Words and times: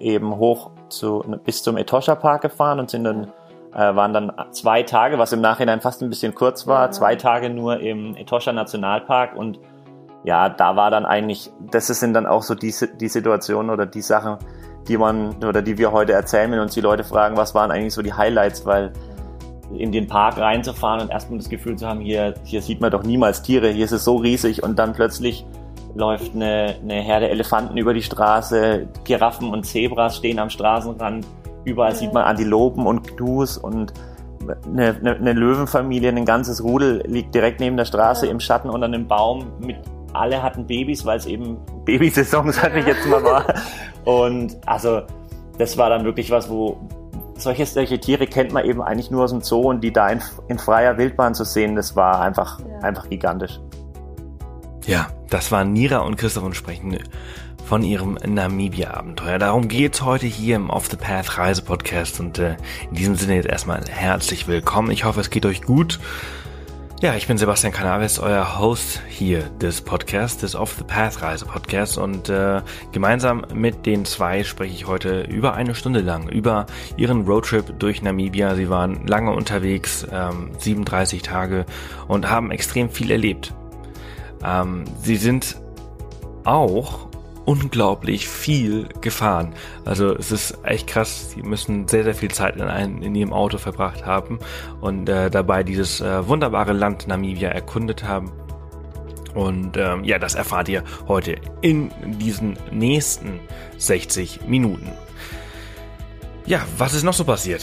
eben 0.00 0.36
hoch 0.36 0.70
zu, 0.88 1.24
bis 1.44 1.62
zum 1.62 1.76
Etosha 1.76 2.14
Park 2.14 2.42
gefahren 2.42 2.80
und 2.80 2.90
sind 2.90 3.04
dann 3.04 3.32
äh, 3.72 3.94
waren 3.94 4.12
dann 4.12 4.32
zwei 4.50 4.82
Tage, 4.82 5.18
was 5.18 5.32
im 5.32 5.40
Nachhinein 5.40 5.80
fast 5.80 6.02
ein 6.02 6.08
bisschen 6.08 6.34
kurz 6.34 6.66
war, 6.66 6.90
zwei 6.90 7.14
Tage 7.14 7.50
nur 7.50 7.78
im 7.78 8.16
Etosha 8.16 8.52
Nationalpark 8.52 9.36
und 9.36 9.60
ja, 10.24 10.48
da 10.48 10.76
war 10.76 10.90
dann 10.90 11.06
eigentlich, 11.06 11.50
das 11.70 11.86
sind 11.86 12.12
dann 12.14 12.26
auch 12.26 12.42
so 12.42 12.54
die, 12.54 12.74
die 13.00 13.08
Situationen 13.08 13.70
oder 13.70 13.86
die 13.86 14.02
Sachen, 14.02 14.36
die 14.88 14.98
man 14.98 15.42
oder 15.44 15.62
die 15.62 15.78
wir 15.78 15.92
heute 15.92 16.12
erzählen, 16.12 16.50
wenn 16.50 16.58
uns 16.58 16.74
die 16.74 16.80
Leute 16.80 17.04
fragen, 17.04 17.36
was 17.36 17.54
waren 17.54 17.70
eigentlich 17.70 17.94
so 17.94 18.02
die 18.02 18.12
Highlights, 18.12 18.66
weil 18.66 18.92
in 19.72 19.92
den 19.92 20.08
Park 20.08 20.36
reinzufahren 20.36 21.00
und 21.02 21.10
erstmal 21.10 21.38
das 21.38 21.48
Gefühl 21.48 21.76
zu 21.76 21.86
haben, 21.86 22.00
hier, 22.00 22.34
hier 22.44 22.60
sieht 22.60 22.80
man 22.80 22.90
doch 22.90 23.04
niemals 23.04 23.42
Tiere, 23.42 23.68
hier 23.68 23.84
ist 23.84 23.92
es 23.92 24.04
so 24.04 24.16
riesig 24.16 24.62
und 24.62 24.78
dann 24.78 24.92
plötzlich 24.92 25.46
läuft 25.94 26.34
eine, 26.34 26.76
eine 26.82 27.00
Herde 27.00 27.28
Elefanten 27.28 27.76
über 27.76 27.94
die 27.94 28.02
Straße, 28.02 28.88
Giraffen 29.04 29.50
und 29.52 29.64
Zebras 29.64 30.16
stehen 30.16 30.38
am 30.38 30.50
Straßenrand 30.50 31.26
Überall 31.64 31.94
sieht 31.94 32.12
man 32.12 32.24
Antilopen 32.24 32.86
und 32.86 33.16
Gnus 33.16 33.58
und 33.58 33.92
eine, 34.66 34.96
eine, 34.96 35.16
eine, 35.16 35.32
Löwenfamilie, 35.34 36.08
ein 36.08 36.24
ganzes 36.24 36.64
Rudel 36.64 37.02
liegt 37.06 37.34
direkt 37.34 37.60
neben 37.60 37.76
der 37.76 37.84
Straße 37.84 38.26
im 38.26 38.40
Schatten 38.40 38.70
unter 38.70 38.86
einem 38.86 39.06
Baum. 39.06 39.52
Mit, 39.60 39.76
alle 40.12 40.42
hatten 40.42 40.66
Babys, 40.66 41.04
weil 41.04 41.18
es 41.18 41.26
eben 41.26 41.58
Babysaison, 41.84 42.50
sag 42.50 42.74
ich 42.76 42.86
jetzt 42.86 43.06
mal 43.06 43.22
war. 43.22 43.44
Und 44.04 44.56
also 44.66 45.02
das 45.58 45.76
war 45.76 45.90
dann 45.90 46.04
wirklich 46.04 46.30
was, 46.30 46.48
wo 46.48 46.78
solche, 47.36 47.66
solche 47.66 48.00
Tiere 48.00 48.26
kennt 48.26 48.52
man 48.52 48.64
eben 48.64 48.80
eigentlich 48.82 49.10
nur 49.10 49.24
aus 49.24 49.30
dem 49.30 49.42
Zoo 49.42 49.68
und 49.68 49.82
die 49.82 49.92
da 49.92 50.08
in, 50.08 50.22
in 50.48 50.58
freier 50.58 50.96
Wildbahn 50.96 51.34
zu 51.34 51.44
sehen, 51.44 51.76
das 51.76 51.94
war 51.94 52.20
einfach, 52.20 52.58
ja. 52.60 52.78
einfach 52.80 53.08
gigantisch. 53.08 53.60
Ja, 54.86 55.08
das 55.30 55.52
waren 55.52 55.72
Nira 55.72 55.98
und 55.98 56.16
Christoph 56.16 56.44
und 56.44 56.56
sprechen 56.56 56.98
von 57.64 57.84
ihrem 57.84 58.18
Namibia-Abenteuer. 58.26 59.38
Darum 59.38 59.68
geht's 59.68 60.02
heute 60.02 60.26
hier 60.26 60.56
im 60.56 60.70
Off 60.70 60.88
the 60.88 60.96
Path 60.96 61.38
Reise-Podcast 61.38 62.18
und 62.18 62.38
äh, 62.40 62.56
in 62.90 62.96
diesem 62.96 63.14
Sinne 63.14 63.36
jetzt 63.36 63.48
erstmal 63.48 63.84
herzlich 63.88 64.48
willkommen. 64.48 64.90
Ich 64.90 65.04
hoffe, 65.04 65.20
es 65.20 65.30
geht 65.30 65.46
euch 65.46 65.62
gut. 65.62 66.00
Ja, 67.00 67.14
ich 67.14 67.28
bin 67.28 67.38
Sebastian 67.38 67.72
Canaves, 67.72 68.18
euer 68.18 68.58
Host 68.58 69.00
hier 69.08 69.44
des 69.60 69.80
Podcasts, 69.80 70.40
des 70.40 70.56
Off 70.56 70.74
the 70.76 70.84
Path 70.84 71.22
Reise 71.22 71.46
Podcasts 71.46 71.96
und 71.96 72.28
äh, 72.28 72.60
gemeinsam 72.92 73.46
mit 73.54 73.86
den 73.86 74.04
zwei 74.04 74.42
spreche 74.42 74.74
ich 74.74 74.86
heute 74.86 75.22
über 75.22 75.54
eine 75.54 75.76
Stunde 75.76 76.00
lang 76.00 76.28
über 76.28 76.66
ihren 76.96 77.24
Roadtrip 77.24 77.78
durch 77.78 78.02
Namibia. 78.02 78.56
Sie 78.56 78.68
waren 78.68 79.06
lange 79.06 79.32
unterwegs, 79.32 80.04
ähm, 80.12 80.50
37 80.58 81.22
Tage 81.22 81.66
und 82.08 82.28
haben 82.28 82.50
extrem 82.50 82.90
viel 82.90 83.12
erlebt. 83.12 83.54
Ähm, 84.44 84.84
sie 85.02 85.16
sind 85.16 85.56
auch 86.44 87.10
unglaublich 87.44 88.28
viel 88.28 88.88
gefahren. 89.00 89.54
Also 89.84 90.14
es 90.14 90.30
ist 90.30 90.58
echt 90.62 90.86
krass. 90.86 91.32
Sie 91.32 91.42
müssen 91.42 91.88
sehr, 91.88 92.04
sehr 92.04 92.14
viel 92.14 92.30
Zeit 92.30 92.56
in, 92.56 92.62
einem, 92.62 93.02
in 93.02 93.14
ihrem 93.14 93.32
Auto 93.32 93.58
verbracht 93.58 94.06
haben 94.06 94.38
und 94.80 95.08
äh, 95.08 95.30
dabei 95.30 95.62
dieses 95.62 96.00
äh, 96.00 96.28
wunderbare 96.28 96.72
Land 96.72 97.08
Namibia 97.08 97.48
erkundet 97.48 98.04
haben. 98.04 98.30
Und 99.34 99.76
ähm, 99.76 100.04
ja, 100.04 100.18
das 100.18 100.34
erfahrt 100.34 100.68
ihr 100.68 100.82
heute 101.06 101.36
in 101.60 101.90
diesen 102.18 102.56
nächsten 102.70 103.40
60 103.78 104.46
Minuten. 104.46 104.90
Ja, 106.46 106.60
was 106.78 106.94
ist 106.94 107.04
noch 107.04 107.14
so 107.14 107.24
passiert? 107.24 107.62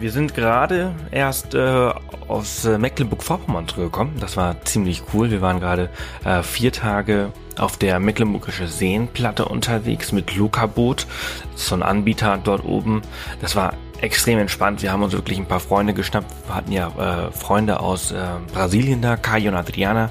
Wir 0.00 0.12
sind 0.12 0.34
gerade 0.34 0.94
erst 1.10 1.54
äh, 1.54 1.92
aus 2.26 2.64
äh, 2.64 2.78
Mecklenburg-Vorpommern 2.78 3.68
zurückgekommen. 3.68 4.16
Das 4.18 4.34
war 4.38 4.58
ziemlich 4.64 5.02
cool. 5.12 5.30
Wir 5.30 5.42
waren 5.42 5.60
gerade 5.60 5.90
äh, 6.24 6.42
vier 6.42 6.72
Tage 6.72 7.32
auf 7.58 7.76
der 7.76 8.00
Mecklenburgische 8.00 8.66
Seenplatte 8.66 9.44
unterwegs 9.44 10.10
mit 10.12 10.34
Luca-Boot. 10.34 11.06
So 11.54 11.74
ein 11.74 11.82
Anbieter 11.82 12.40
dort 12.42 12.64
oben. 12.64 13.02
Das 13.42 13.56
war 13.56 13.74
extrem 14.00 14.38
entspannt. 14.38 14.80
Wir 14.80 14.90
haben 14.90 15.02
uns 15.02 15.12
wirklich 15.12 15.36
ein 15.36 15.44
paar 15.44 15.60
Freunde 15.60 15.92
geschnappt. 15.92 16.32
Wir 16.46 16.54
hatten 16.54 16.72
ja 16.72 16.88
äh, 17.28 17.32
Freunde 17.32 17.80
aus 17.80 18.10
äh, 18.10 18.22
Brasilien 18.54 19.02
da, 19.02 19.18
Kai 19.18 19.46
und 19.46 19.54
Adriana. 19.54 20.08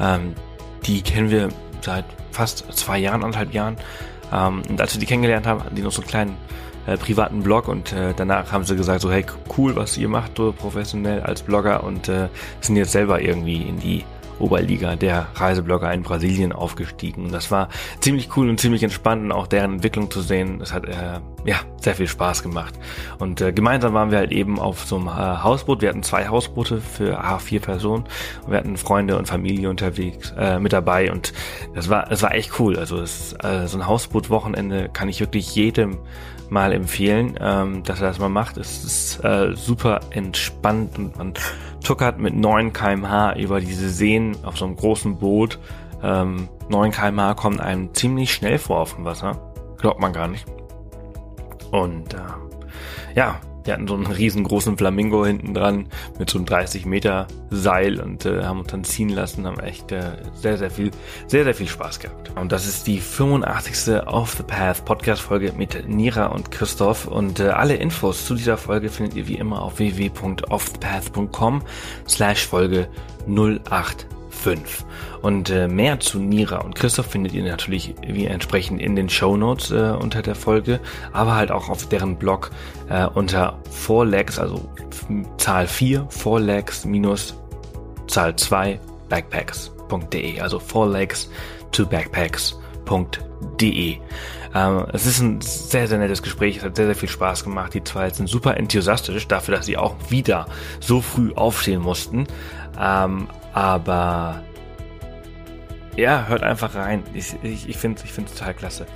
Ähm, 0.00 0.34
die 0.84 1.00
kennen 1.02 1.30
wir 1.30 1.50
seit 1.80 2.06
fast 2.32 2.64
zwei 2.76 2.98
Jahren, 2.98 3.22
anderthalb 3.22 3.54
Jahren. 3.54 3.76
Ähm, 4.32 4.62
und 4.68 4.80
als 4.80 4.94
wir 4.94 5.00
die 5.00 5.06
kennengelernt 5.06 5.46
haben, 5.46 5.62
hatten 5.62 5.76
die 5.76 5.82
noch 5.82 5.92
so 5.92 6.02
einen 6.02 6.10
kleinen 6.10 6.36
äh, 6.88 6.96
privaten 6.96 7.42
Blog 7.42 7.68
und 7.68 7.92
äh, 7.92 8.14
danach 8.16 8.50
haben 8.52 8.64
sie 8.64 8.76
gesagt 8.76 9.02
so, 9.02 9.10
hey, 9.10 9.24
cool, 9.56 9.76
was 9.76 9.98
ihr 9.98 10.08
macht, 10.08 10.36
so 10.36 10.52
professionell 10.52 11.20
als 11.20 11.42
Blogger 11.42 11.84
und 11.84 12.08
äh, 12.08 12.28
sind 12.60 12.76
jetzt 12.76 12.92
selber 12.92 13.20
irgendwie 13.20 13.62
in 13.62 13.78
die 13.78 14.04
Oberliga 14.38 14.96
der 14.96 15.26
Reiseblogger 15.34 15.92
in 15.92 16.02
Brasilien 16.02 16.52
aufgestiegen. 16.52 17.24
Und 17.24 17.32
das 17.32 17.50
war 17.50 17.68
ziemlich 18.00 18.36
cool 18.36 18.48
und 18.48 18.60
ziemlich 18.60 18.82
entspannt 18.82 19.22
und 19.24 19.32
auch 19.32 19.46
deren 19.46 19.74
Entwicklung 19.74 20.10
zu 20.10 20.20
sehen. 20.20 20.58
Das 20.60 20.72
hat 20.72 20.86
äh, 20.86 21.20
ja 21.44 21.56
sehr 21.80 21.94
viel 21.94 22.08
Spaß 22.08 22.42
gemacht. 22.42 22.74
Und 23.18 23.40
äh, 23.40 23.52
gemeinsam 23.52 23.94
waren 23.94 24.10
wir 24.10 24.18
halt 24.18 24.32
eben 24.32 24.58
auf 24.58 24.84
so 24.84 24.96
einem 24.96 25.08
äh, 25.08 25.10
Hausboot. 25.10 25.82
Wir 25.82 25.88
hatten 25.90 26.02
zwei 26.02 26.28
Hausboote 26.28 26.80
für 26.80 27.18
ah, 27.18 27.38
vier 27.38 27.60
Personen. 27.60 28.04
Und 28.44 28.52
wir 28.52 28.58
hatten 28.58 28.76
Freunde 28.76 29.18
und 29.18 29.26
Familie 29.26 29.68
unterwegs 29.68 30.32
äh, 30.38 30.58
mit 30.58 30.72
dabei 30.72 31.10
und 31.10 31.32
das 31.74 31.88
war 31.88 32.06
das 32.06 32.22
war 32.22 32.34
echt 32.34 32.58
cool. 32.58 32.78
Also 32.78 32.98
das, 32.98 33.34
äh, 33.42 33.66
so 33.66 33.78
ein 33.78 33.86
Hausboot-Wochenende 33.86 34.88
kann 34.92 35.08
ich 35.08 35.20
wirklich 35.20 35.54
jedem 35.54 35.98
mal 36.50 36.72
empfehlen, 36.72 37.38
ähm, 37.40 37.82
dass 37.82 38.00
er 38.00 38.08
das 38.08 38.18
mal 38.18 38.28
macht. 38.28 38.56
Es 38.56 38.84
ist 38.84 39.24
äh, 39.24 39.54
super 39.54 40.00
entspannt 40.10 40.98
und 40.98 41.16
man 41.18 41.34
tuckert 41.82 42.18
mit 42.18 42.34
9 42.34 42.72
kmh 42.72 43.34
über 43.36 43.60
diese 43.60 43.88
Seen 43.90 44.36
auf 44.42 44.56
so 44.56 44.64
einem 44.64 44.76
großen 44.76 45.18
Boot. 45.18 45.58
Ähm, 46.02 46.48
9 46.68 46.90
kmh 46.90 47.34
kommt 47.34 47.60
einem 47.60 47.92
ziemlich 47.94 48.32
schnell 48.32 48.58
vor 48.58 48.80
auf 48.80 48.94
dem 48.94 49.04
Wasser. 49.04 49.40
Glaubt 49.78 50.00
man 50.00 50.12
gar 50.12 50.28
nicht. 50.28 50.46
Und 51.70 52.14
äh, 52.14 52.18
ja, 53.14 53.40
wir 53.68 53.74
hatten 53.74 53.86
so 53.86 53.96
einen 53.96 54.06
riesengroßen 54.06 54.78
Flamingo 54.78 55.26
hinten 55.26 55.52
dran 55.52 55.88
mit 56.18 56.30
so 56.30 56.38
einem 56.38 56.46
30 56.46 56.86
Meter 56.86 57.26
Seil 57.50 58.00
und 58.00 58.24
äh, 58.24 58.42
haben 58.42 58.60
uns 58.60 58.68
dann 58.70 58.82
ziehen 58.82 59.10
lassen, 59.10 59.46
haben 59.46 59.60
echt 59.60 59.92
äh, 59.92 60.12
sehr, 60.34 60.56
sehr 60.56 60.70
viel, 60.70 60.90
sehr, 61.26 61.44
sehr 61.44 61.54
viel 61.54 61.68
Spaß 61.68 62.00
gehabt. 62.00 62.32
Und 62.34 62.50
das 62.50 62.66
ist 62.66 62.86
die 62.86 62.98
85. 62.98 64.06
Off 64.06 64.36
the 64.38 64.42
Path 64.42 64.86
Podcast 64.86 65.20
Folge 65.20 65.52
mit 65.54 65.86
Nira 65.86 66.28
und 66.28 66.50
Christoph 66.50 67.06
und 67.06 67.40
äh, 67.40 67.48
alle 67.48 67.74
Infos 67.74 68.24
zu 68.24 68.34
dieser 68.34 68.56
Folge 68.56 68.88
findet 68.88 69.14
ihr 69.16 69.28
wie 69.28 69.34
immer 69.34 69.60
auf 69.60 69.78
www.offthepath.com 69.78 71.60
slash 72.06 72.46
Folge 72.46 72.88
08 73.26 74.06
5. 74.38 74.84
Und 75.20 75.50
äh, 75.50 75.68
mehr 75.68 76.00
zu 76.00 76.20
Nira 76.20 76.58
und 76.58 76.74
Christoph 76.74 77.06
findet 77.06 77.34
ihr 77.34 77.42
natürlich 77.42 77.94
wie 78.06 78.26
entsprechend 78.26 78.80
in 78.80 78.96
den 78.96 79.08
Show 79.08 79.36
Notes 79.36 79.70
äh, 79.70 79.94
unter 80.00 80.22
der 80.22 80.34
Folge, 80.34 80.80
aber 81.12 81.34
halt 81.34 81.50
auch 81.50 81.68
auf 81.68 81.88
deren 81.88 82.16
Blog 82.16 82.50
äh, 82.88 83.06
unter 83.06 83.58
Fourlegs, 83.70 84.38
also 84.38 84.68
Zahl 85.36 85.66
4, 85.66 86.06
Fourlegs 86.10 86.84
minus 86.84 87.34
Zahl 88.06 88.36
2 88.36 88.78
Backpacks.de, 89.08 90.40
also 90.40 90.58
Fourlegs 90.58 91.30
to 91.72 91.86
Backpacks.de. 91.86 92.48
Ähm, 94.54 94.86
es 94.92 95.06
ist 95.06 95.20
ein 95.20 95.40
sehr, 95.40 95.88
sehr 95.88 95.98
nettes 95.98 96.22
Gespräch. 96.22 96.58
Es 96.58 96.64
hat 96.64 96.76
sehr, 96.76 96.86
sehr 96.86 96.94
viel 96.94 97.08
Spaß 97.08 97.44
gemacht. 97.44 97.74
Die 97.74 97.84
zwei 97.84 98.08
sind 98.10 98.28
super 98.28 98.56
enthusiastisch 98.56 99.28
dafür, 99.28 99.56
dass 99.56 99.66
sie 99.66 99.76
auch 99.76 99.96
wieder 100.08 100.46
so 100.80 101.00
früh 101.00 101.32
aufstehen 101.34 101.82
mussten. 101.82 102.26
Ähm, 102.80 103.28
aber 103.52 104.42
ja, 105.96 106.26
hört 106.28 106.42
einfach 106.42 106.74
rein. 106.74 107.02
Ich, 107.12 107.34
ich, 107.42 107.68
ich 107.68 107.76
finde 107.76 108.02
es 108.02 108.10
ich 108.10 108.14
total 108.14 108.54
klasse. 108.54 108.86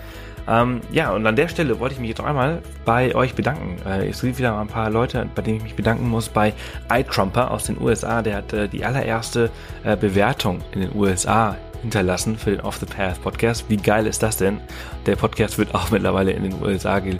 Ähm, 0.49 0.81
ja, 0.91 1.13
und 1.13 1.27
an 1.27 1.37
der 1.37 1.49
Stelle 1.49 1.79
wollte 1.79 1.95
ich 1.95 2.01
mich 2.01 2.11
jetzt 2.11 2.21
einmal 2.21 2.63
bei 2.85 3.15
euch 3.15 3.35
bedanken. 3.35 3.77
Äh, 3.87 4.09
es 4.09 4.23
gibt 4.23 4.39
wieder 4.39 4.59
ein 4.59 4.67
paar 4.67 4.91
Leute, 4.91 5.29
bei 5.35 5.43
denen 5.43 5.59
ich 5.59 5.63
mich 5.63 5.75
bedanken 5.75 6.09
muss. 6.09 6.29
Bei 6.29 6.53
iTrumper 6.93 7.51
aus 7.51 7.65
den 7.65 7.81
USA, 7.81 8.23
der 8.23 8.37
hat 8.37 8.53
äh, 8.53 8.69
die 8.69 8.85
allererste 8.85 9.51
äh, 9.85 9.97
Bewertung 9.97 10.61
in 10.73 10.81
den 10.81 10.95
USA 10.95 11.57
hinterlassen 11.83 12.39
für 12.39 12.51
den 12.51 12.61
Off 12.61 12.77
the 12.79 12.87
Path 12.87 13.23
Podcast. 13.23 13.67
Wie 13.69 13.77
geil 13.77 14.07
ist 14.07 14.23
das 14.23 14.37
denn? 14.37 14.61
Der 15.07 15.17
Podcast 15.17 15.59
wird 15.59 15.75
auch 15.75 15.91
mittlerweile 15.91 16.33
in 16.33 16.43
den 16.43 16.63
USA 16.63 16.99
ge 16.99 17.19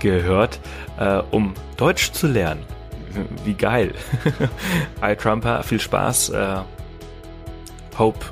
gehört, 0.00 0.60
äh, 0.98 1.22
um 1.30 1.54
Deutsch 1.76 2.12
zu 2.12 2.26
lernen. 2.26 2.62
Wie 3.44 3.54
geil. 3.54 3.94
iTrumper, 5.02 5.62
viel 5.62 5.80
Spaß. 5.80 6.30
Äh, 6.30 6.56
hope 7.96 8.26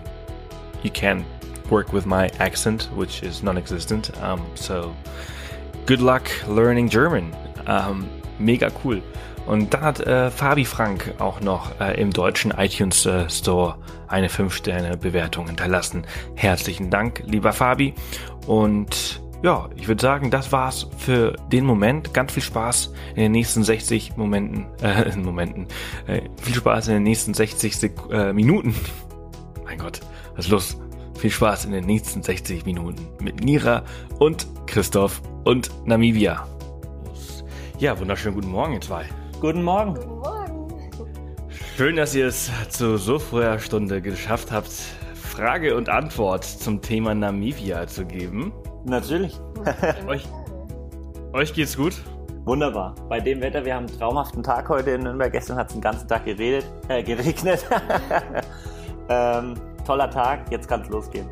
you 0.82 0.90
can 0.92 1.24
work 1.72 1.92
with 1.92 2.06
my 2.06 2.30
accent, 2.38 2.88
which 2.94 3.22
is 3.22 3.42
non-existent. 3.42 4.10
Um, 4.22 4.40
so 4.54 4.94
good 5.86 6.00
luck 6.00 6.30
learning 6.46 6.88
German. 6.88 7.34
Um, 7.66 8.06
mega 8.38 8.70
cool. 8.84 9.02
Und 9.46 9.74
dann 9.74 9.80
hat 9.80 10.00
äh, 10.00 10.30
Fabi 10.30 10.64
Frank 10.64 11.14
auch 11.18 11.40
noch 11.40 11.80
äh, 11.80 12.00
im 12.00 12.12
deutschen 12.12 12.52
iTunes 12.52 13.06
äh, 13.06 13.28
Store 13.28 13.76
eine 14.06 14.28
5-Sterne-Bewertung 14.28 15.46
hinterlassen. 15.46 16.06
Herzlichen 16.36 16.90
Dank, 16.90 17.24
lieber 17.26 17.52
Fabi. 17.52 17.94
Und 18.46 19.20
ja, 19.42 19.68
ich 19.74 19.88
würde 19.88 20.00
sagen, 20.00 20.30
das 20.30 20.52
war's 20.52 20.86
für 20.98 21.34
den 21.50 21.64
Moment. 21.64 22.14
Ganz 22.14 22.32
viel 22.32 22.42
Spaß 22.42 22.92
in 23.16 23.22
den 23.22 23.32
nächsten 23.32 23.64
60 23.64 24.16
Momenten, 24.16 24.66
äh, 24.80 25.16
Momenten. 25.16 25.66
Äh, 26.06 26.20
viel 26.40 26.54
Spaß 26.54 26.88
in 26.88 26.94
den 26.94 27.02
nächsten 27.02 27.34
60 27.34 27.76
Sek 27.76 27.94
äh, 28.12 28.32
Minuten. 28.32 28.74
Mein 29.64 29.78
Gott, 29.78 30.00
was 30.36 30.44
ist 30.44 30.50
los? 30.52 30.81
Viel 31.22 31.30
Spaß 31.30 31.66
in 31.66 31.70
den 31.70 31.84
nächsten 31.84 32.20
60 32.20 32.66
Minuten 32.66 33.06
mit 33.20 33.44
Nira 33.44 33.84
und 34.18 34.44
Christoph 34.66 35.22
und 35.44 35.70
Namibia. 35.86 36.48
Ja, 37.78 37.96
wunderschönen 37.96 38.34
guten 38.34 38.50
Morgen, 38.50 38.72
ihr 38.72 38.80
zwei. 38.80 39.04
Guten 39.40 39.62
Morgen. 39.62 39.94
Guten 39.94 40.18
Morgen. 40.18 40.74
Schön, 41.76 41.94
dass 41.94 42.16
ihr 42.16 42.26
es 42.26 42.50
zu 42.70 42.96
so 42.96 43.20
früher 43.20 43.60
Stunde 43.60 44.02
geschafft 44.02 44.50
habt, 44.50 44.72
Frage 45.14 45.76
und 45.76 45.88
Antwort 45.88 46.42
zum 46.42 46.82
Thema 46.82 47.14
Namibia 47.14 47.86
zu 47.86 48.04
geben. 48.04 48.52
Natürlich. 48.84 49.38
euch, 50.08 50.26
euch 51.34 51.54
geht's 51.54 51.76
gut? 51.76 51.94
Wunderbar. 52.46 52.96
Bei 53.08 53.20
dem 53.20 53.40
Wetter, 53.40 53.64
wir 53.64 53.76
haben 53.76 53.86
einen 53.86 53.96
traumhaften 53.96 54.42
Tag 54.42 54.68
heute 54.68 54.90
in 54.90 55.04
Nürnberg. 55.04 55.30
Gestern 55.30 55.56
hat 55.56 55.68
es 55.68 55.74
den 55.74 55.82
ganzen 55.82 56.08
Tag 56.08 56.24
geredet, 56.24 56.64
äh, 56.88 57.04
geregnet. 57.04 57.64
ähm, 59.08 59.54
toller 59.84 60.10
Tag, 60.10 60.50
jetzt 60.50 60.68
kann 60.68 60.82
es 60.82 60.88
losgehen. 60.88 61.28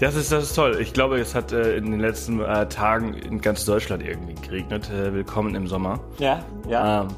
Das 0.00 0.14
ist, 0.14 0.30
das 0.30 0.44
ist 0.44 0.54
toll. 0.54 0.78
Ich 0.80 0.92
glaube, 0.92 1.18
es 1.18 1.34
hat 1.34 1.50
äh, 1.50 1.76
in 1.76 1.90
den 1.90 1.98
letzten 1.98 2.40
äh, 2.40 2.68
Tagen 2.68 3.14
in 3.14 3.40
ganz 3.40 3.64
Deutschland 3.64 4.00
irgendwie 4.00 4.36
geregnet. 4.36 4.88
Äh, 4.90 5.12
willkommen 5.12 5.56
im 5.56 5.66
Sommer. 5.66 5.98
Ja, 6.18 6.44
ja. 6.68 7.02
Ähm, 7.02 7.08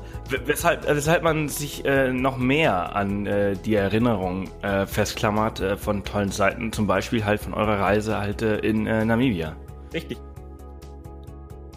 weshalb, 0.46 0.88
äh, 0.88 0.96
weshalb 0.96 1.22
man 1.22 1.50
sich 1.50 1.84
äh, 1.84 2.10
noch 2.10 2.38
mehr 2.38 2.96
an 2.96 3.26
äh, 3.26 3.54
die 3.54 3.74
Erinnerung 3.74 4.48
festklammert 4.86 5.62
von 5.78 6.04
tollen 6.04 6.30
Seiten, 6.30 6.72
zum 6.72 6.86
Beispiel 6.86 7.24
halt 7.24 7.40
von 7.40 7.52
eurer 7.52 7.80
Reise 7.80 8.16
halt 8.18 8.40
in 8.40 8.84
Namibia. 8.84 9.56
Richtig. 9.92 10.18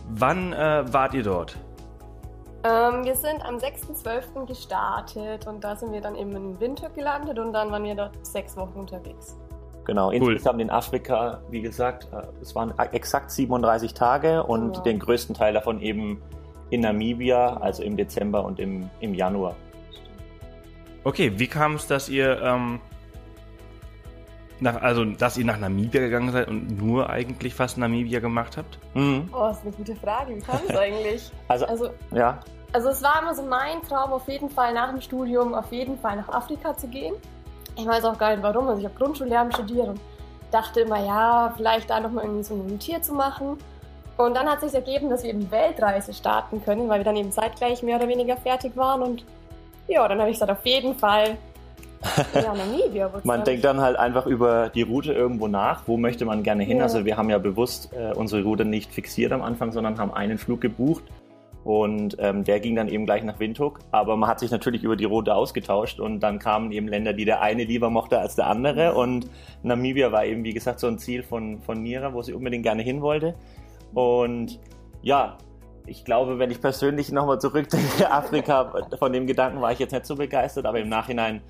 Wann 0.10 0.52
wart 0.52 1.14
ihr 1.14 1.24
dort? 1.24 1.58
Ähm, 2.66 3.04
wir 3.04 3.16
sind 3.16 3.44
am 3.46 3.58
6.12. 3.58 4.46
gestartet 4.46 5.48
und 5.48 5.64
da 5.64 5.76
sind 5.76 5.92
wir 5.92 6.00
dann 6.02 6.16
eben 6.16 6.34
in 6.36 6.60
Windhoek 6.60 6.96
gelandet 6.96 7.38
und 7.38 7.52
dann 7.54 7.72
waren 7.72 7.84
wir 7.84 7.96
dort 7.96 8.26
sechs 8.26 8.56
Wochen 8.56 8.80
unterwegs. 8.80 9.38
Genau, 9.86 10.08
Cool. 10.08 10.16
insgesamt 10.34 10.62
in 10.62 10.70
Afrika, 10.70 11.42
wie 11.50 11.62
gesagt, 11.62 12.08
äh, 12.14 12.22
es 12.42 12.56
waren 12.56 12.74
exakt 12.94 13.32
37 13.32 13.94
Tage 13.94 14.44
und 14.44 14.78
Ja. 14.78 14.84
den 14.84 15.00
größten 15.00 15.36
Teil 15.36 15.54
davon 15.54 15.82
eben 15.82 16.22
in 16.70 16.82
Namibia, 16.82 17.58
also 17.58 17.84
im 17.84 17.98
Dezember 17.98 18.46
und 18.46 18.60
im, 18.60 18.90
im 19.02 19.14
Januar. 19.14 19.56
Okay, 21.04 21.34
wie 21.38 21.48
kam 21.48 21.76
es, 21.76 21.86
dass 21.88 22.08
ihr 22.08 22.42
ähm, 22.42 22.80
nach, 24.64 24.82
also 24.82 25.06
dass 25.06 25.38
ihr 25.38 25.46
nach 25.46 25.60
Namibia 25.60 26.02
gegangen 26.02 26.32
seid 26.32 26.48
und 26.48 26.78
nur 26.78 27.10
eigentlich 27.10 27.54
fast 27.54 27.78
Namibia 27.78 28.20
gemacht 28.20 28.58
habt? 28.58 28.80
Mhm. 28.96 29.30
Oh, 29.32 29.48
das 29.48 29.58
ist 29.58 29.64
eine 29.64 29.72
gute 29.74 29.96
Frage. 29.96 30.36
Wie 30.36 30.40
kam 30.40 30.60
es 30.68 30.76
eigentlich? 30.76 31.32
Also, 31.48 31.66
Also, 31.66 31.90
ja, 32.12 32.40
also 32.74 32.90
es 32.90 33.04
war 33.04 33.22
immer 33.22 33.36
so 33.36 33.44
mein 33.44 33.84
Traum, 33.84 34.12
auf 34.12 34.28
jeden 34.28 34.50
Fall 34.50 34.74
nach 34.74 34.90
dem 34.90 35.00
Studium 35.00 35.54
auf 35.54 35.72
jeden 35.72 35.98
Fall 36.00 36.16
nach 36.16 36.30
Afrika 36.30 36.76
zu 36.76 36.88
gehen. 36.88 37.14
Ich 37.76 37.86
weiß 37.86 38.04
auch 38.06 38.18
gar 38.18 38.32
nicht 38.32 38.42
warum. 38.42 38.68
Also 38.68 38.80
ich 38.80 38.86
habe 38.86 38.96
Grundschullehramt 38.96 39.54
studiert 39.54 39.90
und 39.90 40.00
dachte 40.52 40.82
immer, 40.82 41.04
ja, 41.06 41.54
vielleicht 41.56 41.90
da 41.90 42.00
nochmal 42.00 42.24
irgendwie 42.26 42.44
so 42.44 42.56
ein 42.56 42.64
Volontier 42.64 43.02
zu 43.02 43.14
machen. 43.14 43.58
Und 44.18 44.36
dann 44.36 44.48
hat 44.48 44.62
sich 44.62 44.74
ergeben, 44.74 45.10
dass 45.10 45.24
wir 45.24 45.32
eben 45.32 45.50
Weltreise 45.52 46.14
starten 46.14 46.64
können, 46.64 46.90
weil 46.90 47.00
wir 47.00 47.06
dann 47.06 47.16
eben 47.16 47.32
zeitgleich 47.32 47.82
mehr 47.84 47.98
oder 47.98 48.08
weniger 48.08 48.38
fertig 48.38 48.76
waren. 48.76 49.02
Und 49.02 49.26
ja, 49.88 50.08
dann 50.08 50.20
habe 50.20 50.30
ich 50.30 50.36
gesagt, 50.36 50.52
auf 50.52 50.66
jeden 50.66 50.96
Fall 50.96 51.38
ja, 52.34 52.54
Namibia. 52.54 53.14
wird's 53.14 53.26
man 53.26 53.44
denkt 53.44 53.64
dann 53.64 53.82
halt 53.82 53.98
einfach 53.98 54.26
über 54.26 54.70
die 54.70 54.82
Route 54.82 55.14
irgendwo 55.14 55.48
nach, 55.48 55.84
wo 55.88 55.98
möchte 55.98 56.26
man 56.26 56.44
gerne 56.44 56.64
hin. 56.64 56.78
Ja. 56.78 56.84
Also 56.84 57.06
wir 57.06 57.18
haben 57.18 57.30
ja 57.30 57.38
bewusst 57.38 57.90
äh, 57.94 58.14
unsere 58.14 58.44
Route 58.44 58.66
nicht 58.66 58.94
fixiert 58.94 59.32
am 59.32 59.42
Anfang, 59.42 59.72
sondern 59.72 59.98
haben 59.98 60.14
einen 60.14 60.38
Flug 60.38 60.62
gebucht 60.62 61.04
und 61.64 62.18
ähm, 62.20 62.44
der 62.44 62.60
ging 62.60 62.76
dann 62.76 62.88
eben 62.90 63.06
gleich 63.06 63.24
nach 63.24 63.40
Windhoek. 63.40 63.80
Aber 63.92 64.18
man 64.18 64.30
hat 64.30 64.40
sich 64.40 64.52
natürlich 64.52 64.84
über 64.84 64.96
die 64.96 65.06
Route 65.06 65.34
ausgetauscht 65.34 66.00
und 66.00 66.20
dann 66.20 66.40
kamen 66.40 66.72
eben 66.72 66.88
Länder, 66.88 67.14
die 67.14 67.26
der 67.26 67.42
eine 67.42 67.64
lieber 67.64 67.90
mochte 67.90 68.20
als 68.20 68.36
der 68.36 68.48
andere 68.48 68.94
und 68.96 69.30
Namibia 69.64 70.12
war 70.12 70.26
eben, 70.26 70.44
wie 70.44 70.54
gesagt, 70.54 70.80
so 70.80 70.88
ein 70.88 71.00
Ziel 71.00 71.24
von, 71.24 71.62
von 71.62 71.82
Nira, 71.82 72.14
wo 72.14 72.22
sie 72.22 72.34
unbedingt 72.34 72.64
gerne 72.64 72.84
hin 72.84 73.02
wollte. 73.02 73.36
Und 73.94 74.60
ja, 75.02 75.38
ich 75.86 76.06
glaube, 76.06 76.40
wenn 76.40 76.52
ich 76.52 76.62
persönlich 76.62 77.12
nochmal 77.12 77.40
zurückdenke, 77.40 78.12
Afrika, 78.12 78.74
von 78.98 79.14
dem 79.14 79.28
Gedanken 79.28 79.62
war 79.62 79.72
ich 79.72 79.80
jetzt 79.80 79.92
nicht 79.92 80.06
so 80.06 80.16
begeistert, 80.16 80.66
aber 80.66 80.80
im 80.80 80.90
Nachhinein 80.90 81.42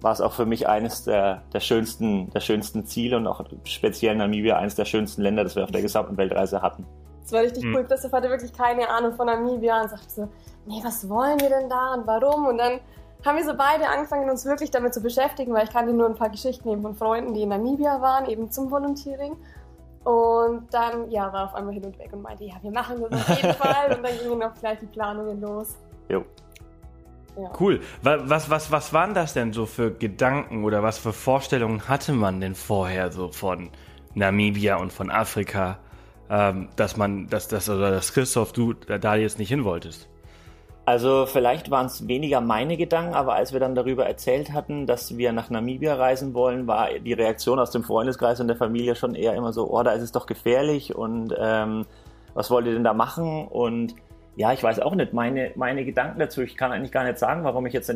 war 0.00 0.12
es 0.12 0.20
auch 0.20 0.32
für 0.32 0.46
mich 0.46 0.68
eines 0.68 1.04
der, 1.04 1.42
der 1.52 1.60
schönsten, 1.60 2.30
der 2.30 2.40
schönsten 2.40 2.84
Ziele 2.84 3.16
und 3.16 3.26
auch 3.26 3.42
speziell 3.64 4.14
Namibia 4.16 4.56
eines 4.56 4.74
der 4.74 4.84
schönsten 4.84 5.22
Länder, 5.22 5.42
das 5.44 5.56
wir 5.56 5.64
auf 5.64 5.70
der 5.70 5.82
gesamten 5.82 6.16
Weltreise 6.16 6.62
hatten. 6.62 6.86
Das 7.22 7.32
war 7.32 7.40
richtig 7.40 7.64
Hm. 7.64 7.74
cool. 7.74 7.84
Christoph 7.84 8.12
hatte 8.12 8.28
wirklich 8.28 8.52
keine 8.52 8.88
Ahnung 8.88 9.14
von 9.14 9.26
Namibia 9.26 9.82
und 9.82 9.90
sagte 9.90 10.08
so, 10.10 10.28
nee, 10.66 10.80
was 10.84 11.08
wollen 11.08 11.40
wir 11.40 11.48
denn 11.48 11.68
da 11.68 11.94
und 11.94 12.06
warum? 12.06 12.46
Und 12.46 12.58
dann 12.58 12.80
haben 13.24 13.36
wir 13.36 13.44
so 13.44 13.54
beide 13.56 13.88
angefangen, 13.88 14.30
uns 14.30 14.44
wirklich 14.44 14.70
damit 14.70 14.94
zu 14.94 15.00
beschäftigen, 15.00 15.52
weil 15.52 15.64
ich 15.64 15.70
kannte 15.72 15.92
nur 15.92 16.06
ein 16.06 16.14
paar 16.14 16.30
Geschichten 16.30 16.68
eben 16.68 16.82
von 16.82 16.94
Freunden, 16.94 17.34
die 17.34 17.42
in 17.42 17.48
Namibia 17.48 18.00
waren, 18.00 18.26
eben 18.26 18.50
zum 18.50 18.70
Volunteering. 18.70 19.36
Und 20.04 20.72
dann, 20.72 21.10
ja, 21.10 21.32
war 21.32 21.46
auf 21.46 21.54
einmal 21.54 21.74
hin 21.74 21.84
und 21.84 21.98
weg 21.98 22.10
und 22.12 22.22
meinte, 22.22 22.44
ja, 22.44 22.54
wir 22.62 22.70
machen 22.70 23.04
das 23.10 23.28
auf 23.28 23.42
jeden 23.42 23.54
Fall. 23.54 23.96
Und 23.96 24.04
dann 24.06 24.12
gingen 24.22 24.42
auch 24.44 24.54
gleich 24.60 24.78
die 24.78 24.86
Planungen 24.86 25.40
los. 25.40 25.74
Jo. 26.08 26.22
Ja. 27.36 27.50
Cool. 27.60 27.80
Wa- 28.02 28.18
Was, 28.24 28.48
was, 28.50 28.72
was 28.72 28.92
waren 28.92 29.14
das 29.14 29.34
denn 29.34 29.52
so 29.52 29.66
für 29.66 29.90
Gedanken 29.90 30.64
oder 30.64 30.82
was 30.82 30.98
für 30.98 31.12
Vorstellungen 31.12 31.88
hatte 31.88 32.12
man 32.12 32.40
denn 32.40 32.54
vorher 32.54 33.12
so 33.12 33.28
von 33.30 33.70
Namibia 34.14 34.76
und 34.76 34.92
von 34.92 35.10
Afrika, 35.10 35.78
ähm, 36.30 36.68
dass 36.76 36.96
man, 36.96 37.28
dass, 37.28 37.48
dass, 37.48 37.68
oder 37.68 37.90
dass 37.90 38.12
Christoph, 38.14 38.52
du 38.52 38.72
da 38.72 39.14
jetzt 39.16 39.38
nicht 39.38 39.50
hin 39.50 39.64
wolltest? 39.64 40.08
Also 40.86 41.26
vielleicht 41.26 41.70
waren 41.70 41.86
es 41.86 42.06
weniger 42.06 42.40
meine 42.40 42.76
Gedanken, 42.76 43.14
aber 43.14 43.34
als 43.34 43.52
wir 43.52 43.58
dann 43.58 43.74
darüber 43.74 44.06
erzählt 44.06 44.52
hatten, 44.52 44.86
dass 44.86 45.18
wir 45.18 45.32
nach 45.32 45.50
Namibia 45.50 45.96
reisen 45.96 46.32
wollen, 46.32 46.68
war 46.68 46.90
die 47.04 47.12
Reaktion 47.12 47.58
aus 47.58 47.72
dem 47.72 47.82
Freundeskreis 47.82 48.38
und 48.40 48.46
der 48.46 48.56
Familie 48.56 48.94
schon 48.94 49.16
eher 49.16 49.34
immer 49.34 49.52
so, 49.52 49.68
oh, 49.68 49.82
da 49.82 49.90
ist 49.92 50.02
es 50.02 50.12
doch 50.12 50.26
gefährlich 50.26 50.94
und 50.94 51.34
ähm, 51.38 51.86
was 52.34 52.50
wollt 52.52 52.66
ihr 52.66 52.74
denn 52.74 52.84
da 52.84 52.94
machen? 52.94 53.48
Und 53.48 53.94
ja, 54.36 54.52
ich 54.52 54.62
weiß 54.62 54.80
auch 54.80 54.94
nicht, 54.94 55.14
meine, 55.14 55.52
meine 55.56 55.84
Gedanken 55.84 56.20
dazu, 56.20 56.42
ich 56.42 56.56
kann 56.56 56.70
eigentlich 56.70 56.92
gar 56.92 57.04
nicht 57.04 57.18
sagen, 57.18 57.42
warum 57.42 57.64
ich 57.66 57.72
jetzt 57.72 57.92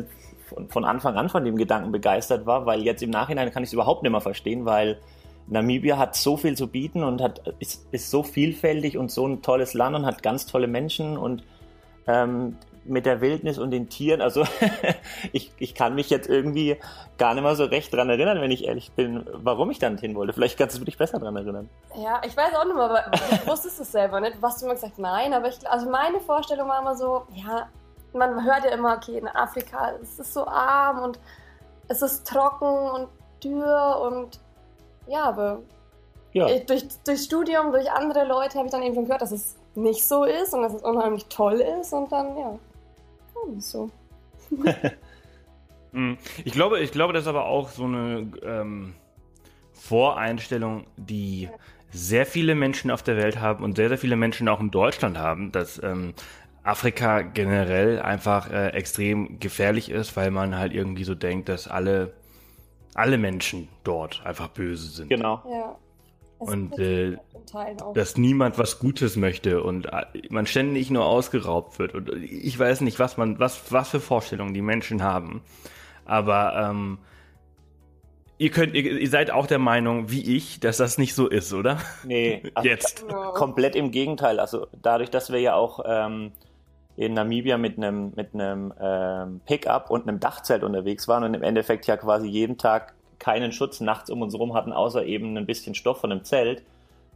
von, 0.47 0.69
von 0.69 0.83
Anfang 0.85 1.15
an 1.15 1.29
von 1.29 1.45
dem 1.45 1.55
Gedanken 1.55 1.91
begeistert 1.91 2.47
war, 2.47 2.65
weil 2.65 2.81
jetzt 2.81 3.03
im 3.03 3.11
Nachhinein 3.11 3.51
kann 3.51 3.63
ich 3.63 3.69
es 3.69 3.73
überhaupt 3.73 4.01
nicht 4.01 4.11
mehr 4.11 4.21
verstehen, 4.21 4.65
weil 4.65 4.97
Namibia 5.47 5.97
hat 5.97 6.15
so 6.15 6.37
viel 6.37 6.57
zu 6.57 6.67
bieten 6.67 7.03
und 7.03 7.21
hat, 7.21 7.47
ist, 7.59 7.87
ist 7.91 8.09
so 8.09 8.23
vielfältig 8.23 8.97
und 8.97 9.11
so 9.11 9.27
ein 9.27 9.43
tolles 9.43 9.75
Land 9.75 9.95
und 9.95 10.05
hat 10.05 10.23
ganz 10.23 10.47
tolle 10.47 10.67
Menschen 10.67 11.15
und 11.15 11.43
ähm, 12.07 12.57
mit 12.83 13.05
der 13.05 13.21
Wildnis 13.21 13.59
und 13.59 13.71
den 13.71 13.89
Tieren, 13.89 14.21
also 14.21 14.43
ich, 15.31 15.51
ich 15.57 15.75
kann 15.75 15.95
mich 15.95 16.09
jetzt 16.09 16.27
irgendwie 16.27 16.77
gar 17.17 17.33
nicht 17.33 17.43
mehr 17.43 17.55
so 17.55 17.65
recht 17.65 17.93
dran 17.93 18.09
erinnern, 18.09 18.41
wenn 18.41 18.51
ich 18.51 18.65
ehrlich 18.65 18.91
bin, 18.91 19.25
warum 19.33 19.69
ich 19.69 19.79
dann 19.79 19.97
hin 19.97 20.15
wollte. 20.15 20.33
Vielleicht 20.33 20.57
kannst 20.57 20.79
du 20.79 20.83
dich 20.83 20.97
besser 20.97 21.19
dran 21.19 21.35
erinnern. 21.35 21.69
Ja, 21.95 22.21
ich 22.25 22.35
weiß 22.35 22.55
auch 22.55 22.65
nicht 22.65 22.75
mehr, 22.75 22.85
aber 22.85 23.05
ich 23.13 23.47
wusste 23.47 23.67
es 23.67 23.91
selber 23.91 24.19
nicht. 24.19 24.37
Du 24.37 24.41
hast 24.41 24.63
immer 24.63 24.73
gesagt, 24.73 24.97
nein, 24.97 25.33
aber 25.33 25.49
ich, 25.49 25.69
also 25.69 25.89
meine 25.89 26.19
Vorstellung 26.19 26.67
war 26.67 26.81
immer 26.81 26.95
so, 26.95 27.23
ja, 27.35 27.67
man 28.13 28.43
hört 28.43 28.65
ja 28.65 28.71
immer, 28.71 28.95
okay, 28.97 29.17
in 29.17 29.27
Afrika 29.27 29.93
es 30.01 30.19
ist 30.19 30.33
so 30.33 30.45
arm 30.45 30.99
und 31.03 31.19
es 31.87 32.01
ist 32.01 32.27
trocken 32.27 32.67
und 32.67 33.07
dürr 33.43 34.01
und 34.01 34.39
ja, 35.07 35.23
aber 35.23 35.61
Ja, 36.33 36.47
durch, 36.59 36.87
durch 37.05 37.21
Studium, 37.21 37.71
durch 37.71 37.91
andere 37.91 38.25
Leute 38.25 38.57
habe 38.57 38.67
ich 38.67 38.71
dann 38.71 38.83
eben 38.83 38.95
schon 38.95 39.05
gehört, 39.05 39.21
dass 39.21 39.31
es 39.31 39.55
nicht 39.75 40.07
so 40.07 40.23
ist 40.23 40.53
und 40.53 40.63
dass 40.63 40.73
es 40.73 40.81
unheimlich 40.81 41.25
toll 41.27 41.61
ist 41.61 41.93
und 41.93 42.11
dann, 42.11 42.37
ja, 42.37 42.59
kam 43.41 43.57
es 43.57 43.71
so. 43.71 43.89
Hm. 45.93 46.17
Ich 46.45 46.53
glaube, 46.53 46.79
ich 46.79 46.93
glaube, 46.93 47.11
das 47.11 47.23
ist 47.23 47.27
aber 47.27 47.45
auch 47.47 47.69
so 47.69 47.83
eine 47.83 48.31
ähm, 48.43 48.93
Voreinstellung, 49.73 50.85
die 50.95 51.49
sehr 51.91 52.25
viele 52.25 52.55
Menschen 52.55 52.91
auf 52.91 53.03
der 53.03 53.17
Welt 53.17 53.41
haben 53.41 53.63
und 53.63 53.75
sehr, 53.75 53.89
sehr 53.89 53.97
viele 53.97 54.15
Menschen 54.15 54.47
auch 54.47 54.61
in 54.61 54.71
Deutschland 54.71 55.17
haben, 55.17 55.51
dass 55.51 55.83
ähm, 55.83 56.13
Afrika 56.63 57.21
generell 57.21 57.99
einfach 57.99 58.49
äh, 58.49 58.69
extrem 58.69 59.39
gefährlich 59.39 59.89
ist, 59.91 60.15
weil 60.15 60.31
man 60.31 60.57
halt 60.57 60.73
irgendwie 60.73 61.03
so 61.03 61.13
denkt, 61.13 61.49
dass 61.49 61.67
alle, 61.67 62.13
alle 62.93 63.17
Menschen 63.17 63.67
dort 63.83 64.25
einfach 64.25 64.47
böse 64.47 64.87
sind. 64.87 65.09
genau. 65.09 65.43
Ja. 65.49 65.75
Es 66.41 66.47
Und, 66.47 66.77
äh. 66.79 67.17
Dass 67.93 68.17
niemand 68.17 68.57
was 68.57 68.79
Gutes 68.79 69.15
möchte 69.15 69.61
und 69.63 69.87
äh, 69.87 70.05
man 70.29 70.45
ständig 70.45 70.89
nur 70.89 71.05
ausgeraubt 71.05 71.79
wird. 71.79 71.95
Und 71.95 72.09
ich 72.13 72.57
weiß 72.57 72.81
nicht, 72.81 72.99
was 72.99 73.17
man, 73.17 73.39
was, 73.39 73.71
was 73.71 73.89
für 73.89 73.99
Vorstellungen 73.99 74.53
die 74.53 74.61
Menschen 74.61 75.03
haben. 75.03 75.41
Aber 76.05 76.55
ähm, 76.55 76.99
ihr 78.37 78.51
könnt, 78.51 78.73
ihr, 78.73 78.99
ihr 78.99 79.09
seid 79.09 79.31
auch 79.31 79.47
der 79.47 79.59
Meinung, 79.59 80.09
wie 80.09 80.35
ich, 80.35 80.59
dass 80.59 80.77
das 80.77 80.97
nicht 80.97 81.13
so 81.13 81.27
ist, 81.27 81.53
oder? 81.53 81.77
Nee, 82.03 82.43
also 82.53 82.69
Jetzt. 82.69 83.05
Komplett 83.07 83.75
im 83.75 83.91
Gegenteil. 83.91 84.39
Also 84.39 84.67
dadurch, 84.81 85.09
dass 85.09 85.31
wir 85.31 85.39
ja 85.39 85.55
auch 85.55 85.83
ähm, 85.85 86.31
in 86.95 87.13
Namibia 87.13 87.57
mit 87.57 87.77
einem 87.77 88.13
mit 88.15 88.33
einem 88.33 88.73
ähm, 88.79 89.41
Pickup 89.45 89.89
und 89.89 90.07
einem 90.07 90.19
Dachzelt 90.19 90.63
unterwegs 90.63 91.07
waren 91.07 91.23
und 91.23 91.33
im 91.33 91.43
Endeffekt 91.43 91.87
ja 91.87 91.97
quasi 91.97 92.27
jeden 92.27 92.57
Tag 92.57 92.93
keinen 93.21 93.51
Schutz 93.51 93.79
nachts 93.79 94.09
um 94.09 94.21
uns 94.21 94.33
rum 94.33 94.53
hatten, 94.53 94.73
außer 94.73 95.05
eben 95.05 95.37
ein 95.37 95.45
bisschen 95.45 95.75
Stoff 95.75 96.01
von 96.01 96.11
einem 96.11 96.23
Zelt, 96.23 96.63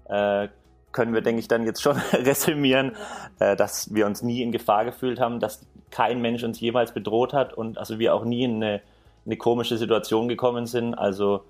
äh, 0.07 0.47
können 0.91 1.13
wir, 1.13 1.21
denke 1.21 1.39
ich, 1.39 1.47
dann 1.47 1.65
jetzt 1.65 1.81
schon 1.81 1.97
resümieren, 2.13 2.95
äh, 3.39 3.55
dass 3.55 3.93
wir 3.93 4.05
uns 4.05 4.21
nie 4.21 4.41
in 4.41 4.51
Gefahr 4.51 4.85
gefühlt 4.85 5.19
haben, 5.19 5.39
dass 5.39 5.65
kein 5.89 6.21
Mensch 6.21 6.43
uns 6.43 6.59
jemals 6.59 6.93
bedroht 6.93 7.33
hat 7.33 7.53
und 7.53 7.77
also 7.77 7.99
wir 7.99 8.13
auch 8.13 8.23
nie 8.23 8.43
in 8.43 8.63
eine, 8.63 8.81
eine 9.25 9.35
komische 9.35 9.77
Situation 9.77 10.27
gekommen 10.27 10.67
sind. 10.67 10.93
Also 10.93 11.43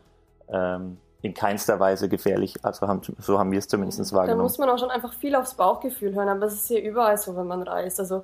ähm, 0.47 0.97
in 1.21 1.33
keinster 1.33 1.79
Weise 1.79 2.07
gefährlich. 2.07 2.55
Also 2.63 2.87
haben, 2.87 3.01
so 3.19 3.39
haben 3.39 3.51
wir 3.51 3.59
es 3.59 3.67
zumindest 3.67 4.13
wahrgenommen. 4.13 4.39
Da 4.39 4.43
muss 4.43 4.57
man 4.57 4.69
auch 4.69 4.77
schon 4.77 4.91
einfach 4.91 5.13
viel 5.13 5.35
aufs 5.35 5.55
Bauchgefühl 5.55 6.13
hören, 6.13 6.29
aber 6.29 6.45
es 6.45 6.53
ist 6.53 6.67
hier 6.67 6.83
überall 6.83 7.17
so, 7.17 7.35
wenn 7.35 7.47
man 7.47 7.63
reist. 7.63 7.99
Also 7.99 8.23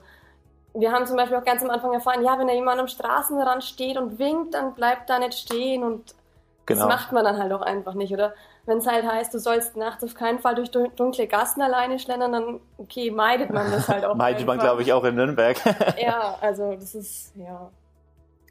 wir 0.73 0.91
haben 0.91 1.05
zum 1.05 1.17
Beispiel 1.17 1.37
auch 1.37 1.43
ganz 1.43 1.63
am 1.63 1.69
Anfang 1.69 1.93
erfahren, 1.93 2.23
ja, 2.23 2.37
wenn 2.39 2.47
da 2.47 2.53
jemand 2.53 2.79
am 2.79 2.87
Straßenrand 2.87 3.63
steht 3.63 3.97
und 3.97 4.19
winkt, 4.19 4.53
dann 4.53 4.73
bleibt 4.73 5.09
da 5.09 5.19
nicht 5.19 5.33
stehen 5.33 5.83
und 5.83 6.15
genau. 6.65 6.87
das 6.87 6.89
macht 6.89 7.11
man 7.11 7.23
dann 7.23 7.37
halt 7.37 7.51
auch 7.53 7.61
einfach 7.61 7.93
nicht. 7.93 8.13
Oder 8.13 8.33
wenn 8.65 8.77
es 8.77 8.87
halt 8.87 9.05
heißt, 9.05 9.33
du 9.33 9.39
sollst 9.39 9.75
nachts 9.75 10.03
auf 10.03 10.13
keinen 10.13 10.39
Fall 10.39 10.55
durch 10.55 10.69
dunkle 10.69 11.27
Gassen 11.27 11.61
alleine 11.61 11.99
schlendern, 11.99 12.31
dann 12.31 12.59
okay, 12.77 13.11
meidet 13.11 13.51
man 13.51 13.71
das 13.71 13.87
halt 13.87 14.05
auch. 14.05 14.15
meidet 14.17 14.45
man, 14.45 14.59
glaube 14.59 14.81
ich, 14.81 14.93
auch 14.93 15.03
in 15.03 15.15
Nürnberg. 15.15 15.57
ja, 16.01 16.35
also 16.41 16.75
das 16.75 16.95
ist, 16.95 17.33
ja. 17.35 17.69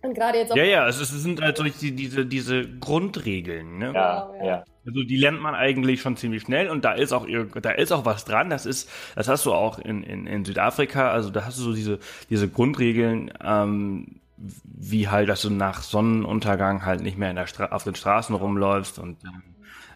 Und 0.02 0.14
gerade 0.14 0.38
jetzt 0.38 0.52
auch. 0.52 0.56
Ja, 0.56 0.64
ja, 0.64 0.88
es, 0.88 1.00
es 1.00 1.10
sind 1.10 1.42
halt 1.42 1.56
so 1.56 1.64
die, 1.64 1.94
diese, 1.94 2.24
diese 2.24 2.66
Grundregeln, 2.66 3.78
ne? 3.78 3.92
Ja, 3.94 4.20
genau, 4.22 4.34
ja, 4.38 4.44
ja. 4.44 4.64
Also 4.86 5.02
die 5.02 5.16
lernt 5.16 5.40
man 5.40 5.54
eigentlich 5.54 6.00
schon 6.00 6.16
ziemlich 6.16 6.42
schnell 6.42 6.70
und 6.70 6.86
da 6.86 6.92
ist 6.92 7.12
auch 7.12 7.26
da 7.60 7.70
ist 7.70 7.92
auch 7.92 8.06
was 8.06 8.24
dran. 8.24 8.48
Das 8.48 8.64
ist, 8.64 8.88
das 9.14 9.28
hast 9.28 9.44
du 9.44 9.52
auch 9.52 9.78
in, 9.78 10.02
in, 10.02 10.26
in 10.26 10.44
Südafrika. 10.46 11.10
Also 11.10 11.28
da 11.28 11.44
hast 11.44 11.58
du 11.58 11.62
so 11.62 11.74
diese 11.74 11.98
diese 12.30 12.48
Grundregeln, 12.48 13.30
ähm, 13.44 14.19
wie 14.64 15.08
halt, 15.08 15.28
dass 15.28 15.42
du 15.42 15.50
nach 15.50 15.82
Sonnenuntergang 15.82 16.84
halt 16.84 17.02
nicht 17.02 17.18
mehr 17.18 17.30
in 17.30 17.36
der 17.36 17.46
Stra 17.46 17.66
auf 17.66 17.84
den 17.84 17.94
Straßen 17.94 18.34
rumläufst 18.34 18.98
und 18.98 19.18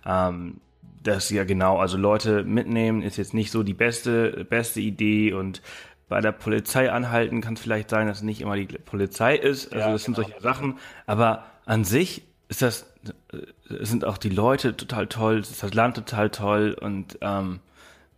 ähm, 0.04 0.60
das 1.02 1.30
ja 1.30 1.44
genau. 1.44 1.78
Also 1.78 1.96
Leute 1.96 2.44
mitnehmen 2.44 3.02
ist 3.02 3.16
jetzt 3.16 3.34
nicht 3.34 3.50
so 3.50 3.62
die 3.62 3.74
beste 3.74 4.44
beste 4.44 4.80
Idee 4.80 5.32
und 5.32 5.62
bei 6.08 6.20
der 6.20 6.32
Polizei 6.32 6.90
anhalten 6.90 7.40
kann 7.40 7.54
es 7.54 7.60
vielleicht 7.60 7.90
sein, 7.90 8.06
dass 8.06 8.18
es 8.18 8.22
nicht 8.22 8.40
immer 8.40 8.56
die 8.56 8.66
Polizei 8.66 9.36
ist. 9.36 9.72
Also 9.72 9.86
ja, 9.86 9.92
das 9.92 10.04
sind 10.04 10.14
genau. 10.14 10.28
solche 10.28 10.42
Sachen. 10.42 10.78
Aber 11.06 11.44
an 11.64 11.84
sich 11.84 12.22
ist 12.48 12.62
das, 12.62 12.92
äh, 13.32 13.84
sind 13.84 14.04
auch 14.04 14.18
die 14.18 14.28
Leute 14.28 14.76
total 14.76 15.06
toll, 15.06 15.40
ist 15.40 15.62
das 15.62 15.74
Land 15.74 15.96
total 15.96 16.30
toll 16.30 16.76
und 16.78 17.18
ähm, 17.20 17.60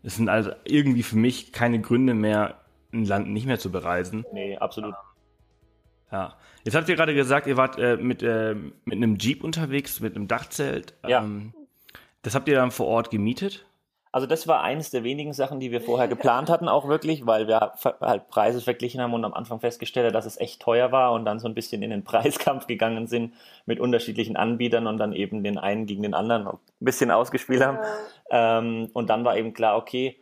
es 0.03 0.17
sind 0.17 0.29
also 0.29 0.51
irgendwie 0.65 1.03
für 1.03 1.17
mich 1.17 1.53
keine 1.53 1.81
Gründe 1.81 2.15
mehr, 2.15 2.61
ein 2.93 3.05
Land 3.05 3.29
nicht 3.29 3.47
mehr 3.47 3.59
zu 3.59 3.71
bereisen. 3.71 4.25
Nee, 4.33 4.57
absolut. 4.57 4.95
Ja. 6.13 6.37
Jetzt 6.65 6.75
habt 6.75 6.89
ihr 6.89 6.97
gerade 6.97 7.15
gesagt, 7.15 7.47
ihr 7.47 7.57
wart 7.57 7.79
äh, 7.79 7.97
mit, 7.97 8.23
äh, 8.23 8.55
mit 8.55 8.95
einem 8.95 9.19
Jeep 9.19 9.45
unterwegs, 9.45 10.01
mit 10.01 10.17
einem 10.17 10.29
Dachzelt. 10.29 10.95
Ja. 11.07 11.23
Ähm, 11.23 11.53
das 12.23 12.35
habt 12.35 12.49
ihr 12.49 12.57
dann 12.57 12.71
vor 12.71 12.87
Ort 12.87 13.11
gemietet? 13.11 13.67
Also 14.17 14.27
das 14.27 14.49
war 14.49 14.63
eines 14.63 14.91
der 14.91 15.05
wenigen 15.05 15.35
Sachen, 15.35 15.61
die 15.61 15.71
wir 15.71 15.83
vorher 15.83 16.09
geplant 16.09 16.49
hatten, 16.49 16.69
auch 16.69 16.89
wirklich, 16.89 17.27
weil 17.27 17.49
wir 17.49 17.75
halt 18.01 18.29
Preise 18.29 18.63
verglichen 18.63 18.99
haben 19.01 19.13
und 19.13 19.27
am 19.27 19.35
Anfang 19.35 19.61
festgestellt 19.61 20.07
haben, 20.07 20.15
dass 20.15 20.25
es 20.25 20.41
echt 20.41 20.63
teuer 20.63 20.91
war 20.91 21.13
und 21.13 21.27
dann 21.27 21.39
so 21.39 21.47
ein 21.47 21.55
bisschen 21.55 21.83
in 21.83 21.91
den 21.91 22.03
Preiskampf 22.05 22.67
gegangen 22.67 23.09
sind 23.09 23.35
mit 23.67 23.79
unterschiedlichen 23.79 24.37
Anbietern 24.37 24.87
und 24.87 24.97
dann 24.97 25.13
eben 25.13 25.45
den 25.45 25.59
einen 25.59 25.85
gegen 25.85 26.03
den 26.03 26.15
anderen 26.15 26.47
ein 26.47 26.59
bisschen 26.81 27.11
ausgespielt 27.11 27.63
haben. 27.63 27.79
Ja. 28.31 28.59
Ähm, 28.59 28.89
und 28.95 29.11
dann 29.11 29.25
war 29.27 29.37
eben 29.37 29.53
klar, 29.53 29.77
okay, 29.77 30.19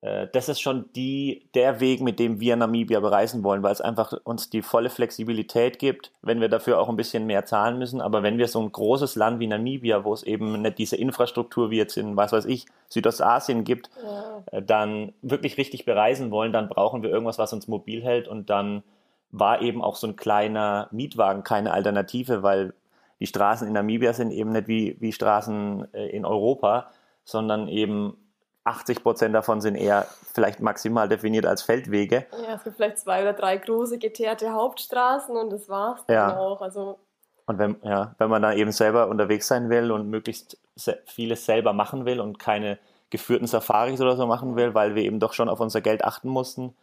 äh, 0.00 0.28
das 0.32 0.48
ist 0.48 0.60
schon 0.60 0.86
die, 0.94 1.48
der 1.54 1.80
Weg, 1.80 2.00
mit 2.00 2.18
dem 2.18 2.40
wir 2.40 2.56
Namibia 2.56 3.00
bereisen 3.00 3.42
wollen, 3.42 3.62
weil 3.62 3.72
es 3.72 3.80
einfach 3.80 4.12
uns 4.24 4.50
die 4.50 4.62
volle 4.62 4.90
Flexibilität 4.90 5.78
gibt, 5.78 6.12
wenn 6.22 6.40
wir 6.40 6.48
dafür 6.48 6.80
auch 6.80 6.88
ein 6.88 6.96
bisschen 6.96 7.26
mehr 7.26 7.44
zahlen 7.44 7.78
müssen. 7.78 8.00
Aber 8.00 8.22
wenn 8.22 8.38
wir 8.38 8.48
so 8.48 8.60
ein 8.60 8.72
großes 8.72 9.16
Land 9.16 9.40
wie 9.40 9.46
Namibia, 9.46 10.04
wo 10.04 10.12
es 10.12 10.22
eben 10.22 10.62
nicht 10.62 10.78
diese 10.78 10.96
Infrastruktur 10.96 11.70
wie 11.70 11.78
jetzt 11.78 11.96
in, 11.96 12.16
was 12.16 12.32
weiß 12.32 12.44
ich, 12.46 12.66
Südostasien 12.88 13.64
gibt, 13.64 13.90
ja. 14.02 14.42
Äh, 14.52 14.62
dann 14.62 15.12
wirklich 15.22 15.56
richtig 15.58 15.84
bereisen 15.84 16.30
wollen, 16.30 16.52
dann 16.52 16.68
brauchen 16.68 17.02
wir 17.02 17.10
irgendwas, 17.10 17.38
was 17.38 17.52
uns 17.52 17.68
mobil 17.68 18.02
hält. 18.02 18.28
Und 18.28 18.50
dann 18.50 18.82
war 19.30 19.62
eben 19.62 19.82
auch 19.82 19.96
so 19.96 20.06
ein 20.06 20.16
kleiner 20.16 20.88
Mietwagen 20.92 21.42
keine 21.42 21.72
Alternative, 21.72 22.42
weil 22.42 22.74
die 23.18 23.26
Straßen 23.26 23.66
in 23.66 23.72
Namibia 23.72 24.12
sind 24.12 24.30
eben 24.30 24.52
nicht 24.52 24.68
wie, 24.68 24.96
wie 25.00 25.12
Straßen 25.12 25.92
äh, 25.94 26.08
in 26.08 26.24
Europa, 26.24 26.90
sondern 27.24 27.66
eben 27.68 28.16
80 28.66 29.02
Prozent 29.02 29.34
davon 29.34 29.60
sind 29.60 29.76
eher 29.76 30.06
vielleicht 30.34 30.60
maximal 30.60 31.08
definiert 31.08 31.46
als 31.46 31.62
Feldwege. 31.62 32.26
Ja, 32.32 32.54
es 32.54 32.64
gibt 32.64 32.76
vielleicht 32.76 32.98
zwei 32.98 33.22
oder 33.22 33.32
drei 33.32 33.56
große 33.56 33.98
geteerte 33.98 34.52
Hauptstraßen 34.52 35.36
und 35.36 35.50
das 35.50 35.68
war's 35.68 36.04
dann 36.06 36.14
ja. 36.14 36.36
auch. 36.36 36.60
Also 36.60 36.98
und 37.46 37.58
wenn, 37.58 37.76
ja, 37.82 38.14
wenn 38.18 38.28
man 38.28 38.42
da 38.42 38.52
eben 38.52 38.72
selber 38.72 39.08
unterwegs 39.08 39.46
sein 39.46 39.70
will 39.70 39.92
und 39.92 40.10
möglichst 40.10 40.58
vieles 41.06 41.46
selber 41.46 41.72
machen 41.72 42.04
will 42.04 42.20
und 42.20 42.38
keine 42.38 42.78
geführten 43.10 43.46
Safaris 43.46 44.00
oder 44.00 44.16
so 44.16 44.26
machen 44.26 44.56
will, 44.56 44.74
weil 44.74 44.96
wir 44.96 45.04
eben 45.04 45.20
doch 45.20 45.32
schon 45.32 45.48
auf 45.48 45.60
unser 45.60 45.80
Geld 45.80 46.04
achten 46.04 46.28
mussten, 46.28 46.74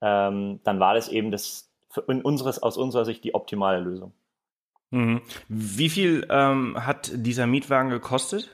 ähm, 0.00 0.60
dann 0.64 0.80
war 0.80 0.94
das 0.94 1.08
eben 1.08 1.30
das 1.30 1.68
in 2.08 2.22
unseres, 2.22 2.62
aus 2.62 2.78
unserer 2.78 3.04
Sicht 3.04 3.24
die 3.24 3.34
optimale 3.34 3.80
Lösung. 3.80 4.12
Mhm. 4.90 5.20
Wie 5.48 5.90
viel 5.90 6.26
ähm, 6.30 6.76
hat 6.78 7.10
dieser 7.12 7.46
Mietwagen 7.46 7.90
gekostet? 7.90 8.50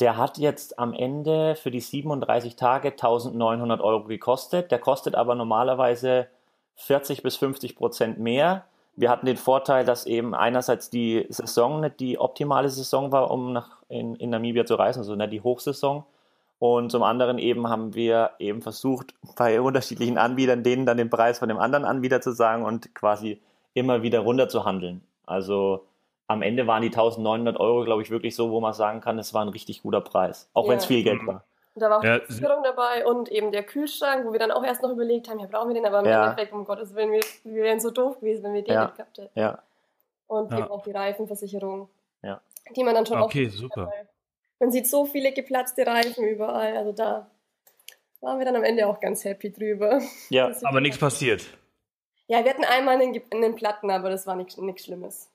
Der 0.00 0.16
hat 0.16 0.38
jetzt 0.38 0.78
am 0.78 0.92
Ende 0.92 1.56
für 1.56 1.70
die 1.70 1.80
37 1.80 2.56
Tage 2.56 2.90
1900 2.90 3.80
Euro 3.80 4.04
gekostet. 4.04 4.70
Der 4.70 4.78
kostet 4.78 5.14
aber 5.14 5.34
normalerweise 5.34 6.28
40 6.76 7.22
bis 7.22 7.36
50 7.36 7.76
Prozent 7.76 8.18
mehr. 8.18 8.64
Wir 8.94 9.10
hatten 9.10 9.26
den 9.26 9.36
Vorteil, 9.36 9.84
dass 9.84 10.06
eben 10.06 10.34
einerseits 10.34 10.90
die 10.90 11.26
Saison 11.28 11.80
nicht 11.80 12.00
die 12.00 12.18
optimale 12.18 12.68
Saison 12.68 13.12
war, 13.12 13.30
um 13.30 13.52
nach 13.52 13.78
in, 13.88 14.16
in 14.16 14.30
Namibia 14.30 14.66
zu 14.66 14.74
reisen, 14.74 15.00
also 15.00 15.14
nicht 15.14 15.32
die 15.32 15.40
Hochsaison. 15.40 16.04
Und 16.58 16.90
zum 16.90 17.02
anderen 17.04 17.38
eben 17.38 17.68
haben 17.68 17.94
wir 17.94 18.32
eben 18.38 18.62
versucht, 18.62 19.14
bei 19.36 19.60
unterschiedlichen 19.60 20.18
Anbietern 20.18 20.64
denen 20.64 20.86
dann 20.86 20.96
den 20.96 21.10
Preis 21.10 21.38
von 21.38 21.48
dem 21.48 21.58
anderen 21.58 21.84
Anbieter 21.84 22.20
zu 22.20 22.32
sagen 22.32 22.64
und 22.64 22.94
quasi 22.94 23.40
immer 23.74 24.02
wieder 24.02 24.20
runter 24.20 24.48
zu 24.48 24.64
handeln. 24.64 25.02
Also 25.26 25.84
am 26.28 26.42
Ende 26.42 26.66
waren 26.66 26.82
die 26.82 26.88
1900 26.88 27.58
Euro, 27.58 27.84
glaube 27.84 28.02
ich, 28.02 28.10
wirklich 28.10 28.36
so, 28.36 28.50
wo 28.50 28.60
man 28.60 28.74
sagen 28.74 29.00
kann, 29.00 29.18
es 29.18 29.34
war 29.34 29.42
ein 29.42 29.48
richtig 29.48 29.82
guter 29.82 30.02
Preis. 30.02 30.48
Auch 30.52 30.64
ja. 30.64 30.70
wenn 30.70 30.78
es 30.78 30.86
viel 30.86 31.02
Geld 31.02 31.26
war. 31.26 31.44
Und 31.74 31.82
da 31.82 31.90
war 31.90 31.98
auch 31.98 32.04
ja. 32.04 32.18
die 32.18 32.26
Versicherung 32.26 32.62
dabei 32.62 33.06
und 33.06 33.30
eben 33.30 33.50
der 33.50 33.62
Kühlschrank, 33.62 34.26
wo 34.26 34.32
wir 34.32 34.38
dann 34.38 34.50
auch 34.50 34.64
erst 34.64 34.82
noch 34.82 34.90
überlegt 34.90 35.28
haben, 35.28 35.38
ja, 35.38 35.46
brauchen 35.46 35.68
wir 35.68 35.74
den, 35.74 35.86
aber 35.86 36.00
im 36.00 36.06
ja. 36.06 36.24
Endeffekt, 36.24 36.52
um 36.52 36.64
Gottes 36.64 36.94
Willen, 36.94 37.12
wir, 37.12 37.20
wir 37.44 37.62
wären 37.62 37.80
so 37.80 37.90
doof 37.90 38.20
gewesen, 38.20 38.44
wenn 38.44 38.54
wir 38.54 38.62
den 38.62 38.74
ja. 38.74 38.84
nicht 38.84 38.96
gehabt 38.96 39.18
hätten. 39.18 39.38
Ja. 39.38 39.62
Und 40.26 40.52
eben 40.52 40.68
auch 40.68 40.82
die 40.82 40.90
Reifenversicherung. 40.90 41.88
Ja. 42.22 42.40
Die 42.76 42.84
man 42.84 42.94
dann 42.94 43.06
schon 43.06 43.22
okay, 43.22 43.48
super. 43.48 43.90
Man 44.58 44.70
sieht 44.70 44.86
so 44.86 45.06
viele 45.06 45.32
geplatzte 45.32 45.86
Reifen 45.86 46.24
überall, 46.26 46.76
also 46.76 46.92
da 46.92 47.30
waren 48.20 48.38
wir 48.38 48.44
dann 48.44 48.56
am 48.56 48.64
Ende 48.64 48.86
auch 48.86 49.00
ganz 49.00 49.24
happy 49.24 49.50
drüber. 49.50 50.00
Ja, 50.28 50.50
aber 50.64 50.80
nichts 50.80 50.98
passiert. 50.98 51.46
Ja, 52.26 52.44
wir 52.44 52.50
hatten 52.50 52.64
einmal 52.64 53.00
einen, 53.00 53.18
einen 53.32 53.54
Platten, 53.54 53.90
aber 53.90 54.10
das 54.10 54.26
war 54.26 54.36
nichts 54.36 54.84
Schlimmes. 54.84 55.30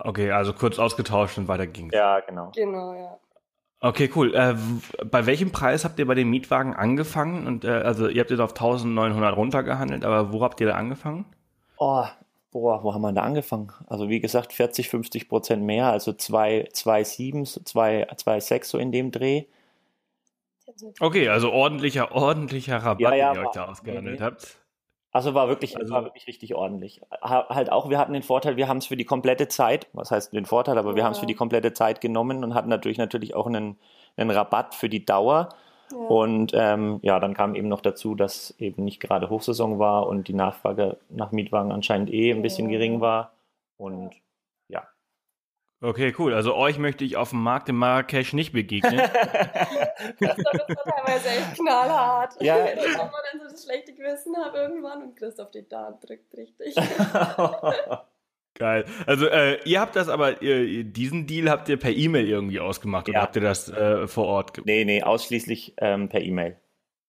Okay, 0.00 0.30
also 0.30 0.52
kurz 0.52 0.78
ausgetauscht 0.78 1.36
und 1.38 1.48
weiter 1.48 1.66
ging's. 1.66 1.94
Ja, 1.94 2.20
genau. 2.20 2.50
Genau, 2.54 2.94
ja. 2.94 3.18
Okay, 3.80 4.08
cool. 4.14 4.34
Äh, 4.34 4.54
bei 5.04 5.26
welchem 5.26 5.50
Preis 5.50 5.84
habt 5.84 5.98
ihr 5.98 6.06
bei 6.06 6.14
den 6.14 6.30
Mietwagen 6.30 6.72
angefangen? 6.74 7.46
Und 7.46 7.64
äh, 7.64 7.70
also 7.70 8.08
ihr 8.08 8.20
habt 8.20 8.30
jetzt 8.30 8.40
auf 8.40 8.52
1900 8.52 9.36
runtergehandelt, 9.36 10.04
aber 10.04 10.32
wo 10.32 10.42
habt 10.42 10.60
ihr 10.60 10.68
da 10.68 10.74
angefangen? 10.74 11.26
Oh, 11.78 12.04
boah, 12.52 12.84
wo 12.84 12.94
haben 12.94 13.02
wir 13.02 13.12
da 13.12 13.22
angefangen? 13.22 13.72
Also 13.88 14.08
wie 14.08 14.20
gesagt, 14.20 14.52
40, 14.52 14.88
50 14.88 15.28
Prozent 15.28 15.64
mehr, 15.64 15.86
also 15.86 16.12
2,7, 16.12 17.64
2,6 17.64 18.64
so 18.64 18.78
in 18.78 18.92
dem 18.92 19.10
Dreh. 19.10 19.46
Okay, 21.00 21.28
also 21.28 21.50
ordentlicher, 21.50 22.12
ordentlicher 22.12 22.76
Rabatt, 22.76 23.00
ja, 23.00 23.14
ja, 23.14 23.32
den 23.32 23.42
ihr 23.42 23.48
euch 23.48 23.54
da 23.54 23.64
ausgehandelt 23.66 24.20
nee. 24.20 24.24
habt. 24.24 24.61
Also 25.12 25.34
war 25.34 25.48
wirklich, 25.48 25.76
also, 25.76 25.92
war 25.92 26.04
wirklich 26.04 26.26
richtig 26.26 26.54
ordentlich. 26.54 27.02
Halt 27.20 27.70
auch, 27.70 27.90
wir 27.90 27.98
hatten 27.98 28.14
den 28.14 28.22
Vorteil, 28.22 28.56
wir 28.56 28.66
haben 28.66 28.78
es 28.78 28.86
für 28.86 28.96
die 28.96 29.04
komplette 29.04 29.46
Zeit, 29.46 29.86
was 29.92 30.10
heißt 30.10 30.32
den 30.32 30.46
Vorteil, 30.46 30.78
aber 30.78 30.90
ja. 30.90 30.96
wir 30.96 31.04
haben 31.04 31.12
es 31.12 31.18
für 31.18 31.26
die 31.26 31.34
komplette 31.34 31.74
Zeit 31.74 32.00
genommen 32.00 32.42
und 32.42 32.54
hatten 32.54 32.70
natürlich 32.70 32.96
natürlich 32.96 33.34
auch 33.34 33.46
einen, 33.46 33.76
einen 34.16 34.30
Rabatt 34.30 34.74
für 34.74 34.88
die 34.88 35.04
Dauer. 35.04 35.50
Ja. 35.90 35.98
Und 35.98 36.52
ähm, 36.54 36.98
ja, 37.02 37.20
dann 37.20 37.34
kam 37.34 37.54
eben 37.54 37.68
noch 37.68 37.82
dazu, 37.82 38.14
dass 38.14 38.54
eben 38.58 38.84
nicht 38.84 39.00
gerade 39.00 39.28
Hochsaison 39.28 39.78
war 39.78 40.06
und 40.06 40.28
die 40.28 40.34
Nachfrage 40.34 40.96
nach 41.10 41.30
Mietwagen 41.30 41.72
anscheinend 41.72 42.10
eh 42.10 42.32
ein 42.32 42.40
bisschen 42.40 42.70
ja. 42.70 42.78
gering 42.78 43.02
war. 43.02 43.32
Und 43.76 44.12
Okay, 45.82 46.14
cool. 46.16 46.32
Also 46.32 46.54
euch 46.54 46.78
möchte 46.78 47.04
ich 47.04 47.16
auf 47.16 47.30
dem 47.30 47.42
Markt 47.42 47.68
in 47.68 47.74
Marrakesch 47.74 48.34
nicht 48.34 48.52
begegnen. 48.52 48.98
das 50.20 50.38
war 50.38 50.94
teilweise 50.94 51.28
echt 51.28 51.54
knallhart. 51.56 52.40
Ja. 52.40 52.56
Dass 52.76 52.96
man 52.96 53.10
dann 53.10 53.40
so 53.40 53.48
das 53.50 53.64
schlechte 53.64 53.92
Gewissen 53.92 54.36
habe 54.36 54.58
irgendwann 54.58 55.02
und 55.02 55.16
Christoph 55.16 55.50
die 55.50 55.68
Darm 55.68 55.98
drückt 56.00 56.36
richtig. 56.36 56.76
Geil. 58.54 58.84
Also 59.06 59.26
äh, 59.26 59.58
ihr 59.64 59.80
habt 59.80 59.96
das 59.96 60.08
aber, 60.08 60.40
ihr, 60.40 60.84
diesen 60.84 61.26
Deal 61.26 61.50
habt 61.50 61.68
ihr 61.68 61.78
per 61.78 61.90
E-Mail 61.90 62.28
irgendwie 62.28 62.60
ausgemacht 62.60 63.08
oder 63.08 63.22
habt 63.22 63.34
ihr 63.34 63.42
das 63.42 63.68
äh, 63.68 64.06
vor 64.06 64.26
Ort 64.26 64.54
gemacht? 64.54 64.66
Nee, 64.66 64.84
nee, 64.84 65.02
ausschließlich 65.02 65.74
ähm, 65.78 66.08
per 66.08 66.20
E-Mail. 66.20 66.60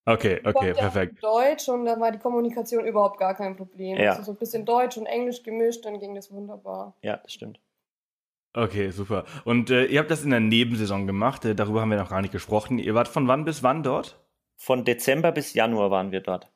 Okay, 0.05 0.41
okay, 0.43 0.73
perfekt. 0.73 1.23
Deutsch 1.23 1.69
und 1.69 1.85
da 1.85 1.99
war 1.99 2.11
die 2.11 2.17
Kommunikation 2.17 2.85
überhaupt 2.85 3.19
gar 3.19 3.35
kein 3.35 3.55
Problem. 3.55 3.97
Ja. 3.97 4.11
Also 4.11 4.23
so 4.23 4.31
ein 4.31 4.37
bisschen 4.37 4.65
Deutsch 4.65 4.97
und 4.97 5.05
Englisch 5.05 5.43
gemischt, 5.43 5.85
dann 5.85 5.99
ging 5.99 6.15
das 6.15 6.31
wunderbar. 6.31 6.95
Ja, 7.03 7.17
das 7.17 7.33
stimmt. 7.33 7.59
Okay, 8.55 8.91
super. 8.91 9.25
Und 9.45 9.71
äh, 9.71 9.85
ihr 9.85 9.99
habt 9.99 10.11
das 10.11 10.23
in 10.23 10.29
der 10.29 10.39
Nebensaison 10.39 11.07
gemacht, 11.07 11.43
äh, 11.43 11.55
darüber 11.55 11.81
haben 11.81 11.89
wir 11.89 11.97
noch 11.97 12.09
gar 12.09 12.21
nicht 12.21 12.31
gesprochen. 12.31 12.77
Ihr 12.77 12.93
wart 12.93 13.07
von 13.07 13.27
wann 13.27 13.45
bis 13.45 13.63
wann 13.63 13.81
dort? 13.81 14.19
Von 14.57 14.85
Dezember 14.85 15.31
bis 15.31 15.53
Januar 15.53 15.89
waren 15.89 16.11
wir 16.11 16.21
dort. 16.21 16.51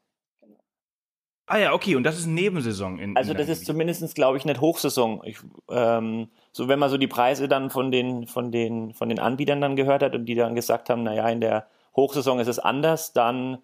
Ah 1.49 1.57
ja, 1.57 1.73
okay, 1.73 1.95
und 1.95 2.03
das 2.03 2.19
ist 2.19 2.27
Nebensaison 2.27 2.99
in 2.99 3.15
Also 3.15 3.31
in 3.31 3.37
das 3.37 3.47
ist 3.47 3.65
zumindestens, 3.65 4.13
glaube 4.13 4.37
ich, 4.37 4.43
nicht 4.43 4.59
Hochsaison. 4.59 5.21
Ich, 5.23 5.37
ähm, 5.71 6.29
so 6.51 6.67
wenn 6.67 6.77
man 6.77 6.89
so 6.89 6.97
die 6.97 7.07
Preise 7.07 7.47
dann 7.47 7.69
von 7.69 7.89
den, 7.89 8.27
von 8.27 8.51
den, 8.51 8.93
von 8.93 9.07
den 9.07 9.17
Anbietern 9.17 9.61
dann 9.61 9.77
gehört 9.77 10.03
hat 10.03 10.13
und 10.13 10.25
die 10.25 10.35
dann 10.35 10.55
gesagt 10.55 10.89
haben, 10.89 11.03
naja, 11.03 11.27
in 11.29 11.39
der 11.39 11.67
Hochsaison 11.95 12.39
ist 12.39 12.47
es 12.47 12.59
anders, 12.59 13.13
dann 13.13 13.59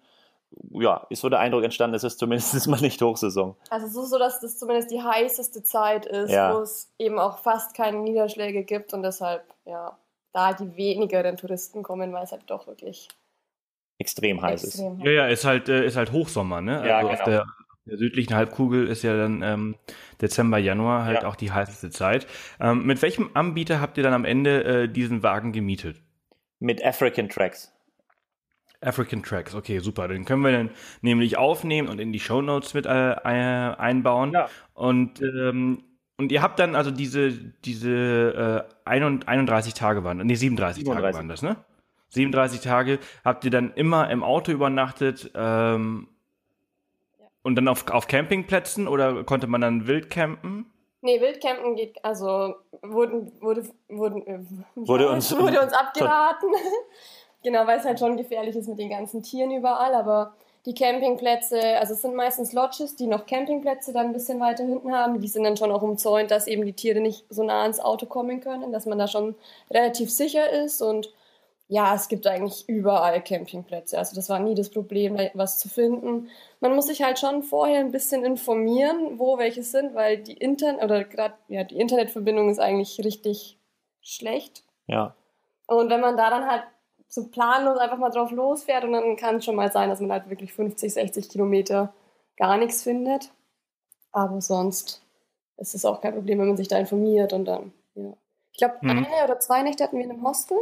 ja, 0.70 1.06
ist 1.10 1.20
so 1.20 1.28
der 1.28 1.38
Eindruck 1.40 1.64
entstanden, 1.64 1.94
es 1.96 2.04
ist 2.04 2.18
zumindest 2.18 2.66
mal 2.68 2.80
nicht 2.80 3.00
Hochsaison. 3.02 3.56
Also 3.70 3.86
es 3.86 3.96
ist 3.96 4.10
so, 4.10 4.18
dass 4.18 4.40
das 4.40 4.58
zumindest 4.58 4.90
die 4.90 5.02
heißeste 5.02 5.62
Zeit 5.62 6.06
ist, 6.06 6.30
Ja. 6.30 6.54
wo 6.54 6.60
es 6.60 6.92
eben 6.98 7.18
auch 7.18 7.38
fast 7.38 7.74
keine 7.76 7.98
Niederschläge 7.98 8.64
gibt 8.64 8.92
und 8.94 9.02
deshalb, 9.02 9.42
ja, 9.64 9.96
da 10.32 10.52
die 10.52 10.76
wenigeren 10.76 11.36
Touristen 11.36 11.82
kommen, 11.82 12.12
weil 12.12 12.24
es 12.24 12.32
halt 12.32 12.42
doch 12.48 12.66
wirklich 12.66 13.08
Extrem 13.98 14.42
heiß 14.42 14.64
ist. 14.64 14.74
extrem 14.80 15.00
Ja, 15.00 15.10
ja, 15.10 15.26
ist 15.28 15.44
halt, 15.44 15.68
äh, 15.68 15.84
ist 15.86 15.96
halt 15.96 16.10
Hochsommer, 16.12 16.60
ne? 16.60 16.86
Ja, 16.86 16.98
also 16.98 17.10
auf 17.10 17.18
genau. 17.24 17.30
der, 17.30 17.46
der 17.86 17.98
südlichen 17.98 18.34
Halbkugel 18.34 18.88
ist 18.88 19.02
ja 19.02 19.16
dann 19.16 19.42
ähm, 19.42 19.76
Dezember, 20.20 20.58
Januar 20.58 21.04
halt 21.04 21.22
Ja. 21.22 21.28
auch 21.28 21.36
die 21.36 21.52
heißeste 21.52 21.90
Zeit. 21.90 22.26
Ähm, 22.58 22.84
mit 22.86 23.00
welchem 23.02 23.30
Anbieter 23.34 23.80
habt 23.80 23.96
ihr 23.96 24.02
dann 24.02 24.14
am 24.14 24.24
Ende 24.24 24.64
äh, 24.64 24.88
diesen 24.88 25.22
Wagen 25.22 25.52
gemietet? 25.52 26.00
Mit 26.58 26.84
African 26.84 27.28
Tracks. 27.28 27.72
African 28.84 29.22
Tracks, 29.22 29.54
okay, 29.54 29.78
super. 29.80 30.08
Den 30.08 30.24
können 30.24 30.42
wir 30.42 30.52
dann 30.52 30.70
nämlich 31.02 31.36
aufnehmen 31.38 31.88
und 31.88 32.00
in 32.00 32.12
die 32.12 32.20
Show 32.20 32.42
Notes 32.42 32.74
mit 32.74 32.86
äh, 32.86 32.88
einbauen. 32.88 34.32
Ja. 34.32 34.48
Und 34.74 35.20
ähm, 35.22 35.82
und 36.16 36.30
ihr 36.30 36.42
habt 36.42 36.58
dann 36.60 36.76
also 36.76 36.90
diese 36.90 37.32
diese 37.32 38.66
äh, 38.84 38.88
31 38.88 39.28
31 39.28 39.74
Tage 39.74 40.04
waren, 40.04 40.18
nee 40.18 40.34
37, 40.34 40.84
Tage 40.84 40.96
37. 40.96 41.18
waren 41.18 41.28
das, 41.28 41.42
ne? 41.42 41.56
37 42.10 42.60
Tage 42.60 42.98
habt 43.24 43.44
ihr 43.44 43.50
dann 43.50 43.72
immer 43.74 44.08
im 44.10 44.22
Auto 44.22 44.52
übernachtet 44.52 45.32
ähm, 45.34 46.06
Ja. 47.18 47.26
und 47.42 47.56
dann 47.56 47.66
auf, 47.66 47.88
auf 47.90 48.06
Campingplätzen 48.06 48.86
oder 48.86 49.24
konnte 49.24 49.48
man 49.48 49.60
dann 49.60 49.86
wild 49.88 50.10
campen? 50.10 50.66
Nee, 51.06 51.20
Wildcampen 51.20 51.76
geht, 51.76 52.02
also 52.02 52.54
wurden, 52.80 53.30
wurde, 53.42 53.64
wurden, 53.90 54.26
äh, 54.26 54.38
Wurde 54.74 55.04
ja, 55.04 55.10
uns- 55.10 55.32
wurde 55.38 55.60
uns 55.60 55.72
abgeraten. 55.74 56.48
Genau, 57.44 57.66
weil 57.66 57.78
es 57.78 57.84
halt 57.84 58.00
schon 58.00 58.16
gefährlich 58.16 58.56
ist 58.56 58.68
mit 58.68 58.80
den 58.80 58.90
ganzen 58.90 59.22
Tieren 59.22 59.52
überall, 59.52 59.94
aber 59.94 60.34
die 60.66 60.74
Campingplätze, 60.74 61.60
also 61.78 61.92
es 61.92 62.02
sind 62.02 62.16
meistens 62.16 62.52
Lodges, 62.52 62.96
die 62.96 63.06
noch 63.06 63.26
Campingplätze 63.26 63.92
dann 63.92 64.06
ein 64.06 64.12
bisschen 64.12 64.40
weiter 64.40 64.64
hinten 64.64 64.92
haben, 64.92 65.20
die 65.20 65.28
sind 65.28 65.44
dann 65.44 65.58
schon 65.58 65.70
auch 65.70 65.82
umzäunt, 65.82 66.30
dass 66.30 66.46
eben 66.46 66.64
die 66.64 66.72
Tiere 66.72 67.00
nicht 67.00 67.26
so 67.28 67.44
nah 67.44 67.62
ans 67.62 67.80
Auto 67.80 68.06
kommen 68.06 68.40
können, 68.40 68.72
dass 68.72 68.86
man 68.86 68.98
da 68.98 69.06
schon 69.06 69.34
relativ 69.70 70.10
sicher 70.10 70.50
ist 70.50 70.80
und 70.80 71.12
ja, 71.68 71.94
es 71.94 72.08
gibt 72.08 72.26
eigentlich 72.26 72.68
überall 72.68 73.22
Campingplätze. 73.22 73.96
Also 73.96 74.14
das 74.14 74.28
war 74.28 74.38
nie 74.38 74.54
das 74.54 74.68
Problem, 74.68 75.18
was 75.32 75.58
zu 75.58 75.68
finden. 75.68 76.28
Man 76.60 76.74
muss 76.74 76.86
sich 76.86 77.02
halt 77.02 77.18
schon 77.18 77.42
vorher 77.42 77.80
ein 77.80 77.90
bisschen 77.90 78.24
informieren, 78.24 79.18
wo 79.18 79.38
welche 79.38 79.62
sind, 79.62 79.94
weil 79.94 80.18
die 80.18 80.34
Internet 80.34 80.82
oder 80.82 81.04
gerade 81.04 81.34
ja 81.48 81.64
die 81.64 81.78
Internetverbindung 81.78 82.50
ist 82.50 82.58
eigentlich 82.58 83.02
richtig 83.02 83.58
schlecht. 84.02 84.62
Ja. 84.86 85.14
Und 85.66 85.88
wenn 85.88 86.02
man 86.02 86.18
da 86.18 86.28
dann 86.28 86.46
halt 86.46 86.64
so 87.14 87.28
planlos 87.28 87.78
einfach 87.78 87.98
mal 87.98 88.10
drauf 88.10 88.30
losfährt 88.30 88.84
und 88.84 88.92
dann 88.92 89.16
kann 89.16 89.36
es 89.36 89.44
schon 89.44 89.56
mal 89.56 89.70
sein, 89.70 89.88
dass 89.88 90.00
man 90.00 90.10
halt 90.12 90.28
wirklich 90.30 90.52
50, 90.52 90.92
60 90.92 91.28
Kilometer 91.28 91.92
gar 92.36 92.56
nichts 92.56 92.82
findet. 92.82 93.30
Aber 94.12 94.40
sonst 94.40 95.02
ist 95.56 95.74
es 95.74 95.84
auch 95.84 96.00
kein 96.00 96.14
Problem, 96.14 96.38
wenn 96.40 96.48
man 96.48 96.56
sich 96.56 96.68
da 96.68 96.78
informiert 96.78 97.32
und 97.32 97.44
dann, 97.44 97.72
ja. 97.94 98.12
Ich 98.52 98.58
glaube, 98.58 98.76
Mhm. 98.82 98.90
eine 98.90 99.24
oder 99.24 99.40
zwei 99.40 99.62
Nächte 99.62 99.82
hatten 99.84 99.96
wir 99.96 100.04
in 100.04 100.10
einem 100.12 100.26
Hostel. 100.26 100.56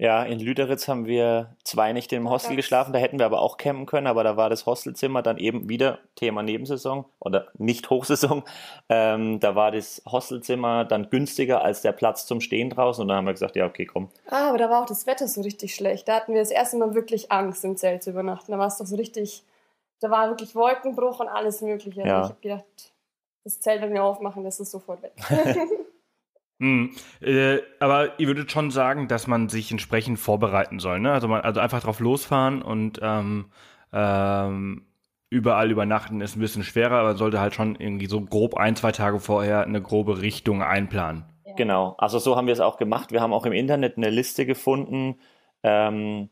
Ja, 0.00 0.22
in 0.22 0.38
Lüderitz 0.38 0.86
haben 0.86 1.06
wir 1.06 1.56
zwei 1.64 1.92
Nächte 1.92 2.14
im 2.14 2.30
Hostel 2.30 2.54
geschlafen, 2.54 2.92
da 2.92 3.00
hätten 3.00 3.18
wir 3.18 3.26
aber 3.26 3.42
auch 3.42 3.56
campen 3.56 3.84
können, 3.84 4.06
aber 4.06 4.22
da 4.22 4.36
war 4.36 4.48
das 4.48 4.64
Hostelzimmer 4.64 5.22
dann 5.22 5.38
eben 5.38 5.68
wieder 5.68 5.98
Thema 6.14 6.44
Nebensaison 6.44 7.04
oder 7.18 7.48
nicht 7.58 7.90
Hochsaison. 7.90 8.44
Ähm, 8.88 9.40
da 9.40 9.56
war 9.56 9.72
das 9.72 10.00
Hostelzimmer 10.06 10.84
dann 10.84 11.10
günstiger 11.10 11.62
als 11.62 11.82
der 11.82 11.90
Platz 11.90 12.26
zum 12.26 12.40
Stehen 12.40 12.70
draußen 12.70 13.02
und 13.02 13.08
dann 13.08 13.16
haben 13.16 13.26
wir 13.26 13.32
gesagt, 13.32 13.56
ja, 13.56 13.66
okay, 13.66 13.86
komm. 13.86 14.08
Ah, 14.30 14.50
aber 14.50 14.58
da 14.58 14.70
war 14.70 14.82
auch 14.82 14.86
das 14.86 15.08
Wetter 15.08 15.26
so 15.26 15.40
richtig 15.40 15.74
schlecht. 15.74 16.06
Da 16.06 16.14
hatten 16.14 16.32
wir 16.32 16.40
das 16.40 16.52
erste 16.52 16.76
Mal 16.76 16.94
wirklich 16.94 17.32
Angst, 17.32 17.64
im 17.64 17.76
Zelt 17.76 18.04
zu 18.04 18.10
übernachten. 18.10 18.52
Da 18.52 18.58
war 18.58 18.68
es 18.68 18.78
doch 18.78 18.86
so 18.86 18.94
richtig, 18.94 19.42
da 19.98 20.10
war 20.10 20.28
wirklich 20.28 20.54
Wolkenbruch 20.54 21.18
und 21.18 21.28
alles 21.28 21.60
Mögliche. 21.60 22.02
Ja. 22.02 22.22
Ich 22.22 22.28
habe 22.28 22.40
gedacht, 22.40 22.92
das 23.42 23.58
Zelt, 23.58 23.82
wenn 23.82 23.92
wir 23.92 24.04
aufmachen, 24.04 24.44
das 24.44 24.60
ist 24.60 24.70
sofort 24.70 25.02
weg. 25.02 25.12
Hm. 26.60 26.90
Äh, 27.20 27.58
aber 27.78 28.18
ihr 28.18 28.26
würdet 28.26 28.50
schon 28.50 28.70
sagen, 28.70 29.06
dass 29.06 29.26
man 29.26 29.48
sich 29.48 29.70
entsprechend 29.70 30.18
vorbereiten 30.18 30.80
soll, 30.80 30.98
ne? 30.98 31.12
Also 31.12 31.28
man, 31.28 31.42
also 31.42 31.60
einfach 31.60 31.82
drauf 31.82 32.00
losfahren 32.00 32.62
und 32.62 32.98
ähm, 33.00 33.46
ähm, 33.92 34.86
überall 35.30 35.70
übernachten 35.70 36.20
ist 36.20 36.36
ein 36.36 36.40
bisschen 36.40 36.64
schwerer, 36.64 36.96
aber 36.96 37.16
sollte 37.16 37.40
halt 37.40 37.54
schon 37.54 37.76
irgendwie 37.76 38.06
so 38.06 38.20
grob 38.20 38.56
ein, 38.56 38.74
zwei 38.76 38.92
Tage 38.92 39.20
vorher 39.20 39.62
eine 39.62 39.80
grobe 39.80 40.20
Richtung 40.20 40.62
einplanen. 40.62 41.24
Genau, 41.56 41.94
also 41.98 42.18
so 42.18 42.36
haben 42.36 42.46
wir 42.46 42.52
es 42.52 42.60
auch 42.60 42.76
gemacht. 42.76 43.12
Wir 43.12 43.20
haben 43.20 43.32
auch 43.32 43.44
im 43.44 43.52
Internet 43.52 43.96
eine 43.96 44.10
Liste 44.10 44.46
gefunden. 44.46 45.16
Ähm, 45.62 46.28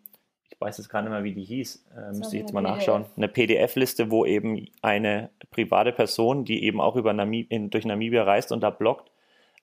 ich 0.49 0.61
weiß 0.61 0.79
jetzt 0.79 0.89
gar 0.89 1.03
nicht 1.03 1.11
mehr, 1.11 1.25
wie 1.25 1.35
die 1.35 1.45
hieß. 1.45 1.87
Ähm, 1.97 2.19
müsste 2.19 2.37
ich 2.37 2.43
jetzt 2.43 2.53
mal 2.53 2.65
eine 2.65 2.77
nachschauen. 2.77 3.03
PDF. 3.03 3.17
Eine 3.17 3.29
PDF-Liste, 3.29 4.11
wo 4.11 4.25
eben 4.25 4.67
eine 4.83 5.31
private 5.51 5.93
Person, 5.93 6.45
die 6.45 6.63
eben 6.65 6.81
auch 6.81 6.97
über 6.97 7.13
Namib 7.13 7.51
in, 7.51 7.71
durch 7.71 7.85
Namibia 7.85 8.23
reist 8.23 8.53
und 8.53 8.61
da 8.61 8.71
bloggt, 8.71 9.11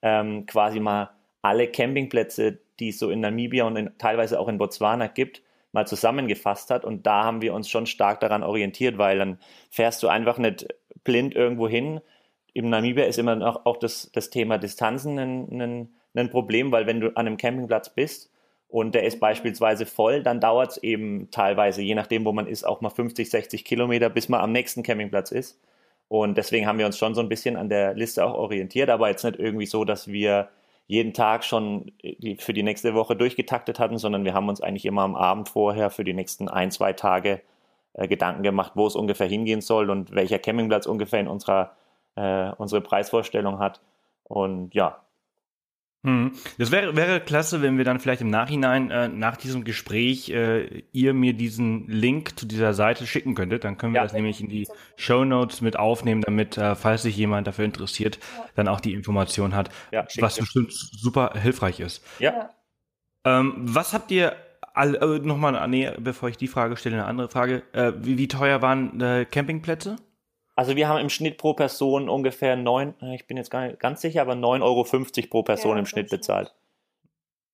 ähm, 0.04 0.46
quasi 0.46 0.80
mal 0.80 1.10
alle 1.42 1.68
Campingplätze, 1.68 2.60
die 2.80 2.89
es 2.89 3.00
so 3.00 3.10
in 3.10 3.22
Namibia 3.22 3.66
und 3.66 3.76
in, 3.78 3.98
teilweise 3.98 4.39
auch 4.39 4.48
in 4.48 4.60
Botswana 4.60 5.08
gibt, 5.08 5.42
mal 5.72 5.88
zusammengefasst 5.88 6.70
hat. 6.70 6.86
Und 6.86 7.08
da 7.08 7.24
haben 7.24 7.42
wir 7.42 7.54
uns 7.54 7.70
schon 7.70 7.88
stark 7.88 8.20
daran 8.20 8.44
orientiert, 8.44 8.98
weil 9.00 9.18
dann 9.18 9.39
fährst 9.72 10.04
du 10.04 10.10
einfach 10.10 10.38
nicht 10.38 10.68
blind 11.04 11.34
irgendwo 11.34 11.68
hin. 11.68 12.02
Im 12.54 12.70
Namibia 12.70 13.06
ist 13.06 13.18
immer 13.18 13.36
noch 13.36 13.66
auch 13.66 13.78
das, 13.78 14.12
das 14.13 14.30
Thema 14.30 14.58
Distanzen 14.60 15.18
ein, 15.18 15.62
ein, 15.62 15.96
ein 16.13 16.30
Problem, 16.30 16.72
weil 16.72 16.86
wenn 16.86 17.00
du 17.00 17.08
an 17.16 17.26
einem 17.26 17.38
Campingplatz 17.38 17.89
bist 17.89 18.32
und 18.68 18.94
der 18.94 19.04
ist 19.04 19.20
beispielsweise 19.20 19.86
voll, 19.86 20.22
dann 20.22 20.39
dauert 20.39 20.72
es 20.72 20.78
eben 20.78 21.30
teilweise, 21.32 21.82
je 21.82 21.96
nachdem, 21.96 22.26
wo 22.26 22.32
man 22.34 22.48
ist, 22.48 22.63
auch 22.63 22.82
mal 22.82 22.89
50, 22.89 23.30
60 23.30 23.66
Kilometer, 23.66 24.10
bis 24.10 24.30
man 24.30 24.42
am 24.42 24.52
nächsten 24.52 24.84
Campingplatz 24.84 25.32
ist. 25.32 25.60
Und 26.13 26.38
deswegen 26.38 26.67
haben 26.67 26.78
wir 26.78 26.86
uns 26.86 26.99
schon 26.99 27.15
so 27.15 27.21
ein 27.21 27.28
bisschen 27.28 27.58
an 27.58 27.69
der 27.69 27.95
Liste 27.95 28.23
auch 28.23 28.36
orientiert, 28.36 28.91
aber 28.91 29.10
jetzt 29.10 29.23
nicht 29.23 29.39
irgendwie 29.39 29.65
so, 29.65 29.84
dass 29.84 30.08
wir 30.08 30.47
jeden 30.86 31.12
Tag 31.12 31.43
schon 31.43 31.91
die, 32.04 32.38
für 32.39 32.54
die 32.54 32.62
nächste 32.62 32.93
Woche 32.93 33.15
durchgetaktet 33.15 33.80
hatten, 33.80 33.97
sondern 33.97 34.23
wir 34.23 34.36
haben 34.36 34.47
uns 34.47 34.62
eigentlich 34.62 34.86
immer 34.86 35.02
am 35.02 35.15
Abend 35.15 35.49
vorher 35.49 35.89
für 35.89 36.04
die 36.04 36.13
nächsten 36.13 36.49
ein, 36.49 36.69
zwei 36.69 36.93
Tage 36.93 37.41
äh, 37.93 38.08
Gedanken 38.08 38.43
gemacht, 38.43 38.73
wo 38.76 38.86
es 38.86 38.95
ungefähr 38.95 39.26
hingehen 39.26 39.62
soll 39.62 39.89
und 39.89 40.12
welcher 40.12 40.38
Campingplatz 40.38 40.86
ungefähr 40.86 41.19
in 41.19 41.28
unserer 41.28 41.71
äh, 42.15 42.52
unsere 42.58 42.82
Preisvorstellung 42.82 43.58
hat. 43.58 43.82
Und 44.23 44.76
ja, 44.76 45.02
Hm. 46.06 46.34
Das 46.58 46.72
wäre, 46.72 46.98
wäre 46.98 47.22
klasse, 47.22 47.62
wenn 47.62 47.78
wir 47.78 47.86
dann 47.86 48.00
vielleicht 48.02 48.22
im 48.22 48.30
Nachhinein, 48.30 48.92
äh, 48.92 49.08
nach 49.08 49.38
diesem 49.38 49.63
Gespräch, 49.63 50.30
äh, 50.32 50.84
ihr 50.92 51.13
mir 51.13 51.34
diesen 51.34 51.88
Link 51.88 52.38
zu 52.38 52.46
dieser 52.46 52.74
Seite 52.74 53.08
schicken 53.08 53.36
könntet. 53.36 53.63
Dann 53.63 53.78
können 53.78 53.94
wir 53.94 54.00
Ja. 54.02 54.04
das 54.04 54.12
nämlich 54.13 54.42
in 54.42 54.50
die 54.50 54.68
Show 54.98 55.24
Notes 55.24 55.62
mit 55.62 55.80
aufnehmen, 55.80 56.22
damit, 56.22 56.58
äh, 56.58 56.76
falls 56.76 57.04
sich 57.04 57.16
jemand 57.16 57.48
dafür 57.48 57.63
interessiert, 57.63 58.20
dann 58.56 58.68
auch 58.68 58.82
die 58.82 58.94
Information 58.94 59.56
hat, 59.56 59.70
Ja, 59.92 60.06
was 60.20 60.38
bestimmt 60.38 60.74
super 60.74 61.34
hilfreich 61.42 61.80
ist. 61.80 62.04
ja. 62.20 62.50
Ähm, 63.26 63.54
was 63.58 63.94
habt 63.94 64.12
ihr 64.12 64.36
all, 64.74 64.96
äh, 64.96 65.20
nochmal, 65.20 65.66
nee, 65.70 65.89
bevor 65.98 66.28
ich 66.28 66.36
die 66.36 66.50
Frage 66.50 66.76
stelle, 66.76 66.96
eine 66.96 67.06
andere 67.06 67.30
Frage. 67.30 67.63
Äh, 67.72 67.94
wie, 68.02 68.18
wie 68.18 68.28
teuer 68.28 68.62
waren 68.62 69.00
äh, 69.00 69.24
Campingplätze? 69.24 69.96
Also 70.56 70.76
wir 70.76 70.88
haben 70.88 71.00
im 71.00 71.10
Schnitt 71.10 71.38
pro 71.38 71.54
Person 71.54 72.10
ungefähr 72.10 72.56
neun, 72.56 72.94
äh, 73.02 73.16
ich 73.16 73.26
bin 73.26 73.38
jetzt 73.38 73.50
gar 73.50 73.66
nicht 73.68 73.80
ganz 73.80 74.02
sicher, 74.02 74.22
aber 74.22 74.34
9,50 74.34 74.62
Euro 74.62 75.28
pro 75.30 75.44
Person 75.44 75.72
Ja, 75.74 75.80
im 75.80 75.86
Schnitt 75.86 76.10
bezahlt. 76.10 76.54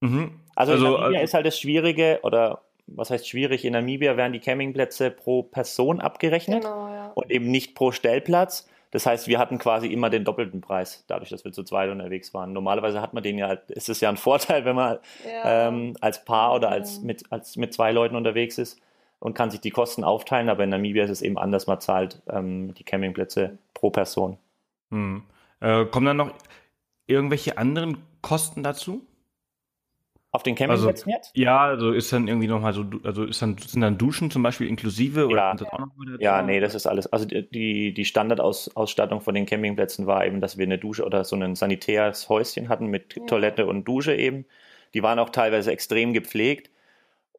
Mhm. 0.02 0.40
Also, 0.56 0.74
in 0.74 0.82
Namibia 0.84 1.06
also- 1.06 1.20
ist 1.24 1.34
halt 1.34 1.46
das 1.46 1.60
Schwierige, 1.60 2.20
oder 2.24 2.62
was 2.88 3.10
heißt 3.12 3.28
schwierig, 3.28 3.66
in 3.66 3.74
Namibia 3.74 4.18
werden 4.18 4.34
die 4.34 4.40
Campingplätze 4.40 5.12
pro 5.12 5.44
Person 5.44 6.02
abgerechnet 6.02 6.64
Genau, 6.64 6.88
ja. 6.90 7.12
und 7.16 7.30
eben 7.32 7.50
nicht 7.52 7.76
pro 7.76 7.92
Stellplatz. 7.92 8.68
Das 8.92 9.06
heißt, 9.06 9.28
wir 9.28 9.38
hatten 9.38 9.60
quasi 9.60 9.88
immer 9.88 10.10
den 10.10 10.24
doppelten 10.26 10.62
Preis, 10.62 11.04
dadurch, 11.08 11.30
dass 11.30 11.46
wir 11.46 11.52
zu 11.52 11.64
zweit 11.64 11.92
unterwegs 11.92 12.34
waren. 12.34 12.54
Normalerweise 12.54 13.02
hat 13.02 13.14
man 13.14 13.22
den 13.22 13.38
ja, 13.38 13.48
halt- 13.48 13.70
ist 13.70 13.88
es 13.88 14.02
ja 14.02 14.10
ein 14.10 14.18
Vorteil, 14.58 14.66
wenn 14.66 14.76
man 14.76 14.98
Ja. 15.26 15.68
ähm, 15.68 15.96
als 16.02 16.26
Paar 16.26 16.56
oder 16.56 16.70
als 16.70 17.00
mit, 17.02 17.24
als 17.32 17.56
mit 17.56 17.72
zwei 17.74 17.92
Leuten 17.92 18.16
unterwegs 18.16 18.58
ist 18.58 18.82
und 19.20 19.34
kann 19.34 19.52
sich 19.52 19.62
die 19.62 19.72
Kosten 19.72 20.04
aufteilen, 20.04 20.50
aber 20.50 20.64
in 20.64 20.70
Namibia 20.70 21.04
ist 21.04 21.10
es 21.10 21.22
eben 21.22 21.38
anders, 21.38 21.68
man 21.68 21.80
zahlt 21.82 22.22
ähm, 22.30 22.74
die 22.76 22.84
Campingplätze 22.84 23.58
pro 23.74 23.90
Person. 23.90 24.38
Hm. 24.92 25.24
Äh, 25.60 25.86
kommen 25.86 26.06
dann 26.06 26.18
noch 26.18 26.34
irgendwelche 27.06 27.58
anderen 27.58 27.98
Kosten 28.22 28.64
dazu? 28.64 29.06
Auf 30.32 30.44
den 30.44 30.54
Also, 30.54 30.66
Campingplätzen 30.86 31.10
jetzt? 31.12 31.32
ja, 31.36 31.60
also 31.60 31.92
ist 31.92 32.14
dann 32.14 32.28
irgendwie 32.28 32.48
nochmal 32.48 32.72
so, 32.74 32.86
also 33.04 33.24
ist 33.26 33.42
dann, 33.42 33.58
sind 33.58 33.82
dann 33.82 33.98
Duschen 33.98 34.30
zum 34.30 34.44
Beispiel 34.44 34.68
inklusive 34.68 35.26
oder 35.26 35.36
Ja. 35.38 35.48
kommt 35.50 35.62
das 35.62 35.70
auch 35.70 35.80
noch 35.80 35.96
mal 35.96 36.06
dazu? 36.06 36.22
Ja, 36.22 36.42
nee, 36.44 36.60
das 36.60 36.76
ist 36.76 36.86
alles. 36.86 37.08
Also 37.12 37.26
die- 37.26 37.50
die, 37.50 37.94
die 37.96 38.06
Standardausstattung 38.06 39.22
von 39.22 39.34
den 39.34 39.48
Campingplätzen 39.48 40.06
war 40.06 40.24
eben, 40.28 40.40
dass 40.40 40.58
wir 40.60 40.66
eine 40.66 40.78
Dusche 40.78 41.04
oder 41.04 41.24
so 41.26 41.36
ein 41.36 41.56
sanitäres 41.56 42.30
Häuschen 42.30 42.70
hatten 42.70 42.88
mit 42.88 43.16
Ja. 43.16 43.26
Toilette 43.26 43.66
und 43.66 43.86
Dusche 43.86 44.14
eben. 44.16 44.46
Die 44.94 45.02
waren 45.02 45.18
auch 45.18 45.32
teilweise 45.32 45.72
extrem 45.72 46.14
gepflegt. 46.14 46.70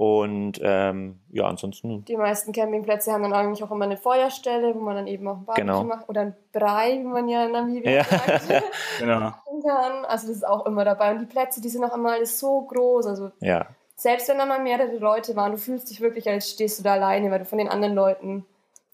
Und 0.01 0.59
ähm, 0.63 1.21
ja, 1.29 1.45
ansonsten. 1.45 2.07
Die 2.07 2.17
meisten 2.17 2.53
Campingplätze 2.53 3.13
haben 3.13 3.23
dann 3.23 3.35
eigentlich 3.35 3.63
auch 3.63 3.71
immer 3.71 3.85
eine 3.85 3.99
Feuerstelle, 3.99 4.75
wo 4.75 4.79
man 4.81 4.97
dann 4.97 5.07
eben 5.07 5.29
auch 5.29 5.37
ein 5.37 5.45
Barbecue 5.45 5.67
Genau. 5.67 5.85
macht 5.85 6.09
oder 6.09 6.23
ein 6.23 6.37
Brei, 6.53 6.93
wie 7.01 7.05
man 7.05 7.29
ja 7.29 7.45
in 7.45 7.53
Namibia 7.53 7.91
Ja. 7.91 8.05
sagt, 8.05 8.49
Genau. 8.99 9.33
kann. 9.63 10.07
Also 10.07 10.29
das 10.29 10.37
ist 10.37 10.49
auch 10.49 10.65
immer 10.65 10.87
dabei. 10.87 11.11
Und 11.13 11.19
die 11.19 11.27
Plätze, 11.27 11.61
die 11.61 11.69
sind 11.69 11.85
auch 11.85 11.95
immer 11.95 12.13
alles 12.13 12.41
so 12.41 12.63
groß. 12.63 13.09
Also 13.09 13.31
Ja, 13.41 13.67
selbst 13.95 14.27
wenn 14.31 14.39
da 14.39 14.47
mal 14.47 14.63
mehrere 14.63 14.97
Leute 14.97 15.37
waren, 15.37 15.53
du 15.53 15.59
fühlst 15.59 15.91
dich 15.91 16.01
wirklich, 16.01 16.27
als 16.31 16.49
stehst 16.49 16.79
du 16.79 16.83
da 16.83 16.95
alleine, 16.95 17.31
weil 17.31 17.41
du 17.41 17.45
von 17.45 17.59
den 17.59 17.69
anderen 17.69 17.95
Leuten 17.95 18.47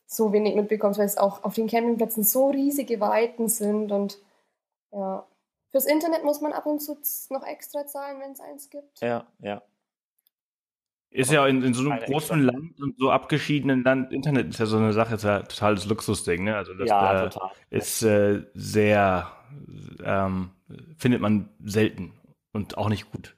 so 0.09 0.33
wenig 0.33 0.57
mitbekommst, 0.57 0.99
weil 0.99 1.07
es 1.07 1.19
auch 1.19 1.45
auf 1.45 1.55
den 1.55 1.69
Campingplätzen 1.69 2.25
so 2.25 2.49
riesige 2.51 2.99
Weiten 2.99 3.49
sind 3.49 3.93
und 3.93 4.19
ja. 4.91 5.25
Fürs 5.71 5.87
Internet 5.87 6.25
muss 6.25 6.41
man 6.41 6.53
ab 6.53 6.67
und 6.67 6.81
zu 6.81 6.97
noch 7.31 7.47
extra 7.47 7.87
zahlen, 7.87 8.19
wenn 8.21 8.33
es 8.33 8.41
eins 8.41 8.71
gibt. 8.71 9.01
ja, 9.01 9.25
ja. 9.39 9.63
Ist 11.17 11.33
ja 11.33 11.47
in, 11.47 11.63
in 11.63 11.73
so 11.73 11.89
einem 11.89 11.99
großen 12.01 12.43
Land 12.43 12.79
und 12.79 12.99
so 12.99 13.11
abgeschiedenen 13.11 13.83
Land, 13.83 14.13
Internet 14.13 14.49
ist 14.49 14.59
ja 14.59 14.67
so 14.67 14.77
eine 14.77 14.93
Sache, 14.93 15.15
ist 15.15 15.25
ja 15.25 15.41
totales 15.41 15.87
Luxusding, 15.87 16.45
ne? 16.45 16.57
Also 16.57 16.75
das 16.75 16.91
ja, 16.91 17.25
äh, 17.25 17.31
total. 17.31 17.51
ist 17.71 18.03
äh, 18.03 18.43
sehr, 18.53 19.33
ähm, 20.05 20.51
findet 20.99 21.23
man 21.23 21.49
selten 21.65 22.13
und 22.53 22.77
auch 22.77 22.91
nicht 22.91 23.11
gut. 23.11 23.35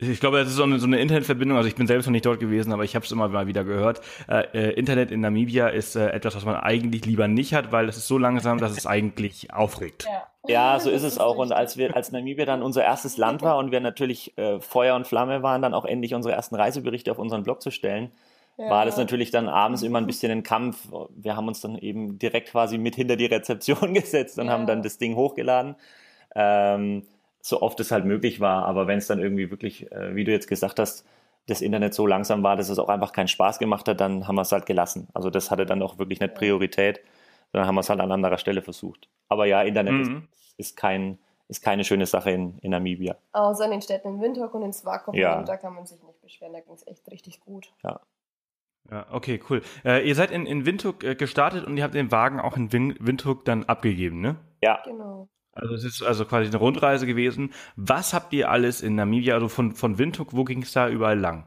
Ich 0.00 0.20
glaube, 0.20 0.38
das 0.38 0.48
ist 0.48 0.56
so 0.56 0.62
eine, 0.62 0.78
so 0.78 0.86
eine 0.86 1.00
Internetverbindung, 1.00 1.56
also 1.56 1.68
ich 1.68 1.74
bin 1.74 1.86
selbst 1.86 2.04
noch 2.06 2.12
nicht 2.12 2.26
dort 2.26 2.38
gewesen, 2.38 2.72
aber 2.72 2.84
ich 2.84 2.94
habe 2.94 3.04
es 3.04 3.10
immer 3.10 3.28
mal 3.28 3.46
wieder 3.46 3.64
gehört. 3.64 4.02
Äh, 4.28 4.44
äh, 4.52 4.70
Internet 4.74 5.10
in 5.10 5.20
Namibia 5.20 5.68
ist 5.68 5.96
äh, 5.96 6.10
etwas, 6.10 6.36
was 6.36 6.44
man 6.44 6.54
eigentlich 6.54 7.06
lieber 7.06 7.28
nicht 7.28 7.54
hat, 7.54 7.72
weil 7.72 7.88
es 7.88 7.96
ist 7.96 8.08
so 8.08 8.18
langsam, 8.18 8.58
dass 8.58 8.76
es 8.76 8.86
eigentlich 8.86 9.54
aufregt. 9.54 10.04
Ja, 10.04 10.26
Ja, 10.48 10.80
so 10.80 10.90
ist 10.90 11.02
es 11.02 11.18
auch. 11.18 11.36
Und 11.36 11.52
als 11.52 11.76
wir, 11.76 11.94
als 11.94 12.10
Namibia 12.12 12.44
dann 12.46 12.62
unser 12.62 12.82
erstes 12.84 13.16
Land 13.16 13.42
war 13.42 13.58
und 13.58 13.70
wir 13.70 13.80
natürlich 13.80 14.36
äh, 14.38 14.60
Feuer 14.60 14.96
und 14.96 15.06
Flamme 15.06 15.42
waren, 15.42 15.62
dann 15.62 15.74
auch 15.74 15.84
endlich 15.84 16.14
unsere 16.14 16.34
ersten 16.34 16.54
Reiseberichte 16.54 17.10
auf 17.10 17.18
unseren 17.18 17.42
Blog 17.42 17.60
zu 17.62 17.70
stellen, 17.70 18.10
Ja. 18.56 18.70
war 18.70 18.84
das 18.86 18.96
natürlich 18.96 19.30
dann 19.30 19.48
abends 19.48 19.82
immer 19.82 19.98
ein 19.98 20.06
bisschen 20.06 20.32
ein 20.32 20.42
Kampf. 20.42 20.88
Wir 21.10 21.36
haben 21.36 21.46
uns 21.48 21.60
dann 21.60 21.76
eben 21.78 22.18
direkt 22.18 22.50
quasi 22.50 22.78
mit 22.78 22.94
hinter 22.96 23.16
die 23.16 23.26
Rezeption 23.26 23.94
gesetzt 23.94 24.38
und 24.38 24.46
Ja. 24.46 24.52
haben 24.52 24.66
dann 24.66 24.82
das 24.82 24.98
Ding 24.98 25.14
hochgeladen. 25.16 25.76
Ähm, 26.34 27.04
so 27.40 27.62
oft 27.62 27.78
es 27.80 27.90
halt 27.92 28.04
möglich 28.04 28.40
war. 28.40 28.64
Aber 28.66 28.86
wenn 28.86 28.98
es 28.98 29.06
dann 29.06 29.20
irgendwie 29.20 29.50
wirklich, 29.50 29.90
äh, 29.92 30.14
wie 30.14 30.24
du 30.24 30.32
jetzt 30.32 30.48
gesagt 30.48 30.78
hast, 30.78 31.04
das 31.46 31.62
Internet 31.62 31.94
so 31.94 32.06
langsam 32.06 32.42
war, 32.42 32.56
dass 32.56 32.68
es 32.68 32.78
auch 32.78 32.88
einfach 32.90 33.12
keinen 33.12 33.28
Spaß 33.28 33.58
gemacht 33.58 33.88
hat, 33.88 34.00
dann 34.00 34.28
haben 34.28 34.34
wir 34.34 34.42
es 34.42 34.52
halt 34.52 34.66
gelassen. 34.66 35.08
Also 35.14 35.30
das 35.30 35.50
hatte 35.50 35.64
dann 35.64 35.80
auch 35.82 35.98
wirklich 35.98 36.20
nicht 36.20 36.34
Priorität, 36.34 37.00
sondern 37.52 37.66
haben 37.68 37.74
wir 37.76 37.80
es 37.80 37.90
halt 37.90 38.00
an 38.00 38.12
anderer 38.12 38.38
Stelle 38.38 38.62
versucht. 38.62 39.08
Aber 39.28 39.46
ja, 39.46 39.62
Internet 39.62 39.92
Mhm. 39.94 40.28
ist, 40.32 40.54
ist 40.58 40.76
kein 40.76 41.18
ist 41.50 41.62
keine 41.62 41.82
schöne 41.82 42.04
Sache 42.04 42.30
in, 42.30 42.58
in 42.58 42.72
Namibia. 42.72 43.16
Außer 43.32 43.64
in 43.64 43.70
den 43.70 43.80
Städten 43.80 44.08
in 44.08 44.20
Windhoek 44.20 44.52
und 44.52 44.60
in 44.62 44.72
Swakopmund, 44.74 45.16
Ja. 45.18 45.42
da 45.42 45.56
kann 45.56 45.74
man 45.74 45.86
sich 45.86 46.02
nicht 46.02 46.20
beschweren, 46.20 46.52
da 46.52 46.60
ging 46.60 46.74
es 46.74 46.86
echt 46.86 47.10
richtig 47.10 47.40
gut. 47.40 47.72
Ja, 48.90 49.06
okay, 49.10 49.40
cool. 49.48 49.62
Äh, 49.84 50.06
ihr 50.06 50.14
seid 50.14 50.30
in, 50.30 50.44
in 50.46 50.66
Windhoek 50.66 51.04
äh, 51.04 51.14
gestartet 51.14 51.66
und 51.66 51.76
ihr 51.76 51.84
habt 51.84 51.94
den 51.94 52.10
Wagen 52.12 52.38
auch 52.40 52.56
in 52.56 52.70
Win 52.72 52.96
Windhoek 53.00 53.44
dann 53.46 53.64
abgegeben, 53.64 54.20
ne? 54.20 54.36
Ja, 54.62 54.80
Genau. 54.84 55.28
Also 55.52 55.74
es 55.74 55.84
ist 55.84 56.02
also 56.02 56.24
quasi 56.24 56.46
eine 56.48 56.58
Rundreise 56.58 57.04
gewesen. 57.06 57.52
Was 57.74 58.14
habt 58.14 58.32
ihr 58.32 58.48
alles 58.48 58.80
in 58.80 58.94
Namibia, 58.94 59.34
also 59.34 59.48
von, 59.48 59.72
von 59.74 59.98
Windhoek, 59.98 60.32
wo 60.32 60.44
ging 60.44 60.62
es 60.62 60.72
da 60.72 60.88
überall 60.88 61.18
lang? 61.18 61.46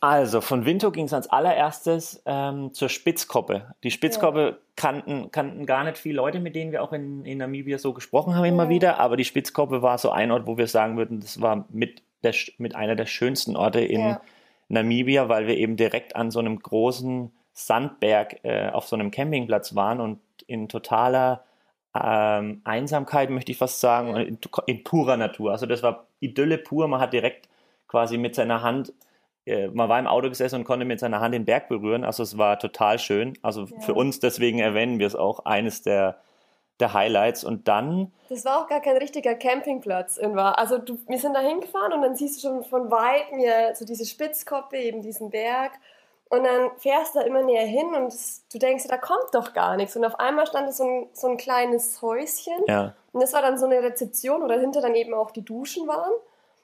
Also 0.00 0.40
von 0.40 0.64
Windhoek 0.64 0.94
ging 0.94 1.04
es 1.04 1.12
als 1.12 1.28
allererstes 1.30 2.22
ähm, 2.26 2.72
zur 2.72 2.88
Spitzkoppe. 2.88 3.74
Die 3.82 3.90
Spitzkoppe 3.90 4.58
kannten, 4.76 5.30
kannten 5.30 5.66
gar 5.66 5.84
nicht 5.84 5.98
viele 5.98 6.16
Leute, 6.16 6.40
mit 6.40 6.54
denen 6.54 6.72
wir 6.72 6.82
auch 6.82 6.92
in, 6.92 7.24
in 7.26 7.38
Namibia 7.38 7.78
so 7.78 7.92
gesprochen 7.92 8.34
haben 8.34 8.44
immer 8.46 8.64
Ja. 8.64 8.68
wieder, 8.70 8.98
aber 8.98 9.16
die 9.16 9.24
Spitzkoppe 9.24 9.82
war 9.82 9.98
so 9.98 10.10
ein 10.10 10.30
Ort, 10.30 10.46
wo 10.46 10.56
wir 10.56 10.66
sagen 10.66 10.96
würden, 10.96 11.20
das 11.20 11.40
war 11.40 11.66
mit, 11.68 12.02
der, 12.22 12.34
mit 12.58 12.74
einer 12.74 12.96
der 12.96 13.06
schönsten 13.06 13.56
Orte 13.56 13.80
in 13.80 14.00
Ja. 14.00 14.20
Namibia, 14.68 15.28
weil 15.28 15.46
wir 15.46 15.56
eben 15.58 15.76
direkt 15.76 16.16
an 16.16 16.30
so 16.30 16.38
einem 16.38 16.58
großen 16.60 17.32
Sandberg 17.52 18.44
äh, 18.44 18.70
auf 18.70 18.86
so 18.86 18.96
einem 18.96 19.10
Campingplatz 19.10 19.74
waren 19.74 20.00
und 20.00 20.20
in 20.46 20.68
totaler 20.68 21.44
ähm, 21.94 22.60
Einsamkeit, 22.64 23.30
möchte 23.30 23.50
ich 23.52 23.58
fast 23.58 23.80
sagen, 23.80 24.14
in, 24.16 24.38
in 24.66 24.84
purer 24.84 25.16
Natur. 25.16 25.50
Also 25.50 25.66
das 25.66 25.82
war 25.82 26.06
Idylle 26.20 26.56
pur. 26.56 26.86
Man 26.88 27.00
hat 27.00 27.12
direkt 27.12 27.48
quasi 27.88 28.16
mit 28.16 28.34
seiner 28.36 28.62
Hand, 28.62 28.92
man 29.72 29.88
war 29.88 29.98
im 29.98 30.06
Auto 30.06 30.28
gesessen 30.28 30.56
und 30.56 30.64
konnte 30.64 30.84
mit 30.84 31.00
seiner 31.00 31.20
Hand 31.20 31.34
den 31.34 31.44
Berg 31.44 31.68
berühren. 31.68 32.04
Also 32.04 32.22
es 32.22 32.36
war 32.38 32.58
total 32.58 32.98
schön. 32.98 33.36
Also 33.42 33.64
Ja. 33.64 33.80
für 33.80 33.94
uns, 33.94 34.20
deswegen 34.20 34.58
erwähnen 34.58 34.98
wir 34.98 35.06
es 35.06 35.16
auch, 35.16 35.44
eines 35.44 35.82
der, 35.82 36.16
der 36.80 36.94
Highlights. 36.94 37.44
Und 37.44 37.68
dann, 37.68 38.12
Das 38.28 38.44
war 38.44 38.62
auch 38.62 38.68
gar 38.68 38.80
kein 38.80 38.96
richtiger 38.96 39.34
Campingplatz 39.34 40.16
in. 40.16 40.38
Also 40.38 40.78
du, 40.78 40.98
wir 41.06 41.18
sind 41.18 41.34
da 41.34 41.40
hingefahren 41.40 41.92
und 41.92 42.02
dann 42.02 42.16
siehst 42.16 42.42
du 42.42 42.48
schon 42.48 42.64
von 42.64 42.90
Weitem 42.90 43.38
ja 43.40 43.74
so 43.74 43.84
diese 43.84 44.04
Spitzkoppe, 44.06 44.76
eben 44.78 45.02
diesen 45.02 45.30
Berg. 45.30 45.72
Und 46.32 46.44
dann 46.44 46.70
fährst 46.78 47.14
du 47.16 47.18
da 47.18 47.24
immer 47.26 47.42
näher 47.42 47.66
hin 47.66 47.92
und 47.92 48.14
du 48.52 48.58
denkst, 48.58 48.84
da 48.88 48.98
kommt 48.98 49.34
doch 49.34 49.52
gar 49.52 49.76
nichts. 49.76 49.96
Und 49.96 50.04
auf 50.04 50.18
einmal 50.20 50.46
stand 50.46 50.72
so 50.72 50.84
ein, 50.84 51.08
so 51.12 51.26
ein 51.26 51.36
kleines 51.36 52.00
Häuschen. 52.02 52.54
ja, 52.68 52.94
Und 53.12 53.20
das 53.20 53.32
war 53.32 53.42
dann 53.42 53.58
so 53.58 53.66
eine 53.66 53.82
Rezeption, 53.82 54.40
wo 54.40 54.46
dahinter 54.46 54.80
dann 54.80 54.94
eben 54.94 55.12
auch 55.12 55.32
die 55.32 55.44
Duschen 55.44 55.88
waren. 55.88 56.12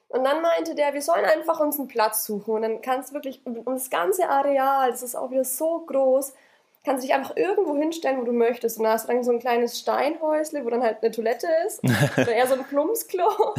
Und 0.09 0.23
dann 0.23 0.41
meinte 0.41 0.73
der, 0.73 0.93
wir 0.93 1.01
sollen 1.01 1.25
einfach 1.25 1.59
uns 1.59 1.79
einen 1.79 1.87
Platz 1.87 2.25
suchen. 2.25 2.55
Und 2.55 2.61
dann 2.61 2.81
kannst 2.81 3.09
du 3.09 3.15
wirklich 3.15 3.41
um 3.45 3.65
das 3.65 3.89
ganze 3.89 4.29
Areal, 4.29 4.89
das 4.89 5.03
ist 5.03 5.15
auch 5.15 5.31
wieder 5.31 5.43
so 5.43 5.79
groß, 5.85 6.33
kannst 6.85 7.03
du 7.03 7.07
dich 7.07 7.15
einfach 7.15 7.35
irgendwo 7.35 7.75
hinstellen, 7.75 8.19
wo 8.21 8.23
du 8.23 8.31
möchtest. 8.31 8.77
Und 8.77 8.85
da 8.85 8.91
hast 8.93 9.09
du 9.09 9.13
dann 9.13 9.23
so 9.23 9.31
ein 9.31 9.39
kleines 9.39 9.77
Steinhäusle, 9.79 10.63
wo 10.63 10.69
dann 10.69 10.83
halt 10.83 11.03
eine 11.03 11.11
Toilette 11.11 11.47
ist. 11.65 11.83
oder 11.83 12.31
eher 12.31 12.47
so 12.47 12.53
ein 12.53 12.63
Plumpsklo. 12.63 13.27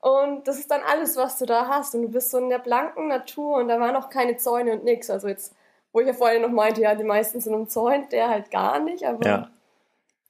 Und 0.00 0.46
das 0.46 0.58
ist 0.58 0.70
dann 0.70 0.82
alles, 0.82 1.16
was 1.16 1.38
du 1.38 1.46
da 1.46 1.68
hast. 1.68 1.94
Und 1.94 2.02
du 2.02 2.08
bist 2.08 2.30
so 2.30 2.38
in 2.38 2.50
der 2.50 2.58
blanken 2.58 3.08
Natur 3.08 3.56
und 3.56 3.68
da 3.68 3.80
waren 3.80 3.94
noch 3.94 4.10
keine 4.10 4.36
Zäune 4.36 4.72
und 4.72 4.84
nix. 4.84 5.10
Also 5.10 5.26
jetzt, 5.26 5.54
wo 5.92 6.00
ich 6.00 6.06
ja 6.06 6.12
vorhin 6.12 6.42
noch 6.42 6.50
meinte, 6.50 6.80
ja, 6.80 6.94
die 6.94 7.04
meisten 7.04 7.40
sind 7.40 7.54
umzäunt, 7.54 8.12
der 8.12 8.28
halt 8.28 8.50
gar 8.50 8.78
nicht. 8.78 9.04
Aber 9.04 9.26
ja. 9.26 9.50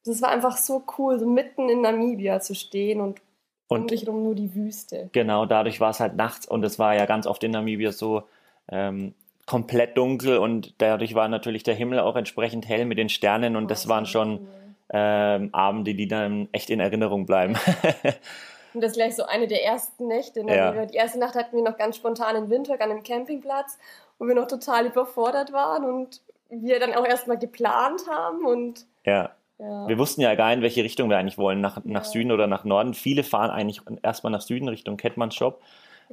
das 0.06 0.22
war 0.22 0.30
einfach 0.30 0.56
so 0.56 0.82
cool, 0.96 1.18
so 1.18 1.26
mitten 1.26 1.68
in 1.68 1.82
Namibia 1.82 2.40
zu 2.40 2.54
stehen 2.54 3.00
und, 3.00 3.20
um 3.68 3.80
Und 3.82 3.90
dich 3.90 4.06
rum 4.08 4.22
nur 4.24 4.34
die 4.34 4.54
Wüste. 4.54 5.08
Genau, 5.12 5.46
dadurch 5.46 5.80
war 5.80 5.90
es 5.90 6.00
halt 6.00 6.16
nachts 6.16 6.46
und 6.46 6.64
es 6.64 6.78
war 6.78 6.94
ja 6.94 7.06
ganz 7.06 7.26
oft 7.26 7.42
in 7.44 7.50
Namibia 7.52 7.92
so 7.92 8.22
ähm, 8.70 9.14
komplett 9.46 9.96
dunkel 9.96 10.38
und 10.38 10.74
dadurch 10.78 11.14
war 11.14 11.28
natürlich 11.28 11.62
der 11.62 11.74
Himmel 11.74 12.00
auch 12.00 12.16
entsprechend 12.16 12.68
hell 12.68 12.84
mit 12.84 12.98
den 12.98 13.08
Sternen 13.08 13.56
und 13.56 13.70
das 13.70 13.86
Oh, 13.86 13.90
waren 13.90 14.06
schon 14.06 14.40
cool. 14.40 14.46
ähm, 14.90 15.48
Abende, 15.52 15.94
die 15.94 16.08
dann 16.08 16.48
echt 16.52 16.70
in 16.70 16.80
Erinnerung 16.80 17.24
bleiben. 17.26 17.56
Und 18.74 18.82
das 18.82 18.90
ist 18.92 18.96
gleich 18.98 19.16
so 19.16 19.24
eine 19.24 19.46
der 19.46 19.64
ersten 19.64 20.08
Nächte. 20.08 20.40
in 20.40 20.48
Ja. 20.48 20.84
Die 20.84 20.94
erste 20.96 21.18
Nacht 21.18 21.34
hatten 21.34 21.56
wir 21.56 21.64
noch 21.64 21.78
ganz 21.78 21.96
spontan 21.96 22.36
in 22.36 22.50
Windhoek 22.50 22.80
an 22.82 22.90
einem 22.90 23.02
Campingplatz, 23.02 23.78
wo 24.18 24.26
wir 24.26 24.34
noch 24.34 24.46
total 24.46 24.86
überfordert 24.86 25.54
waren 25.54 25.84
und 25.84 26.20
wir 26.50 26.78
dann 26.78 26.92
auch 26.94 27.06
erstmal 27.06 27.38
geplant 27.38 28.02
haben 28.08 28.44
und 28.44 28.84
ja. 29.06 29.30
Ja. 29.58 29.88
Wir 29.88 29.98
wussten 29.98 30.20
ja 30.20 30.34
gar 30.34 30.46
nicht, 30.48 30.56
in 30.58 30.62
welche 30.62 30.84
Richtung 30.84 31.10
wir 31.10 31.18
eigentlich 31.18 31.38
wollen, 31.38 31.60
nach, 31.60 31.76
nach 31.84 32.04
Ja. 32.04 32.10
Süden 32.10 32.32
oder 32.32 32.46
nach 32.46 32.64
Norden. 32.64 32.94
Viele 32.94 33.22
fahren 33.24 33.50
eigentlich 33.50 33.80
erstmal 34.02 34.30
nach 34.32 34.40
Süden 34.40 34.68
Richtung 34.68 34.96
Kettmannschop. 34.96 35.60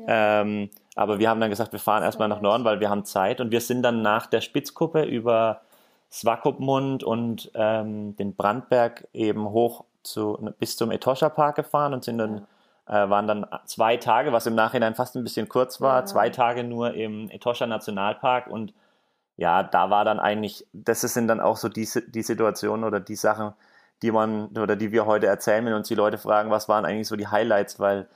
Ähm, 0.07 0.69
aber 0.95 1.19
wir 1.19 1.29
haben 1.29 1.39
dann 1.39 1.49
gesagt, 1.49 1.71
wir 1.71 1.79
fahren 1.79 2.03
erstmal 2.03 2.27
nach 2.27 2.41
Norden, 2.41 2.65
weil 2.65 2.79
wir 2.79 2.89
haben 2.89 3.05
Zeit. 3.05 3.39
Und 3.39 3.51
wir 3.51 3.61
sind 3.61 3.81
dann 3.83 4.01
nach 4.01 4.27
der 4.27 4.41
Spitzkuppe 4.41 5.03
über 5.03 5.61
Swakopmund 6.11 7.03
und 7.03 7.51
ähm, 7.55 8.15
den 8.15 8.35
Brandberg 8.35 9.07
eben 9.13 9.49
hoch 9.49 9.85
zu, 10.03 10.37
bis 10.59 10.77
zum 10.77 10.91
Etosha 10.91 11.29
Park 11.29 11.55
gefahren 11.55 11.93
und 11.93 12.03
sind 12.03 12.17
dann, 12.17 12.45
äh, 12.87 13.09
waren 13.09 13.27
dann 13.27 13.45
zwei 13.65 13.97
Tage, 13.97 14.31
was 14.31 14.45
im 14.45 14.55
Nachhinein 14.55 14.95
fast 14.95 15.15
ein 15.15 15.23
bisschen 15.23 15.49
kurz 15.49 15.81
war, 15.81 15.99
Ja. 16.01 16.05
zwei 16.05 16.29
Tage 16.29 16.63
nur 16.63 16.93
im 16.93 17.29
Etosha 17.31 17.65
Nationalpark 17.65 18.47
und 18.47 18.73
ja, 19.37 19.63
da 19.63 19.89
war 19.89 20.05
dann 20.05 20.19
eigentlich, 20.19 20.65
das 20.73 21.01
sind 21.01 21.27
dann 21.27 21.41
auch 21.41 21.57
so 21.57 21.69
die, 21.69 21.87
die 22.07 22.21
Situationen 22.21 22.85
oder 22.85 22.99
die 22.99 23.15
Sachen, 23.15 23.53
die 24.01 24.11
man 24.11 24.47
oder 24.57 24.75
die 24.75 24.91
wir 24.91 25.05
heute 25.05 25.27
erzählen, 25.27 25.65
wenn 25.65 25.73
uns 25.73 25.87
die 25.87 25.95
Leute 25.95 26.17
fragen, 26.17 26.51
was 26.51 26.69
waren 26.69 26.85
eigentlich 26.85 27.07
so 27.07 27.15
die 27.15 27.27
Highlights, 27.27 27.79
weil 27.79 28.07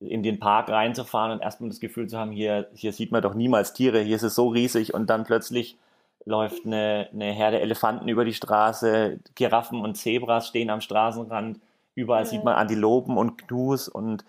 in 0.00 0.22
den 0.22 0.40
Park 0.40 0.68
reinzufahren 0.68 1.32
und 1.32 1.42
erstmal 1.42 1.70
das 1.70 1.80
Gefühl 1.80 2.08
zu 2.08 2.18
haben, 2.18 2.32
hier, 2.32 2.68
hier 2.74 2.92
sieht 2.92 3.12
man 3.12 3.22
doch 3.22 3.34
niemals 3.34 3.72
Tiere, 3.72 4.00
hier 4.00 4.16
ist 4.16 4.24
es 4.24 4.34
so 4.34 4.48
riesig 4.48 4.94
und 4.94 5.08
dann 5.08 5.24
plötzlich 5.24 5.78
läuft 6.24 6.66
eine, 6.66 7.08
eine 7.12 7.32
Herde 7.32 7.60
Elefanten 7.60 8.08
über 8.08 8.24
die 8.24 8.34
Straße, 8.34 9.20
Giraffen 9.34 9.80
und 9.80 9.96
Zebras 9.96 10.48
stehen 10.48 10.70
am 10.70 10.80
Straßenrand, 10.80 11.60
überall 11.94 12.24
Ja. 12.24 12.30
sieht 12.30 12.44
man 12.44 12.54
Antilopen 12.54 13.16
und 13.16 13.46
Gnus 13.48 13.88
und 13.88 14.24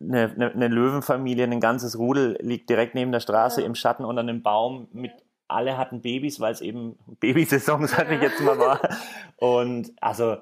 eine, 0.00 0.32
eine, 0.34 0.52
eine 0.52 0.68
Löwenfamilie, 0.68 1.44
ein 1.44 1.60
ganzes 1.60 1.98
Rudel 1.98 2.38
liegt 2.40 2.70
direkt 2.70 2.94
neben 2.94 3.12
der 3.12 3.20
Straße 3.20 3.60
Ja. 3.60 3.66
im 3.66 3.74
Schatten 3.74 4.04
unter 4.04 4.20
einem 4.20 4.42
Baum 4.42 4.88
mit 4.92 5.12
alle 5.48 5.76
hatten 5.76 6.00
Babys, 6.00 6.40
weil 6.40 6.52
es 6.52 6.60
eben 6.60 6.96
Babysaison, 7.20 7.86
sag 7.86 8.10
ich 8.10 8.20
jetzt 8.22 8.40
mal 8.40 8.58
war. 8.58 8.80
Und 9.36 9.92
also 10.00 10.36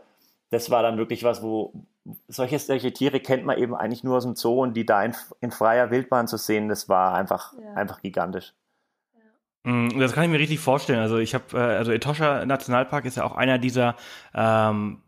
das 0.51 0.71
war 0.71 0.83
dann 0.83 0.97
wirklich 0.99 1.25
was, 1.25 1.43
wo 1.43 1.73
solche, 2.29 2.59
solche 2.59 2.93
Tiere 2.93 3.21
kennt 3.21 3.45
man 3.45 3.59
eben 3.59 3.75
eigentlich 3.75 4.05
nur 4.05 4.17
aus 4.19 4.25
dem 4.25 4.37
Zoo 4.37 4.62
und 4.62 4.75
die 4.75 4.85
da 4.85 5.03
in, 5.03 5.14
in 5.40 5.51
freier 5.51 5.90
Wildbahn 5.90 6.29
zu 6.29 6.37
sehen, 6.37 6.69
das 6.69 6.88
war 6.88 7.14
einfach, 7.14 7.55
Ja. 7.55 7.73
einfach 7.75 8.03
gigantisch. 8.03 8.53
Mm, 9.64 9.99
Das 9.99 10.12
kann 10.12 10.25
ich 10.25 10.31
mir 10.31 10.38
richtig 10.38 10.61
vorstellen. 10.61 11.01
Also 11.01 11.17
ich 11.19 11.35
habe, 11.35 11.45
äh, 11.55 11.61
also 11.77 11.93
Etosha 11.93 12.45
Nationalpark 12.45 13.07
ist 13.07 13.17
ja 13.17 13.25
auch 13.25 13.35
einer 13.35 13.59
dieser 13.59 13.97
ähm, 14.35 15.01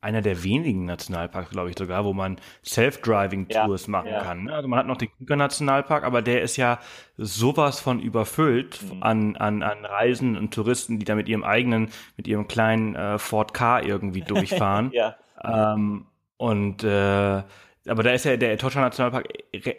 einer 0.00 0.22
der 0.22 0.42
wenigen 0.42 0.86
Nationalparks, 0.86 1.50
glaube 1.50 1.70
ich 1.70 1.78
sogar, 1.78 2.04
wo 2.04 2.12
man 2.12 2.38
Self-Driving-Tours 2.64 3.86
ja, 3.86 3.90
machen 3.90 4.10
ja. 4.10 4.22
kann. 4.22 4.44
Ne? 4.44 4.54
Also 4.54 4.68
man 4.68 4.78
hat 4.78 4.86
noch 4.86 4.96
den 4.96 5.10
Krüger 5.16 5.36
Nationalpark, 5.36 6.04
aber 6.04 6.22
der 6.22 6.42
ist 6.42 6.56
ja 6.56 6.78
sowas 7.18 7.80
von 7.80 8.00
überfüllt 8.00 8.80
mhm. 8.82 9.02
an, 9.02 9.36
an, 9.36 9.62
an 9.62 9.84
Reisen 9.84 10.36
und 10.36 10.54
Touristen, 10.54 10.98
die 10.98 11.04
da 11.04 11.14
mit 11.14 11.28
ihrem 11.28 11.44
eigenen, 11.44 11.90
mit 12.16 12.26
ihrem 12.26 12.48
kleinen 12.48 12.94
äh, 12.94 13.18
Ford 13.18 13.52
Car 13.52 13.84
irgendwie 13.84 14.22
durchfahren. 14.26 14.90
ja. 14.92 15.16
Ähm, 15.42 16.06
und 16.36 16.84
äh, 16.84 17.42
aber 17.88 18.02
da 18.02 18.10
ist 18.10 18.24
ja 18.24 18.36
der 18.36 18.52
Etosha 18.52 18.80
Nationalpark 18.80 19.26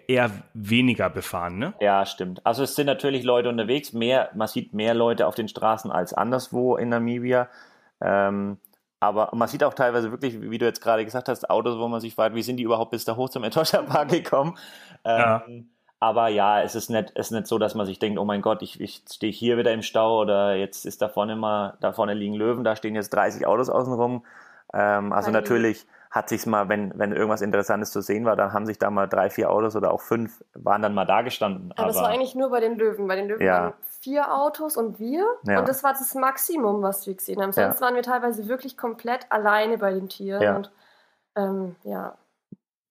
eher 0.07 0.31
weniger 0.53 1.09
befahren, 1.09 1.59
ne? 1.59 1.73
Ja, 1.79 2.05
stimmt. 2.05 2.45
Also 2.45 2.63
es 2.63 2.75
sind 2.75 2.87
natürlich 2.87 3.23
Leute 3.23 3.49
unterwegs, 3.49 3.93
mehr, 3.93 4.29
man 4.35 4.47
sieht 4.47 4.73
mehr 4.73 4.93
Leute 4.93 5.27
auf 5.27 5.35
den 5.35 5.47
Straßen 5.47 5.91
als 5.91 6.13
anderswo 6.13 6.77
in 6.77 6.89
Namibia. 6.89 7.47
Ähm, 8.01 8.57
aber 9.01 9.29
man 9.33 9.47
sieht 9.47 9.63
auch 9.63 9.73
teilweise 9.73 10.11
wirklich, 10.11 10.39
wie 10.39 10.57
du 10.59 10.65
jetzt 10.65 10.81
gerade 10.81 11.03
gesagt 11.03 11.27
hast, 11.27 11.49
Autos, 11.49 11.77
wo 11.79 11.87
man 11.87 11.99
sich 11.99 12.13
fragt, 12.13 12.35
wie 12.35 12.43
sind 12.43 12.57
die 12.57 12.63
überhaupt 12.63 12.91
bis 12.91 13.03
da 13.03 13.15
hoch 13.15 13.29
zum 13.29 13.43
Etosha 13.43 13.81
Park 13.81 14.09
gekommen? 14.11 14.57
Ja. 15.03 15.43
Ähm, 15.45 15.69
aber 15.99 16.29
ja, 16.29 16.61
es 16.61 16.75
ist 16.75 16.89
nicht, 16.89 17.11
es 17.15 17.27
ist 17.27 17.31
nicht 17.31 17.47
so, 17.47 17.57
dass 17.57 17.75
man 17.75 17.85
sich 17.85 17.99
denkt, 17.99 18.19
oh 18.19 18.25
mein 18.25 18.41
Gott, 18.41 18.61
ich, 18.61 18.79
ich 18.79 19.03
stehe 19.11 19.33
hier 19.33 19.57
wieder 19.57 19.73
im 19.73 19.81
Stau 19.81 20.19
oder 20.19 20.55
jetzt 20.55 20.85
ist 20.85 21.01
da 21.01 21.09
vorne 21.09 21.35
mal, 21.35 21.77
da 21.81 21.93
vorne 21.93 22.13
liegen 22.13 22.35
Löwen, 22.35 22.63
da 22.63 22.75
stehen 22.75 22.95
jetzt 22.95 23.09
30 23.09 23.45
Autos 23.47 23.69
außenrum. 23.69 24.23
Ähm, 24.73 25.13
also 25.13 25.31
natürlich 25.31 25.85
hat 26.11 26.27
sich's 26.27 26.45
mal, 26.45 26.67
wenn, 26.67 26.91
wenn 26.99 27.13
irgendwas 27.13 27.41
Interessantes 27.41 27.89
zu 27.91 28.01
sehen 28.01 28.25
war, 28.25 28.35
dann 28.35 28.51
haben 28.51 28.65
sich 28.65 28.77
da 28.77 28.89
mal 28.89 29.07
drei, 29.07 29.29
vier 29.29 29.49
Autos 29.49 29.77
oder 29.77 29.93
auch 29.93 30.01
fünf 30.01 30.43
waren 30.53 30.81
dann 30.81 30.93
mal 30.93 31.05
da 31.05 31.21
gestanden. 31.21 31.71
Aber, 31.71 31.83
aber 31.83 31.87
das 31.87 32.01
war 32.01 32.09
eigentlich 32.09 32.35
nur 32.35 32.49
bei 32.49 32.59
den 32.59 32.77
Löwen. 32.77 33.07
Bei 33.07 33.15
den 33.15 33.29
Löwen 33.29 33.45
ja. 33.45 33.61
waren 33.61 33.73
vier 34.01 34.33
Autos 34.35 34.75
und 34.75 34.99
wir. 34.99 35.25
Ja. 35.43 35.59
Und 35.59 35.69
das 35.69 35.83
war 35.83 35.93
das 35.93 36.13
Maximum, 36.13 36.81
was 36.81 37.07
wir 37.07 37.15
gesehen 37.15 37.41
haben. 37.41 37.53
Sonst 37.53 37.79
ja. 37.79 37.85
waren 37.85 37.95
wir 37.95 38.03
teilweise 38.03 38.49
wirklich 38.49 38.77
komplett 38.77 39.25
alleine 39.29 39.77
bei 39.77 39.93
den 39.93 40.09
Tieren. 40.09 40.41
Ja. 40.41 40.55
Und 40.57 40.71
ähm, 41.37 41.75
ja. 41.83 42.17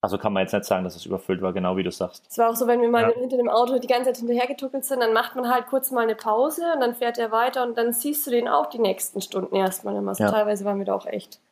Also 0.00 0.16
kann 0.16 0.32
man 0.32 0.44
jetzt 0.44 0.54
nicht 0.54 0.64
sagen, 0.64 0.84
dass 0.84 0.96
es 0.96 1.04
überfüllt 1.04 1.42
war, 1.42 1.52
genau 1.52 1.76
wie 1.76 1.82
du 1.82 1.90
sagst. 1.90 2.24
Es 2.26 2.38
war 2.38 2.48
auch 2.48 2.56
so, 2.56 2.66
wenn 2.66 2.80
wir 2.80 2.88
mal 2.88 3.12
hinter 3.12 3.36
dem 3.36 3.50
Auto 3.50 3.78
die 3.78 3.86
ganze 3.86 4.06
Zeit 4.06 4.16
hinterhergetuckelt 4.16 4.82
sind, 4.82 5.00
dann 5.00 5.12
macht 5.12 5.36
man 5.36 5.52
halt 5.52 5.66
kurz 5.66 5.90
mal 5.90 6.04
eine 6.04 6.14
Pause 6.14 6.72
und 6.72 6.80
dann 6.80 6.94
fährt 6.94 7.18
er 7.18 7.32
weiter 7.32 7.64
und 7.64 7.76
dann 7.76 7.92
siehst 7.92 8.26
du 8.26 8.30
den 8.30 8.48
auch 8.48 8.64
die 8.64 8.78
nächsten 8.78 9.20
Stunden 9.20 9.54
erstmal 9.54 9.94
immer. 9.94 10.12
Also 10.12 10.26
teilweise 10.26 10.64
waren 10.64 10.78
wir 10.78 10.86
da 10.86 10.94
auch 10.94 11.04
echt 11.04 11.42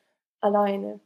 alleine. 0.41 0.99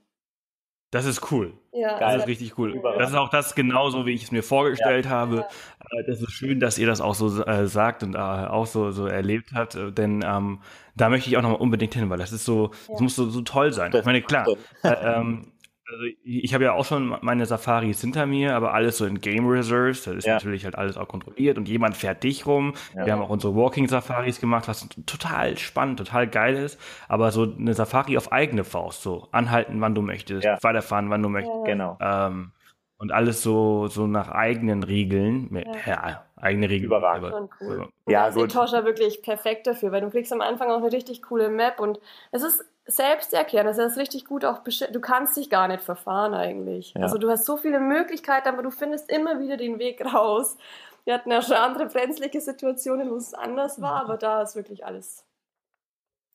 Das 0.92 1.06
ist 1.06 1.32
cool. 1.32 1.54
Ja, 1.72 1.98
das 1.98 2.16
ist 2.16 2.26
richtig 2.28 2.58
cool. 2.58 2.78
Das 2.98 3.08
ist 3.08 3.16
auch 3.16 3.30
das 3.30 3.54
genauso, 3.54 4.04
wie 4.04 4.12
ich 4.12 4.24
es 4.24 4.30
mir 4.30 4.42
vorgestellt 4.42 5.06
ja, 5.06 5.10
habe. 5.10 5.36
Ja. 5.36 5.98
Äh, 5.98 6.04
das 6.06 6.20
ist 6.20 6.32
schön, 6.32 6.60
dass 6.60 6.76
ihr 6.76 6.86
das 6.86 7.00
auch 7.00 7.14
so 7.14 7.42
äh, 7.42 7.66
sagt 7.66 8.02
und 8.02 8.14
äh, 8.14 8.18
auch 8.18 8.66
so, 8.66 8.90
so 8.90 9.06
erlebt 9.06 9.52
habt, 9.54 9.74
äh, 9.74 9.90
denn 9.90 10.22
ähm, 10.22 10.60
da 10.94 11.08
möchte 11.08 11.30
ich 11.30 11.38
auch 11.38 11.42
noch 11.42 11.48
mal 11.48 11.56
unbedingt 11.56 11.94
hin, 11.94 12.10
weil 12.10 12.18
das 12.18 12.32
ist 12.32 12.44
so, 12.44 12.72
das 12.90 13.00
muss 13.00 13.16
so, 13.16 13.30
so 13.30 13.40
toll 13.40 13.72
sein. 13.72 13.90
Ich 13.94 14.04
meine, 14.04 14.20
klar, 14.20 14.46
äh, 14.82 14.88
ähm, 14.88 15.51
also 15.92 16.04
ich 16.24 16.54
habe 16.54 16.64
ja 16.64 16.72
auch 16.72 16.84
schon 16.84 17.16
meine 17.20 17.46
Safaris 17.46 18.00
hinter 18.00 18.26
mir, 18.26 18.56
aber 18.56 18.74
alles 18.74 18.98
so 18.98 19.06
in 19.06 19.20
Game 19.20 19.46
Reserves. 19.46 20.04
Das 20.04 20.16
ist 20.16 20.26
ja. 20.26 20.34
natürlich 20.34 20.64
halt 20.64 20.76
alles 20.76 20.96
auch 20.96 21.08
kontrolliert 21.08 21.58
und 21.58 21.68
jemand 21.68 21.96
fährt 21.96 22.22
dich 22.22 22.46
rum. 22.46 22.74
Ja. 22.96 23.06
Wir 23.06 23.12
haben 23.12 23.22
auch 23.22 23.28
unsere 23.28 23.54
Walking 23.54 23.88
Safaris 23.88 24.40
gemacht, 24.40 24.68
was 24.68 24.88
total 25.06 25.58
spannend, 25.58 25.98
total 25.98 26.26
geil 26.26 26.56
ist. 26.56 26.80
Aber 27.08 27.30
so 27.30 27.42
eine 27.42 27.74
Safari 27.74 28.16
auf 28.16 28.32
eigene 28.32 28.64
Faust, 28.64 29.02
so 29.02 29.28
anhalten, 29.32 29.80
wann 29.80 29.94
du 29.94 30.02
möchtest, 30.02 30.44
ja. 30.44 30.58
weiterfahren, 30.62 31.10
wann 31.10 31.22
du 31.22 31.28
möchtest. 31.28 31.64
Genau. 31.64 31.98
Ähm, 32.00 32.52
und 32.98 33.10
alles 33.10 33.42
so, 33.42 33.88
so 33.88 34.06
nach 34.06 34.30
eigenen 34.30 34.84
Regeln. 34.84 35.50
Ja, 35.86 36.24
eigene 36.36 36.68
Regeln. 36.68 36.86
Überragend. 36.86 37.50
Cool. 37.60 37.88
Ja, 38.06 38.30
da 38.30 38.42
ist 38.44 38.52
Toscha 38.52 38.84
wirklich 38.84 39.22
perfekt 39.22 39.66
dafür, 39.66 39.90
weil 39.90 40.02
du 40.02 40.10
kriegst 40.10 40.32
am 40.32 40.40
Anfang 40.40 40.70
auch 40.70 40.78
eine 40.78 40.92
richtig 40.92 41.22
coole 41.22 41.48
Map 41.50 41.80
und 41.80 41.98
es 42.30 42.42
ist 42.44 42.64
selbst 42.86 43.32
erklären. 43.32 43.66
Das 43.66 43.78
ist 43.78 43.96
richtig 43.96 44.24
gut 44.24 44.44
auch, 44.44 44.60
du 44.64 45.00
kannst 45.00 45.36
dich 45.36 45.50
gar 45.50 45.68
nicht 45.68 45.82
verfahren 45.82 46.34
eigentlich. 46.34 46.94
Ja. 46.94 47.02
Also 47.02 47.18
du 47.18 47.30
hast 47.30 47.44
so 47.44 47.56
viele 47.56 47.80
Möglichkeiten, 47.80 48.48
aber 48.48 48.62
du 48.62 48.70
findest 48.70 49.10
immer 49.10 49.40
wieder 49.40 49.56
den 49.56 49.78
Weg 49.78 50.04
raus. 50.14 50.56
Wir 51.04 51.14
hatten 51.14 51.30
ja 51.30 51.42
schon 51.42 51.56
andere 51.56 51.86
brenzliche 51.86 52.40
Situationen, 52.40 53.10
wo 53.10 53.16
es 53.16 53.34
anders 53.34 53.80
war, 53.80 54.02
aber 54.02 54.16
da 54.16 54.42
ist 54.42 54.56
wirklich 54.56 54.84
alles 54.84 55.24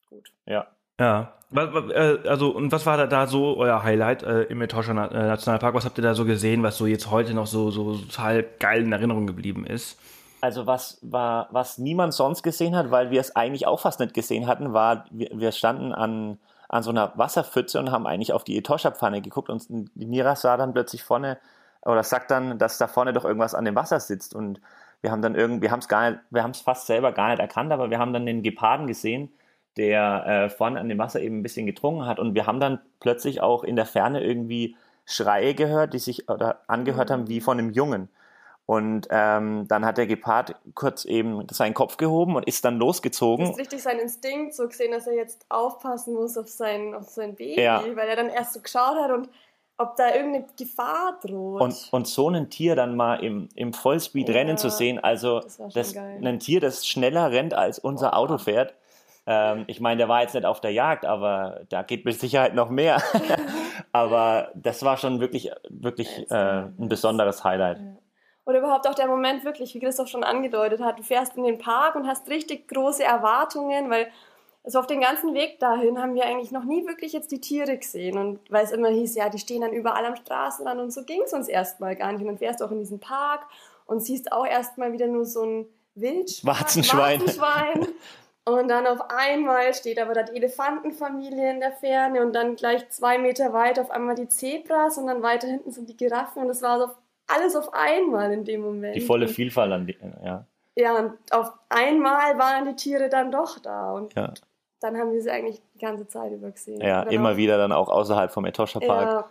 gut. 0.10 0.32
Ja. 0.46 0.68
Ja, 1.00 1.38
äh, 1.56 2.28
also 2.28 2.50
und 2.50 2.72
was 2.72 2.88
war 2.88 2.98
da, 2.98 3.06
da 3.06 3.28
so 3.28 3.56
euer 3.58 3.84
Highlight 3.84 4.24
äh, 4.24 4.44
im 4.44 4.62
Etosha 4.64 4.92
äh, 4.92 5.28
Nationalpark? 5.28 5.76
Was 5.76 5.86
habt 5.86 6.00
ihr 6.00 6.02
da 6.02 6.16
so 6.16 6.26
gesehen, 6.26 6.64
was 6.64 6.78
so 6.78 6.88
jetzt 6.88 7.12
heute 7.12 7.36
noch 7.36 7.46
so, 7.46 7.70
so 7.70 7.98
total 7.98 8.44
geil 8.60 8.82
in 8.82 8.92
Erinnerung 8.92 9.28
geblieben 9.28 9.66
ist? 9.68 10.00
Also 10.42 10.68
was 10.68 11.00
war, 11.02 11.48
was 11.52 11.78
niemand 11.78 12.14
sonst 12.14 12.44
gesehen 12.44 12.76
hat, 12.76 12.92
weil 12.92 13.10
wir 13.10 13.20
es 13.20 13.36
eigentlich 13.36 13.66
auch 13.66 13.80
fast 13.80 14.00
nicht 14.00 14.14
gesehen 14.14 14.48
hatten, 14.48 14.74
war, 14.74 15.06
wir, 15.10 15.30
wir 15.34 15.52
standen 15.52 15.94
an, 15.94 16.38
an 16.70 16.84
so 16.84 16.92
einer 16.92 17.14
Wasserpfütze 17.16 17.80
und 17.80 17.92
haben 17.92 18.06
eigentlich 18.06 18.34
auf 18.34 18.44
die 18.44 18.58
Etosha-Pfanne 18.58 19.22
geguckt 19.22 19.50
und 19.50 19.66
die 19.70 20.06
Nira 20.06 20.36
sah 20.36 20.58
dann 20.58 20.74
plötzlich 20.74 21.04
vorne 21.04 21.38
oder 21.84 22.04
sagt 22.04 22.30
dann, 22.32 22.60
dass 22.60 22.78
da 22.78 22.88
vorne 22.88 23.14
doch 23.14 23.26
irgendwas 23.26 23.56
an 23.56 23.66
dem 23.66 23.76
Wasser 23.76 24.00
sitzt 24.00 24.36
und 24.36 24.60
wir 25.02 25.12
haben 25.12 25.22
dann 25.22 25.36
irgendwie, 25.36 25.64
wir 25.64 25.72
haben 25.72 25.80
es 25.80 25.88
gar 25.88 26.10
nicht, 26.10 26.22
wir 26.30 26.44
haben 26.44 26.52
es 26.52 26.62
fast 26.62 26.88
selber 26.88 27.12
gar 27.12 27.30
nicht 27.30 27.40
erkannt, 27.40 27.72
aber 27.72 27.90
wir 27.90 28.00
haben 28.00 28.14
dann 28.14 28.26
den 28.26 28.44
Geparden 28.44 28.88
gesehen, 28.88 29.32
der 29.78 30.26
äh, 30.26 30.50
vorne 30.50 30.80
an 30.80 30.90
dem 30.90 30.98
Wasser 30.98 31.22
eben 31.22 31.40
ein 31.40 31.44
bisschen 31.44 31.66
getrunken 31.66 32.06
hat 32.06 32.20
und 32.20 32.34
wir 32.36 32.46
haben 32.46 32.60
dann 32.60 32.80
plötzlich 33.00 33.42
auch 33.42 33.64
in 33.64 33.76
der 33.76 33.86
Ferne 33.86 34.24
irgendwie 34.24 34.76
Schreie 35.06 35.54
gehört, 35.54 35.94
die 35.94 36.00
sich 36.00 36.30
oder 36.30 36.62
angehört 36.68 37.12
haben 37.12 37.30
wie 37.30 37.40
von 37.40 37.58
einem 37.58 37.72
Jungen. 37.72 38.10
Und 38.68 39.08
ähm, 39.12 39.66
dann 39.70 39.86
hat 39.86 39.98
der 39.98 40.08
Gepard 40.08 40.56
kurz 40.76 41.06
eben 41.06 41.48
seinen 41.50 41.74
Kopf 41.74 41.96
gehoben 41.96 42.36
und 42.36 42.46
ist 42.46 42.66
dann 42.66 42.78
losgezogen. 42.78 43.46
Das 43.46 43.56
ist 43.56 43.62
richtig 43.62 43.82
sein 43.82 43.98
Instinkt, 43.98 44.54
so 44.54 44.68
gesehen, 44.68 44.92
dass 44.92 45.08
er 45.08 45.14
jetzt 45.14 45.46
aufpassen 45.48 46.14
muss 46.14 46.38
auf 46.38 46.50
sein, 46.50 46.94
auf 46.94 47.08
sein 47.08 47.36
Baby, 47.36 47.62
ja. 47.62 47.82
weil 47.96 48.10
er 48.10 48.18
dann 48.18 48.28
erst 48.28 48.54
so 48.54 48.60
geschaut 48.60 48.98
hat 49.02 49.12
und 49.12 49.30
ob 49.78 49.96
da 49.96 50.14
irgendeine 50.14 50.48
Gefahr 50.60 51.18
droht. 51.22 51.62
Und, 51.62 51.88
und 51.92 52.08
so 52.08 52.30
ein 52.30 52.50
Tier 52.50 52.76
dann 52.76 52.98
mal 52.98 53.24
im, 53.24 53.48
im 53.56 53.72
Vollspeed 53.72 54.28
ja, 54.28 54.36
rennen 54.36 54.58
zu 54.58 54.70
sehen, 54.70 55.00
also 55.00 55.40
das, 55.40 55.58
das 55.74 55.96
ein 55.96 56.40
Tier, 56.40 56.60
das 56.60 56.86
schneller 56.86 57.32
rennt 57.32 57.54
als 57.54 57.80
unser 57.80 58.10
oh. 58.10 58.18
Auto 58.18 58.38
fährt. 58.38 58.74
Ähm, 59.26 59.64
ich 59.68 59.80
meine, 59.80 60.00
der 60.00 60.10
war 60.10 60.24
jetzt 60.24 60.34
nicht 60.34 60.46
auf 60.46 60.60
der 60.60 60.74
Jagd, 60.74 61.06
aber 61.06 61.62
da 61.70 61.84
geht 61.84 62.04
mit 62.04 62.20
Sicherheit 62.20 62.54
noch 62.54 62.70
mehr. 62.70 63.02
aber 63.94 64.52
das 64.56 64.84
war 64.84 64.98
schon 64.98 65.22
wirklich, 65.22 65.52
wirklich 65.70 66.30
äh, 66.30 66.36
ein 66.36 66.90
besonderes 66.90 67.46
Highlight. 67.46 67.80
Ja. 67.80 67.86
Oder 68.48 68.60
überhaupt 68.60 68.88
auch 68.88 68.96
der 68.96 69.08
Moment 69.08 69.44
wirklich, 69.44 69.76
wie 69.76 69.80
Christoph 69.82 70.08
schon 70.08 70.24
angedeutet 70.24 70.80
hat, 70.80 70.98
du 70.98 71.04
fährst 71.04 71.36
in 71.36 71.44
den 71.44 71.58
Park 71.58 71.96
und 71.96 72.08
hast 72.08 72.30
richtig 72.30 72.70
große 72.70 73.04
Erwartungen, 73.04 73.90
weil 73.90 74.08
also 74.64 74.80
auf 74.80 74.88
den 74.88 75.02
ganzen 75.02 75.34
Weg 75.34 75.60
dahin 75.60 76.02
haben 76.02 76.16
wir 76.16 76.26
eigentlich 76.26 76.52
noch 76.52 76.64
nie 76.64 76.88
wirklich 76.88 77.12
jetzt 77.12 77.30
die 77.34 77.42
Tiere 77.42 77.78
gesehen. 77.78 78.18
Und 78.18 78.40
weil 78.50 78.64
es 78.64 78.72
immer 78.72 78.88
hieß, 78.88 79.16
ja, 79.16 79.28
die 79.28 79.38
stehen 79.38 79.62
dann 79.62 79.74
überall 79.74 80.06
am 80.06 80.16
Straßenrand 80.16 80.80
und 80.80 80.92
so 80.92 81.04
ging 81.04 81.24
es 81.24 81.34
uns 81.34 81.50
erstmal 81.50 81.98
gar 81.98 82.14
nicht. 82.14 82.22
Und 82.22 82.28
dann 82.28 82.38
fährst 82.38 82.62
du 82.62 82.66
auch 82.66 82.72
in 82.72 82.80
diesen 82.80 83.02
Park 83.02 83.46
und 83.86 84.00
siehst 84.00 84.32
auch 84.32 84.46
erstmal 84.46 84.94
wieder 84.94 85.08
nur 85.08 85.26
so 85.26 85.44
ein 85.44 85.66
Wildschwein. 85.96 86.56
Warzenschwein. 86.56 87.20
Warzenschwein. 87.20 87.88
Und 88.46 88.70
dann 88.70 88.88
auf 88.88 89.10
einmal 89.10 89.74
steht 89.74 90.00
aber 90.00 90.14
da 90.14 90.24
die 90.24 90.38
Elefantenfamilie 90.38 91.52
in 91.52 91.60
der 91.60 91.74
Ferne 91.74 92.22
und 92.22 92.32
dann 92.32 92.56
gleich 92.56 92.88
zwei 92.92 93.18
Meter 93.18 93.52
weit 93.52 93.78
auf 93.78 93.92
einmal 93.92 94.16
die 94.16 94.30
Zebras 94.30 94.98
und 94.98 95.08
dann 95.08 95.22
weiter 95.22 95.48
hinten 95.48 95.72
sind 95.72 95.90
die 95.90 95.98
Giraffen 95.98 96.44
und 96.44 96.48
das 96.48 96.62
war 96.62 96.80
so 96.80 96.94
alles 97.28 97.56
auf 97.56 97.74
einmal 97.74 98.32
in 98.32 98.46
dem 98.46 98.62
Moment. 98.62 98.96
Die 98.96 99.02
volle 99.02 99.28
Vielfalt 99.28 99.72
an 99.72 99.86
die, 99.86 99.98
ja. 100.24 100.46
Ja, 100.76 100.96
und 100.96 101.14
auf 101.32 101.52
einmal 101.70 102.38
waren 102.38 102.66
die 102.66 102.76
Tiere 102.76 103.10
dann 103.10 103.32
doch 103.32 103.58
da 103.58 103.94
und 103.94 104.14
ja. 104.14 104.32
dann 104.80 104.96
haben 104.96 105.12
wir 105.12 105.22
sie 105.22 105.32
eigentlich 105.32 105.60
die 105.74 105.80
ganze 105.80 106.08
Zeit 106.08 106.32
über 106.32 106.52
gesehen. 106.52 106.80
Ja, 106.82 107.02
immer 107.04 107.32
auch, 107.32 107.38
wieder 107.38 107.58
dann 107.58 107.72
auch 107.72 107.90
außerhalb 107.90 108.32
vom 108.32 108.46
Etosha 108.46 108.80
Park. 108.80 109.12
Ja. 109.12 109.28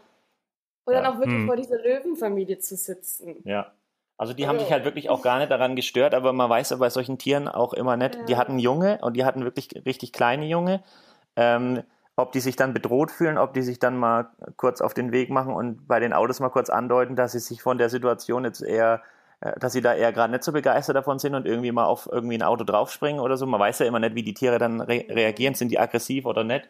Und 0.87 0.95
ja. 0.95 1.03
dann 1.03 1.13
auch 1.13 1.19
wirklich 1.19 1.39
hm. 1.39 1.47
vor 1.47 1.57
dieser 1.57 1.79
Löwenfamilie 1.79 2.59
zu 2.59 2.75
sitzen. 2.77 3.43
Ja. 3.45 3.73
Also 4.19 4.33
die 4.33 4.49
haben 4.49 4.59
sich 4.59 4.73
halt 4.73 4.85
wirklich 4.85 5.09
auch 5.09 5.23
gar 5.23 5.39
nicht 5.39 5.51
daran 5.51 5.77
gestört, 5.77 6.15
aber 6.15 6.33
man 6.33 6.51
weiß 6.51 6.71
ja 6.71 6.77
bei 6.79 6.91
solchen 6.91 7.19
Tieren 7.19 7.49
auch 7.49 7.75
immer 7.75 7.97
nicht, 7.97 8.15
ja. 8.15 8.23
die 8.25 8.37
hatten 8.37 8.59
Junge 8.59 8.99
und 9.03 9.15
die 9.15 9.25
hatten 9.25 9.45
wirklich 9.45 9.69
richtig 9.85 10.13
kleine 10.13 10.47
Junge. 10.47 10.83
Ähm, 11.37 11.83
ob 12.16 12.33
die 12.33 12.40
sich 12.40 12.57
dann 12.57 12.72
bedroht 12.72 13.11
fühlen, 13.11 13.37
ob 13.37 13.52
die 13.52 13.62
sich 13.62 13.79
dann 13.79 13.96
mal 13.96 14.31
kurz 14.57 14.81
auf 14.81 14.94
den 14.94 15.12
Weg 15.12 15.31
machen 15.31 15.55
und 15.55 15.87
bei 15.87 16.00
den 16.00 16.14
Autos 16.14 16.40
mal 16.40 16.48
kurz 16.48 16.70
andeuten, 16.70 17.14
dass 17.14 17.33
sie 17.33 17.38
sich 17.38 17.62
von 17.62 17.76
der 17.76 17.90
Situation 17.90 18.44
jetzt 18.44 18.62
eher, 18.62 19.02
äh, 19.40 19.59
dass 19.61 19.74
sie 19.74 19.83
da 19.83 19.94
eher 19.94 20.12
gerade 20.12 20.33
nicht 20.33 20.42
so 20.42 20.52
begeistert 20.52 20.96
davon 20.96 21.18
sind 21.18 21.35
und 21.35 21.46
irgendwie 21.46 21.72
mal 21.72 21.85
auf 21.85 22.09
irgendwie 22.11 22.38
ein 22.38 22.42
Auto 22.42 22.64
draufspringen 22.64 23.20
oder 23.20 23.37
so. 23.37 23.44
Man 23.44 23.61
weiß 23.61 23.81
ja 23.81 23.87
immer 23.87 24.00
nicht, 24.00 24.14
wie 24.14 24.22
die 24.22 24.35
Tiere 24.35 24.59
dann 24.59 24.81
re 24.81 25.05
reagieren, 25.11 25.55
sind 25.55 25.70
die 25.70 25.79
aggressiv 25.79 26.24
oder 26.24 26.42
nicht. 26.42 26.68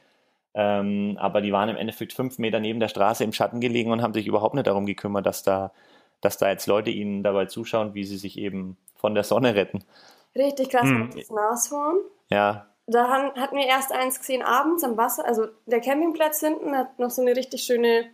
Ähm, 0.54 1.16
aber 1.20 1.42
die 1.42 1.52
waren 1.52 1.68
im 1.68 1.76
Endeffekt 1.76 2.12
fünf 2.12 2.38
Meter 2.38 2.58
neben 2.58 2.80
der 2.80 2.88
Straße 2.88 3.22
im 3.22 3.32
Schatten 3.32 3.60
gelegen 3.60 3.92
und 3.92 4.02
haben 4.02 4.14
sich 4.14 4.26
überhaupt 4.26 4.54
nicht 4.54 4.66
darum 4.66 4.86
gekümmert, 4.86 5.26
dass 5.26 5.42
da, 5.42 5.70
dass 6.22 6.38
da 6.38 6.48
jetzt 6.48 6.66
Leute 6.66 6.90
ihnen 6.90 7.22
dabei 7.22 7.46
zuschauen, 7.46 7.94
wie 7.94 8.04
sie 8.04 8.16
sich 8.16 8.38
eben 8.38 8.76
von 8.96 9.14
der 9.14 9.22
Sonne 9.22 9.54
retten. 9.54 9.84
Richtig 10.34 10.70
krass, 10.70 10.88
hm. 10.88 11.10
das 11.14 11.30
Nashorn. 11.30 11.98
Ja, 12.30 12.66
da 12.86 13.08
hatten 13.34 13.56
wir 13.56 13.66
erst 13.66 13.92
eins 13.92 14.18
gesehen 14.18 14.42
abends 14.42 14.84
am 14.84 14.96
Wasser. 14.96 15.24
Also 15.26 15.48
der 15.66 15.80
Campingplatz 15.80 16.40
hinten 16.40 16.76
hat 16.76 16.98
noch 16.98 17.10
so 17.10 17.22
eine 17.22 17.34
richtig 17.34 17.62
schöne, 17.64 18.06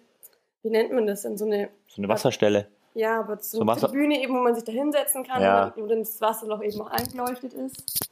wie 0.62 0.70
nennt 0.70 0.92
man 0.92 1.06
das 1.06 1.22
denn? 1.22 1.36
So 1.36 1.44
eine, 1.44 1.68
so 1.88 2.00
eine 2.00 2.08
Wasserstelle. 2.08 2.68
Ja, 2.94 3.20
aber 3.20 3.38
so, 3.38 3.58
so 3.58 3.62
eine 3.62 3.80
Tribüne 3.80 4.20
eben, 4.20 4.34
wo 4.34 4.40
man 4.42 4.54
sich 4.54 4.64
da 4.64 4.72
hinsetzen 4.72 5.24
kann, 5.24 5.42
ja. 5.42 5.72
wo 5.76 5.86
dann 5.86 6.00
das 6.00 6.20
Wasserloch 6.20 6.62
eben 6.62 6.80
auch 6.80 6.90
eingeleuchtet 6.90 7.54
ist. 7.54 8.08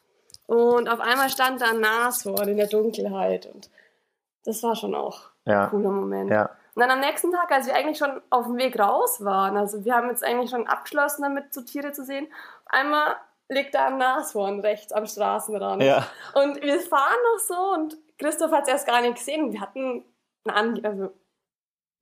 Und 0.46 0.88
auf 0.88 1.00
einmal 1.00 1.28
stand 1.30 1.60
da 1.60 1.70
ein 1.70 1.80
Nashorn 1.80 2.48
in 2.48 2.56
der 2.56 2.66
Dunkelheit. 2.66 3.46
Und 3.46 3.70
Das 4.44 4.62
war 4.62 4.74
schon 4.74 4.94
auch 4.94 5.30
Ja. 5.44 5.64
ein 5.64 5.70
cooler 5.70 5.90
Moment. 5.90 6.30
Ja. 6.30 6.50
Und 6.74 6.80
dann 6.82 6.90
am 6.90 7.00
nächsten 7.00 7.30
Tag, 7.30 7.50
als 7.52 7.66
wir 7.66 7.74
eigentlich 7.74 7.98
schon 7.98 8.20
auf 8.30 8.46
dem 8.46 8.56
Weg 8.56 8.78
raus 8.78 9.22
waren, 9.24 9.56
also 9.56 9.84
wir 9.84 9.94
haben 9.94 10.08
jetzt 10.08 10.24
eigentlich 10.24 10.50
schon 10.50 10.66
abgeschlossen 10.66 11.22
damit, 11.22 11.52
so 11.52 11.60
Tiere 11.62 11.92
zu 11.92 12.04
sehen, 12.04 12.26
auf 12.64 12.72
einmal 12.72 13.16
liegt 13.50 13.74
da 13.74 13.88
ein 13.88 13.98
Nashorn 13.98 14.60
rechts 14.60 14.92
am 14.92 15.06
Straßenrand. 15.06 15.82
Ja. 15.82 16.06
Und 16.34 16.62
wir 16.62 16.80
fahren 16.80 17.18
noch 17.34 17.38
so 17.40 17.74
und 17.74 17.96
Christoph 18.18 18.52
hat 18.52 18.62
es 18.64 18.68
erst 18.70 18.86
gar 18.86 19.00
nicht 19.02 19.16
gesehen. 19.16 19.44
Und 19.46 19.52
wir 19.52 19.60
hatten 19.60 20.04
ein 20.44 20.84
also, 20.84 21.10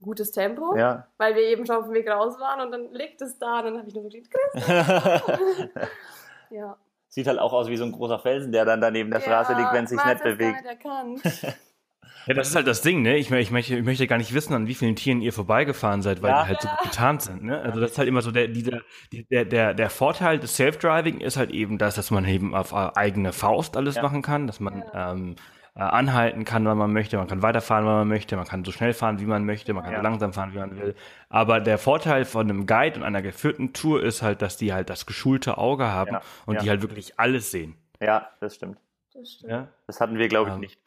gutes 0.01 0.31
Tempo, 0.31 0.77
Ja. 0.77 1.09
weil 1.17 1.35
wir 1.35 1.43
eben 1.43 1.67
schon 1.67 1.77
auf 1.77 1.85
dem 1.87 1.95
Weg 1.95 2.09
raus 2.09 2.39
waren 2.39 2.61
und 2.61 2.71
dann 2.71 2.93
liegt 2.93 3.21
es 3.23 3.39
da 3.39 3.59
und 3.61 3.65
dann 3.65 3.79
habe 3.79 3.89
ich 3.89 3.95
nur 3.95 4.05
so 4.05 4.11
gedacht, 4.11 4.31
Christoph. 4.31 5.79
Ja. 6.51 6.77
Sieht 7.09 7.27
halt 7.27 7.39
auch 7.39 7.53
aus 7.53 7.69
wie 7.69 7.77
so 7.77 7.85
ein 7.85 7.93
großer 7.93 8.19
Felsen, 8.19 8.53
der 8.53 8.65
dann 8.65 8.81
daneben 8.81 9.11
der 9.11 9.21
Straße 9.21 9.53
Ja, 9.53 9.59
liegt, 9.59 9.73
wenn 9.73 9.85
es 9.85 9.91
sich 9.91 10.05
nicht 10.05 10.23
bewegt. 10.23 10.65
Erkannt. 10.65 11.23
Ja, 12.29 12.35
das 12.35 12.49
ist 12.51 12.55
halt 12.57 12.67
das 12.67 12.83
Ding, 12.83 13.03
ne? 13.03 13.17
Ich, 13.17 13.31
ich, 13.31 13.51
möchte, 13.51 13.77
ich 13.77 13.85
möchte 13.85 14.07
gar 14.07 14.19
nicht 14.19 14.35
wissen, 14.35 14.53
an 14.55 14.67
wie 14.69 14.75
vielen 14.75 14.95
Tieren 14.97 15.21
ihr 15.23 15.33
vorbeigefahren 15.33 16.03
seid, 16.03 16.21
weil 16.23 16.31
Ja. 16.31 16.43
die 16.43 16.49
halt 16.49 16.61
so 16.61 16.69
getarnt 16.83 17.23
sind, 17.23 17.43
ne? 17.43 17.61
Also 17.63 17.81
das 17.81 17.93
ist 17.93 17.99
halt 17.99 18.07
immer 18.09 18.21
so 18.23 18.31
der, 18.31 18.49
dieser, 18.49 18.81
der, 19.31 19.45
der, 19.47 19.75
der 19.75 19.91
Vorteil 19.91 20.39
des 20.39 20.55
Self-Driving 20.57 21.21
ist 21.21 21.37
halt 21.39 21.51
eben 21.51 21.79
das, 21.79 21.95
dass 21.95 22.11
man 22.11 22.25
eben 22.27 22.55
auf 22.55 22.73
äh, 22.73 22.91
eigene 22.95 23.33
Faust 23.33 23.77
alles 23.77 23.97
Ja. 23.97 24.03
machen 24.03 24.21
kann, 24.23 24.47
dass 24.47 24.61
man 24.61 24.85
ähm, 24.93 25.37
äh, 25.75 25.81
anhalten 25.81 26.45
kann, 26.45 26.65
wann 26.67 26.77
man 26.77 26.93
möchte, 26.93 27.17
man 27.17 27.29
kann 27.29 27.41
weiterfahren, 27.43 27.87
wann 27.87 27.95
man 27.95 28.09
möchte, 28.09 28.37
man 28.37 28.47
kann 28.47 28.65
so 28.65 28.73
schnell 28.73 28.93
fahren, 28.93 29.21
wie 29.21 29.27
man 29.27 29.45
möchte, 29.47 29.73
man 29.73 29.85
kann 29.85 29.93
Ja. 29.93 29.99
so 30.01 30.03
langsam 30.03 30.33
fahren, 30.33 30.53
wie 30.53 30.59
man 30.59 30.77
will. 30.77 30.95
Aber 31.31 31.61
der 31.61 31.79
Vorteil 31.79 32.25
von 32.25 32.51
einem 32.51 32.67
Guide 32.67 32.97
und 32.99 33.05
einer 33.05 33.23
geführten 33.23 33.73
Tour 33.73 34.03
ist 34.03 34.21
halt, 34.23 34.43
dass 34.43 34.57
die 34.57 34.73
halt 34.75 34.91
das 34.91 35.07
geschulte 35.07 35.57
Auge 35.57 35.87
haben 35.87 36.13
Ja. 36.13 36.21
und 36.47 36.61
die 36.63 36.69
halt 36.69 36.83
wirklich 36.83 37.19
alles 37.19 37.51
sehen. 37.53 37.75
Ja, 38.03 38.29
das 38.41 38.57
stimmt. 38.57 38.77
Das 39.19 39.33
stimmt. 39.33 39.51
Ja? 39.53 39.69
Das 39.87 40.01
hatten 40.01 40.17
wir, 40.17 40.29
glaube 40.29 40.51
ich, 40.51 40.55
Ähm. 40.55 40.61
nicht. 40.61 40.81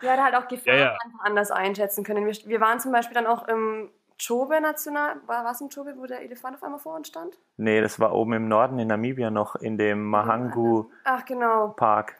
Wir 0.00 0.12
hatten 0.12 0.22
halt 0.22 0.34
auch 0.36 0.46
Gefahren 0.48 0.78
Ja, 0.78 0.84
ja. 0.84 0.96
einfach 1.04 1.24
anders 1.24 1.50
einschätzen 1.50 2.04
können. 2.04 2.24
Wir, 2.24 2.34
wir 2.44 2.60
waren 2.60 2.78
zum 2.78 2.92
Beispiel 2.92 3.14
dann 3.14 3.26
auch 3.26 3.48
im 3.48 3.90
Chobe 4.24 4.60
National, 4.60 5.16
war 5.26 5.44
was 5.44 5.60
im 5.60 5.68
Chobe, 5.68 5.94
wo 5.96 6.06
der 6.06 6.22
Elefant 6.22 6.56
auf 6.56 6.62
einmal 6.62 6.78
vor 6.78 6.94
uns 6.94 7.08
stand? 7.08 7.36
Nee, 7.56 7.80
das 7.80 7.98
war 8.00 8.12
oben 8.14 8.32
im 8.34 8.48
Norden 8.48 8.78
in 8.78 8.88
Namibia 8.88 9.30
noch, 9.30 9.56
in 9.56 9.76
dem 9.78 10.04
Mahangu 10.04 10.86
Ach 11.04 11.24
genau. 11.24 11.68
Park. 11.76 12.16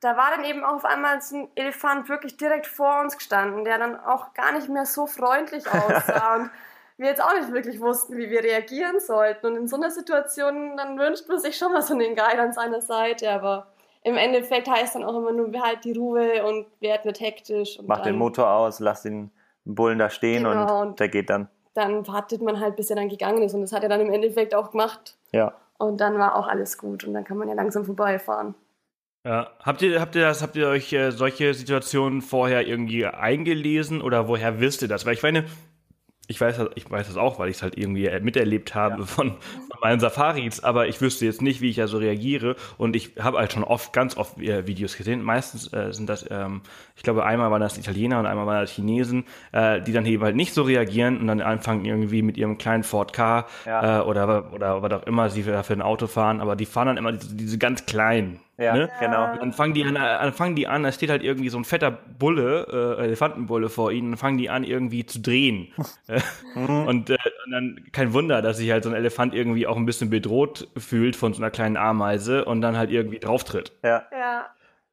Da 0.00 0.16
war 0.16 0.30
dann 0.34 0.44
eben 0.44 0.64
auch 0.64 0.74
auf 0.74 0.84
einmal 0.84 1.20
so 1.20 1.36
ein 1.36 1.48
Elefant 1.56 2.08
wirklich 2.08 2.36
direkt 2.36 2.66
vor 2.66 3.00
uns 3.00 3.16
gestanden, 3.16 3.64
der 3.64 3.78
dann 3.78 3.98
auch 3.98 4.32
gar 4.34 4.52
nicht 4.52 4.68
mehr 4.68 4.86
so 4.86 5.06
freundlich 5.06 5.66
aussah 5.72 6.36
und 6.36 6.50
wir 6.98 7.08
jetzt 7.08 7.22
auch 7.22 7.32
nicht 7.34 7.52
wirklich 7.52 7.80
wussten, 7.80 8.16
wie 8.16 8.30
wir 8.30 8.42
reagieren 8.44 9.00
sollten. 9.00 9.46
Und 9.46 9.56
in 9.56 9.68
so 9.68 9.76
einer 9.76 9.90
Situation, 9.90 10.76
dann 10.76 10.98
wünscht 10.98 11.28
man 11.28 11.38
sich 11.40 11.56
schon 11.56 11.72
mal 11.72 11.82
so 11.82 11.94
einen 11.94 12.14
Guide 12.14 12.40
an 12.40 12.52
seiner 12.52 12.80
Seite, 12.82 13.30
aber 13.30 13.66
im 14.02 14.16
Endeffekt 14.16 14.68
heißt 14.68 14.94
dann 14.94 15.04
auch 15.04 15.16
immer 15.16 15.32
nur, 15.32 15.48
behalt 15.48 15.84
die 15.84 15.92
Ruhe 15.92 16.44
und 16.44 16.66
werd 16.80 17.04
nicht 17.04 17.20
hektisch. 17.20 17.78
Und 17.78 17.88
Mach 17.88 17.98
dann, 17.98 18.06
den 18.12 18.16
Motor 18.16 18.48
aus, 18.50 18.80
lass 18.80 19.02
den 19.02 19.30
Bullen 19.64 19.98
da 19.98 20.08
stehen 20.10 20.44
Genau, 20.44 20.80
und, 20.82 20.88
und- 20.88 21.00
der 21.00 21.08
geht 21.08 21.30
dann. 21.30 21.48
Dann 21.74 22.06
wartet 22.08 22.42
man 22.42 22.58
halt, 22.58 22.74
bis 22.76 22.90
er 22.90 22.96
dann 22.96 23.08
gegangen 23.08 23.42
ist 23.42 23.54
und 23.54 23.60
das 23.60 23.72
hat 23.72 23.82
er 23.84 23.88
dann 23.88 24.00
im 24.00 24.12
Endeffekt 24.12 24.54
auch 24.54 24.72
gemacht. 24.72 25.16
Ja. 25.32 25.54
Und 25.78 26.00
dann 26.00 26.18
war 26.18 26.34
auch 26.34 26.48
alles 26.48 26.76
gut 26.78 27.04
und 27.04 27.14
dann 27.14 27.24
kann 27.24 27.36
man 27.38 27.48
ja 27.48 27.54
langsam 27.54 27.84
vorbeifahren. 27.84 28.54
Ja. 29.24 29.50
Habt 29.60 29.80
ihr, 29.82 30.00
habt 30.00 30.14
ihr 30.16 30.22
das, 30.22 30.42
habt 30.42 30.56
ihr 30.56 30.66
euch 30.66 30.92
äh, 30.92 31.10
solche 31.12 31.54
Situationen 31.54 32.22
vorher 32.22 32.66
irgendwie 32.66 33.06
eingelesen 33.06 34.02
oder 34.02 34.26
woher 34.28 34.60
wisst 34.60 34.82
ihr 34.82 34.88
das? 34.88 35.06
Weil 35.06 35.14
ich 35.14 35.22
meine, 35.22 35.44
ich 36.30 36.40
weiß, 36.40 36.56
das- 36.58 36.70
ich 36.76 36.88
weiß 36.90 37.08
das 37.08 37.16
auch, 37.16 37.38
weil 37.40 37.50
ich 37.50 37.56
es 37.56 37.62
halt 37.62 37.76
irgendwie 37.76 38.08
miterlebt 38.20 38.74
habe 38.74 39.04
von, 39.06 39.32
von 39.32 39.80
meinen 39.82 39.98
Safaris, 40.00 40.62
aber 40.62 40.86
ich 40.88 41.00
wüsste 41.00 41.26
jetzt 41.26 41.42
nicht, 41.42 41.60
wie 41.60 41.70
ich 41.70 41.76
da 41.76 41.88
so 41.88 41.98
reagiere 41.98 42.54
und 42.78 42.94
ich 42.94 43.12
habe 43.20 43.38
halt 43.38 43.52
schon 43.52 43.64
oft, 43.64 43.92
ganz 43.92 44.16
oft 44.16 44.38
äh, 44.40 44.66
Videos 44.66 44.96
gesehen. 44.96 45.22
Meistens 45.22 45.72
äh, 45.72 45.92
sind 45.92 46.08
das, 46.08 46.24
ähm, 46.30 46.62
ich 46.96 47.02
glaube, 47.02 47.24
einmal 47.24 47.50
waren 47.50 47.60
das 47.60 47.76
Italiener 47.76 48.20
und 48.20 48.26
einmal 48.26 48.46
waren 48.46 48.60
das 48.60 48.70
Chinesen, 48.70 49.24
äh, 49.52 49.80
die 49.82 49.92
dann 49.92 50.06
eben 50.06 50.22
halt 50.22 50.36
nicht 50.36 50.54
so 50.54 50.62
reagieren 50.62 51.18
und 51.20 51.26
dann 51.26 51.40
anfangen 51.40 51.84
irgendwie 51.84 52.22
mit 52.22 52.36
ihrem 52.36 52.56
kleinen 52.58 52.84
Ford 52.84 53.12
Car 53.12 53.46
Ja. 53.66 54.00
äh, 54.00 54.04
oder, 54.04 54.52
oder 54.52 54.82
was 54.82 54.92
auch 54.92 55.02
immer 55.06 55.30
sie 55.30 55.42
für, 55.42 55.62
für 55.64 55.72
ein 55.72 55.82
Auto 55.82 56.06
fahren, 56.06 56.40
aber 56.40 56.54
die 56.54 56.66
fahren 56.66 56.86
dann 56.86 56.96
immer 56.96 57.12
diese, 57.12 57.34
diese 57.34 57.58
ganz 57.58 57.86
kleinen. 57.86 58.38
Ja, 58.60 58.76
ne? 58.76 58.90
genau. 59.00 59.34
Dann 59.36 59.52
fangen 59.52 59.72
die 59.72 59.84
an, 59.84 59.94
dann 59.94 60.32
fangen 60.34 60.54
die 60.54 60.66
an, 60.66 60.82
da 60.82 60.92
steht 60.92 61.08
halt 61.08 61.22
irgendwie 61.22 61.48
so 61.48 61.56
ein 61.56 61.64
fetter 61.64 61.90
Bulle, 61.90 62.96
äh, 62.98 63.04
Elefantenbulle 63.04 63.70
vor 63.70 63.90
ihnen, 63.90 64.12
dann 64.12 64.18
fangen 64.18 64.36
die 64.36 64.50
an 64.50 64.64
irgendwie 64.64 65.06
zu 65.06 65.20
drehen. 65.20 65.68
Äh, 66.08 66.20
und, 66.54 67.10
äh, 67.10 67.18
und 67.44 67.52
dann 67.52 67.80
kein 67.92 68.12
Wunder, 68.12 68.42
dass 68.42 68.56
sich 68.56 68.70
halt 68.70 68.82
so 68.82 68.90
ein 68.90 68.96
Elefant 68.96 69.32
irgendwie 69.32 69.68
auch 69.68 69.76
ein 69.76 69.86
bisschen 69.86 70.10
bedroht 70.10 70.68
fühlt 70.76 71.14
von 71.14 71.32
so 71.32 71.40
einer 71.40 71.50
kleinen 71.50 71.76
Ameise 71.76 72.44
und 72.44 72.60
dann 72.60 72.76
halt 72.76 72.90
irgendwie 72.90 73.20
drauftritt. 73.20 73.72
Ja. 73.84 74.02
Ja, 74.10 74.46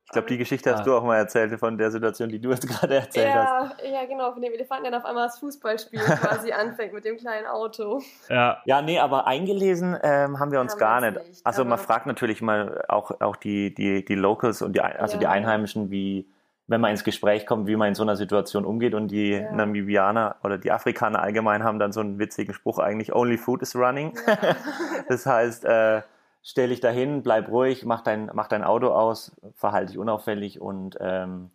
Ich 0.08 0.14
glaube, 0.14 0.30
die 0.30 0.38
Geschichte 0.38 0.72
hast 0.72 0.80
Ah. 0.80 0.84
du 0.86 0.96
auch 0.96 1.04
mal 1.04 1.18
erzählt 1.18 1.52
von 1.60 1.78
der 1.78 1.92
Situation, 1.92 2.30
die 2.30 2.40
du 2.40 2.50
jetzt 2.52 2.66
gerade 2.68 2.96
erzählt 2.96 3.36
hast. 3.36 3.84
ja, 3.84 3.90
ja, 3.92 4.06
genau, 4.06 4.32
von 4.32 4.42
dem 4.42 4.54
Elefanten, 4.54 4.84
der 4.86 4.92
dann 4.94 5.02
auf 5.02 5.06
einmal 5.06 5.28
das 5.28 5.38
Fußballspiel 5.40 6.00
quasi 6.22 6.54
anfängt 6.54 6.94
mit 6.94 7.04
dem 7.04 7.18
kleinen 7.18 7.46
Auto. 7.46 8.02
Ja, 8.30 8.62
Ja, 8.64 8.82
nee, 8.82 9.00
aber 9.00 9.28
eingelesen 9.28 9.98
ähm, 10.02 10.40
haben 10.40 10.54
wir 10.54 10.62
uns 10.62 10.74
Haben 10.74 10.80
gar 10.80 11.02
wir 11.02 11.12
nicht. 11.12 11.28
nicht, 11.28 11.46
Also 11.46 11.66
man 11.66 11.78
fragt 11.78 12.06
natürlich 12.08 12.42
mal 12.42 12.86
auch, 12.88 13.20
auch 13.20 13.36
die, 13.36 13.74
die, 13.76 14.06
die 14.06 14.16
Locals 14.16 14.62
und 14.62 14.78
die, 14.78 14.82
also 14.82 15.16
Ja. 15.16 15.20
die 15.20 15.28
Einheimischen, 15.28 15.92
wie, 15.92 16.26
wenn 16.68 16.80
man 16.80 16.92
ins 16.92 17.04
Gespräch 17.04 17.46
kommt, 17.46 17.68
wie 17.68 17.76
man 17.76 17.90
in 17.90 17.96
so 17.96 18.04
einer 18.04 18.16
Situation 18.16 18.64
umgeht. 18.64 18.94
Und 18.94 19.10
die 19.10 19.32
Ja. 19.32 19.52
Namibianer 19.52 20.38
oder 20.42 20.58
die 20.58 20.72
Afrikaner 20.72 21.22
allgemein 21.22 21.66
haben 21.66 21.80
dann 21.80 21.92
so 21.92 22.00
einen 22.00 22.18
witzigen 22.18 22.54
Spruch 22.54 22.80
eigentlich, 22.80 23.14
only 23.14 23.38
food 23.38 23.62
is 23.62 23.76
running. 23.76 24.18
das 25.10 25.26
heißt, 25.26 25.66
äh, 25.66 26.02
stell 26.48 26.70
dich 26.70 26.80
dahin, 26.80 27.24
bleib 27.24 27.50
ruhig, 27.50 27.86
mach 27.86 28.02
dein, 28.02 28.32
mach 28.34 28.48
dein 28.48 28.64
Auto 28.64 28.88
aus, 28.88 29.36
verhalte 29.54 29.92
dich 29.92 29.98
unauffällig 29.98 30.62
und 30.62 30.98
ähm, 31.02 31.52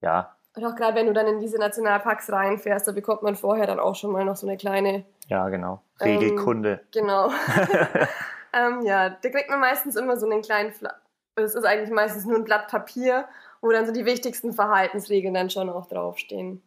ja, 0.00 0.34
Und 0.56 0.64
auch 0.64 0.74
gerade 0.74 0.96
wenn 0.96 1.06
du 1.06 1.12
dann 1.12 1.26
in 1.26 1.40
diese 1.40 1.58
Nationalparks 1.58 2.32
reinfährst, 2.32 2.88
da 2.88 2.92
bekommt 2.92 3.22
man 3.22 3.36
vorher 3.36 3.66
dann 3.66 3.78
auch 3.78 3.94
schon 3.94 4.12
mal 4.12 4.24
noch 4.24 4.36
so 4.36 4.46
eine 4.46 4.56
kleine, 4.56 5.04
ja, 5.28 5.48
genau. 5.50 5.82
Ähm, 6.00 6.18
Regelkunde. 6.18 6.80
genau. 6.90 7.28
ähm, 8.54 8.80
ja, 8.82 9.10
da 9.10 9.28
kriegt 9.28 9.50
man 9.50 9.60
meistens 9.60 9.94
immer 9.94 10.16
so 10.16 10.26
einen 10.26 10.42
kleinen, 10.42 10.72
Fla 10.72 10.94
es 11.36 11.54
ist 11.54 11.64
eigentlich 11.64 11.90
meistens 11.90 12.26
nur 12.26 12.36
ein 12.36 12.44
Blatt 12.44 12.68
Papier, 12.68 13.26
wo 13.62 13.70
dann 13.70 13.86
so 13.86 13.92
die 13.92 14.04
wichtigsten 14.04 14.52
Verhaltensregeln 14.52 15.32
dann 15.32 15.48
schon 15.48 15.70
auch 15.70 15.86
draufstehen. 15.86 16.62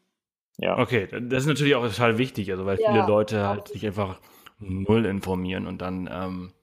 ja. 0.57 0.77
okay, 0.79 1.07
das 1.11 1.43
ist 1.43 1.47
natürlich 1.47 1.75
auch 1.75 1.85
total 1.85 2.17
wichtig, 2.17 2.49
also 2.51 2.65
weil 2.65 2.79
Ja, 2.79 2.91
viele 2.91 3.05
Leute 3.05 3.47
halt 3.47 3.67
sich 3.67 3.85
einfach 3.85 4.19
null 4.59 5.05
informieren 5.05 5.67
und 5.67 5.81
dann 5.81 6.09
ähm, 6.11 6.53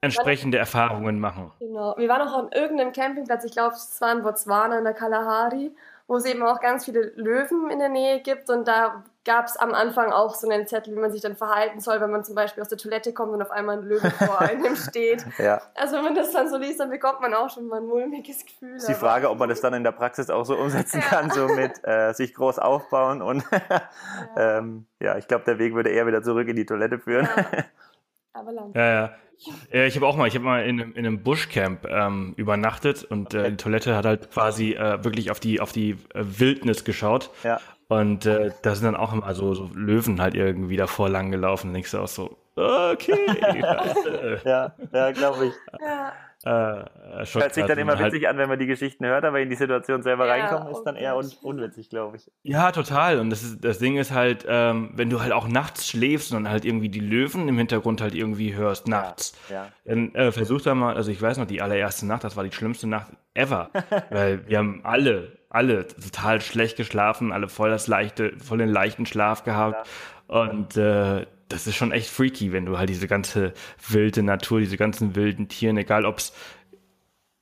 entsprechende 0.00 0.58
Erfahrungen 0.58 1.18
machen. 1.18 1.50
Genau. 1.58 1.94
Wir 1.96 2.08
waren 2.08 2.28
auch 2.28 2.38
an 2.38 2.48
irgendeinem 2.52 2.92
Campingplatz, 2.92 3.44
ich 3.44 3.52
glaube, 3.52 3.74
es 3.74 4.00
war 4.00 4.12
in 4.12 4.22
Botswana, 4.22 4.78
in 4.78 4.84
der 4.84 4.94
Kalahari, 4.94 5.74
wo 6.06 6.16
es 6.16 6.24
eben 6.24 6.42
auch 6.42 6.60
ganz 6.60 6.84
viele 6.84 7.12
Löwen 7.16 7.70
in 7.70 7.78
der 7.80 7.88
Nähe 7.88 8.20
gibt. 8.20 8.48
Und 8.48 8.66
da 8.66 9.04
gab 9.24 9.44
es 9.44 9.58
am 9.58 9.74
Anfang 9.74 10.10
auch 10.10 10.34
so 10.34 10.48
einen 10.48 10.66
Zettel, 10.66 10.94
wie 10.96 10.98
man 11.00 11.12
sich 11.12 11.20
dann 11.20 11.36
verhalten 11.36 11.80
soll, 11.80 12.00
wenn 12.00 12.10
man 12.10 12.24
zum 12.24 12.34
Beispiel 12.34 12.62
aus 12.62 12.68
der 12.68 12.78
Toilette 12.78 13.12
kommt 13.12 13.32
und 13.32 13.42
auf 13.42 13.50
einmal 13.50 13.76
ein 13.76 13.84
Löwe 13.84 14.10
vor 14.10 14.40
einem 14.40 14.74
steht. 14.74 15.26
ja. 15.36 15.60
Also 15.74 15.96
wenn 15.96 16.04
man 16.04 16.14
das 16.14 16.30
dann 16.30 16.48
so 16.48 16.56
liest, 16.56 16.80
dann 16.80 16.88
bekommt 16.88 17.20
man 17.20 17.34
auch 17.34 17.50
schon 17.50 17.66
mal 17.66 17.80
ein 17.80 17.86
mulmiges 17.86 18.46
Gefühl. 18.46 18.76
ist 18.76 18.88
die 18.88 18.94
Frage, 18.94 19.28
ob 19.28 19.38
man 19.38 19.50
das 19.50 19.60
dann 19.60 19.74
in 19.74 19.84
der 19.84 19.92
Praxis 19.92 20.30
auch 20.30 20.44
so 20.44 20.56
umsetzen 20.56 21.00
kann, 21.02 21.30
so 21.30 21.46
mit 21.48 21.72
äh, 21.86 22.14
sich 22.14 22.32
groß 22.34 22.58
aufbauen 22.58 23.20
und 23.20 23.44
ähm, 24.36 24.86
ja, 24.98 25.18
ich 25.18 25.28
glaube, 25.28 25.44
der 25.44 25.58
Weg 25.58 25.74
würde 25.74 25.90
eher 25.90 26.06
wieder 26.06 26.22
zurück 26.22 26.48
in 26.48 26.56
die 26.56 26.64
Toilette 26.64 26.98
führen. 26.98 27.28
Ja. 27.36 27.64
Aber 28.32 28.52
lang. 28.52 28.72
Ja, 28.74 28.86
ja. 28.86 29.10
Ja, 29.72 29.84
ich 29.84 29.94
habe 29.96 30.06
auch 30.06 30.16
mal, 30.16 30.26
ich 30.26 30.34
habe 30.34 30.44
mal 30.44 30.64
in, 30.64 30.80
einem- 30.80 30.92
in 30.94 31.06
einem 31.06 31.22
Bushcamp 31.22 31.86
ähm, 31.88 32.32
übernachtet 32.36 33.04
und 33.04 33.34
äh, 33.34 33.50
die 33.50 33.56
Toilette 33.56 33.94
hat 33.96 34.04
halt 34.04 34.30
quasi 34.32 34.72
äh, 34.72 35.02
wirklich 35.04 35.30
auf 35.30 35.38
die 35.40 35.60
auf 35.60 35.72
die 35.72 35.90
äh, 35.92 35.96
Wildnis 36.24 36.84
geschaut 36.84 37.30
Ja. 37.44 37.60
und 37.88 38.26
äh, 38.26 38.50
da 38.62 38.74
sind 38.74 38.84
dann 38.84 38.96
auch 38.96 39.12
immer 39.12 39.32
so, 39.34 39.54
so 39.54 39.70
Löwen 39.74 40.20
halt 40.20 40.34
irgendwie 40.34 40.76
davor 40.76 41.08
lang 41.08 41.30
gelaufen. 41.30 41.68
Du 41.72 41.74
auch 42.00 42.08
so, 42.08 42.36
okay, 42.58 43.26
scheiße. 43.60 44.40
Ja, 44.44 44.74
ja, 44.92 45.12
glaube 45.12 45.46
ich. 45.46 45.54
Ja. 45.80 46.12
äh, 46.44 46.84
Hört 47.32 47.54
sich 47.54 47.64
dann 47.64 47.78
immer 47.78 47.98
halt, 47.98 48.12
witzig 48.12 48.28
an, 48.28 48.38
wenn 48.38 48.48
man 48.48 48.58
die 48.58 48.66
Geschichten 48.66 49.04
hört, 49.06 49.24
aber 49.24 49.40
in 49.40 49.50
die 49.50 49.56
Situation 49.56 50.02
selber 50.02 50.26
Ja, 50.26 50.34
reinkommen, 50.34 50.68
ist 50.72 50.82
dann 50.84 50.96
eher 50.96 51.16
un 51.16 51.30
unwitzig, 51.42 51.90
glaube 51.90 52.16
ich. 52.16 52.30
Ja, 52.42 52.70
total. 52.72 53.18
Und 53.18 53.30
das, 53.30 53.42
ist, 53.42 53.64
das 53.64 53.78
Ding 53.78 53.96
ist 53.96 54.12
halt, 54.12 54.44
ähm, 54.48 54.90
wenn 54.94 55.10
du 55.10 55.20
halt 55.20 55.32
auch 55.32 55.48
nachts 55.48 55.88
schläfst 55.88 56.32
und 56.32 56.44
dann 56.44 56.52
halt 56.52 56.64
irgendwie 56.64 56.88
die 56.88 57.00
Löwen 57.00 57.48
im 57.48 57.58
Hintergrund 57.58 58.00
halt 58.00 58.14
irgendwie 58.14 58.54
hörst 58.54 58.88
nachts. 58.88 59.36
Ja. 59.50 59.68
Dann 59.84 60.14
äh, 60.14 60.32
versuch 60.32 60.60
da 60.60 60.74
mal, 60.74 60.94
also 60.96 61.10
ich 61.10 61.20
weiß 61.20 61.38
noch, 61.38 61.46
die 61.46 61.60
allererste 61.60 62.06
Nacht, 62.06 62.24
das 62.24 62.36
war 62.36 62.44
die 62.44 62.52
schlimmste 62.52 62.86
Nacht 62.86 63.12
ever. 63.34 63.70
weil 64.10 64.48
wir 64.48 64.58
haben 64.58 64.80
alle, 64.84 65.38
alle 65.50 65.86
total 65.86 66.40
schlecht 66.40 66.76
geschlafen, 66.76 67.32
alle 67.32 67.48
voll 67.48 67.70
das 67.70 67.88
leichte, 67.88 68.32
voll 68.38 68.58
den 68.58 68.68
leichten 68.68 69.06
Schlaf 69.06 69.44
gehabt. 69.44 69.88
Und 70.28 70.76
äh, 70.76 71.26
das 71.48 71.66
ist 71.66 71.76
schon 71.76 71.92
echt 71.92 72.08
freaky, 72.10 72.52
wenn 72.52 72.66
du 72.66 72.78
halt 72.78 72.88
diese 72.90 73.08
ganze 73.08 73.52
wilde 73.88 74.22
Natur, 74.22 74.60
diese 74.60 74.76
ganzen 74.76 75.14
wilden 75.16 75.48
Tieren, 75.48 75.76
egal 75.78 76.04
ob's 76.06 76.32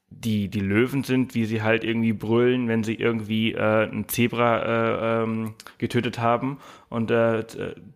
die, 0.08 0.48
die 0.48 0.60
Löwen 0.60 1.02
sind, 1.04 1.34
wie 1.34 1.44
sie 1.44 1.62
halt 1.62 1.82
irgendwie 1.84 2.12
brüllen, 2.12 2.68
wenn 2.68 2.84
sie 2.84 2.94
irgendwie 2.94 3.52
äh, 3.52 3.84
ein 3.90 4.08
Zebra 4.08 4.62
äh, 4.62 5.22
ähm, 5.24 5.54
getötet 5.78 6.18
haben. 6.20 6.58
Und 6.88 7.10
äh, 7.10 7.44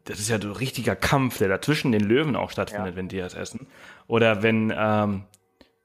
das 0.05 0.19
ist 0.19 0.29
ja 0.29 0.41
so 0.41 0.49
ein 0.49 0.55
richtiger 0.57 0.97
Kampf, 0.97 1.39
der 1.39 1.49
da 1.49 1.63
zwischen 1.63 1.93
den 1.93 2.03
Löwen 2.03 2.37
auch 2.37 2.51
stattfindet, 2.51 2.93
Ja. 2.95 2.97
wenn 2.97 3.09
die 3.09 3.19
das 3.19 3.35
essen. 3.35 3.69
Oder 4.07 4.43
wenn, 4.43 4.75
ähm, 4.77 5.23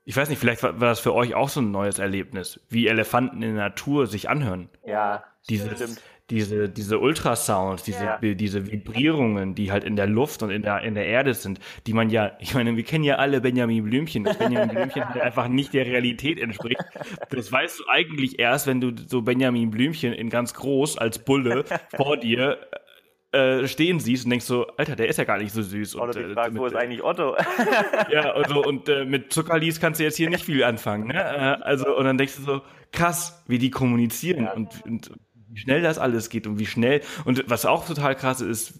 ich 0.03 0.17
weiß 0.17 0.27
nicht, 0.29 0.39
vielleicht 0.39 0.63
war, 0.63 0.81
war 0.81 0.89
das 0.89 0.99
für 0.99 1.13
euch 1.13 1.35
auch 1.35 1.47
so 1.49 1.61
ein 1.61 1.71
neues 1.71 1.99
Erlebnis, 1.99 2.59
wie 2.69 2.87
Elefanten 2.87 3.41
in 3.43 3.55
der 3.55 3.65
Natur 3.69 4.07
sich 4.07 4.27
anhören. 4.27 4.67
Ja, 4.85 5.23
Dieses, 5.47 5.73
Stimmt. 5.75 6.01
Diese, 6.31 6.69
diese 6.69 6.99
Ultrasounds, 6.99 7.83
diese, 7.83 8.03
Ja. 8.03 8.17
diese 8.19 8.65
Vibrierungen, 8.71 9.53
die 9.53 9.71
halt 9.71 9.83
in 9.83 9.95
der 9.95 10.07
Luft 10.07 10.41
und 10.41 10.49
in 10.49 10.63
der, 10.63 10.81
in 10.81 10.95
der 10.95 11.05
Erde 11.05 11.33
sind, 11.33 11.59
die 11.85 11.93
man 11.93 12.09
ja, 12.09 12.31
ich 12.39 12.55
meine, 12.55 12.75
wir 12.75 12.83
kennen 12.83 13.03
ja 13.03 13.15
alle 13.17 13.41
Benjamin 13.41 13.83
Blümchen, 13.83 14.23
dass 14.23 14.37
Benjamin 14.37 14.69
Blümchen 14.75 15.07
halt 15.07 15.21
einfach 15.21 15.47
nicht 15.47 15.73
der 15.73 15.85
Realität 15.85 16.39
entspricht. 16.39 16.81
Das 17.29 17.51
weißt 17.51 17.79
du 17.79 17.83
eigentlich 17.89 18.39
erst, 18.39 18.65
wenn 18.65 18.81
du 18.81 18.91
so 19.07 19.21
Benjamin 19.21 19.69
Blümchen 19.69 20.13
in 20.13 20.29
ganz 20.29 20.53
groß 20.55 20.97
als 20.97 21.19
Bulle 21.19 21.63
vor 21.95 22.17
dir 22.17 22.57
äh, 23.31 23.67
stehen 23.67 23.99
siehst 23.99 24.23
und 24.25 24.29
denkst 24.31 24.45
so, 24.45 24.65
Alter, 24.77 24.95
der 24.95 25.07
ist 25.09 25.17
ja 25.17 25.25
gar 25.25 25.37
nicht 25.37 25.51
so 25.51 25.61
süß. 25.61 25.95
Oder 25.97 26.05
und, 26.05 26.15
die 26.15 26.21
äh, 26.21 26.33
Frage, 26.33 26.51
mit- 26.53 26.61
wo 26.61 26.65
ist 26.65 26.75
eigentlich 26.75 27.03
Otto? 27.03 27.35
ja, 28.11 28.31
also 28.31 28.63
und 28.63 28.89
äh, 28.89 29.05
mit 29.05 29.31
Zuckerlis 29.33 29.79
kannst 29.79 29.99
du 29.99 30.05
jetzt 30.05 30.15
hier 30.17 30.29
nicht 30.29 30.45
viel 30.45 30.63
anfangen, 30.63 31.07
ne? 31.09 31.15
Äh, 31.19 31.63
also 31.63 31.95
und 31.95 32.05
dann 32.05 32.17
denkst 32.17 32.37
du 32.37 32.41
so, 32.43 32.61
krass, 32.91 33.43
wie 33.47 33.57
die 33.59 33.69
kommunizieren 33.71 34.47
und, 34.47 34.69
und 34.85 35.11
wie 35.55 35.59
schnell 35.59 35.81
das 35.81 35.97
alles 35.97 36.29
geht 36.29 36.45
und 36.47 36.59
wie 36.59 36.65
schnell 36.65 37.01
und 37.25 37.43
was 37.47 37.65
auch 37.65 37.85
total 37.87 38.15
krass 38.15 38.41
ist, 38.41 38.73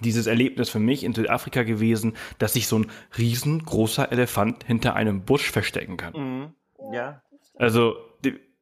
dieses 0.00 0.26
Erlebnis 0.26 0.68
für 0.68 0.80
mich 0.80 1.04
in 1.04 1.14
Südafrika 1.14 1.62
gewesen, 1.62 2.16
dass 2.38 2.54
sich 2.54 2.66
so 2.66 2.78
ein 2.80 2.90
riesengroßer 3.16 4.10
Elefant 4.10 4.64
hinter 4.64 4.94
einem 4.96 5.22
Busch 5.24 5.50
verstecken 5.50 5.96
kann. 5.96 6.12
Mhm. 6.14 6.92
ja. 6.94 7.22
Also 7.56 7.96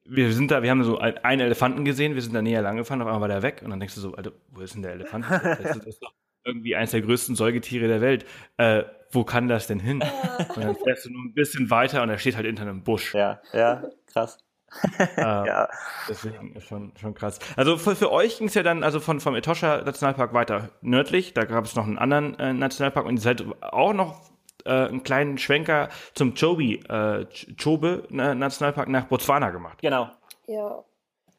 wir 0.05 0.32
sind 0.32 0.51
da, 0.51 0.62
wir 0.64 0.70
haben 0.70 0.82
so 0.82 0.98
ein- 0.98 1.16
einen 1.18 1.40
Elefanten 1.40 1.84
gesehen, 1.84 2.14
wir 2.16 2.22
sind 2.22 2.34
da 2.34 2.42
näher 2.42 2.62
lang 2.62 2.76
gefahren, 2.76 3.01
auf 3.01 3.07
einmal 3.07 3.20
war 3.20 3.28
der 3.28 3.42
weg 3.42 3.62
und 3.64 3.70
dann 3.70 3.78
denkst 3.78 3.94
du 3.94 4.01
so, 4.01 4.14
Alter, 4.14 4.32
wo 4.51 4.61
ist 4.61 4.74
denn 4.74 4.82
der 4.82 4.92
Elefant? 4.92 5.24
Das 5.62 5.76
ist, 5.86 6.03
doch 6.03 6.12
irgendwie 6.44 6.74
eins 6.74 6.90
der 6.90 7.01
größten 7.03 7.36
Säugetiere 7.36 7.86
der 7.86 8.01
Welt. 8.01 8.24
Äh, 8.57 8.82
wo 9.12 9.22
kann 9.24 9.46
das 9.46 9.66
denn 9.68 9.78
hin? 9.78 10.03
Und 10.57 10.64
dann 10.64 10.74
fährst 10.76 11.05
du 11.07 11.11
nur 11.11 11.22
ein 11.24 11.32
bisschen 11.34 11.70
weiter 11.70 12.03
und 12.03 12.11
er 12.11 12.18
steht 12.18 12.34
halt 12.36 12.46
hinter 12.46 12.62
einem 12.62 12.82
Busch. 12.82 13.14
Ja, 13.14 13.40
ja, 13.53 13.84
krass. 14.07 14.38
Äh, 15.16 15.21
Ja. 15.23 15.68
Deswegen 16.09 16.55
ist 16.55 16.66
schon, 16.66 16.93
schon 17.01 17.14
krass. 17.14 17.39
Also 17.57 17.77
für, 17.77 17.97
für 17.97 18.11
euch 18.12 18.39
ging 18.39 18.47
es 18.49 18.55
ja 18.55 18.62
dann 18.62 18.85
also 18.85 19.01
von 19.01 19.21
vom 19.21 19.35
Etosha 19.35 19.83
Nationalpark 19.83 20.33
weiter 20.33 20.68
nördlich. 20.81 21.35
Da 21.35 21.45
gab 21.45 21.64
es 21.64 21.75
noch 21.77 21.85
einen 21.85 21.99
anderen 21.99 22.39
äh, 22.39 22.53
Nationalpark 22.53 23.07
und 23.07 23.16
ihr 23.16 23.21
seid 23.23 23.45
auch 23.62 23.93
noch 23.93 24.21
äh, 24.64 24.71
einen 24.71 25.03
kleinen 25.03 25.39
Schwenker 25.39 25.89
zum 26.14 26.35
Chobe, 26.35 26.62
äh, 26.89 27.25
Ch- 27.27 27.62
Chobe 27.62 28.05
äh, 28.11 28.35
Nationalpark 28.35 28.89
nach 28.89 29.07
Botswana 29.07 29.51
gemacht. 29.51 29.79
Genau. 29.83 30.09
Ja. 30.47 30.85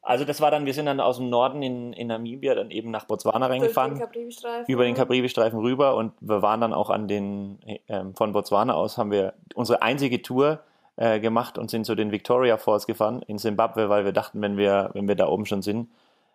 Also 0.04 0.26
das 0.26 0.42
war 0.42 0.50
dann, 0.50 0.66
wir 0.66 0.74
sind 0.74 0.88
dann 0.88 1.00
aus 1.00 1.18
dem 1.18 1.30
Norden 1.30 1.62
in, 1.62 1.94
in 1.94 2.08
Namibia 2.08 2.56
dann 2.56 2.72
eben 2.72 2.90
nach 2.90 3.06
Botswana 3.06 3.48
den 3.48 3.52
reingefahren, 3.62 4.00
Capri-Streifen. 4.00 4.66
über 4.74 4.84
den 4.84 4.96
Kaprivi-Streifen 4.96 5.60
rüber 5.60 5.96
und 5.96 6.14
wir 6.22 6.42
waren 6.42 6.60
dann 6.60 6.74
auch 6.74 6.90
an 6.90 7.08
den, 7.08 7.60
ähm, 7.88 8.16
von 8.16 8.32
Botswana 8.34 8.74
aus 8.74 8.98
haben 8.98 9.12
wir 9.12 9.36
unsere 9.54 9.84
einzige 9.84 10.24
Tour 10.24 10.60
äh, 11.02 11.20
gemacht 11.20 11.58
und 11.58 11.72
sind 11.72 11.84
zu 11.84 11.96
den 11.96 12.12
Victoria 12.12 12.58
Falls 12.58 12.86
gefahren 12.86 13.24
in 13.26 13.40
Zimbabwe, 13.40 13.90
weil 13.90 14.06
wir 14.06 14.12
dachten, 14.12 14.40
wenn 14.40 14.56
wir, 14.56 14.92
wenn 14.94 15.08
wir 15.08 15.16
da 15.16 15.28
oben 15.28 15.48
schon 15.48 15.64
sind, 15.64 15.90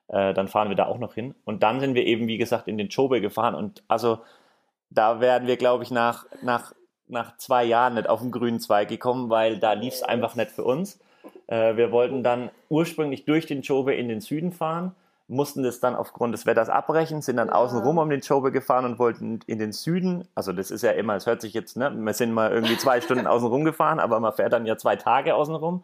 äh, 0.09 0.35
dann 0.35 0.49
fahren 0.49 0.71
wir 0.71 0.75
da 0.75 0.87
auch 0.87 0.99
noch 0.99 1.15
hin. 1.15 1.37
Und 1.45 1.63
dann 1.63 1.79
sind 1.79 1.95
wir 1.95 2.05
eben, 2.05 2.27
wie 2.27 2.37
gesagt, 2.37 2.67
in 2.67 2.77
den 2.77 2.89
Chobe 2.89 3.21
gefahren 3.21 3.55
und 3.55 3.85
also 3.87 4.19
da 4.91 5.21
werden 5.21 5.47
wir, 5.47 5.57
glaube 5.57 5.85
ich, 5.85 5.93
nach, 5.93 6.27
nach, 6.43 6.73
nach 7.07 7.37
zwei 7.37 7.65
Jahren 7.65 7.95
nicht 7.95 8.09
auf 8.09 8.21
den 8.21 8.33
grünen 8.33 8.59
Zweig 8.59 8.89
gekommen, 8.89 9.31
weil 9.31 9.61
da 9.61 9.73
lief 9.73 9.95
es 9.95 10.03
einfach 10.03 10.35
nicht 10.35 10.51
für 10.51 10.65
uns. 10.65 10.99
Äh, 11.47 11.77
wir 11.77 11.93
wollten 11.93 12.25
dann 12.25 12.51
ursprünglich 12.69 13.25
durch 13.25 13.47
den 13.47 13.63
Chobe 13.63 13.95
in 13.95 14.09
den 14.09 14.21
Süden 14.21 14.51
fahren, 14.51 14.97
mussten 15.29 15.63
das 15.63 15.81
dann 15.81 15.97
aufgrund 15.97 16.35
des 16.35 16.47
Wetters 16.47 16.69
abbrechen, 16.69 17.21
sind 17.21 17.37
dann 17.37 17.49
Ja. 17.49 17.55
außen 17.55 17.79
rum 17.81 17.99
um 17.99 18.09
den 18.09 18.21
Chobe 18.21 18.53
gefahren 18.53 18.85
und 18.85 18.99
wollten 18.99 19.41
in 19.47 19.59
den 19.59 19.73
Süden, 19.73 20.27
also 20.35 20.53
das 20.53 20.71
ist 20.71 20.83
ja 20.83 20.93
immer, 20.93 21.17
es 21.17 21.27
hört 21.27 21.41
sich 21.41 21.53
jetzt, 21.53 21.77
ne, 21.77 21.91
wir 21.95 22.13
sind 22.13 22.33
mal 22.33 22.53
irgendwie 22.53 22.77
zwei 22.77 23.01
Stunden 23.01 23.27
außen 23.27 23.49
rum 23.49 23.65
gefahren, 23.65 23.99
aber 23.99 24.21
man 24.21 24.33
fährt 24.33 24.53
dann 24.53 24.67
ja 24.67 24.77
zwei 24.77 24.97
Tage 24.97 25.35
außen 25.35 25.55
rum. 25.55 25.83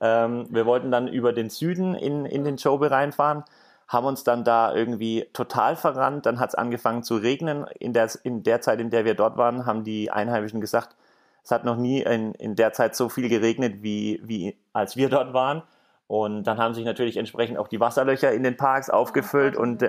Ähm, 0.00 0.46
wir 0.50 0.66
wollten 0.66 0.90
dann 0.90 1.08
über 1.08 1.32
den 1.32 1.48
Süden 1.48 1.94
in, 1.94 2.26
in 2.26 2.44
den 2.44 2.56
Chobe 2.56 2.90
reinfahren, 2.90 3.44
haben 3.88 4.06
uns 4.06 4.24
dann 4.24 4.44
da 4.44 4.74
irgendwie 4.74 5.26
total 5.32 5.76
verrannt. 5.76 6.26
Dann 6.26 6.38
hat 6.40 6.50
es 6.50 6.54
angefangen 6.54 7.02
zu 7.02 7.16
regnen. 7.16 7.66
In 7.78 7.92
der, 7.92 8.10
in 8.24 8.42
der 8.42 8.60
Zeit, 8.60 8.80
in 8.80 8.90
der 8.90 9.04
wir 9.04 9.14
dort 9.14 9.36
waren, 9.36 9.64
haben 9.64 9.84
die 9.84 10.10
Einheimischen 10.10 10.60
gesagt, 10.60 10.96
es 11.44 11.50
hat 11.50 11.64
noch 11.64 11.76
nie 11.76 12.02
in, 12.02 12.32
in 12.34 12.56
der 12.56 12.72
Zeit 12.72 12.94
so 12.94 13.08
viel 13.08 13.28
geregnet, 13.28 13.82
wie, 13.82 14.20
wie 14.24 14.56
als 14.72 14.96
wir 14.96 15.08
dort 15.08 15.34
waren. 15.34 15.62
Und 16.12 16.44
dann 16.44 16.58
haben 16.58 16.74
sich 16.74 16.84
natürlich 16.84 17.16
entsprechend 17.16 17.56
auch 17.56 17.68
die 17.68 17.80
Wasserlöcher 17.80 18.32
in 18.32 18.42
den 18.42 18.58
Parks 18.58 18.90
aufgefüllt. 18.90 19.56
Und 19.56 19.82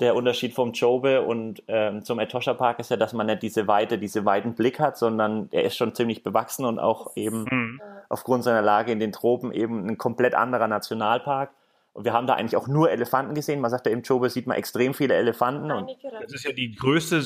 der 0.00 0.14
Unterschied 0.16 0.54
vom 0.54 0.72
Chobe 0.72 1.20
und 1.20 1.62
ähm, 1.68 2.02
zum 2.04 2.18
Etosha 2.20 2.54
Park 2.54 2.78
ist 2.78 2.90
ja, 2.90 2.96
dass 2.96 3.12
man 3.12 3.26
nicht 3.26 3.42
diese 3.42 3.66
Weite, 3.66 3.98
diese 3.98 4.24
weiten 4.24 4.54
Blick 4.54 4.80
hat, 4.80 4.96
sondern 4.96 5.48
er 5.50 5.64
ist 5.64 5.76
schon 5.76 5.94
ziemlich 5.94 6.22
bewachsen 6.22 6.64
und 6.64 6.78
auch 6.78 7.14
eben 7.16 7.44
Mhm. 7.50 7.80
aufgrund 8.08 8.44
seiner 8.44 8.62
Lage 8.62 8.92
in 8.92 8.98
den 9.00 9.12
Tropen 9.12 9.52
eben 9.52 9.86
ein 9.86 9.98
komplett 9.98 10.34
anderer 10.34 10.68
Nationalpark. 10.68 11.50
Und 11.92 12.04
wir 12.06 12.14
haben 12.14 12.26
da 12.26 12.34
eigentlich 12.34 12.56
auch 12.56 12.68
nur 12.68 12.90
Elefanten 12.90 13.34
gesehen. 13.34 13.60
Man 13.60 13.70
sagt 13.70 13.84
ja, 13.86 13.92
im 13.92 14.02
Chobe 14.02 14.30
sieht 14.30 14.46
man 14.46 14.56
extrem 14.56 14.94
viele 14.94 15.14
Elefanten. 15.14 15.70
Und 15.70 15.90
Das 16.22 16.32
ist 16.32 16.44
ja 16.46 16.52
die 16.52 16.74
größte 16.76 17.16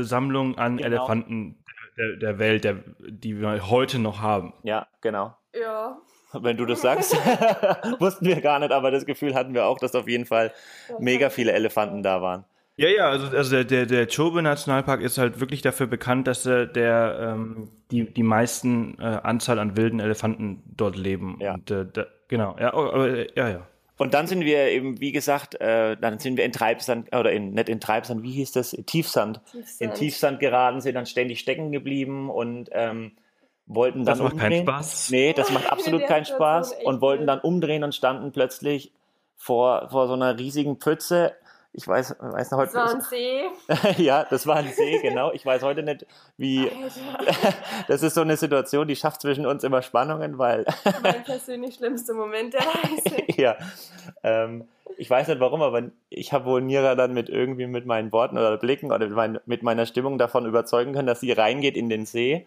äh, 0.00 0.04
Sammlung 0.04 0.58
an 0.58 0.76
Genau. 0.76 0.88
Elefanten 0.88 1.56
der, 1.96 2.16
der 2.16 2.38
Welt, 2.38 2.64
der, 2.64 2.76
die 3.08 3.40
wir 3.40 3.70
heute 3.70 3.98
noch 4.00 4.20
haben. 4.20 4.52
ja, 4.64 4.86
genau. 5.00 5.32
Ja. 5.54 5.96
Wenn 6.42 6.56
du 6.56 6.66
das 6.66 6.82
sagst, 6.82 7.14
wussten 7.98 8.26
wir 8.26 8.40
gar 8.40 8.58
nicht, 8.58 8.72
aber 8.72 8.90
das 8.90 9.06
Gefühl 9.06 9.34
hatten 9.34 9.54
wir 9.54 9.66
auch, 9.66 9.78
dass 9.78 9.94
auf 9.94 10.08
jeden 10.08 10.26
Fall 10.26 10.52
mega 10.98 11.30
viele 11.30 11.52
Elefanten 11.52 12.02
da 12.02 12.22
waren. 12.22 12.44
Ja, 12.78 12.88
ja, 12.88 13.08
also, 13.08 13.34
also 13.34 13.50
der, 13.50 13.64
der, 13.64 13.86
der 13.86 14.06
Chobe 14.06 14.42
Nationalpark 14.42 15.00
ist 15.00 15.16
halt 15.16 15.40
wirklich 15.40 15.62
dafür 15.62 15.86
bekannt, 15.86 16.26
dass 16.26 16.44
äh, 16.44 16.66
der 16.66 17.34
ähm, 17.34 17.70
die, 17.90 18.12
die 18.12 18.22
meisten 18.22 18.98
äh, 18.98 19.20
Anzahl 19.22 19.58
an 19.58 19.78
wilden 19.78 19.98
Elefanten 19.98 20.62
dort 20.76 20.96
leben. 20.96 21.38
Ja. 21.40 21.54
Und, 21.54 21.70
äh, 21.70 21.86
da, 21.90 22.06
genau, 22.28 22.54
ja, 22.60 22.74
oh, 22.74 22.90
aber, 22.92 23.08
äh, 23.08 23.28
ja, 23.34 23.48
ja. 23.48 23.66
Und 23.98 24.12
dann 24.12 24.26
sind 24.26 24.44
wir 24.44 24.68
eben, 24.68 25.00
wie 25.00 25.12
gesagt, 25.12 25.58
äh, 25.58 25.96
dann 25.96 26.18
sind 26.18 26.36
wir 26.36 26.44
in 26.44 26.52
Treibsand, 26.52 27.16
oder 27.16 27.32
in, 27.32 27.52
nicht 27.52 27.70
in 27.70 27.80
Treibsand, 27.80 28.22
wie 28.22 28.32
hieß 28.32 28.52
das? 28.52 28.72
Tiefsand. 28.72 29.40
Tiefsand. 29.50 29.80
In 29.80 29.94
Tiefsand 29.94 30.38
geraten, 30.38 30.82
sind 30.82 30.96
dann 30.96 31.06
ständig 31.06 31.40
stecken 31.40 31.72
geblieben 31.72 32.28
und 32.28 32.68
ähm, 32.72 33.12
wollten 33.66 34.04
dann 34.04 34.18
Das 34.18 34.22
macht 34.22 34.38
keinen 34.38 34.60
umdrehen. 34.60 34.66
Spaß. 34.66 35.10
Nee, 35.10 35.32
das 35.32 35.50
macht 35.50 35.70
absolut 35.70 36.06
keinen 36.06 36.24
Spaß. 36.24 36.74
Und 36.84 37.00
wollten 37.00 37.26
dann 37.26 37.40
umdrehen 37.40 37.84
und 37.84 37.94
standen 37.94 38.32
plötzlich 38.32 38.92
vor, 39.36 39.88
vor 39.90 40.06
so 40.06 40.14
einer 40.14 40.38
riesigen 40.38 40.76
Pfütze. 40.76 41.34
Ich 41.72 41.86
weiß, 41.86 42.16
weiß 42.18 42.52
noch 42.52 42.64
Das 42.64 42.74
war 42.74 42.88
ein 42.88 42.96
heute. 42.96 43.04
See. 43.04 43.42
ja, 44.02 44.24
das 44.24 44.46
war 44.46 44.56
ein 44.56 44.72
See, 44.72 44.98
genau. 45.02 45.32
Ich 45.32 45.44
weiß 45.44 45.62
heute 45.62 45.82
nicht, 45.82 46.06
wie. 46.38 46.70
Das 47.88 48.02
ist 48.02 48.14
so 48.14 48.22
eine 48.22 48.36
Situation, 48.36 48.88
die 48.88 48.96
schafft 48.96 49.20
zwischen 49.20 49.46
uns 49.46 49.62
immer 49.62 49.82
Spannungen, 49.82 50.38
weil 50.38 50.64
mein 51.02 51.22
persönlich 51.22 51.74
schlimmster 51.74 52.14
Moment 52.14 52.54
der 52.54 52.62
Reise. 52.62 53.22
ja. 53.36 53.56
Ähm, 54.22 54.66
ich 54.96 55.10
weiß 55.10 55.28
nicht 55.28 55.40
warum, 55.40 55.60
aber 55.60 55.82
ich 56.08 56.32
habe 56.32 56.46
wohl 56.46 56.62
Nira 56.62 56.94
dann 56.94 57.12
mit 57.12 57.28
irgendwie 57.28 57.66
mit 57.66 57.84
meinen 57.84 58.10
Worten 58.12 58.38
oder 58.38 58.56
Blicken 58.56 58.90
oder 58.90 59.06
mit, 59.06 59.14
mein, 59.14 59.40
mit 59.44 59.62
meiner 59.62 59.84
Stimmung 59.84 60.16
davon 60.16 60.46
überzeugen 60.46 60.94
können, 60.94 61.06
dass 61.06 61.20
sie 61.20 61.32
reingeht 61.32 61.76
in 61.76 61.90
den 61.90 62.06
See. 62.06 62.46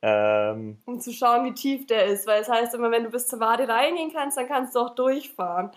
Ähm, 0.00 0.78
um 0.84 1.00
zu 1.00 1.12
schauen, 1.12 1.44
wie 1.44 1.54
tief 1.54 1.86
der 1.86 2.06
ist. 2.06 2.26
Weil 2.26 2.42
es 2.42 2.48
heißt 2.48 2.74
immer, 2.74 2.90
wenn 2.90 3.04
du 3.04 3.10
bis 3.10 3.26
zur 3.26 3.40
Wade 3.40 3.68
reingehen 3.68 4.12
kannst, 4.12 4.36
dann 4.36 4.48
kannst 4.48 4.74
du 4.74 4.80
auch 4.80 4.94
durchfahren. 4.94 5.70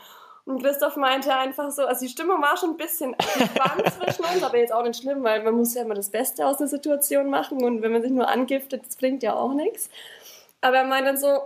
Und 0.45 0.61
Christoph 0.61 0.95
meinte 0.95 1.35
einfach 1.35 1.69
so, 1.69 1.85
also 1.85 2.03
die 2.03 2.11
Stimmung 2.11 2.41
war 2.41 2.57
schon 2.57 2.71
ein 2.71 2.77
bisschen 2.77 3.15
gespannt 3.17 3.83
zwischen 3.99 4.25
uns, 4.25 4.43
aber 4.43 4.57
jetzt 4.57 4.73
auch 4.73 4.83
nicht 4.83 5.01
schlimm, 5.01 5.23
weil 5.23 5.43
man 5.43 5.53
muss 5.53 5.75
ja 5.75 5.83
immer 5.83 5.93
das 5.93 6.09
Beste 6.09 6.45
aus 6.45 6.57
der 6.57 6.67
Situation 6.67 7.29
machen 7.29 7.63
und 7.63 7.81
wenn 7.83 7.91
man 7.91 8.01
sich 8.01 8.11
nur 8.11 8.27
angiftet, 8.27 8.83
das 8.85 8.95
bringt 8.95 9.21
ja 9.21 9.35
auch 9.35 9.53
nichts. 9.53 9.89
Aber 10.61 10.77
er 10.77 10.83
meinte 10.85 11.11
dann 11.11 11.17
so, 11.17 11.41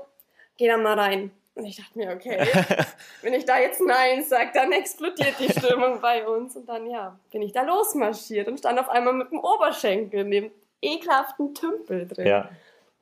geh 0.57 0.67
da 0.67 0.77
mal 0.77 0.97
rein. 0.97 1.31
Und 1.55 1.65
ich 1.65 1.77
dachte 1.77 1.97
mir, 1.97 2.11
okay, 2.11 2.45
wenn 3.21 3.33
ich 3.33 3.45
da 3.45 3.59
jetzt 3.59 3.81
Nein 3.81 4.23
sage, 4.23 4.51
dann 4.53 4.71
explodiert 4.73 5.35
die 5.39 5.51
Stimmung 5.51 6.01
bei 6.01 6.27
uns. 6.27 6.55
Und 6.55 6.67
dann, 6.67 6.85
ja, 6.85 7.17
bin 7.31 7.41
ich 7.41 7.53
da 7.53 7.63
losmarschiert 7.63 8.47
und 8.49 8.59
stand 8.59 8.77
auf 8.77 8.89
einmal 8.89 9.13
mit 9.13 9.31
dem 9.31 9.39
Oberschenkel 9.39 10.25
neben 10.25 10.51
ekelhaften 10.81 11.53
Tümpel 11.55 12.07
drin. 12.07 12.27
ja. 12.27 12.49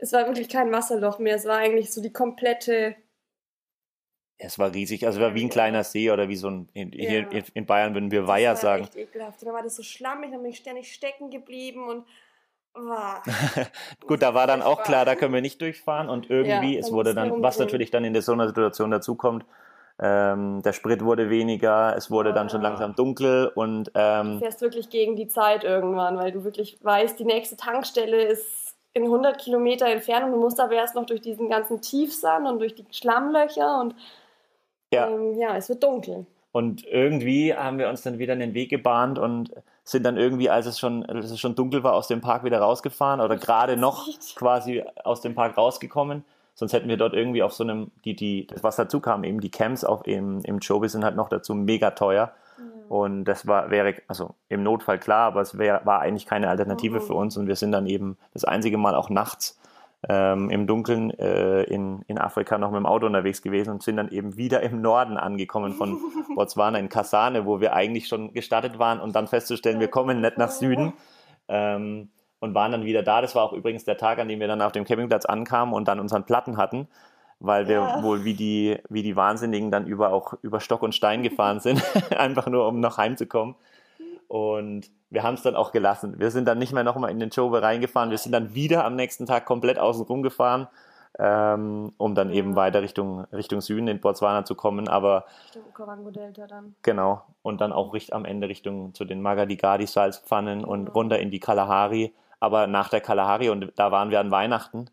Es 0.03 0.11
war 0.11 0.25
wirklich 0.27 0.49
kein 0.49 0.69
Wasserloch 0.73 1.17
mehr, 1.17 1.35
es 1.37 1.45
war 1.45 1.59
eigentlich 1.59 1.93
so 1.93 2.01
die 2.01 2.11
komplette. 2.11 2.93
Es 4.37 4.59
war 4.59 4.73
riesig, 4.73 5.05
also 5.05 5.17
es 5.19 5.23
war 5.25 5.33
wie 5.33 5.45
ein 5.45 5.49
kleiner 5.49 5.85
See 5.85 6.11
oder 6.11 6.27
wie 6.27 6.35
so 6.35 6.49
ein, 6.49 6.67
in, 6.73 6.91
hier 6.91 7.21
Ja. 7.21 7.29
in, 7.29 7.43
in 7.53 7.65
Bayern 7.65 7.93
würden 7.93 8.11
wir 8.11 8.27
Weiher 8.27 8.51
das 8.51 8.63
war 8.63 8.71
sagen. 8.71 8.83
echt 8.83 8.97
ekelhaft. 8.97 9.41
Und 9.41 9.45
dann 9.47 9.55
war 9.55 9.63
das 9.63 9.77
so 9.77 9.83
schlammig, 9.83 10.31
dann 10.31 10.41
bin 10.41 10.51
ich 10.51 10.57
ständig 10.57 10.93
stecken 10.93 11.29
geblieben 11.29 11.87
und 11.87 12.05
war. 12.73 13.23
Gut, 14.05 14.21
da 14.21 14.33
war 14.33 14.45
dann 14.45 14.61
auch 14.61 14.83
klar, 14.83 15.05
da 15.05 15.15
können 15.15 15.33
wir 15.33 15.39
nicht 15.39 15.61
durchfahren 15.61 16.09
und 16.09 16.29
irgendwie, 16.29 16.73
Ja, 16.73 16.79
es 16.81 16.91
wurde 16.91 17.13
dann, 17.15 17.41
was 17.41 17.57
natürlich 17.57 17.89
dann 17.89 18.03
in 18.03 18.19
so 18.19 18.33
einer 18.33 18.47
Situation 18.49 18.91
dazukommt, 18.91 19.45
ähm, 20.01 20.61
der 20.63 20.73
Sprit 20.73 21.01
wurde 21.05 21.29
weniger, 21.29 21.95
es 21.95 22.11
wurde 22.11 22.33
dann 22.33 22.49
schon 22.49 22.59
Ah. 22.59 22.63
langsam 22.69 22.93
dunkel 22.95 23.49
und 23.55 23.85
Du 23.87 23.91
ähm, 23.95 24.39
fährst 24.39 24.59
wirklich 24.59 24.89
gegen 24.89 25.15
die 25.15 25.29
Zeit 25.29 25.63
irgendwann, 25.63 26.17
weil 26.17 26.33
du 26.33 26.43
wirklich 26.43 26.77
weißt, 26.83 27.17
die 27.17 27.25
nächste 27.25 27.55
Tankstelle 27.55 28.21
ist 28.23 28.62
in 28.93 29.03
100 29.03 29.37
Kilometer 29.39 29.87
Entfernung. 29.87 30.31
Du 30.31 30.39
musst 30.39 30.59
aber 30.59 30.73
erst 30.73 30.95
noch 30.95 31.05
durch 31.05 31.21
diesen 31.21 31.49
ganzen 31.49 31.81
Tiefsand 31.81 32.47
und 32.47 32.59
durch 32.59 32.75
die 32.75 32.85
Schlammlöcher 32.91 33.81
und 33.81 33.95
ja. 34.91 35.09
ähm, 35.09 35.37
ja, 35.39 35.55
es 35.57 35.69
wird 35.69 35.83
dunkel. 35.83 36.25
Und 36.51 36.85
irgendwie 36.85 37.55
haben 37.55 37.79
wir 37.79 37.89
uns 37.89 38.03
dann 38.03 38.19
wieder 38.19 38.33
einen 38.33 38.53
Weg 38.53 38.69
gebahnt 38.69 39.17
und 39.17 39.51
sind 39.83 40.03
dann 40.05 40.17
irgendwie, 40.17 40.51
als 40.51 40.67
es 40.67 40.79
schon, 40.79 41.03
als 41.05 41.31
es 41.31 41.39
schon 41.39 41.55
dunkel 41.55 41.83
war, 41.83 41.93
aus 41.93 42.07
dem 42.07 42.21
Park 42.21 42.43
wieder 42.43 42.59
rausgefahren 42.59 43.19
oder 43.19 43.35
gerade 43.35 43.75
noch 43.75 44.05
Nicht. 44.05 44.35
quasi 44.35 44.83
aus 45.03 45.21
dem 45.21 45.33
Park 45.33 45.57
rausgekommen. 45.57 46.23
sonst 46.53 46.73
hätten 46.73 46.87
wir 46.87 46.97
dort 46.97 47.13
irgendwie 47.13 47.41
auf 47.41 47.53
so 47.53 47.63
einem, 47.63 47.91
die, 48.05 48.15
die, 48.15 48.45
das 48.45 48.63
was 48.63 48.75
dazu 48.75 48.99
kam, 48.99 49.23
eben 49.23 49.41
die 49.41 49.49
Camps 49.49 49.83
auf 49.83 50.05
im, 50.05 50.41
im 50.45 50.59
Joby 50.59 50.87
sind 50.87 51.03
halt 51.03 51.15
noch 51.15 51.27
dazu 51.27 51.55
mega 51.55 51.91
teuer. 51.91 52.31
Und 52.93 53.25
das 53.25 53.47
war, 53.47 53.71
wäre, 53.71 53.95
also 54.07 54.35
im 54.49 54.61
Notfall 54.61 54.99
klar, 54.99 55.25
aber 55.25 55.41
es 55.41 55.57
wär, 55.57 55.83
war 55.83 56.01
eigentlich 56.01 56.27
keine 56.27 56.47
Alternative 56.47 57.01
für 57.01 57.15
uns. 57.15 57.35
Und 57.37 57.47
wir 57.47 57.55
sind 57.55 57.71
dann 57.71 57.87
eben 57.87 58.19
das 58.33 58.43
einzige 58.43 58.77
Mal 58.77 58.93
auch 58.93 59.09
nachts 59.09 59.59
ähm, 60.07 60.51
im 60.51 60.67
Dunkeln 60.67 61.09
äh, 61.09 61.63
in, 61.63 62.03
in 62.05 62.19
Afrika 62.19 62.59
noch 62.59 62.69
mit 62.69 62.77
dem 62.77 62.85
Auto 62.85 63.07
unterwegs 63.07 63.41
gewesen 63.41 63.71
und 63.71 63.81
sind 63.81 63.97
dann 63.97 64.09
eben 64.09 64.37
wieder 64.37 64.61
im 64.61 64.83
Norden 64.83 65.17
angekommen 65.17 65.73
von 65.73 65.97
Botswana 66.35 66.77
in 66.77 66.87
Kasane, 66.87 67.47
wo 67.47 67.59
wir 67.59 67.73
eigentlich 67.73 68.07
schon 68.07 68.31
gestartet 68.31 68.77
waren 68.77 68.99
und 68.99 69.15
dann 69.15 69.25
festzustellen, 69.25 69.79
wir 69.79 69.87
kommen 69.87 70.21
nicht 70.21 70.37
nach 70.37 70.51
Süden. 70.51 70.93
Ähm, 71.47 72.09
und 72.41 72.53
waren 72.53 72.73
dann 72.73 72.85
wieder 72.85 73.01
da. 73.01 73.21
Das 73.21 73.33
war 73.33 73.43
auch 73.43 73.53
übrigens 73.53 73.85
der 73.85 73.97
Tag, 73.97 74.19
an 74.19 74.27
dem 74.27 74.39
wir 74.39 74.47
dann 74.47 74.61
auf 74.61 74.73
dem 74.73 74.83
Campingplatz 74.83 75.25
ankamen 75.25 75.73
und 75.73 75.87
dann 75.87 75.99
unseren 75.99 76.25
Platten 76.25 76.57
hatten 76.57 76.89
weil 77.43 77.67
wir 77.67 77.75
Ja. 77.75 78.01
wohl 78.01 78.23
wie 78.23 78.33
die, 78.33 78.79
wie 78.89 79.03
die 79.03 79.15
Wahnsinnigen 79.15 79.69
dann 79.69 79.85
über 79.85 80.11
auch 80.11 80.33
über 80.41 80.59
Stock 80.59 80.81
und 80.81 80.95
Stein 80.95 81.21
gefahren 81.21 81.59
sind, 81.59 81.83
einfach 82.17 82.47
nur 82.47 82.67
um 82.67 82.79
noch 82.79 82.97
heimzukommen. 82.97 83.55
Und 84.27 84.89
wir 85.09 85.21
haben 85.23 85.35
es 85.35 85.43
dann 85.43 85.55
auch 85.55 85.71
gelassen. 85.71 86.15
Wir 86.19 86.31
sind 86.31 86.47
dann 86.47 86.57
nicht 86.57 86.73
mehr 86.73 86.83
nochmal 86.83 87.11
in 87.11 87.19
den 87.19 87.29
Chobe 87.29 87.61
reingefahren. 87.61 88.09
Wir 88.09 88.17
sind 88.17 88.31
dann 88.31 88.55
wieder 88.55 88.83
am 88.85 88.95
nächsten 88.95 89.25
Tag 89.27 89.45
komplett 89.45 89.77
außen 89.77 90.05
rum 90.05 90.23
gefahren, 90.23 90.67
ähm, 91.19 91.93
um 91.97 92.15
dann 92.15 92.31
eben 92.31 92.55
weiter 92.55 92.81
Richtung, 92.81 93.25
Richtung 93.31 93.61
Süden 93.61 93.87
in 93.87 93.99
Botswana 94.01 94.45
zu 94.45 94.55
kommen. 94.55 94.87
Aber 94.87 95.25
Stimmt, 95.49 95.73
Korango-Delta 95.75 96.47
dann. 96.47 96.73
genau. 96.81 97.21
Und 97.43 97.61
dann 97.61 97.71
auch 97.73 97.93
richt, 97.93 98.13
am 98.13 98.25
Ende 98.25 98.49
Richtung 98.49 98.93
zu 98.95 99.05
den 99.05 99.21
Magadigadi-Salzpfannen 99.21 100.63
und 100.63 100.87
runter 100.95 101.19
in 101.19 101.29
die 101.29 101.39
Kalahari. 101.39 102.13
Aber 102.39 102.65
nach 102.67 102.89
der 102.89 103.01
Kalahari, 103.01 103.49
und 103.49 103.71
da 103.75 103.91
waren 103.91 104.09
wir 104.09 104.19
an 104.19 104.31
Weihnachten, 104.31 104.87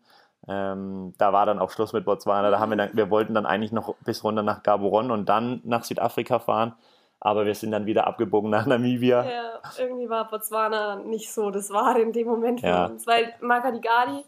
ähm, 0.47 1.13
da 1.17 1.33
war 1.33 1.45
dann 1.45 1.59
auch 1.59 1.69
Schluss 1.71 1.93
mit 1.93 2.05
Botswana. 2.05 2.49
Da 2.49 2.59
haben 2.59 2.71
wir 2.71 2.77
dann, 2.77 2.89
wir 2.93 3.09
wollten 3.09 3.33
dann 3.33 3.45
eigentlich 3.45 3.71
noch 3.71 3.95
bis 4.05 4.23
runter 4.23 4.43
nach 4.43 4.63
Gaborone 4.63 5.13
und 5.13 5.29
dann 5.29 5.61
nach 5.63 5.83
Südafrika 5.83 6.39
fahren. 6.39 6.73
Aber 7.19 7.45
wir 7.45 7.53
sind 7.53 7.71
dann 7.71 7.85
wieder 7.85 8.07
abgebogen 8.07 8.49
nach 8.49 8.65
Namibia. 8.65 9.23
Ja, 9.23 9.59
irgendwie 9.77 10.09
war 10.09 10.27
Botswana 10.27 10.95
nicht 10.95 11.31
so 11.31 11.51
das 11.51 11.69
Wahre 11.71 12.01
in 12.01 12.11
dem 12.13 12.27
Moment 12.27 12.61
für 12.61 12.67
Ja. 12.67 12.85
uns. 12.87 13.05
Weil 13.05 13.33
Magadigadi, 13.41 14.23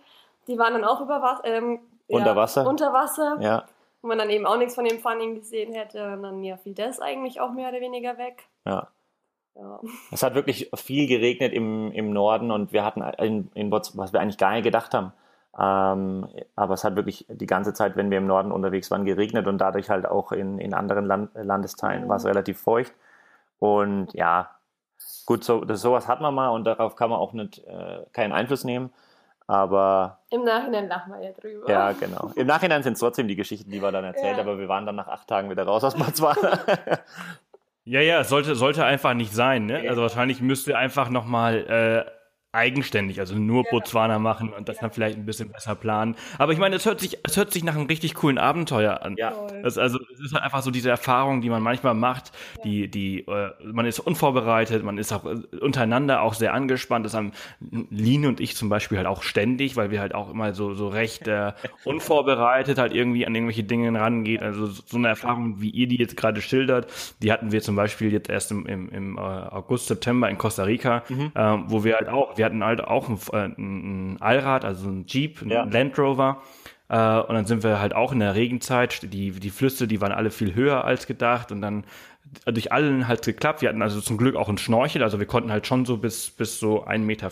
die 0.47 0.57
waren 0.59 0.74
dann 0.74 0.84
auch 0.84 1.01
über 1.01 1.20
Wasser, 1.22 1.45
ähm, 1.45 1.80
ja, 2.07 2.18
Unter 2.18 2.36
Wasser. 2.36 2.68
Unter 2.68 2.93
Wasser, 2.93 3.38
Ja, 3.39 3.64
wo 4.03 4.09
man 4.09 4.20
dann 4.20 4.30
eben 4.30 4.45
auch 4.45 4.57
nichts 4.57 4.76
von 4.76 4.86
dem 4.86 4.99
Funding 4.99 5.34
gesehen 5.36 5.74
hätte. 5.74 6.14
Und 6.14 6.22
dann 6.22 6.43
ja, 6.43 6.57
fiel 6.57 6.76
das 6.76 6.99
eigentlich 6.99 7.41
auch 7.41 7.51
mehr 7.51 7.70
oder 7.70 7.82
weniger 7.82 8.18
weg. 8.18 8.43
ja. 8.66 8.88
Ja. 9.55 9.80
Es 10.11 10.24
hat 10.24 10.34
wirklich 10.34 10.72
viel 10.74 11.07
geregnet 11.07 11.53
im, 11.53 11.91
im 11.91 12.09
Norden 12.11 12.49
und 12.49 12.74
wir 12.74 12.84
hatten 12.84 13.01
in, 13.20 13.51
in 13.53 13.70
Botswana, 13.70 14.01
was 14.03 14.11
wir 14.11 14.20
eigentlich 14.20 14.39
gar 14.39 14.53
nicht 14.53 14.64
gedacht 14.64 14.95
haben. 14.95 15.14
Ähm, 15.60 16.28
aber 16.56 16.74
es 16.74 16.84
hat 16.84 16.95
wirklich 16.95 17.26
die 17.30 17.45
ganze 17.45 17.74
Zeit, 17.74 17.95
wenn 17.95 18.10
wir 18.10 18.18
im 18.18 18.26
Norden 18.28 18.51
unterwegs 18.51 18.89
waren, 18.89 19.06
geregnet 19.06 19.47
und 19.47 19.60
dadurch 19.60 19.89
halt 19.89 20.06
auch 20.08 20.32
in, 20.32 20.58
in 20.58 20.74
anderen 20.74 21.06
Land, 21.06 21.30
Landesteilen 21.36 22.06
Mhm. 22.06 22.10
war 22.10 22.18
es 22.18 22.26
relativ 22.26 22.60
feucht. 22.60 22.93
Und 23.60 24.14
ja, 24.14 24.49
gut, 25.26 25.43
so, 25.43 25.64
das, 25.64 25.82
sowas 25.82 26.08
hat 26.08 26.22
man 26.22 26.34
mal 26.34 26.49
und 26.49 26.64
darauf 26.66 26.95
kann 26.95 27.10
man 27.12 27.20
auch 27.20 27.34
nicht, 27.34 27.60
äh, 27.68 28.04
keinen 28.14 28.32
Einfluss 28.34 28.64
nehmen. 28.64 28.91
Aber 29.45 30.20
Im 30.30 30.43
Nachhinein 30.45 30.88
lachen 30.88 31.14
wir 31.14 31.22
ja 31.22 31.32
drüber. 31.34 31.70
ja, 31.70 31.91
genau. 31.91 32.32
Im 32.36 32.47
Nachhinein 32.47 32.82
sind 32.82 32.93
es 32.93 32.99
trotzdem 32.99 33.28
die 33.28 33.36
Geschichten, 33.36 33.70
die 33.70 33.82
wir 33.82 33.91
dann 33.91 34.06
erzählt, 34.06 34.38
Ja. 34.38 34.41
aber 34.43 34.58
wir 34.58 34.70
waren 34.70 34.86
dann 34.86 34.95
nach 34.95 35.08
acht 35.10 35.28
Tagen 35.28 35.49
wieder 35.49 35.64
raus 35.66 35.84
aus 35.84 35.95
Botswana. 35.95 36.60
Ja, 37.86 37.99
ja, 37.99 38.22
es 38.22 38.30
sollte, 38.30 38.56
sollte 38.56 38.86
einfach 38.86 39.14
nicht 39.14 39.34
sein, 39.34 39.66
ne? 39.66 39.84
Also 39.89 40.04
wahrscheinlich 40.04 40.41
müsste 40.41 40.78
einfach 40.78 41.10
nochmal 41.10 42.06
äh, 42.08 42.10
eigenständig, 42.54 43.20
also 43.20 43.36
nur 43.36 43.64
Botswana 43.64 44.20
machen 44.20 44.54
und 44.54 44.70
das 44.70 44.78
dann 44.78 44.91
vielleicht 44.91 45.18
ein 45.18 45.26
bisschen 45.26 45.51
besser 45.51 45.74
planen. 45.74 46.16
Aber 46.38 46.54
ich 46.54 46.60
meine, 46.60 46.76
es 46.76 46.86
hört 46.86 46.99
sich, 46.99 47.18
es 47.24 47.36
hört 47.36 47.51
sich 47.51 47.64
nach 47.64 47.76
einem 47.76 47.88
richtig 47.88 48.14
coolen 48.14 48.38
Abenteuer 48.38 49.01
an. 49.01 49.16
ja, 49.18 49.34
Das, 49.64 49.78
also 49.80 49.99
es 50.14 50.20
ist 50.20 50.34
halt 50.34 50.43
einfach 50.43 50.62
so 50.62 50.70
diese 50.70 50.89
Erfahrung, 50.89 51.41
die 51.41 51.49
man 51.49 51.64
manchmal 51.64 51.95
macht, 51.95 52.32
die, 52.64 52.88
die, 52.88 53.22
äh, 53.28 53.49
man 53.64 53.88
ist 53.88 53.99
unvorbereitet, 53.99 54.84
man 54.84 54.99
ist 54.99 55.12
auch 55.12 55.26
äh, 55.26 55.38
untereinander 55.60 56.22
auch 56.22 56.36
sehr 56.36 56.54
angespannt. 56.54 57.06
Das 57.06 57.16
haben 57.16 57.32
Line 57.89 58.28
und 58.28 58.39
ich 58.39 58.56
zum 58.56 58.70
Beispiel 58.70 58.99
halt 58.99 59.08
auch 59.08 59.24
ständig, 59.24 59.76
weil 59.76 59.89
wir 59.89 59.99
halt 59.99 60.14
auch 60.14 60.30
immer 60.30 60.54
so, 60.54 60.76
so 60.76 60.89
recht 60.89 61.28
äh, 61.28 61.54
unvorbereitet 61.86 62.78
halt 62.78 62.93
irgendwie 62.93 63.26
an 63.26 63.34
irgendwelche 63.34 63.64
Dinge 63.64 63.99
rangehen. 63.99 64.43
Also 64.43 64.68
so 64.68 64.97
eine 64.97 65.08
Erfahrung, 65.08 65.60
wie 65.60 65.72
ihr 65.72 65.88
die 65.88 65.97
jetzt 65.97 66.18
gerade 66.18 66.39
schildert, 66.39 66.88
die 67.24 67.32
hatten 67.32 67.51
wir 67.51 67.62
zum 67.64 67.76
Beispiel 67.76 68.14
jetzt 68.14 68.30
erst 68.30 68.51
im, 68.51 68.68
im, 68.68 68.89
im 68.89 69.18
äh, 69.18 69.22
August, 69.22 69.88
September 69.88 70.30
in 70.30 70.38
Costa 70.38 70.64
Rica, 70.64 71.04
ähm, 71.36 71.64
wo 71.68 71.84
wir 71.84 71.95
halt 71.95 72.10
auch, 72.10 72.38
wir 72.38 72.43
hatten 72.44 72.64
halt 72.64 72.84
auch 72.84 73.10
ein, 73.10 73.20
äh, 73.32 73.46
ein, 73.46 74.14
ein 74.14 74.22
Allrad, 74.22 74.66
also 74.66 74.89
ein 74.89 75.06
Jeep, 75.08 75.41
ein 75.41 75.50
Ja. 75.50 75.64
Land 75.64 75.98
Rover. 75.98 76.41
Äh, 76.89 77.20
und 77.20 77.34
dann 77.34 77.46
sind 77.46 77.64
wir 77.64 77.80
halt 77.80 77.96
auch 77.96 78.12
in 78.12 78.20
der 78.20 78.36
Regenzeit, 78.36 79.14
die, 79.14 79.32
die 79.32 79.50
Flüsse, 79.50 79.88
die 79.88 80.02
waren 80.02 80.12
alle 80.12 80.32
viel 80.32 80.54
höher 80.54 80.84
als 80.84 81.08
gedacht 81.08 81.52
und 81.52 81.62
dann 81.62 81.86
durch 82.46 82.72
allen 82.72 83.08
halt 83.08 83.24
geklappt. 83.24 83.62
Wir 83.62 83.70
hatten 83.70 83.82
also 83.82 84.02
zum 84.02 84.18
Glück 84.18 84.36
auch 84.36 84.50
einen 84.50 84.58
Schnorchel, 84.58 85.04
also 85.04 85.20
wir 85.20 85.26
konnten 85.26 85.52
halt 85.52 85.68
schon 85.68 85.86
so 85.86 85.98
bis, 85.98 86.32
bis 86.32 86.60
so 86.60 86.86
1,50 86.86 87.00
Meter 87.00 87.30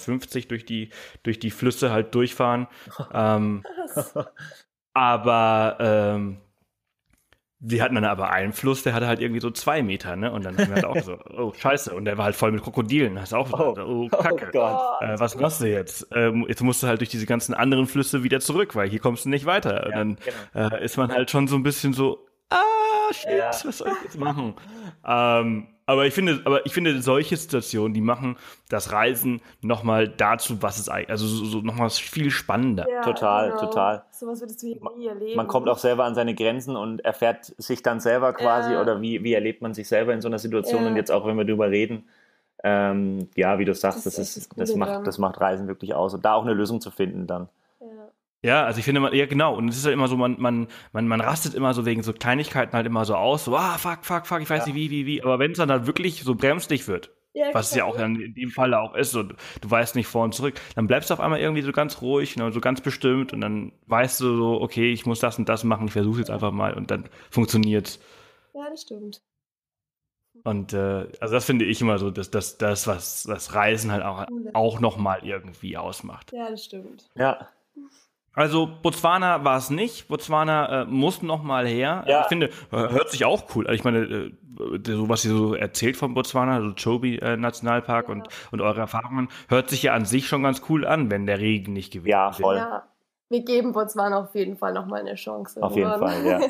durch 0.48 0.66
die, 0.66 0.90
durch 1.24 1.40
die 1.40 1.52
Flüsse 1.52 1.92
halt 1.92 2.14
durchfahren. 2.16 2.68
ähm, 3.14 3.64
aber 4.94 5.78
ähm, 5.80 6.38
wir 7.64 7.84
hatten 7.84 7.94
dann 7.96 8.06
aber 8.06 8.32
einen 8.32 8.54
Fluss, 8.54 8.82
der 8.84 8.94
hatte 8.94 9.06
halt 9.08 9.20
irgendwie 9.20 9.40
so 9.40 9.52
zwei 9.52 9.84
Meter, 9.84 10.16
ne? 10.16 10.32
Und 10.32 10.44
dann 10.44 10.58
haben 10.58 10.68
wir 10.70 10.76
halt 10.76 10.86
auch 10.86 10.98
so, 11.02 11.18
oh 11.38 11.54
scheiße, 11.54 11.94
und 11.94 12.06
der 12.06 12.18
war 12.18 12.26
halt 12.26 12.36
voll 12.36 12.52
mit 12.52 12.64
Krokodilen. 12.64 13.22
Hast 13.22 13.32
du 13.34 13.36
auch 13.38 13.54
Oh. 13.54 13.74
gesagt, 13.74 13.88
oh, 13.88 14.08
Kacke. 14.12 14.48
Oh 14.48 14.52
Gott. 14.52 15.02
Äh, 15.02 15.20
was 15.20 15.36
machst 15.38 15.62
du 15.62 15.66
jetzt? 15.70 16.08
Ähm, 16.14 16.46
jetzt 16.48 16.62
musst 16.64 16.82
du 16.82 16.88
halt 16.88 17.02
durch 17.02 17.10
diese 17.10 17.28
ganzen 17.28 17.54
anderen 17.54 17.86
Flüsse 17.86 18.24
wieder 18.24 18.40
zurück, 18.40 18.76
weil 18.76 18.90
hier 18.90 19.00
kommst 19.00 19.26
du 19.26 19.30
nicht 19.30 19.46
weiter. 19.46 19.86
Und 19.86 19.92
Ja, 19.92 19.98
dann 19.98 20.18
genau. 20.54 20.76
äh, 20.76 20.84
ist 20.84 20.98
man 20.98 21.12
halt 21.12 21.30
schon 21.30 21.48
so 21.48 21.56
ein 21.56 21.64
bisschen 21.64 21.94
so, 21.94 22.26
shit, 23.14 23.30
Ja. 23.38 23.50
was 23.50 23.78
soll 23.78 23.90
ich 23.98 24.04
jetzt 24.04 24.18
machen? 24.20 24.54
Ähm, 25.06 25.68
aber 25.86 26.06
ich 26.06 26.14
finde, 26.14 26.42
aber 26.46 26.66
ich 26.66 26.74
finde 26.74 27.02
solche 27.02 27.36
Situationen, 27.36 27.94
die 27.94 28.02
machen 28.02 28.38
das 28.70 28.92
Reisen 28.94 29.42
nochmal 29.62 30.08
dazu, 30.08 30.62
was 30.62 30.78
es 30.80 30.88
eigentlich, 30.88 31.10
also 31.10 31.28
so, 31.28 31.44
so 31.46 31.58
nochmal 31.62 31.90
viel 31.90 32.30
spannender. 32.32 32.88
Ja, 32.90 33.02
Total, 33.02 33.50
genau. 33.50 33.60
total. 33.62 34.04
Sowas 34.12 34.40
würdest 34.40 34.64
du 34.64 34.68
hier 34.68 34.80
nie 34.98 35.08
erleben. 35.08 35.36
Man 35.36 35.48
kommt 35.48 35.68
auch 35.68 35.80
selber 35.80 36.06
an 36.06 36.16
seine 36.16 36.34
Grenzen 36.36 36.76
und 36.78 37.04
erfährt 37.04 37.54
sich 37.58 37.84
dann 37.84 38.00
selber 38.00 38.32
quasi 38.34 38.74
Ja. 38.74 38.82
oder 38.82 39.02
wie, 39.02 39.24
wie 39.24 39.34
erlebt 39.34 39.62
man 39.62 39.74
sich 39.74 39.88
selber 39.88 40.14
in 40.14 40.22
so 40.22 40.28
einer 40.30 40.40
Situation 40.40 40.84
Ja. 40.84 40.90
und 40.90 40.96
jetzt 40.96 41.12
auch, 41.12 41.26
wenn 41.26 41.36
wir 41.38 41.46
drüber 41.46 41.70
reden, 41.70 42.06
ähm, 42.64 43.28
ja, 43.36 43.58
wie 43.60 43.66
du 43.66 43.74
sagst, 43.74 44.06
Das 44.06 44.16
das, 44.16 44.20
ist 44.20 44.38
echt 44.38 44.38
ist, 44.52 44.60
das 44.60 44.70
das, 44.70 44.78
macht, 44.78 45.08
das 45.08 45.18
macht 45.18 45.42
Reisen 45.42 45.68
wirklich 45.68 45.94
aus 45.96 46.14
und 46.14 46.24
da 46.24 46.36
auch 46.36 46.44
eine 46.44 46.54
Lösung 46.54 46.80
zu 46.80 46.92
finden 46.92 47.26
dann. 47.28 47.50
Ja. 48.44 48.50
Ja, 48.50 48.66
also 48.66 48.80
ich 48.80 48.86
finde 48.86 49.02
man, 49.02 49.14
ja 49.14 49.26
genau, 49.28 49.56
und 49.56 49.68
es 49.70 49.78
ist 49.78 49.86
halt 49.86 49.94
immer 49.94 50.08
so, 50.08 50.18
man, 50.18 50.36
man, 50.40 50.68
man, 50.94 51.08
man 51.08 51.22
rastet 51.22 51.54
immer 51.54 51.74
so 51.76 51.86
wegen 51.86 52.02
so 52.02 52.12
Kleinigkeiten 52.12 52.74
halt 52.74 52.88
immer 52.88 53.06
so 53.06 53.16
aus, 53.16 53.46
so, 53.46 53.56
ah, 53.56 53.78
fuck, 53.78 54.04
fuck, 54.04 54.26
fuck, 54.26 54.42
ich 54.42 54.50
weiß 54.50 54.66
nicht 54.66 54.76
wie, 54.76 54.90
wie, 54.90 55.06
wie, 55.06 55.22
aber 55.22 55.38
wenn 55.40 55.52
es 55.52 55.58
dann 55.58 55.70
halt 55.70 55.86
wirklich 55.86 56.24
so 56.24 56.34
bremslich 56.34 56.88
wird, 56.88 57.12
Ja, 57.34 57.54
was 57.54 57.70
es 57.70 57.76
ja 57.76 57.86
auch 57.86 57.98
dann 57.98 58.20
in 58.20 58.34
dem 58.34 58.50
Fall 58.50 58.74
auch 58.74 58.96
ist, 58.96 59.14
und 59.16 59.36
du 59.62 59.70
weißt 59.70 59.96
nicht 59.96 60.08
vor 60.08 60.24
und 60.24 60.34
zurück, 60.34 60.56
dann 60.76 60.88
bleibst 60.88 61.10
du 61.10 61.14
auf 61.14 61.20
einmal 61.20 61.40
irgendwie 61.40 61.62
so 61.62 61.72
ganz 61.72 62.02
ruhig, 62.02 62.36
ne, 62.36 62.52
so 62.52 62.60
ganz 62.62 62.82
bestimmt 62.82 63.32
und 63.32 63.42
dann 63.42 63.74
weißt 63.86 64.20
du 64.22 64.36
so, 64.36 64.62
okay, 64.62 64.92
ich 64.92 65.06
muss 65.06 65.20
das 65.20 65.38
und 65.38 65.48
das 65.48 65.64
machen, 65.64 65.86
ich 65.88 65.94
versuche 65.94 66.20
jetzt 66.20 66.32
einfach 66.32 66.52
mal 66.52 66.74
und 66.74 66.90
dann 66.90 67.10
funktioniert's. 67.30 68.00
Ja, 68.54 68.70
das 68.70 68.82
stimmt. 68.84 69.22
Und 70.44 70.74
äh, 70.74 71.08
also 71.20 71.34
das 71.36 71.46
finde 71.46 71.66
ich 71.66 71.82
immer 71.82 72.00
so, 72.00 72.10
dass 72.10 72.32
das, 72.32 72.58
das 72.58 72.88
was 72.88 73.24
das 73.24 73.54
Reisen 73.54 73.92
halt 73.92 74.04
auch, 74.04 74.26
auch 74.54 74.80
nochmal 74.80 75.24
irgendwie 75.24 75.78
ausmacht. 75.78 76.32
Ja, 76.32 76.50
das 76.50 76.66
stimmt. 76.66 77.12
Ja, 77.16 77.50
Also 78.34 78.70
Botswana 78.82 79.44
war 79.44 79.58
es 79.58 79.70
nicht. 79.70 80.08
Botswana 80.08 80.84
äh, 80.84 80.86
muss 80.86 81.22
noch 81.22 81.44
mal 81.44 81.68
her. 81.68 82.06
Ja. 82.08 82.22
Ich 82.22 82.28
finde, 82.28 82.50
hört 82.70 83.10
sich 83.10 83.26
auch 83.26 83.44
cool. 83.56 83.68
an. 83.68 83.74
Ich 83.76 83.84
meine, 83.84 84.00
äh, 84.00 84.32
so 84.86 85.10
was 85.10 85.26
ihr 85.26 85.32
so 85.32 85.54
erzählt 85.54 85.98
von 85.98 86.14
Botswana, 86.14 86.62
so 86.62 86.74
Chobe 86.82 87.22
äh, 87.22 87.36
Nationalpark 87.36 88.08
und 88.10 88.28
und 88.52 88.62
eure 88.62 88.80
Erfahrungen, 88.80 89.28
hört 89.50 89.70
sich 89.70 89.84
ja 89.84 89.94
an 89.94 90.06
sich 90.06 90.28
schon 90.28 90.44
ganz 90.44 90.62
cool 90.70 90.86
an, 90.88 91.12
wenn 91.12 91.26
der 91.26 91.40
Regen 91.40 91.74
nicht 91.74 91.92
gewesen 91.92 92.10
Ja, 92.10 92.26
wäre. 92.32 92.42
voll. 92.42 92.56
Ja. 92.58 92.84
Wir 93.30 93.44
geben 93.44 93.72
Botswana 93.74 94.20
auf 94.22 94.36
jeden 94.36 94.58
Fall 94.58 94.74
nochmal 94.74 95.02
eine 95.02 95.16
Chance. 95.16 95.62
auf 95.64 95.76
jeden. 95.76 95.90
Fall, 95.90 96.26
ja. 96.26 96.40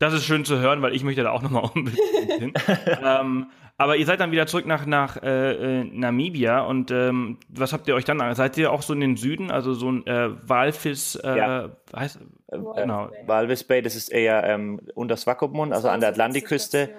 Das 0.00 0.12
ist 0.12 0.24
schön 0.26 0.44
zu 0.44 0.58
hören, 0.58 0.82
weil 0.82 0.94
ich 0.94 1.02
möchte 1.02 1.22
da 1.22 1.30
auch 1.30 1.40
noch 1.40 1.50
mal 1.50 1.60
unbedingt 1.74 2.32
hin. 2.38 2.52
ähm, 3.02 3.46
aber 3.78 3.96
ihr 3.96 4.06
seid 4.06 4.20
dann 4.20 4.30
wieder 4.32 4.46
zurück 4.46 4.66
nach 4.66 4.86
nach 4.86 5.22
äh, 5.22 5.80
äh, 5.80 5.84
Namibia 5.84 6.60
und 6.60 6.90
ähm, 6.90 7.38
was 7.48 7.72
habt 7.72 7.88
ihr 7.88 7.94
euch 7.94 8.04
dann? 8.04 8.20
an- 8.20 8.34
Seid 8.34 8.56
ihr 8.58 8.70
auch 8.72 8.82
so 8.82 8.92
in 8.92 9.00
den 9.00 9.16
Süden, 9.16 9.50
also 9.50 9.74
so 9.74 9.90
ein 9.90 10.06
äh, 10.06 10.30
Walfis? 10.48 11.16
Äh, 11.16 11.36
Ja. 11.38 11.70
heißt, 11.94 12.18
Äh, 12.48 12.58
Genau. 12.76 13.08
Walvis 13.26 13.64
Bay, 13.64 13.80
das 13.82 13.96
ist 13.96 14.08
eher 14.10 14.44
ähm, 14.44 14.80
unter 14.94 15.16
Swakopmund, 15.16 15.72
also 15.72 15.88
an 15.88 16.00
der 16.00 16.10
Atlantikküste. 16.10 16.90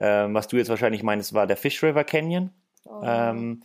Ähm, 0.00 0.34
was 0.34 0.46
du 0.48 0.56
jetzt 0.58 0.68
wahrscheinlich 0.68 1.02
meinst, 1.02 1.32
war 1.34 1.46
der 1.46 1.56
Fish 1.56 1.82
River 1.82 2.04
Canyon. 2.04 2.50
Oh. 2.84 3.00
ähm, 3.04 3.62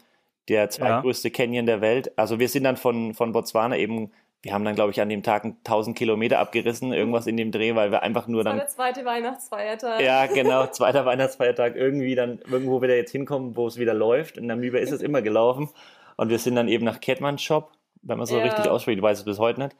der 0.50 0.70
zweitgrößte 0.70 1.32
Canyon 1.32 1.66
der 1.66 1.80
Welt. 1.82 2.12
Also 2.18 2.40
wir 2.40 2.50
sind 2.50 2.64
dann 2.66 2.76
von, 2.76 3.14
von 3.14 3.32
Botswana 3.34 3.78
eben, 3.78 4.12
wir 4.44 4.54
haben 4.54 4.66
dann, 4.66 4.76
glaube 4.76 4.92
ich, 4.92 5.00
an 5.02 5.10
dem 5.10 5.24
Tag 5.24 5.46
1000 5.46 5.98
Kilometer 5.98 6.40
abgerissen, 6.40 6.92
irgendwas 6.94 7.28
in 7.28 7.38
dem 7.38 7.52
Dreh, 7.52 7.76
weil 7.76 7.92
wir 7.92 8.04
einfach 8.04 8.28
nur 8.28 8.44
Das 8.44 8.52
war 8.52 8.52
dann, 8.54 8.60
der 8.60 8.68
zweite 8.68 9.06
Weihnachtsfeiertag. 9.06 10.02
ja 10.02 10.26
genau, 10.34 10.68
zweiter 10.68 11.06
Weihnachtsfeiertag, 11.06 11.76
irgendwie 11.76 12.14
dann 12.16 12.40
irgendwo 12.52 12.82
wieder 12.82 12.96
jetzt 12.96 13.12
hinkommen, 13.12 13.56
wo 13.56 13.68
es 13.68 13.78
wieder 13.80 13.94
läuft. 13.94 14.38
In 14.38 14.46
Namibia 14.48 14.80
ist 14.82 14.92
es 14.92 15.02
immer 15.02 15.22
gelaufen. 15.22 15.70
Und 16.18 16.30
wir 16.30 16.38
sind 16.40 16.56
dann 16.56 16.68
eben 16.68 16.86
nach 16.86 17.00
Ketman 17.00 17.38
Shop, 17.40 17.72
wenn 18.04 18.18
man 18.18 18.28
so 18.28 18.38
Ja. 18.38 18.44
richtig 18.44 18.70
ausspricht, 18.70 18.98
ich 18.98 19.04
weiß 19.04 19.20
es 19.20 19.26
bis 19.26 19.40
heute 19.40 19.62
nicht. 19.62 19.76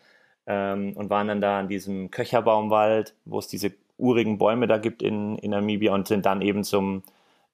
ähm, 0.46 0.92
und 0.96 1.10
waren 1.10 1.28
dann 1.30 1.40
da 1.40 1.60
an 1.60 1.68
diesem 1.70 2.12
Köcherbaumwald, 2.12 3.14
wo 3.24 3.40
es 3.40 3.48
diese 3.48 3.72
urigen 3.98 4.38
Bäume 4.38 4.68
da 4.68 4.78
gibt 4.78 5.02
in, 5.02 5.38
in 5.38 5.52
Namibia 5.52 5.94
und 5.94 6.08
sind 6.08 6.26
dann 6.26 6.42
eben 6.42 6.64
zum 6.66 7.04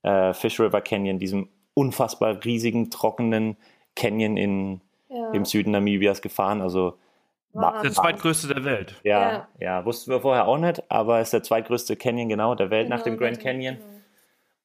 äh, 0.01 0.34
Fish 0.34 0.60
River 0.60 0.82
Canyon, 0.82 1.20
diesem 1.20 1.49
unfassbar 1.76 2.43
riesigen, 2.43 2.89
trockenen 2.89 3.57
Canyon 3.95 4.38
in, 4.38 4.82
Ja. 5.10 5.32
im 5.32 5.43
Süden 5.45 5.72
Namibias 5.72 6.22
gefahren. 6.22 6.62
Also 6.62 6.97
War- 7.53 7.82
Der 7.82 7.91
zweitgrößte 7.91 8.47
der 8.53 8.64
Welt. 8.64 8.95
ja, 9.03 9.32
Ja. 9.32 9.47
ja, 9.60 9.86
wussten 9.86 10.12
wir 10.12 10.22
vorher 10.22 10.47
auch 10.47 10.57
nicht, 10.60 10.84
aber 10.91 11.20
es 11.20 11.28
ist 11.30 11.34
der 11.34 11.43
zweitgrößte 11.43 11.95
Canyon 11.95 12.30
genau 12.30 12.53
der 12.55 12.70
Welt 12.70 12.89
nach 12.89 13.03
Genau, 13.03 13.16
dem 13.16 13.20
Grand 13.20 13.39
Canyon. 13.39 13.76
genau. 13.78 13.88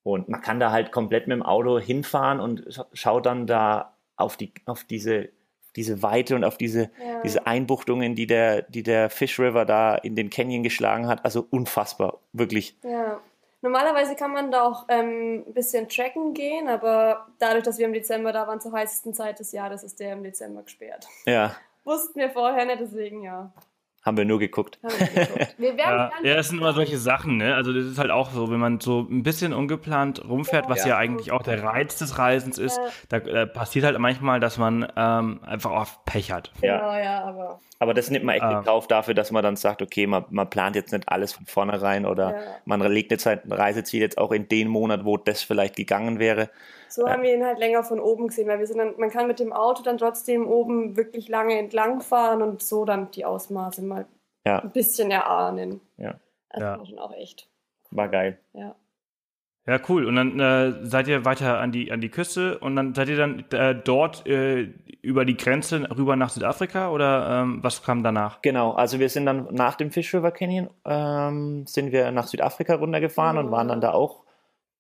Und 0.03 0.29
man 0.29 0.43
kann 0.43 0.61
da 0.61 0.71
halt 0.71 0.93
komplett 0.93 1.27
mit 1.27 1.35
dem 1.37 1.43
Auto 1.43 1.79
hinfahren 1.79 2.41
und 2.41 2.67
scha- 2.69 2.85
schaut 2.93 3.25
dann 3.25 3.47
da 3.47 3.95
auf 4.17 4.37
die, 4.37 4.53
auf 4.67 4.85
diese, 4.85 5.31
diese 5.77 6.03
Weite 6.03 6.35
und 6.37 6.45
auf 6.45 6.59
diese, 6.59 6.83
Ja. 7.03 7.23
diese 7.25 7.47
Einbuchtungen, 7.47 8.15
die 8.15 8.27
der, 8.27 8.61
die 8.63 8.83
der 8.83 9.09
Fish 9.09 9.41
River 9.41 9.65
da 9.65 9.95
in 9.95 10.15
den 10.15 10.29
Canyon 10.29 10.63
geschlagen 10.63 11.07
hat. 11.09 11.25
Also 11.25 11.47
unfassbar, 11.51 12.19
wirklich. 12.35 12.77
Ja. 12.83 13.19
Normalerweise 13.65 14.15
kann 14.15 14.31
man 14.31 14.51
da 14.51 14.63
auch 14.63 14.85
ähm, 14.89 15.43
ein 15.47 15.55
bisschen 15.55 15.89
tracken 15.89 16.35
gehen, 16.35 16.69
aber 16.69 17.29
dadurch, 17.39 17.65
dass 17.65 17.79
wir 17.79 17.87
im 17.87 17.95
Dezember 17.95 18.31
da 18.31 18.47
waren, 18.47 18.61
zur 18.61 18.73
heißesten 18.73 19.15
Zeit 19.15 19.41
des 19.41 19.53
Jahres, 19.53 19.83
ist 19.83 19.99
der 20.01 20.13
im 20.13 20.23
Dezember 20.23 20.63
gesperrt. 20.63 21.09
Ja, 21.25 21.57
Wussten 21.83 22.21
wir 22.21 22.29
vorher 22.29 22.67
nicht, 22.67 22.81
deswegen 22.81 23.23
ja. 23.23 23.53
Haben 24.05 24.17
wir 24.17 24.25
nur 24.25 24.39
geguckt. 24.39 24.79
Haben 24.83 24.93
wir 24.99 25.25
geguckt. 25.27 25.55
Wir 25.59 25.77
werden 25.77 26.11
Ja, 26.23 26.31
ja, 26.31 26.35
das 26.37 26.49
sind 26.49 26.59
immer 26.59 26.73
solche 26.75 26.99
Sachen, 26.99 27.39
ne? 27.39 27.55
Also 27.55 27.73
das 27.73 27.85
ist 27.87 27.99
halt 27.99 28.11
auch 28.11 28.31
so, 28.31 28.51
wenn 28.51 28.61
man 28.61 28.81
so 28.81 29.01
ein 29.01 29.23
bisschen 29.23 29.53
ungeplant 29.55 30.23
rumfährt, 30.29 30.69
was 30.69 30.81
ja, 30.83 30.89
Ja. 30.91 30.97
eigentlich 30.99 31.33
auch 31.33 31.43
der 31.43 31.63
Reiz 31.63 31.97
des 31.97 32.19
Reisens 32.19 32.59
ist, 32.59 32.79
da 33.09 33.17
äh, 33.19 33.47
passiert 33.47 33.85
halt 33.87 33.99
manchmal, 33.99 34.41
dass 34.41 34.59
man 34.59 34.87
ähm, 34.97 35.41
einfach 35.45 35.71
auch 35.71 35.87
Pech 36.05 36.31
hat. 36.33 36.53
Ja. 36.63 36.79
Genau, 36.79 36.95
ja, 36.97 37.25
aber 37.25 37.61
Aber 37.79 37.95
das 37.95 38.11
nimmt 38.11 38.25
man 38.25 38.35
echt 38.37 38.45
Ah. 38.45 38.59
in 38.59 38.65
Kauf 38.65 38.87
dafür, 38.89 39.15
dass 39.15 39.31
man 39.31 39.43
dann 39.43 39.57
sagt, 39.57 39.81
okay, 39.83 40.07
man, 40.07 40.25
man 40.31 40.49
plant 40.51 40.77
jetzt 40.77 40.93
nicht 40.93 41.09
alles 41.09 41.33
von 41.33 41.47
vornherein 41.47 42.05
oder 42.07 42.31
Ja. 42.35 42.41
man 42.67 42.81
legt 42.83 43.11
jetzt 43.11 43.27
halt 43.27 43.45
ein 43.47 43.53
Reiseziel 43.53 44.01
jetzt 44.01 44.19
auch 44.19 44.33
in 44.33 44.49
den 44.49 44.69
Monat, 44.69 45.05
wo 45.05 45.17
das 45.17 45.43
vielleicht 45.43 45.77
gegangen 45.77 46.19
wäre. 46.19 46.51
So 46.89 47.09
haben 47.09 47.23
wir 47.23 47.35
ihn 47.35 47.45
halt 47.45 47.59
länger 47.59 47.83
von 47.85 48.01
oben 48.01 48.29
gesehen, 48.29 48.49
weil 48.49 48.59
wir 48.59 48.67
sind 48.67 48.79
dann, 48.79 48.95
man 48.99 49.11
kann 49.11 49.27
mit 49.27 49.39
dem 49.41 49.53
Auto 49.53 49.83
dann 49.83 49.99
trotzdem 49.99 50.47
oben 50.47 50.97
wirklich 50.97 51.29
lange 51.29 51.59
entlang 51.59 52.01
fahren 52.01 52.43
und 52.43 52.63
so 52.63 52.85
dann 52.85 53.11
die 53.11 53.25
Ausmaße 53.25 53.83
mal 53.83 54.07
Ja, 54.47 54.59
ein 54.61 54.71
bisschen 54.73 55.11
erahnen. 55.11 55.81
ja, 55.97 56.15
Also 56.51 56.67
Ja. 56.67 56.79
war 56.79 56.87
schon 56.87 56.99
auch 56.99 57.13
echt. 57.13 57.49
war 57.91 58.09
geil. 58.09 58.39
Ja. 58.53 58.75
Ja, 59.67 59.79
cool. 59.89 60.05
Und 60.05 60.17
dann 60.17 60.39
äh, 60.39 60.85
seid 60.85 61.09
ihr 61.09 61.25
weiter 61.25 61.59
an 61.59 61.73
die 61.73 61.91
an 61.91 62.03
die 62.03 62.11
Küste 62.11 62.59
und 62.59 62.77
dann 62.77 62.95
seid 62.95 63.09
ihr 63.09 63.17
dann 63.17 63.47
äh, 63.51 63.75
dort 63.75 64.27
äh, 64.27 64.69
über 65.01 65.25
die 65.25 65.39
Grenze 65.39 65.89
rüber 65.97 66.17
nach 66.17 66.29
Südafrika 66.29 66.91
oder 66.91 67.41
ähm, 67.43 67.61
was 67.63 67.83
kam 67.83 68.03
danach? 68.03 68.43
Genau, 68.43 68.73
also 68.73 68.99
wir 68.99 69.09
sind 69.09 69.25
dann 69.25 69.49
nach 69.55 69.77
dem 69.77 69.91
Fish 69.91 70.13
River 70.13 70.33
Canyon 70.33 70.69
ähm, 70.85 71.67
sind 71.67 71.93
wir 71.93 72.11
nach 72.11 72.27
Südafrika 72.27 72.75
runtergefahren 72.75 73.39
und 73.39 73.51
waren 73.51 73.69
dann 73.69 73.81
da 73.81 73.93
auch 73.93 74.24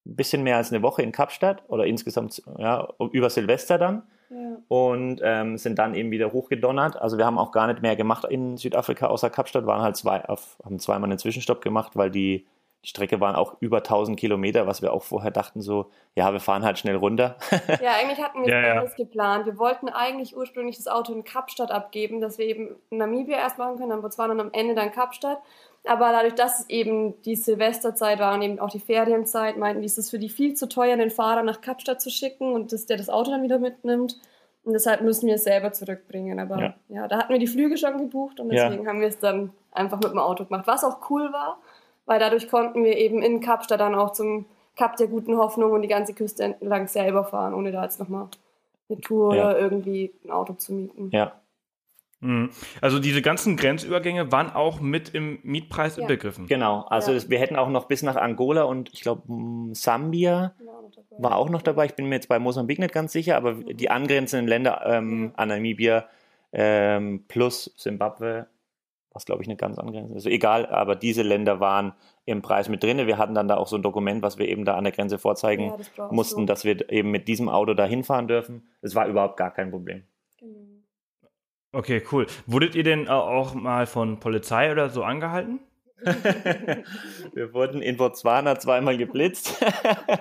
ein 0.07 0.17
bisschen 0.17 0.43
mehr 0.43 0.57
als 0.57 0.73
eine 0.73 0.83
Woche 0.83 1.03
in 1.03 1.13
Kapstadt 1.13 1.63
oder 1.69 1.87
insgesamt 1.87 2.43
ja 2.59 2.89
über 3.13 3.31
Silvester 3.31 3.79
dann 3.79 4.03
Ja. 4.31 4.57
und 4.69 5.21
ähm, 5.23 5.57
sind 5.59 5.79
dann 5.79 5.95
eben 5.95 6.11
wieder 6.11 6.33
hochgedonnert. 6.33 6.97
Also 7.01 7.17
wir 7.19 7.25
haben 7.27 7.39
auch 7.39 7.53
gar 7.53 7.67
nicht 7.67 7.83
mehr 7.83 7.97
gemacht 7.97 8.25
in 8.29 8.57
Südafrika 8.57 9.07
außer 9.07 9.31
Kapstadt, 9.31 9.67
waren 9.67 9.83
halt 9.83 9.97
zwei 9.97 10.25
auf, 10.29 10.59
haben 10.65 10.79
zweimal 10.79 11.09
einen 11.11 11.19
Zwischenstopp 11.19 11.61
gemacht, 11.63 11.93
weil 11.97 12.11
die 12.11 12.47
die 12.83 12.91
Strecke 12.91 13.19
waren 13.19 13.35
auch 13.35 13.57
über 13.61 13.79
1000 13.79 14.21
Kilometer, 14.21 14.67
was 14.67 14.83
wir 14.83 14.93
auch 14.93 15.03
vorher 15.03 15.31
dachten 15.31 15.63
so, 15.63 15.91
ja, 16.15 16.31
wir 16.35 16.41
fahren 16.41 16.65
halt 16.65 16.79
schnell 16.79 16.97
runter. 16.97 17.37
Ja, 17.83 17.93
eigentlich 17.99 18.23
hatten 18.23 18.43
wir 18.45 18.53
Ja, 18.53 18.61
ja. 18.61 18.81
alles 18.81 18.95
geplant. 18.95 19.47
Wir 19.47 19.57
wollten 19.57 19.89
eigentlich 19.89 20.37
ursprünglich 20.37 20.77
das 20.77 20.87
Auto 20.87 21.15
in 21.15 21.25
Kapstadt 21.25 21.71
abgeben, 21.71 22.21
dass 22.21 22.37
wir 22.37 22.45
eben 22.45 22.77
Namibia 22.91 23.39
erst 23.39 23.57
machen 23.57 23.79
können, 23.79 23.89
dann 23.89 24.03
Botswana 24.03 24.35
und 24.35 24.41
am 24.41 24.51
Ende 24.53 24.75
dann 24.75 24.93
Kapstadt. 24.93 25.39
Aber 25.87 26.13
dadurch, 26.13 26.35
dass 26.35 26.61
es 26.61 26.71
eben 26.71 27.21
die 27.23 27.37
Silvesterzeit 27.37 28.19
war 28.19 28.35
und 28.35 28.43
eben 28.43 28.59
auch 28.59 28.71
die 28.71 28.81
Ferienzeit, 28.81 29.57
meinten 29.59 29.83
die, 29.83 29.87
es 29.87 29.99
ist 29.99 30.11
für 30.11 30.19
die 30.19 30.31
viel 30.31 30.55
zu 30.55 30.67
teuer, 30.69 30.97
den 30.97 31.11
Fahrer 31.11 31.43
nach 31.43 31.61
Kapstadt 31.61 32.01
zu 32.01 32.09
schicken 32.11 32.53
und 32.55 32.73
dass 32.73 32.87
der 32.87 32.97
das 32.97 33.11
Auto 33.11 33.31
dann 33.31 33.43
wieder 33.43 33.59
mitnimmt. 33.59 34.19
Und 34.65 34.73
deshalb 34.73 35.03
müssen 35.03 35.27
wir 35.27 35.35
es 35.35 35.45
selber 35.45 35.73
zurückbringen. 35.73 36.41
Aber 36.41 36.59
ja. 36.59 36.75
Ja. 36.89 37.09
da 37.09 37.19
hatten 37.19 37.33
wir 37.33 37.39
die 37.39 37.47
Flüge 37.47 37.77
schon 37.77 37.99
gebucht 37.99 38.41
und 38.41 38.51
Ja. 38.51 38.69
deswegen 38.71 38.89
haben 38.89 39.01
wir 39.01 39.09
es 39.09 39.19
dann 39.19 39.51
einfach 39.73 39.99
mit 40.01 40.11
dem 40.11 40.19
Auto 40.19 40.45
gemacht. 40.47 40.67
Was 40.67 40.85
auch 40.85 41.11
cool 41.11 41.31
war, 41.35 41.59
weil 42.07 42.19
dadurch 42.19 42.49
konnten 42.49 42.83
wir 42.83 42.97
eben 42.97 43.21
in 43.21 43.41
Kapstadt 43.41 43.81
dann 43.81 43.95
auch 43.95 44.13
zum 44.13 44.47
Kap 44.77 44.97
der 44.97 45.07
guten 45.09 45.37
Hoffnung 45.37 45.73
und 45.73 45.83
die 45.83 45.89
ganze 45.89 46.15
Küste 46.15 46.45
entlang 46.45 46.87
selber 46.89 47.25
fahren, 47.25 47.53
ohne 47.53 47.73
da 47.73 47.83
jetzt 47.85 48.01
nochmal 48.01 48.29
eine 48.89 49.01
Tour 49.01 49.35
Ja. 49.35 49.51
oder 49.51 49.59
irgendwie 49.61 50.15
ein 50.25 50.31
Auto 50.31 50.55
zu 50.55 50.73
mieten. 50.73 51.11
ja. 51.13 51.33
Also 52.81 52.99
diese 52.99 53.21
ganzen 53.23 53.57
Grenzübergänge 53.57 54.33
waren 54.33 54.51
auch 54.51 54.81
mit 54.81 55.15
im 55.15 55.39
Mietpreis 55.43 55.97
Ja. 55.97 56.03
inbegriffen. 56.03 56.47
genau. 56.47 56.83
Also 56.89 57.13
Ja. 57.13 57.21
wir 57.29 57.39
hätten 57.39 57.57
auch 57.57 57.69
noch 57.69 57.85
bis 57.87 58.03
nach 58.03 58.17
Angola 58.17 58.63
und 58.65 58.91
ich 58.93 59.03
glaube 59.03 59.23
Sambia 59.73 60.55
War 61.19 61.37
auch 61.37 61.49
noch 61.51 61.63
dabei. 61.63 61.87
Ich 61.87 61.95
bin 61.95 62.09
mir 62.09 62.17
jetzt 62.17 62.29
bei 62.29 62.39
Mosambik 62.39 62.79
nicht 62.79 62.93
ganz 62.93 63.13
sicher, 63.13 63.37
aber 63.37 63.55
die 63.55 63.91
angrenzenden 63.91 64.49
Länder 64.49 64.83
ähm, 64.85 65.33
an 65.37 65.49
Namibia 65.49 66.07
ähm, 66.53 67.25
plus 67.29 67.73
Simbabwe, 67.77 68.47
was 69.13 69.25
glaube 69.25 69.43
ich 69.43 69.49
nicht 69.49 69.61
ganz 69.61 69.79
angrenzend 69.79 70.11
ist. 70.17 70.25
Also 70.27 70.31
egal, 70.31 70.67
aber 70.67 70.97
diese 70.97 71.23
Länder 71.23 71.61
waren 71.61 71.93
im 72.25 72.43
Preis 72.43 72.69
mit 72.69 72.83
drin. 72.83 73.07
Wir 73.07 73.19
hatten 73.19 73.35
dann 73.35 73.49
da 73.49 73.57
auch 73.57 73.67
so 73.69 73.77
ein 73.77 73.83
Dokument, 73.83 74.23
was 74.23 74.39
wir 74.39 74.49
eben 74.49 74.65
da 74.65 74.77
an 74.77 74.85
der 74.85 74.93
Grenze 74.93 75.19
vorzeigen 75.19 75.67
Ja, 75.67 75.77
das 75.77 75.91
mussten, 76.11 76.41
du. 76.43 76.47
dass 76.47 76.65
wir 76.65 76.91
eben 76.91 77.11
mit 77.11 77.29
diesem 77.29 77.49
Auto 77.49 77.75
da 77.75 77.85
hinfahren 77.85 78.27
dürfen. 78.29 78.67
Es 78.81 78.95
war 78.95 79.07
überhaupt 79.07 79.37
gar 79.37 79.53
kein 79.53 79.71
Problem. 79.71 80.05
Genau. 80.39 80.59
Okay, 81.75 82.03
cool. 82.13 82.27
Wurdet 82.47 82.77
ihr 82.77 82.85
denn 82.85 83.07
äh, 83.07 83.11
auch 83.11 83.53
mal 83.55 83.87
von 83.87 84.21
Polizei 84.21 84.71
oder 84.71 84.91
so 84.91 85.03
angehalten? 85.03 85.59
Wir 87.33 87.53
wurden 87.53 87.83
in 87.83 87.97
Botswana 87.97 88.59
zweimal 88.61 88.97
geblitzt. 88.97 89.61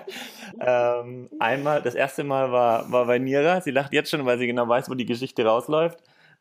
ähm, 0.60 1.28
einmal, 1.38 1.80
das 1.80 1.94
erste 1.94 2.24
Mal 2.24 2.50
war, 2.50 2.90
war 2.90 3.06
bei 3.06 3.20
Nira. 3.20 3.60
Sie 3.60 3.70
lacht 3.70 3.92
jetzt 3.92 4.10
schon, 4.10 4.26
weil 4.26 4.38
sie 4.38 4.48
genau 4.48 4.68
weiß, 4.68 4.90
wo 4.90 4.94
die 4.94 5.06
Geschichte 5.06 5.44
rausläuft. 5.44 5.98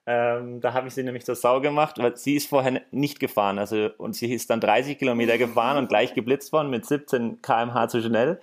Ähm, 0.07 0.61
da 0.61 0.73
habe 0.73 0.87
ich 0.87 0.95
sie 0.95 1.03
nämlich 1.03 1.25
zur 1.25 1.35
Sau 1.35 1.61
gemacht, 1.61 1.99
weil 1.99 2.17
sie 2.17 2.35
ist 2.35 2.49
vorher 2.49 2.81
nicht 2.89 3.19
gefahren. 3.19 3.59
Also, 3.59 3.89
und 3.97 4.15
sie 4.15 4.33
ist 4.33 4.49
dann 4.49 4.61
30 4.61 4.97
Kilometer 4.97 5.37
gefahren 5.37 5.77
und 5.77 5.89
gleich 5.89 6.15
geblitzt 6.15 6.51
worden 6.53 6.71
mit 6.71 6.87
17 6.87 7.41
km/h 7.43 7.87
zu 7.87 8.01
schnell. 8.01 8.39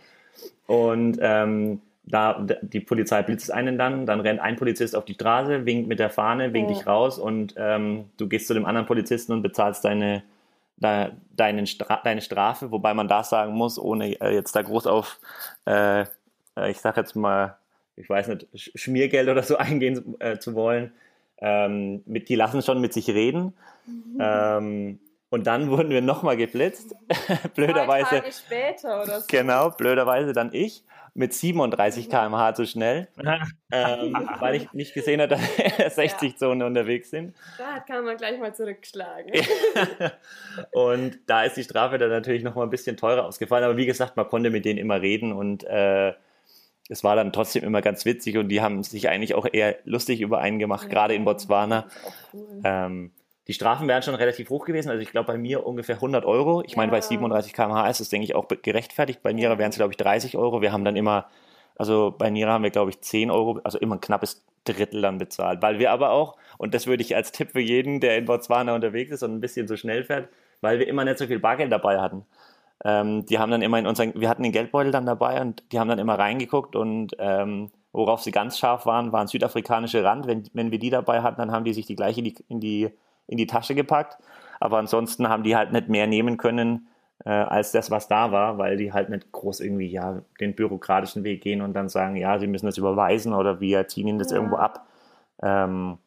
Und 0.66 1.18
ähm, 1.20 1.82
da 2.10 2.44
die 2.62 2.80
Polizei 2.80 3.22
blitzt 3.22 3.50
einen 3.52 3.78
dann, 3.78 4.06
dann 4.06 4.20
rennt 4.20 4.40
ein 4.40 4.56
Polizist 4.56 4.94
auf 4.96 5.04
die 5.04 5.14
Straße, 5.14 5.64
winkt 5.66 5.88
mit 5.88 5.98
der 5.98 6.10
Fahne, 6.10 6.52
winkt 6.52 6.70
Ja. 6.70 6.76
dich 6.76 6.86
raus 6.86 7.18
und 7.18 7.54
ähm, 7.56 8.06
du 8.16 8.28
gehst 8.28 8.46
zu 8.46 8.54
dem 8.54 8.64
anderen 8.66 8.86
Polizisten 8.86 9.32
und 9.32 9.42
bezahlst 9.42 9.84
deine, 9.84 10.22
de, 10.76 11.10
deinen 11.36 11.66
Stra 11.66 12.00
deine 12.02 12.20
Strafe, 12.22 12.70
wobei 12.70 12.94
man 12.94 13.08
da 13.08 13.22
sagen 13.22 13.52
muss, 13.54 13.78
ohne 13.78 14.20
äh, 14.20 14.34
jetzt 14.34 14.54
da 14.56 14.62
groß 14.62 14.86
auf, 14.86 15.18
äh, 15.66 16.02
äh, 16.02 16.70
ich 16.70 16.78
sag 16.78 16.96
jetzt 16.96 17.14
mal, 17.16 17.56
ich 17.96 18.08
weiß 18.08 18.28
nicht, 18.28 18.46
Sch- 18.54 18.70
Schmiergeld 18.78 19.28
oder 19.28 19.42
so 19.42 19.56
eingehen 19.58 20.16
äh, 20.20 20.38
zu 20.38 20.54
wollen, 20.54 20.92
ähm, 21.38 22.02
mit, 22.06 22.28
die 22.28 22.34
lassen 22.34 22.62
schon 22.62 22.80
mit 22.80 22.92
sich 22.92 23.08
reden. 23.08 23.54
Ähm, 24.18 24.98
und 25.30 25.46
dann 25.46 25.70
wurden 25.70 25.90
wir 25.90 26.02
nochmal 26.02 26.36
geblitzt, 26.36 26.94
blöderweise. 27.54 28.08
Zwei 28.08 28.20
Tage 28.20 28.32
später 28.32 29.02
oder 29.02 29.20
so. 29.20 29.26
Genau, 29.28 29.70
blöderweise 29.70 30.32
dann 30.32 30.50
ich 30.52 30.82
mit 31.14 31.32
37 31.32 32.08
km/h 32.08 32.54
zu 32.54 32.66
schnell, 32.66 33.08
ähm, 33.72 34.28
weil 34.38 34.54
ich 34.56 34.72
nicht 34.72 34.94
gesehen 34.94 35.20
habe, 35.20 35.38
dass 35.78 35.94
60 35.96 36.36
Zonen 36.36 36.62
unterwegs 36.62 37.10
sind. 37.10 37.34
Da 37.58 37.80
kann 37.80 38.04
man 38.04 38.16
gleich 38.16 38.38
mal 38.38 38.54
zurückschlagen. 38.54 39.32
Und 40.72 41.18
da 41.26 41.44
ist 41.44 41.56
die 41.56 41.64
Strafe 41.64 41.98
dann 41.98 42.10
natürlich 42.10 42.42
noch 42.42 42.54
mal 42.54 42.64
ein 42.64 42.70
bisschen 42.70 42.96
teurer 42.96 43.26
ausgefallen. 43.26 43.64
Aber 43.64 43.76
wie 43.76 43.86
gesagt, 43.86 44.16
man 44.16 44.28
konnte 44.28 44.50
mit 44.50 44.64
denen 44.64 44.78
immer 44.78 45.00
reden 45.00 45.32
und 45.32 45.64
äh, 45.64 46.12
es 46.88 47.04
war 47.04 47.14
dann 47.14 47.32
trotzdem 47.32 47.62
immer 47.62 47.82
ganz 47.82 48.04
witzig 48.04 48.36
und 48.36 48.48
die 48.48 48.60
haben 48.60 48.82
sich 48.82 49.08
eigentlich 49.08 49.34
auch 49.34 49.46
eher 49.50 49.76
lustig 49.84 50.20
über 50.20 50.40
einen 50.40 50.58
gemacht, 50.58 50.90
gerade 50.90 51.14
in 51.14 51.24
Botswana. 51.24 51.86
Cool. 52.32 52.60
Ähm, 52.64 53.12
die 53.48 53.54
Strafen 53.54 53.88
wären 53.88 54.02
schon 54.02 54.14
relativ 54.14 54.50
hoch 54.50 54.64
gewesen. 54.64 54.90
Also 54.90 55.02
ich 55.02 55.10
glaube 55.10 55.26
bei 55.26 55.38
mir 55.38 55.66
ungefähr 55.66 55.96
100 55.96 56.24
Euro. 56.24 56.62
Ich 56.64 56.76
meine, 56.76 56.90
bei 56.90 56.98
Ja. 56.98 57.02
37 57.02 57.52
km/h 57.52 57.88
ist 57.88 58.00
es, 58.00 58.08
denke 58.08 58.24
ich, 58.24 58.34
auch 58.34 58.46
gerechtfertigt. 58.48 59.22
Bei 59.22 59.32
Nira 59.32 59.58
wären 59.58 59.70
es, 59.70 59.76
glaube 59.76 59.92
ich, 59.92 59.96
30 59.96 60.36
Euro. 60.36 60.60
Wir 60.62 60.72
haben 60.72 60.84
dann 60.84 60.96
immer, 60.96 61.26
also 61.76 62.14
bei 62.16 62.30
Nira 62.30 62.52
haben 62.52 62.62
wir, 62.64 62.70
glaube 62.70 62.90
ich, 62.90 63.00
10 63.00 63.30
Euro, 63.30 63.60
also 63.64 63.78
immer 63.78 63.96
ein 63.96 64.00
knappes 64.00 64.44
Drittel 64.64 65.02
dann 65.02 65.18
bezahlt. 65.18 65.62
Weil 65.62 65.78
wir 65.78 65.90
aber 65.90 66.10
auch, 66.10 66.36
und 66.58 66.74
das 66.74 66.86
würde 66.86 67.02
ich 67.02 67.16
als 67.16 67.32
Tipp 67.32 67.52
für 67.52 67.60
jeden, 67.60 68.00
der 68.00 68.18
in 68.18 68.26
Botswana 68.26 68.74
unterwegs 68.74 69.10
ist 69.10 69.22
und 69.22 69.34
ein 69.34 69.40
bisschen 69.40 69.66
so 69.66 69.76
schnell 69.76 70.04
fährt, 70.04 70.28
weil 70.60 70.78
wir 70.78 70.86
immer 70.86 71.04
nicht 71.04 71.18
so 71.18 71.26
viel 71.26 71.38
Bargeld 71.38 71.72
dabei 71.72 71.98
hatten. 71.98 72.26
Ähm, 72.84 73.26
die 73.26 73.38
haben 73.38 73.50
dann 73.50 73.62
immer 73.62 73.78
in 73.78 73.86
unseren, 73.86 74.12
wir 74.18 74.28
hatten 74.28 74.42
den 74.42 74.52
Geldbeutel 74.52 74.92
dann 74.92 75.06
dabei 75.06 75.40
und 75.40 75.62
die 75.72 75.78
haben 75.78 75.88
dann 75.88 75.98
immer 75.98 76.18
reingeguckt 76.18 76.76
und 76.76 77.14
ähm, 77.18 77.70
worauf 77.92 78.22
sie 78.22 78.30
ganz 78.30 78.58
scharf 78.58 78.86
waren, 78.86 79.12
waren 79.12 79.26
südafrikanische 79.26 80.04
Rand. 80.04 80.26
Wenn, 80.26 80.44
wenn 80.52 80.70
wir 80.70 80.78
die 80.78 80.90
dabei 80.90 81.22
hatten, 81.22 81.40
dann 81.40 81.52
haben 81.52 81.64
die 81.64 81.74
sich 81.74 81.86
die 81.86 81.96
gleich 81.96 82.16
in 82.16 82.60
die, 82.60 82.90
in 83.30 83.38
die, 83.38 83.46
Tasche 83.46 83.74
gepackt. 83.74 84.18
Aber 84.60 84.78
ansonsten 84.78 85.28
haben 85.28 85.42
die 85.42 85.56
halt 85.56 85.72
nicht 85.72 85.88
mehr 85.88 86.06
nehmen 86.06 86.36
können 86.36 86.88
äh, 87.24 87.30
als 87.30 87.72
das, 87.72 87.90
was 87.90 88.08
da 88.08 88.32
war, 88.32 88.58
weil 88.58 88.76
die 88.76 88.92
halt 88.92 89.08
nicht 89.08 89.32
groß 89.32 89.60
irgendwie 89.60 89.88
ja 89.88 90.22
den 90.40 90.54
bürokratischen 90.54 91.24
Weg 91.24 91.42
gehen 91.42 91.62
und 91.62 91.72
dann 91.74 91.88
sagen, 91.88 92.16
ja, 92.16 92.38
sie 92.38 92.46
müssen 92.46 92.66
das 92.66 92.78
überweisen 92.78 93.32
oder 93.32 93.60
wir 93.60 93.88
ziehen 93.88 94.08
ihnen 94.08 94.18
das 94.18 94.30
Ja. 94.30 94.36
irgendwo 94.36 94.56
ab. 94.56 94.86
Ähm, 95.42 95.98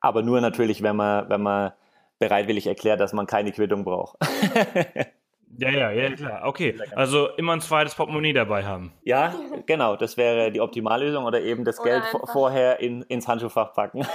Aber 0.00 0.22
nur 0.22 0.40
natürlich, 0.40 0.82
wenn 0.82 0.96
man, 0.96 1.28
wenn 1.28 1.42
man 1.42 1.72
bereitwillig 2.18 2.66
erklärt, 2.66 3.00
dass 3.00 3.12
man 3.12 3.26
keine 3.26 3.52
Quittung 3.52 3.84
braucht. 3.84 4.16
Ja, 5.58 5.68
ja, 5.68 5.90
ja, 5.90 6.10
klar. 6.12 6.42
Okay. 6.44 6.78
Also 6.94 7.28
immer 7.36 7.52
ein 7.52 7.60
zweites 7.60 7.94
Portemonnaie 7.94 8.32
dabei 8.32 8.64
haben. 8.64 8.92
Ja, 9.02 9.34
genau. 9.66 9.96
Das 9.96 10.16
wäre 10.16 10.52
die 10.52 10.60
Optimallösung 10.60 11.24
oder 11.24 11.40
eben 11.42 11.64
das 11.64 11.80
Oder 11.80 12.00
Geld 12.00 12.04
vorher 12.32 12.80
in, 12.80 13.02
ins 13.02 13.26
Handschuhfach 13.28 13.74
packen. 13.74 14.06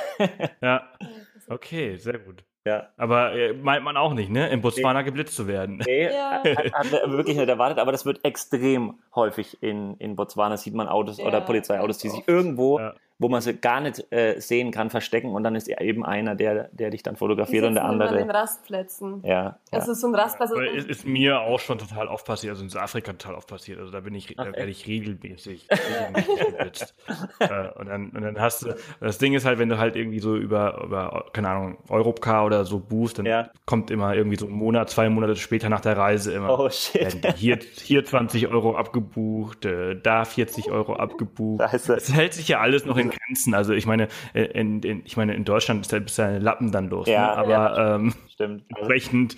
Ja. 0.61 0.83
Okay, 1.49 1.97
sehr 1.97 2.17
gut. 2.19 2.43
ja. 2.65 2.89
Aber 2.97 3.33
äh, 3.33 3.53
meint 3.53 3.83
man 3.83 3.97
auch 3.97 4.13
nicht, 4.13 4.29
ne? 4.31 4.49
In 4.49 4.61
Botswana 4.61 5.01
geblitzt 5.03 5.35
zu 5.35 5.47
werden. 5.47 5.81
Nee, 5.85 6.05
Ja. 6.05 6.43
hat, 6.43 6.73
hat 6.73 6.91
wirklich 7.11 7.37
nicht 7.37 7.47
erwartet, 7.49 7.79
aber 7.79 7.91
das 7.91 8.05
wird 8.05 8.25
extrem 8.25 8.99
häufig 9.13 9.61
in, 9.61 9.95
in 9.97 10.15
Botswana. 10.15 10.57
Sieht 10.57 10.73
man 10.73 10.87
Autos 10.87 11.17
Ja, 11.19 11.25
oder 11.25 11.41
Polizeiautos, 11.41 11.97
die 11.99 12.09
sich 12.09 12.27
irgendwo, 12.27 12.79
Ja. 12.79 12.93
Wo 13.17 13.29
man 13.29 13.41
sie 13.41 13.53
gar 13.55 13.79
nicht 13.81 14.11
äh, 14.11 14.39
sehen 14.39 14.71
kann, 14.71 14.89
verstecken 14.89 15.29
und 15.33 15.43
dann 15.43 15.55
ist 15.55 15.67
eben 15.69 16.05
einer, 16.05 16.35
der, 16.35 16.69
der 16.73 16.89
dich 16.89 17.01
dann 17.03 17.15
Die 17.15 17.19
fotografiert 17.19 17.63
und 17.65 17.75
der 17.75 17.83
immer 17.83 17.91
an 17.93 17.99
den 17.99 18.07
andere. 18.19 18.33
Rastplätzen. 18.33 19.21
Ja, 19.23 19.57
Es 19.71 19.85
ja. 19.85 19.91
ist 19.93 20.01
so 20.01 20.07
ein 20.07 20.15
Rastplatz. 20.15 20.51
Aber 20.51 20.69
ist, 20.69 20.87
ist 20.89 21.05
mir 21.07 21.39
auch 21.39 21.59
schon 21.59 21.77
total 21.77 22.07
oft 22.07 22.25
passiert, 22.25 22.51
also 22.51 22.63
in 22.63 22.69
Südafrika 22.69 23.13
total 23.13 23.35
oft 23.35 23.47
passiert. 23.47 23.79
Also 23.79 23.91
da 23.91 24.01
bin 24.01 24.13
ich, 24.15 24.33
Ach, 24.37 24.45
da 24.45 24.51
werde 24.53 24.69
ich 24.69 24.85
regelmäßig, 24.87 25.67
regelmäßig 25.71 26.87
äh, 27.39 27.69
und 27.79 27.87
dann, 27.87 28.09
und 28.09 28.21
dann 28.21 28.39
hast 28.39 28.63
du, 28.63 28.75
das 28.99 29.17
Ding 29.17 29.33
ist 29.33 29.45
halt, 29.45 29.59
wenn 29.59 29.69
du 29.69 29.77
halt 29.77 29.95
irgendwie 29.95 30.19
so 30.19 30.35
über, 30.35 30.81
über, 30.83 31.25
keine 31.33 31.49
Ahnung, 31.49 31.77
Europcar 31.89 32.45
oder 32.45 32.65
so 32.65 32.79
buchst, 32.79 33.17
dann 33.19 33.25
Ja. 33.25 33.49
kommt 33.65 33.91
immer 33.91 34.13
irgendwie 34.15 34.37
so 34.37 34.45
ein 34.47 34.51
Monat, 34.51 34.89
zwei 34.89 35.09
Monate 35.09 35.35
später 35.35 35.69
nach 35.69 35.81
der 35.81 35.97
Reise 35.97 36.33
immer. 36.33 36.59
Oh 36.59 36.69
shit. 36.69 37.25
Hier, 37.37 37.59
hier 37.81 38.03
20 38.05 38.47
Euro 38.47 38.75
abgebucht, 38.75 39.65
äh, 39.65 39.95
da 40.01 40.25
40 40.25 40.71
Euro 40.71 40.95
abgebucht. 40.95 41.61
Scheiße. 41.61 41.95
Es 41.95 42.13
hält 42.13 42.33
sich 42.33 42.47
ja 42.47 42.59
alles 42.59 42.85
noch 42.85 42.97
in 42.97 43.04
Grenzen. 43.09 43.53
Also 43.53 43.73
ich 43.73 43.85
meine, 43.85 44.07
äh, 44.33 44.43
in, 44.43 44.81
in, 44.83 45.05
ich 45.05 45.17
meine, 45.17 45.33
in 45.35 45.45
Deutschland 45.45 45.85
ist 45.85 45.91
ja 45.91 45.99
bis 45.99 46.15
deine 46.15 46.39
Lappen 46.39 46.71
dann 46.71 46.89
los. 46.89 47.07
Ja, 47.07 47.27
ne? 47.27 47.37
Aber 47.37 47.95
ähm, 47.95 48.13
Stimmt. 48.29 48.63
Also, 48.63 48.79
entsprechend 48.79 49.35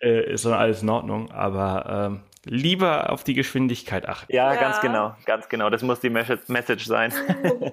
äh, 0.00 0.32
ist 0.32 0.44
dann 0.44 0.52
alles 0.54 0.82
in 0.82 0.88
Ordnung. 0.90 1.30
Aber 1.30 2.10
ähm, 2.10 2.20
lieber 2.44 3.10
auf 3.10 3.24
die 3.24 3.34
Geschwindigkeit 3.34 4.08
achten. 4.08 4.32
ja, 4.34 4.52
Ja. 4.54 4.60
ganz 4.60 4.80
genau, 4.80 5.14
ganz 5.24 5.48
genau. 5.48 5.70
Das 5.70 5.82
muss 5.82 6.00
die 6.00 6.10
Message 6.10 6.48
Message 6.48 6.86
sein. 6.86 7.12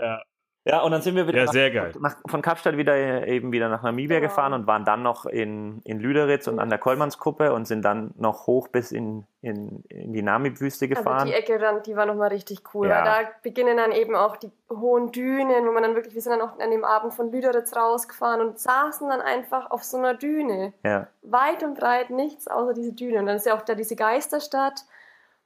Ja. 0.00 0.22
Ja, 0.64 0.82
und 0.82 0.92
dann 0.92 1.02
sind 1.02 1.16
wir 1.16 1.26
wieder 1.26 1.44
Ja, 1.44 1.82
nach, 1.90 2.00
nach, 2.00 2.16
von 2.28 2.40
Kapstadt 2.40 2.76
wieder 2.76 2.94
äh, 2.94 3.28
eben 3.34 3.50
wieder 3.50 3.68
nach 3.68 3.82
Namibia 3.82 4.20
Genau. 4.20 4.28
gefahren 4.28 4.52
und 4.52 4.66
waren 4.68 4.84
dann 4.84 5.02
noch 5.02 5.26
in, 5.26 5.80
in 5.82 5.98
Lüderitz 5.98 6.46
und 6.46 6.60
an 6.60 6.70
der 6.70 6.78
Kollmannskuppe 6.78 7.52
und 7.52 7.66
sind 7.66 7.82
dann 7.82 8.14
noch 8.16 8.46
hoch 8.46 8.68
bis 8.68 8.92
in, 8.92 9.26
in, 9.40 9.82
in 9.88 10.12
die 10.12 10.22
Namib-Wüste 10.22 10.84
Aber 10.84 10.94
gefahren. 10.94 11.26
die 11.26 11.32
Ecke 11.32 11.58
dann, 11.58 11.82
die 11.82 11.96
war 11.96 12.06
nochmal 12.06 12.28
richtig 12.28 12.60
cool, 12.74 12.86
Ja. 12.86 12.98
weil 12.98 13.04
da 13.24 13.30
beginnen 13.42 13.76
dann 13.76 13.90
eben 13.90 14.14
auch 14.14 14.36
die 14.36 14.52
hohen 14.70 15.10
Dünen, 15.10 15.66
wo 15.66 15.72
man 15.72 15.82
dann 15.82 15.96
wirklich, 15.96 16.14
wir 16.14 16.22
sind 16.22 16.38
dann 16.38 16.48
auch 16.48 16.56
an 16.60 16.70
dem 16.70 16.84
Abend 16.84 17.12
von 17.12 17.32
Lüderitz 17.32 17.74
rausgefahren 17.74 18.40
und 18.40 18.60
saßen 18.60 19.08
dann 19.08 19.20
einfach 19.20 19.68
auf 19.72 19.82
so 19.82 19.96
einer 19.96 20.14
Düne. 20.14 20.72
ja, 20.84 21.08
Weit 21.22 21.64
und 21.64 21.76
breit 21.76 22.10
nichts 22.10 22.46
außer 22.46 22.72
diese 22.74 22.92
Düne. 22.92 23.18
Und 23.18 23.26
dann 23.26 23.34
ist 23.36 23.46
ja 23.46 23.54
auch 23.56 23.62
da 23.62 23.74
diese 23.74 23.96
Geisterstadt. 23.96 24.84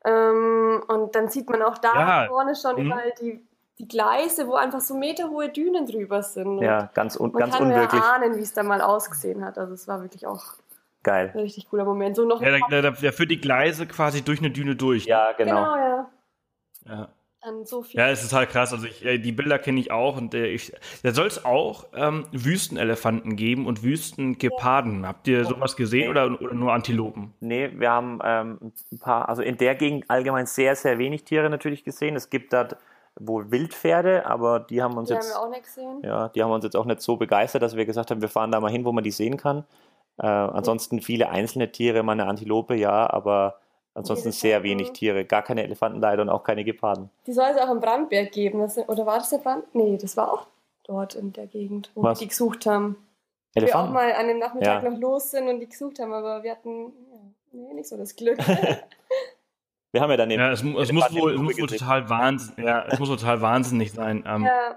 Ähm, 0.05 0.83
und 0.89 1.15
dann 1.17 1.29
sieht 1.29 1.49
man 1.49 1.63
auch 1.63 1.79
da 1.79 1.95
Ja. 1.95 2.27
vorne 2.29 2.55
schon 2.55 2.77
Mhm. 2.77 2.87
überall 2.87 3.13
die, 3.21 3.43
die 3.79 3.89
Gleise, 3.89 4.47
wo 4.47 4.55
einfach 4.55 4.81
so 4.81 4.97
meterhohe 4.97 5.49
Dünen 5.51 5.87
drüber 5.87 6.23
sind. 6.23 6.61
Ja, 6.61 6.91
ganz, 6.95 7.17
un, 7.17 7.33
man 7.33 7.41
ganz 7.41 7.57
kann 7.57 7.65
unwirklich. 7.69 8.01
ja 8.03 8.13
ahnen, 8.15 8.37
wie 8.37 8.43
es 8.43 8.53
da 8.53 8.63
mal 8.63 8.81
ausgesehen 8.81 9.45
hat. 9.45 9.59
Also 9.59 9.75
es 9.75 9.87
war 9.87 10.03
wirklich 10.03 10.27
auch 10.27 10.45
Geil. 11.03 11.31
ein 11.35 11.41
richtig 11.41 11.69
cooler 11.69 11.85
Moment. 11.85 12.17
So 12.17 12.25
noch 12.25 12.41
Ja, 12.41 12.59
da, 12.71 12.81
da, 12.83 12.91
da 12.91 13.13
führt 13.13 13.31
die 13.31 13.41
Gleise 13.41 13.87
quasi 13.87 14.23
durch 14.23 14.39
eine 14.39 14.51
Düne 14.51 14.77
durch. 14.77 15.05
ne? 15.05 15.11
Ja, 15.11 15.33
genau. 15.37 15.51
genau, 15.57 15.77
ja. 15.77 16.11
Ja. 16.87 17.09
So 17.63 17.83
viel. 17.83 18.01
Ja, 18.01 18.09
es 18.09 18.25
ist 18.25 18.31
total 18.31 18.49
krass. 18.49 18.73
Also 18.73 18.87
ich, 18.87 19.05
äh, 19.05 19.19
die 19.19 19.31
Bilder 19.31 19.61
kenne 19.61 19.79
ich 19.79 19.93
auch 19.93 20.17
und 20.17 20.35
äh, 20.35 20.47
ich, 20.47 20.73
da 21.05 21.13
soll 21.13 21.29
es 21.29 21.45
auch 21.45 21.87
ähm, 21.95 22.27
Wüstenelefanten 22.33 23.37
geben 23.37 23.67
und 23.67 23.85
Wüstengeparden. 23.85 25.07
Habt 25.07 25.29
ihr 25.29 25.45
sowas 25.45 25.77
gesehen 25.77 26.11
oder, 26.11 26.41
oder 26.41 26.55
nur 26.55 26.73
Antilopen? 26.73 27.35
Nee, 27.39 27.71
wir 27.77 27.91
haben 27.91 28.19
ähm, 28.25 28.73
ein 28.91 28.99
paar, 28.99 29.29
also 29.29 29.43
in 29.43 29.59
der 29.59 29.77
Gegend 29.77 30.11
allgemein 30.11 30.47
sehr, 30.47 30.75
sehr 30.75 30.99
wenig 30.99 31.23
Tiere 31.23 31.49
natürlich 31.49 31.85
gesehen. 31.85 32.17
Es 32.17 32.31
gibt 32.31 32.53
dort 32.53 32.77
wohl 33.19 33.51
Wildpferde, 33.51 34.27
aber 34.27 34.61
die 34.61 34.83
haben 34.83 34.97
uns 34.97 35.09
die 35.09 35.15
haben 35.15 35.23
jetzt, 35.23 35.35
wir 35.35 35.41
auch 35.41 35.49
nicht 35.51 35.65
gesehen. 35.65 36.01
ja, 36.05 36.29
die 36.29 36.43
haben 36.43 36.51
uns 36.51 36.65
jetzt 36.65 36.77
auch 36.77 36.85
nicht 36.85 37.01
so 37.01 37.17
begeistert, 37.17 37.63
dass 37.63 37.77
wir 37.77 37.87
gesagt 37.87 38.11
haben, 38.11 38.21
wir 38.21 38.29
fahren 38.29 38.53
da 38.53 38.61
mal 38.61 38.71
hin, 38.71 38.85
wo 38.85 38.93
man 38.93 39.05
die 39.05 39.11
sehen 39.11 39.37
kann. 39.37 39.65
Äh, 40.19 40.27
ansonsten 40.27 41.01
viele 41.01 41.29
einzelne 41.31 41.71
Tiere, 41.73 42.03
mal 42.03 42.13
eine 42.13 42.27
Antilope, 42.27 42.75
ja, 42.75 43.09
aber 43.11 43.57
ansonsten 43.95 44.33
sehr 44.33 44.57
Elefanten. 44.57 44.71
wenig 44.71 44.93
Tiere. 44.93 45.25
Gar 45.25 45.43
keine 45.43 45.63
Elefanten 45.63 46.01
leider 46.01 46.23
und 46.23 46.29
auch 46.29 46.43
keine 46.45 46.65
Geparden. 46.65 47.11
Die 47.27 47.33
soll 47.33 47.49
es 47.55 47.59
auch 47.61 47.71
im 47.71 47.81
Brandberg 47.81 48.33
geben. 48.33 48.61
Das, 48.61 48.77
oder 48.89 49.07
war 49.07 49.19
das 49.19 49.31
der 49.31 49.39
Brand? 49.39 49.65
Nee, 49.75 49.97
das 50.01 50.17
war 50.17 50.33
auch 50.33 50.47
dort 50.85 51.15
in 51.15 51.33
der 51.33 51.47
Gegend, 51.47 51.91
wo 51.95 52.03
Was? 52.03 52.19
wir 52.21 52.25
die 52.25 52.29
gesucht 52.29 52.67
haben. 52.67 52.97
Wir 53.55 53.63
auch 53.63 53.67
Elefanten? 53.89 53.93
mal 53.95 54.13
an 54.13 54.29
dem 54.29 54.39
Nachmittag 54.39 54.83
Ja. 54.83 54.91
noch 54.91 54.99
los 54.99 55.31
sind 55.31 55.49
und 55.49 55.61
die 55.61 55.69
gesucht 55.69 55.99
haben, 56.01 56.13
aber 56.13 56.43
wir 56.43 56.51
hatten 56.53 56.93
ja, 57.13 57.19
nee, 57.53 57.75
nicht 57.75 57.89
so 57.89 57.97
das 57.97 58.15
Glück. 58.15 58.39
Wir 59.97 60.03
haben 60.03 60.11
ja 60.11 60.19
dann 60.19 60.29
den 60.29 60.39
Ja, 60.39 60.51
es, 60.51 60.63
es 60.63 60.93
muss 60.93 61.11
wohl, 61.15 61.33
es 61.33 61.41
muss 61.41 61.59
wohl 61.59 61.69
total 61.69 62.11
wahnsinn, 62.11 62.63
ja, 62.63 62.85
es 62.87 62.99
muss 62.99 63.09
total 63.09 63.41
wahnsinnig 63.41 63.93
sein, 63.93 64.25
ähm, 64.27 64.45
ja, 64.45 64.77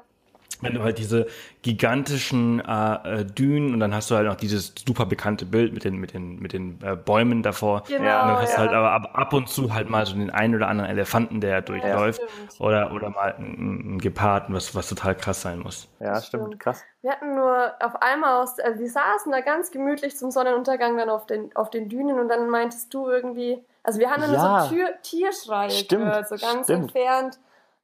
wenn 0.61 0.73
du 0.73 0.83
halt 0.83 0.97
diese 0.97 1.27
gigantischen 1.61 2.59
äh, 2.59 3.21
äh, 3.21 3.25
Dünen 3.25 3.73
und 3.73 3.79
dann 3.79 3.93
hast 3.95 4.11
du 4.11 4.15
halt 4.15 4.27
noch 4.27 4.35
dieses 4.35 4.73
super 4.85 5.05
bekannte 5.05 5.45
Bild 5.45 5.73
mit 5.73 5.83
den 5.85 5.95
mit 5.97 6.13
den 6.13 6.39
mit 6.39 6.51
den 6.53 6.79
äh, 6.83 6.95
Bäumen 6.97 7.43
davor. 7.43 7.83
genau. 7.87 8.03
Ja, 8.03 8.21
Und 8.23 8.27
dann 8.29 8.37
hast 8.41 8.51
ja. 8.51 8.55
du 8.55 8.61
halt 8.63 8.73
aber 8.73 8.91
ab, 8.91 9.09
ab 9.13 9.33
und 9.33 9.47
zu 9.47 9.73
halt 9.73 9.89
mal 9.89 10.05
so 10.05 10.15
den 10.15 10.29
einen 10.29 10.55
oder 10.55 10.67
anderen 10.67 10.89
Elefanten, 10.89 11.39
der 11.39 11.61
durchläuft. 11.61 12.21
stimmt. 12.21 12.59
oder, 12.59 12.91
oder 12.91 13.09
mal 13.09 13.35
ein, 13.37 13.95
ein 13.95 13.99
Geparden, 13.99 14.53
was, 14.55 14.75
was 14.75 14.89
total 14.89 15.15
krass 15.15 15.41
sein 15.41 15.59
muss. 15.59 15.87
Ja, 15.99 16.21
stimmt, 16.21 16.45
stimmt. 16.47 16.59
krass. 16.59 16.83
Wir 17.01 17.11
hatten 17.11 17.35
nur 17.35 17.71
auf 17.79 18.01
einmal 18.01 18.41
aus, 18.41 18.59
also 18.59 18.79
wir 18.79 18.89
saßen 18.89 19.31
da 19.31 19.39
ganz 19.41 19.71
gemütlich 19.71 20.17
zum 20.17 20.31
Sonnenuntergang 20.31 20.97
dann 20.97 21.09
auf 21.09 21.25
den, 21.25 21.55
auf 21.55 21.69
den 21.69 21.87
Dünen 21.87 22.19
und 22.19 22.27
dann 22.27 22.49
meintest 22.49 22.93
du 22.93 23.07
irgendwie, 23.07 23.63
also 23.83 23.99
wir 23.99 24.09
haben 24.09 24.21
dann 24.21 24.33
Ja. 24.33 24.59
nur 24.59 24.61
so 24.67 24.75
Tür, 24.75 24.89
Tierschreie 25.03 25.69
Stimmt, 25.71 26.03
gehört, 26.03 26.27
so 26.27 26.35
ganz 26.35 26.65
stimmt. 26.65 26.83
entfernt. 26.95 27.39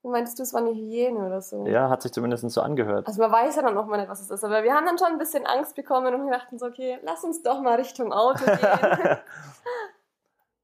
Dann 0.05 0.11
meintest 0.11 0.37
du, 0.37 0.43
es 0.43 0.53
war 0.53 0.61
eine 0.61 0.69
Hyäne 0.71 1.17
oder 1.25 1.41
so. 1.41 1.65
Ja, 1.65 1.89
hat 1.89 2.03
sich 2.03 2.11
zumindest 2.13 2.47
so 2.51 2.61
angehört. 2.61 3.07
Also 3.07 3.19
man 3.23 3.31
weiß 3.31 3.55
ja 3.55 3.63
dann 3.63 3.73
noch 3.73 3.87
mal 3.87 3.97
nicht, 3.97 4.07
was 4.07 4.21
es 4.21 4.29
ist, 4.29 4.43
aber 4.43 4.61
wir 4.61 4.71
haben 4.71 4.85
dann 4.85 4.99
schon 4.99 5.07
ein 5.07 5.17
bisschen 5.17 5.47
Angst 5.47 5.75
bekommen 5.75 6.13
und 6.13 6.25
wir 6.27 6.31
dachten 6.31 6.59
so, 6.59 6.67
okay, 6.67 6.99
lass 7.01 7.23
uns 7.23 7.41
doch 7.41 7.59
mal 7.59 7.73
Richtung 7.73 8.13
Auto 8.13 8.45
gehen. 8.45 8.59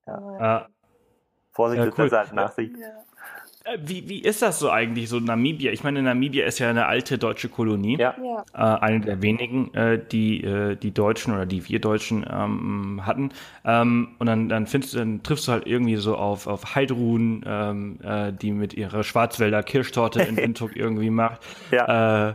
Aber, 0.05 0.67
Äh, 0.67 0.69
Vorsicht 1.53 1.79
Ja, 1.81 1.89
ist 1.89 1.97
cool. 1.97 2.03
besser 2.05 2.19
als 2.19 2.31
Nachsicht. 2.33 2.77
ja. 2.77 3.03
Äh, 3.64 3.78
wie, 3.82 4.09
wie 4.09 4.20
ist 4.20 4.41
das 4.41 4.59
so 4.59 4.70
eigentlich, 4.70 5.09
so 5.09 5.20
Namibia? 5.20 5.72
Ich 5.72 5.84
meine, 5.84 6.01
Namibia 6.01 6.45
ist 6.45 6.59
ja 6.59 6.70
eine 6.70 6.88
alte 6.88 7.18
deutsche 7.18 7.49
Kolonie. 7.49 7.97
Ja. 7.97 8.16
ja. 8.24 8.43
Äh, 8.53 8.80
eine 8.80 9.01
der 9.01 9.22
wenigen, 9.22 9.74
äh, 9.74 9.99
die 9.99 10.43
äh, 10.43 10.76
die 10.76 10.91
Deutschen 10.91 11.34
oder 11.34 11.45
die 11.45 11.68
wir 11.68 11.80
Deutschen 11.80 12.26
ähm, 12.30 13.01
hatten. 13.05 13.30
Ähm, 13.66 14.16
und 14.20 14.28
dann, 14.28 14.49
dann 14.49 14.68
findest 14.68 14.93
du, 14.93 14.97
dann 14.99 15.24
triffst 15.24 15.47
du 15.47 15.51
halt 15.51 15.68
irgendwie 15.68 15.97
so 15.97 16.16
auf, 16.16 16.47
auf 16.47 16.76
Heidrun, 16.76 17.43
ähm, 17.45 17.99
äh, 18.03 18.34
die 18.34 18.51
mit 18.51 18.74
ihrer 18.74 19.03
Schwarzwälder 19.03 19.64
Kirschtorte 19.64 20.22
in 20.22 20.38
Windhoek 20.38 20.76
irgendwie 20.76 21.09
macht. 21.09 21.41
Ja. 21.72 22.30
Äh, 22.30 22.34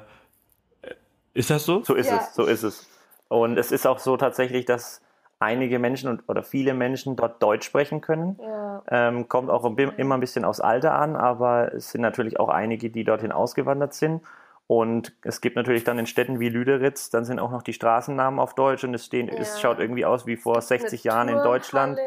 ist 1.35 1.51
das 1.51 1.65
so? 1.65 1.83
So 1.85 1.95
ist 1.95 2.09
Ja. 2.09 2.19
es, 2.19 2.35
so 2.35 2.45
ist 2.47 2.63
es. 2.63 2.89
Und 3.29 3.59
es 3.59 3.73
ist 3.73 3.87
auch 3.87 3.99
so 3.99 4.17
tatsächlich, 4.17 4.65
dass 4.65 5.01
einige 5.39 5.79
Menschen 5.79 6.09
und, 6.09 6.23
oder 6.29 6.43
viele 6.43 6.75
Menschen 6.75 7.17
dort 7.17 7.43
Deutsch 7.43 7.67
sprechen 7.67 8.01
können. 8.01 8.39
ja. 8.41 8.83
Ähm, 8.89 9.29
kommt 9.29 9.51
auch 9.51 9.65
immer 9.65 10.15
ein 10.15 10.21
bisschen 10.21 10.45
aufs 10.45 10.61
Alter 10.61 10.95
an, 10.95 11.17
aber 11.17 11.75
es 11.75 11.91
sind 11.91 12.03
natürlich 12.03 12.39
auch 12.39 12.49
einige, 12.49 12.91
die 12.91 13.05
dorthin 13.05 13.33
ausgewandert 13.33 13.95
sind. 13.95 14.23
Und 14.69 15.13
es 15.23 15.41
gibt 15.41 15.57
natürlich 15.57 15.85
dann 15.85 15.99
in 15.99 16.07
Städten 16.07 16.41
wie 16.41 16.49
Lüderitz, 16.49 17.11
dann 17.11 17.25
sind 17.25 17.39
auch 17.39 17.51
noch 17.51 17.63
die 17.63 17.73
Straßennamen 17.73 18.41
auf 18.41 18.55
Deutsch 18.55 18.83
und 18.85 18.95
es 18.95 19.07
stehen, 19.07 19.29
es 19.29 19.55
Ja. 19.55 19.61
schaut 19.61 19.79
irgendwie 19.79 20.05
aus 20.05 20.27
wie 20.27 20.37
vor 20.37 20.61
60 20.61 21.09
Eine 21.09 21.15
Jahren 21.15 21.29
in 21.29 21.43
Deutschland 21.43 21.99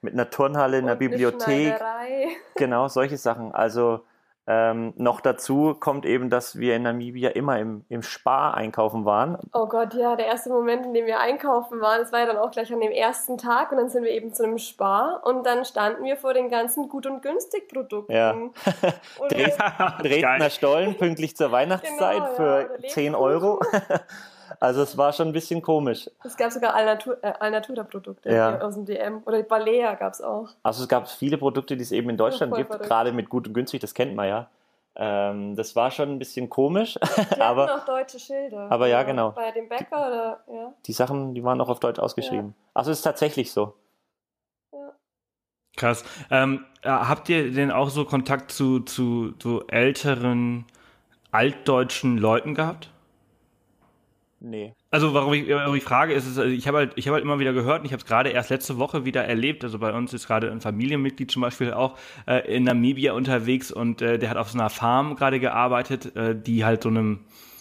mit 0.00 0.14
einer 0.14 0.28
Turnhalle, 0.30 0.78
einer 0.78 0.88
eine 0.92 0.96
Bibliothek. 0.96 1.76
Schneiderei. 1.76 2.28
Genau, 2.56 2.88
solche 2.88 3.16
Sachen. 3.16 3.52
Also 3.52 4.00
ähm, 4.50 4.94
noch 4.96 5.20
dazu 5.20 5.76
kommt 5.78 6.06
eben, 6.06 6.30
dass 6.30 6.58
wir 6.58 6.74
in 6.74 6.82
Namibia 6.82 7.28
immer 7.30 7.58
im, 7.58 7.84
im 7.90 8.02
Spar 8.02 8.54
einkaufen 8.54 9.04
waren. 9.04 9.36
Oh 9.52 9.66
Gott, 9.66 9.92
ja, 9.92 10.16
der 10.16 10.24
erste 10.24 10.48
Moment, 10.48 10.86
in 10.86 10.94
dem 10.94 11.04
wir 11.04 11.20
einkaufen 11.20 11.82
waren, 11.82 12.00
das 12.00 12.12
war 12.12 12.20
ja 12.20 12.26
dann 12.26 12.38
auch 12.38 12.50
gleich 12.50 12.72
an 12.72 12.80
dem 12.80 12.90
ersten 12.90 13.36
Tag 13.36 13.72
und 13.72 13.76
dann 13.76 13.90
sind 13.90 14.04
wir 14.04 14.10
eben 14.10 14.32
zu 14.32 14.44
einem 14.44 14.56
Spar 14.56 15.20
und 15.24 15.44
dann 15.44 15.66
standen 15.66 16.02
wir 16.04 16.16
vor 16.16 16.32
den 16.32 16.48
ganzen 16.48 16.88
Gut- 16.88 17.06
und 17.06 17.20
Günstig-Produkten. 17.20 18.10
Ja. 18.10 18.30
Und 18.30 18.54
Dresdner. 19.30 20.48
Stollen 20.48 20.96
pünktlich 20.96 21.36
zur 21.36 21.52
Weihnachtszeit 21.52 22.16
Genau, 22.16 22.28
ja, 22.28 22.34
für 22.34 22.70
oder 22.72 22.88
10 22.88 23.04
Lebkuchen. 23.04 23.14
Euro. 23.14 23.60
Also 24.60 24.82
es 24.82 24.96
war 24.96 25.12
schon 25.12 25.28
ein 25.28 25.32
bisschen 25.32 25.62
komisch. 25.62 26.08
es 26.24 26.36
gab 26.36 26.50
sogar 26.52 26.74
Alnatur, 26.74 27.18
äh, 27.22 27.32
Alnatura-Produkte 27.40 28.30
Ja. 28.32 28.60
aus 28.60 28.74
dem 28.74 28.84
DM. 28.86 29.22
Oder 29.24 29.42
Balea 29.42 29.94
gab 29.94 30.12
es 30.12 30.20
auch. 30.20 30.48
Also 30.62 30.82
es 30.82 30.88
gab 30.88 31.08
viele 31.08 31.38
Produkte, 31.38 31.76
die 31.76 31.82
es 31.82 31.92
eben 31.92 32.10
in 32.10 32.16
Deutschland 32.16 32.54
gibt, 32.54 32.68
verrückt. 32.70 32.88
gerade 32.88 33.12
mit 33.12 33.28
gut 33.28 33.46
und 33.48 33.54
günstig, 33.54 33.80
das 33.80 33.94
kennt 33.94 34.14
man 34.14 34.28
ja. 34.28 34.48
Ähm, 35.00 35.54
das 35.54 35.76
war 35.76 35.90
schon 35.92 36.10
ein 36.10 36.18
bisschen 36.18 36.50
komisch, 36.50 36.98
Die 37.34 37.40
aber 37.40 37.72
auch 37.74 37.84
deutsche 37.84 38.18
Schilder. 38.18 38.66
aber 38.70 38.88
ja, 38.88 39.02
genau. 39.04 39.30
Bei 39.30 39.52
dem 39.52 39.68
Bäcker 39.68 40.08
oder, 40.08 40.40
ja. 40.52 40.72
die 40.86 40.92
Sachen, 40.92 41.34
die 41.34 41.44
waren 41.44 41.60
auch 41.60 41.68
auf 41.68 41.78
Deutsch 41.78 42.00
ausgeschrieben. 42.00 42.54
Also 42.74 42.90
es 42.90 42.98
ist 42.98 43.02
tatsächlich 43.04 43.52
so. 43.52 43.74
Krass. 45.76 46.02
Ähm, 46.30 46.64
äh, 46.82 46.88
habt 46.88 47.28
ihr 47.28 47.52
denn 47.52 47.70
auch 47.70 47.90
so 47.90 48.04
Kontakt 48.04 48.50
zu, 48.50 48.80
zu, 48.80 49.32
zu 49.38 49.64
älteren 49.68 50.64
altdeutschen 51.30 52.18
Leuten 52.18 52.56
gehabt? 52.56 52.90
Nee. 54.40 54.74
Also 54.90 55.14
warum 55.14 55.34
ich, 55.34 55.48
warum 55.48 55.74
ich 55.74 55.82
frage, 55.82 56.12
ist 56.14 56.26
es, 56.26 56.38
also 56.38 56.50
ich 56.50 56.68
habe 56.68 56.78
halt, 56.78 56.92
ich 56.94 57.06
habe 57.08 57.16
halt 57.16 57.24
immer 57.24 57.40
wieder 57.40 57.52
gehört 57.52 57.80
und 57.80 57.86
ich 57.86 57.92
habe 57.92 58.00
es 58.00 58.06
gerade 58.06 58.30
erst 58.30 58.50
letzte 58.50 58.78
Woche 58.78 59.04
wieder 59.04 59.24
erlebt. 59.24 59.64
Also 59.64 59.78
bei 59.78 59.92
uns 59.92 60.12
ist 60.14 60.28
gerade 60.28 60.50
ein 60.50 60.60
Familienmitglied 60.60 61.30
zum 61.30 61.42
Beispiel 61.42 61.72
auch 61.72 61.98
äh, 62.26 62.56
in 62.56 62.64
Namibia 62.64 63.14
unterwegs 63.14 63.72
und 63.72 64.00
äh, 64.00 64.18
der 64.18 64.30
hat 64.30 64.36
auf 64.36 64.50
so 64.50 64.58
einer 64.58 64.70
Farm 64.70 65.16
gerade 65.16 65.40
gearbeitet, 65.40 66.14
äh, 66.14 66.40
die 66.40 66.64
halt 66.64 66.84
so 66.84 66.88
einem 66.88 67.20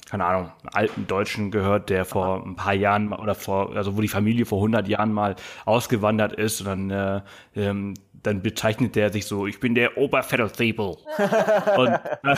keine 0.10 0.24
Ahnung, 0.24 0.52
einen 0.62 0.74
alten 0.74 1.08
Deutschen 1.08 1.52
gehört, 1.52 1.90
der 1.90 2.06
vor 2.06 2.42
ein 2.46 2.56
paar 2.56 2.74
Jahren 2.74 3.12
oder 3.12 3.36
vor, 3.36 3.76
also 3.76 3.98
wo 3.98 4.02
die 4.02 4.08
Familie 4.08 4.46
vor 4.46 4.60
100 4.60 4.88
Jahren 4.88 5.12
mal 5.12 5.36
ausgewandert 5.66 6.32
ist 6.32 6.62
und 6.62 6.68
dann, 6.68 6.92
äh, 6.92 7.22
ähm, 7.56 7.94
dann 8.14 8.42
bezeichnet 8.42 8.96
der 8.96 9.12
sich 9.12 9.26
so, 9.26 9.48
ich 9.48 9.60
bin 9.60 9.76
der 9.76 9.98
Oberfetteltable. 9.98 10.96
und 11.78 12.00
äh, 12.24 12.36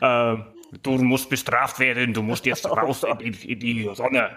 äh, 0.32 0.38
du 0.82 0.92
musst 0.92 1.28
bestraft 1.30 1.78
werden, 1.78 2.14
du 2.14 2.22
musst 2.22 2.46
jetzt 2.46 2.64
raus 2.70 3.04
in 3.04 3.32
die, 3.32 3.52
in 3.52 3.60
die 3.60 3.90
Sonne. 3.94 4.30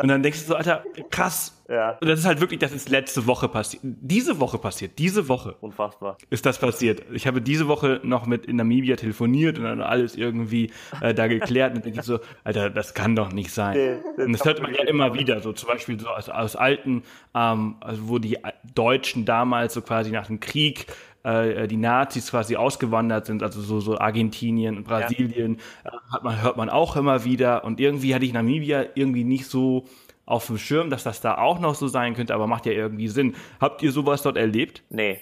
Und 0.00 0.08
dann 0.08 0.22
denkst 0.22 0.40
du 0.40 0.46
so, 0.46 0.56
Alter, 0.56 0.84
krass. 1.10 1.62
Ja. 1.68 1.96
Und 2.00 2.08
das 2.08 2.20
ist 2.20 2.26
halt 2.26 2.40
wirklich, 2.40 2.60
das 2.60 2.72
ist 2.72 2.90
letzte 2.90 3.26
Woche 3.26 3.48
passiert. 3.48 3.82
Diese 3.84 4.38
Woche 4.38 4.58
passiert, 4.58 4.98
diese 4.98 5.28
Woche 5.28 5.56
Unfassbar. 5.60 6.18
ist 6.28 6.44
das 6.44 6.58
passiert. 6.58 7.02
Ich 7.12 7.26
habe 7.26 7.40
diese 7.40 7.68
Woche 7.68 8.00
noch 8.02 8.26
mit 8.26 8.44
in 8.44 8.56
Namibia 8.56 8.96
telefoniert 8.96 9.58
und 9.58 9.64
dann 9.64 9.80
alles 9.80 10.14
irgendwie 10.14 10.70
äh, 11.00 11.14
da 11.14 11.26
geklärt 11.26 11.70
und 11.70 11.76
dann 11.76 11.84
denke 11.84 12.00
ich 12.00 12.06
so, 12.06 12.20
Alter, 12.44 12.68
das 12.68 12.92
kann 12.92 13.16
doch 13.16 13.32
nicht 13.32 13.50
sein. 13.50 13.76
Nee, 13.76 13.96
das 14.16 14.26
und 14.26 14.32
das 14.34 14.44
hört 14.44 14.60
man 14.60 14.74
ja 14.74 14.84
immer 14.84 15.14
wieder, 15.14 15.40
so 15.40 15.52
zum 15.52 15.70
Beispiel 15.70 15.98
so 15.98 16.08
aus, 16.08 16.28
aus 16.28 16.54
alten, 16.54 17.02
ähm, 17.34 17.76
also 17.80 18.08
wo 18.08 18.18
die 18.18 18.36
Deutschen 18.74 19.24
damals 19.24 19.72
so 19.74 19.80
quasi 19.80 20.10
nach 20.10 20.26
dem 20.26 20.40
Krieg 20.40 20.86
äh, 21.24 21.66
die 21.66 21.76
Nazis 21.76 22.30
quasi 22.30 22.56
ausgewandert 22.56 23.26
sind, 23.26 23.42
also 23.42 23.60
so, 23.60 23.80
so 23.80 23.98
Argentinien 23.98 24.76
und 24.76 24.84
Brasilien, 24.84 25.56
äh, 25.84 25.90
hat 26.12 26.22
man, 26.22 26.42
hört 26.42 26.56
man 26.56 26.70
auch 26.70 26.96
immer 26.96 27.24
wieder. 27.24 27.64
Und 27.64 27.80
irgendwie 27.80 28.14
hatte 28.14 28.24
ich 28.24 28.32
Namibia 28.32 28.84
irgendwie 28.94 29.24
nicht 29.24 29.46
so 29.46 29.86
auf 30.26 30.46
dem 30.46 30.58
Schirm, 30.58 30.90
dass 30.90 31.02
das 31.04 31.20
da 31.20 31.36
auch 31.38 31.58
noch 31.58 31.74
so 31.74 31.88
sein 31.88 32.14
könnte, 32.14 32.34
aber 32.34 32.46
macht 32.46 32.66
ja 32.66 32.72
irgendwie 32.72 33.08
Sinn. 33.08 33.34
Habt 33.60 33.82
ihr 33.82 33.92
sowas 33.92 34.22
dort 34.22 34.36
erlebt? 34.36 34.82
Nee. 34.90 35.20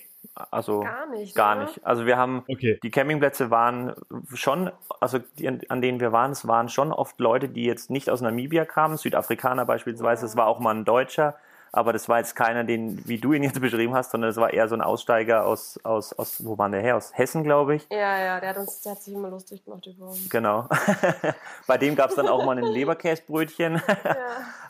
Also 0.50 0.80
Gar 0.80 1.10
nicht, 1.10 1.34
Gar 1.34 1.56
oder? 1.56 1.64
nicht. 1.66 1.84
Also 1.84 2.06
wir 2.06 2.16
haben 2.16 2.44
Okay. 2.48 2.78
die 2.82 2.90
Campingplätze 2.90 3.50
waren 3.50 3.94
schon, 4.32 4.70
also 5.00 5.18
die, 5.38 5.48
an 5.68 5.82
denen 5.82 6.00
wir 6.00 6.12
waren, 6.12 6.30
es 6.30 6.46
waren 6.46 6.68
schon 6.68 6.92
oft 6.92 7.18
Leute, 7.20 7.48
die 7.48 7.64
jetzt 7.64 7.90
nicht 7.90 8.08
aus 8.08 8.20
Namibia 8.20 8.64
kamen, 8.64 8.96
Südafrikaner 8.96 9.66
beispielsweise, 9.66 10.24
es 10.24 10.36
war 10.36 10.46
auch 10.46 10.58
mal 10.60 10.74
ein 10.74 10.84
Deutscher, 10.84 11.34
aber 11.74 11.94
das 11.94 12.06
war 12.06 12.18
jetzt 12.18 12.36
keiner, 12.36 12.64
den, 12.64 13.00
wie 13.08 13.18
du 13.18 13.32
ihn 13.32 13.42
jetzt 13.42 13.58
beschrieben 13.60 13.94
hast, 13.94 14.10
sondern 14.10 14.30
es 14.30 14.36
war 14.36 14.52
eher 14.52 14.68
so 14.68 14.74
ein 14.74 14.82
Aussteiger 14.82 15.46
aus, 15.46 15.80
aus, 15.82 16.12
aus 16.12 16.44
wo 16.44 16.58
war 16.58 16.68
der 16.68 16.82
her? 16.82 16.96
Aus 16.96 17.16
Hessen, 17.16 17.42
glaube 17.42 17.76
ich. 17.76 17.86
Ja, 17.90 18.18
ja, 18.18 18.40
der 18.40 18.50
hat, 18.50 18.58
uns, 18.58 18.82
der 18.82 18.92
hat 18.92 19.02
sich 19.02 19.14
immer 19.14 19.30
lustig 19.30 19.64
gemacht 19.64 19.86
über 19.86 20.08
uns. 20.08 20.28
Genau. 20.28 20.68
Bei 21.66 21.78
dem 21.78 21.96
gab 21.96 22.10
es 22.10 22.16
dann 22.16 22.28
auch 22.28 22.44
mal 22.44 22.58
ein 22.58 22.64
Leberkäsbrötchen. 22.64 23.80
Ja. 24.04 24.16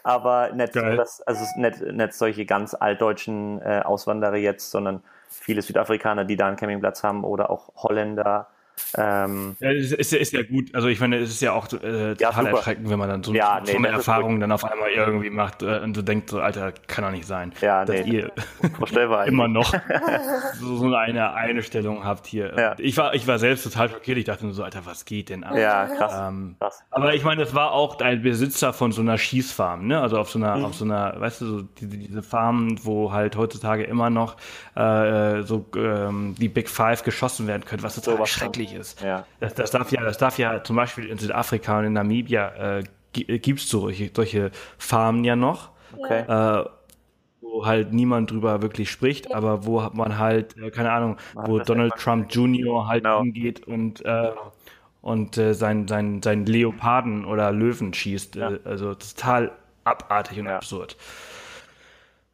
aber 0.04 0.52
nicht, 0.52 0.74
so, 0.74 0.80
Geil. 0.80 0.96
dass, 0.96 1.20
also 1.22 1.44
nicht, 1.56 1.80
nicht 1.80 2.12
solche 2.12 2.44
ganz 2.44 2.74
altdeutschen 2.74 3.60
äh, 3.62 3.80
Auswanderer 3.84 4.36
jetzt, 4.36 4.70
sondern 4.70 5.02
viele 5.28 5.62
Südafrikaner, 5.62 6.24
die 6.24 6.36
da 6.36 6.48
einen 6.48 6.56
Campingplatz 6.56 7.02
haben 7.02 7.24
oder 7.24 7.50
auch 7.50 7.70
Holländer. 7.76 8.48
Ähm, 8.96 9.56
Ja, 9.60 9.70
ist, 9.70 9.92
ist, 9.92 10.12
ist 10.12 10.32
ja 10.32 10.42
gut. 10.42 10.74
Also 10.74 10.88
ich 10.88 11.00
meine, 11.00 11.16
es 11.18 11.30
ist 11.30 11.40
ja 11.40 11.52
auch 11.52 11.66
äh, 11.72 12.08
Ja, 12.10 12.14
total 12.14 12.44
super. 12.44 12.56
erschreckend, 12.58 12.90
wenn 12.90 12.98
man 12.98 13.08
dann 13.08 13.22
so, 13.22 13.32
Ja, 13.32 13.60
so 13.64 13.70
nee, 13.72 13.78
eine 13.78 13.88
das 13.88 14.00
ist 14.02 14.08
Erfahrung 14.08 14.38
dann 14.40 14.52
auf 14.52 14.64
einmal 14.64 14.90
irgendwie 14.90 15.30
macht 15.30 15.62
äh, 15.62 15.78
und 15.80 15.94
so 15.94 16.02
denkt, 16.02 16.28
so, 16.28 16.40
Alter, 16.40 16.72
kann 16.86 17.04
doch 17.04 17.10
nicht 17.10 17.26
sein, 17.26 17.52
Ja, 17.60 17.84
dass 17.84 18.04
nee. 18.04 18.10
ihr 18.12 18.32
immer 19.26 19.48
noch 19.48 19.72
so, 20.60 20.76
so 20.76 20.94
eine 20.94 21.32
Einstellung 21.34 22.04
habt 22.04 22.26
hier. 22.26 22.52
Ja. 22.56 22.74
Ich 22.78 22.96
war, 22.96 23.14
ich 23.14 23.26
war 23.26 23.38
selbst 23.38 23.64
total 23.64 23.90
schockiert. 23.90 24.18
Ich 24.18 24.24
dachte 24.24 24.44
nur 24.44 24.54
so, 24.54 24.62
Alter, 24.62 24.84
was 24.84 25.04
geht 25.04 25.28
denn 25.30 25.44
ab? 25.44 25.56
Ja, 25.56 25.86
krass. 25.86 26.12
Ähm, 26.28 26.56
krass. 26.60 26.82
aber 26.90 27.14
ich 27.14 27.24
meine, 27.24 27.42
das 27.44 27.54
war 27.54 27.72
auch 27.72 27.98
ein 28.00 28.22
Besitzer 28.22 28.72
von 28.72 28.92
so 28.92 29.00
einer 29.00 29.16
Schießfarm, 29.18 29.86
ne? 29.86 30.00
Also 30.00 30.18
auf 30.18 30.30
so 30.30 30.38
einer, 30.38 30.56
Mhm. 30.56 30.64
auf 30.66 30.74
so 30.74 30.84
einer, 30.84 31.18
weißt 31.18 31.40
du, 31.40 31.46
so 31.46 31.62
diese, 31.62 31.96
diese 31.96 32.22
Farmen, 32.22 32.78
wo 32.84 33.12
halt 33.12 33.36
heutzutage 33.36 33.84
immer 33.84 34.10
noch 34.10 34.36
äh, 34.74 35.42
so 35.42 35.66
ähm, 35.76 36.34
die 36.38 36.48
Big 36.48 36.68
Five 36.68 37.02
geschossen 37.04 37.46
werden 37.46 37.64
können, 37.64 37.82
was 37.82 37.94
total 37.94 38.16
Sowas 38.16 38.28
schrecklich 38.30 38.61
ist. 38.70 39.00
Ja. 39.02 39.24
Das, 39.40 39.54
das 39.54 39.70
darf 39.72 39.90
ja, 39.90 40.02
das 40.02 40.18
darf 40.18 40.38
ja 40.38 40.62
zum 40.62 40.76
Beispiel 40.76 41.06
in 41.06 41.18
Südafrika 41.18 41.78
und 41.80 41.86
in 41.86 41.92
Namibia 41.94 42.48
äh, 42.78 42.84
äh, 43.16 43.38
gibt's 43.38 43.68
solche, 43.68 44.10
solche 44.14 44.50
Farmen 44.78 45.24
ja 45.24 45.34
noch, 45.36 45.70
Okay. 45.98 46.20
äh, 46.20 46.64
wo 47.40 47.66
halt 47.66 47.92
niemand 47.92 48.30
drüber 48.30 48.62
wirklich 48.62 48.90
spricht, 48.90 49.34
aber 49.34 49.66
wo 49.66 49.82
hat 49.82 49.94
man 49.94 50.18
halt, 50.18 50.56
äh, 50.56 50.70
keine 50.70 50.92
Ahnung, 50.92 51.16
Man 51.34 51.48
wo 51.48 51.58
Donald 51.58 51.94
Trump 51.96 52.32
Jr. 52.32 52.86
halt 52.86 53.02
Genau. 53.02 53.20
hingeht 53.22 53.66
und 53.66 54.04
äh, 54.04 54.30
und 55.02 55.36
äh, 55.36 55.52
sein, 55.52 55.88
sein, 55.88 56.22
sein 56.22 56.46
Leoparden 56.46 57.24
oder 57.24 57.50
Löwen 57.50 57.92
schießt. 57.92 58.36
Ja. 58.36 58.52
Äh, 58.52 58.60
also 58.64 58.94
total 58.94 59.50
abartig 59.84 60.38
und 60.38 60.46
Ja. 60.46 60.56
absurd. 60.56 60.96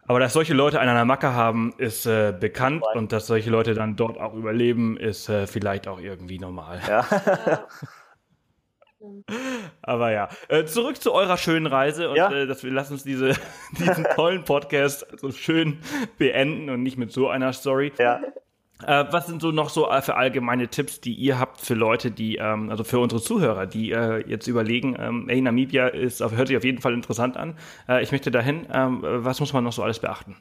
Aber 0.08 0.20
dass 0.20 0.32
solche 0.32 0.54
Leute 0.54 0.80
einen 0.80 0.88
an 0.90 0.96
der 0.96 1.04
Macke 1.04 1.32
haben, 1.34 1.74
ist 1.78 2.06
äh, 2.06 2.32
bekannt 2.38 2.80
Normal. 2.80 2.96
und 2.98 3.12
dass 3.12 3.26
solche 3.26 3.50
Leute 3.50 3.74
dann 3.74 3.94
dort 3.94 4.18
auch 4.18 4.34
überleben, 4.34 4.96
ist 4.96 5.28
äh, 5.28 5.46
vielleicht 5.46 5.86
auch 5.86 6.00
irgendwie 6.00 6.38
normal. 6.38 6.80
Ja. 6.88 7.06
Aber 9.82 10.10
ja, 10.10 10.28
äh, 10.48 10.64
zurück 10.64 11.00
zu 11.00 11.12
eurer 11.12 11.36
schönen 11.36 11.66
Reise 11.66 12.08
und 12.10 12.16
Ja. 12.16 12.32
äh, 12.32 12.46
dass 12.46 12.64
wir 12.64 12.72
lassen 12.72 12.94
uns 12.94 13.04
diese, 13.04 13.34
diesen 13.78 14.04
tollen 14.16 14.44
Podcast 14.44 15.06
so 15.18 15.30
schön 15.30 15.78
beenden 16.18 16.68
und 16.70 16.82
nicht 16.82 16.96
mit 16.98 17.12
so 17.12 17.28
einer 17.28 17.52
Story. 17.52 17.92
ja. 17.98 18.20
Äh, 18.86 19.06
was 19.10 19.26
sind 19.26 19.42
so 19.42 19.50
noch 19.50 19.70
so 19.70 19.88
für 20.02 20.14
allgemeine 20.14 20.68
Tipps, 20.68 21.00
die 21.00 21.12
ihr 21.14 21.38
habt 21.38 21.60
für 21.60 21.74
Leute, 21.74 22.10
die, 22.10 22.36
ähm, 22.36 22.70
also 22.70 22.84
für 22.84 23.00
unsere 23.00 23.20
Zuhörer, 23.20 23.66
die 23.66 23.90
äh, 23.90 24.24
jetzt 24.28 24.46
überlegen, 24.46 24.96
ähm, 24.98 25.28
ey, 25.28 25.40
Namibia 25.40 25.88
ist, 25.88 26.20
hört 26.20 26.48
sich 26.48 26.56
auf 26.56 26.64
jeden 26.64 26.80
Fall 26.80 26.94
interessant 26.94 27.36
an. 27.36 27.56
Äh, 27.88 28.02
ich 28.02 28.12
möchte 28.12 28.30
dahin. 28.30 28.66
Ähm, 28.72 29.00
was 29.02 29.40
muss 29.40 29.52
man 29.52 29.64
noch 29.64 29.72
so 29.72 29.82
alles 29.82 29.98
beachten? 29.98 30.36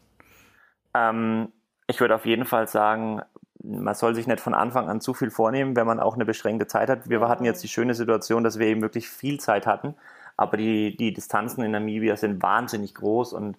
Ähm, 0.94 1.50
ich 1.88 2.00
würde 2.00 2.16
auf 2.16 2.26
jeden 2.26 2.46
Fall 2.46 2.68
sagen, 2.68 3.22
man 3.64 3.96
soll 3.96 4.14
sich 4.14 4.28
nicht 4.28 4.40
von 4.40 4.54
Anfang 4.54 4.88
an 4.88 5.02
zu 5.02 5.14
viel 5.14 5.32
vornehmen, 5.32 5.76
wenn 5.76 5.88
man 5.88 6.00
auch 6.00 6.14
eine 6.14 6.26
beschränkte 6.26 6.68
Zeit 6.68 6.90
hat. 6.90 7.10
Wir 7.10 7.22
hatten 7.22 7.44
jetzt 7.44 7.64
die 7.64 7.68
schöne 7.68 7.96
Situation, 7.96 8.44
dass 8.44 8.60
wir 8.60 8.68
eben 8.68 8.82
wirklich 8.82 9.10
viel 9.10 9.40
Zeit 9.40 9.66
hatten, 9.66 9.96
aber 10.36 10.58
die, 10.58 10.96
die 10.96 11.12
Distanzen 11.12 11.64
in 11.64 11.72
Namibia 11.72 12.16
sind 12.16 12.44
wahnsinnig 12.44 12.94
groß 12.94 13.34
und 13.34 13.58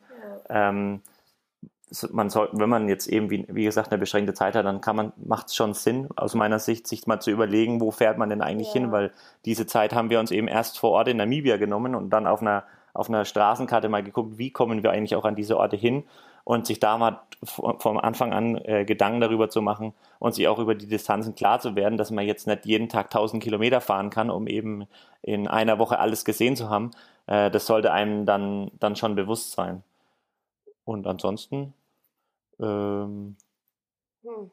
ähm, 0.49 1.03
man 2.11 2.30
soll, 2.30 2.49
wenn 2.53 2.68
man 2.68 2.89
jetzt 2.89 3.07
eben, 3.07 3.30
wie, 3.30 3.47
wie 3.49 3.64
gesagt, 3.64 3.91
eine 3.91 3.99
beschränkte 3.99 4.34
Zeit 4.34 4.55
hat, 4.55 4.64
dann 4.64 4.80
kann 4.80 4.97
man, 4.97 5.12
macht 5.16 5.49
es 5.49 5.57
schon 5.57 5.74
Sinn, 5.74 6.09
aus 6.16 6.34
meiner 6.34 6.59
Sicht, 6.59 6.86
sich 6.86 7.07
mal 7.07 7.20
zu 7.20 7.30
überlegen, 7.30 7.80
wo 7.80 7.91
fährt 7.91 8.18
man 8.18 8.28
denn 8.28 8.43
eigentlich 8.43 8.68
Ja. 8.68 8.80
hin, 8.80 8.93
weil 8.93 9.12
diese 9.45 9.66
Zeit 9.66 9.95
haben 9.95 10.11
wir 10.11 10.20
uns 10.20 10.30
eben 10.30 10.49
erst 10.49 10.78
vor 10.78 10.91
Ort 10.91 11.09
in 11.09 11.16
Namibia 11.16 11.57
genommen 11.57 11.95
und 11.95 12.11
dann 12.11 12.26
auf 12.26 12.41
einer, 12.41 12.64
auf 12.95 13.09
einer 13.09 13.24
Straßenkarte 13.24 13.89
mal 13.89 14.03
geguckt, 14.03 14.39
wie 14.39 14.51
kommen 14.51 14.82
wir 14.82 14.91
eigentlich 14.91 15.14
auch 15.14 15.24
an 15.24 15.36
diese 15.36 15.57
Orte 15.57 15.76
hin 15.76 16.05
und 16.45 16.66
sich 16.66 16.80
da 16.80 16.97
mal 16.97 17.20
vom 17.43 17.99
Anfang 17.99 18.32
an 18.32 18.57
äh, 18.64 18.84
Gedanken 18.86 19.20
darüber 19.20 19.51
zu 19.51 19.61
machen 19.61 19.93
und 20.18 20.34
sich 20.34 20.49
auch 20.49 20.59
über 20.59 20.74
die 20.74 20.86
Distanzen 20.86 21.34
klar 21.34 21.61
zu 21.61 21.76
werden, 21.76 21.99
dass 21.99 22.11
man 22.11 22.26
jetzt 22.26 22.47
nicht 22.47 22.64
jeden 22.64 22.89
Tag 22.89 23.07
1000 23.07 23.43
Kilometer 23.43 23.80
fahren 23.80 24.11
kann, 24.11 24.30
um 24.30 24.47
eben 24.47 24.86
in 25.20 25.47
einer 25.47 25.78
Woche 25.78 25.99
alles 25.99 26.24
gesehen 26.24 26.57
zu 26.57 26.70
haben. 26.70 26.91
Äh, 27.26 27.51
das 27.51 27.66
sollte 27.66 27.93
einem 27.93 28.24
dann, 28.24 28.70
dann 28.80 28.97
schon 28.97 29.14
bewusst 29.14 29.53
sein. 29.53 29.82
Und 30.84 31.07
ansonsten, 31.07 31.74
ähm, 32.61 33.36
Hm. 34.24 34.50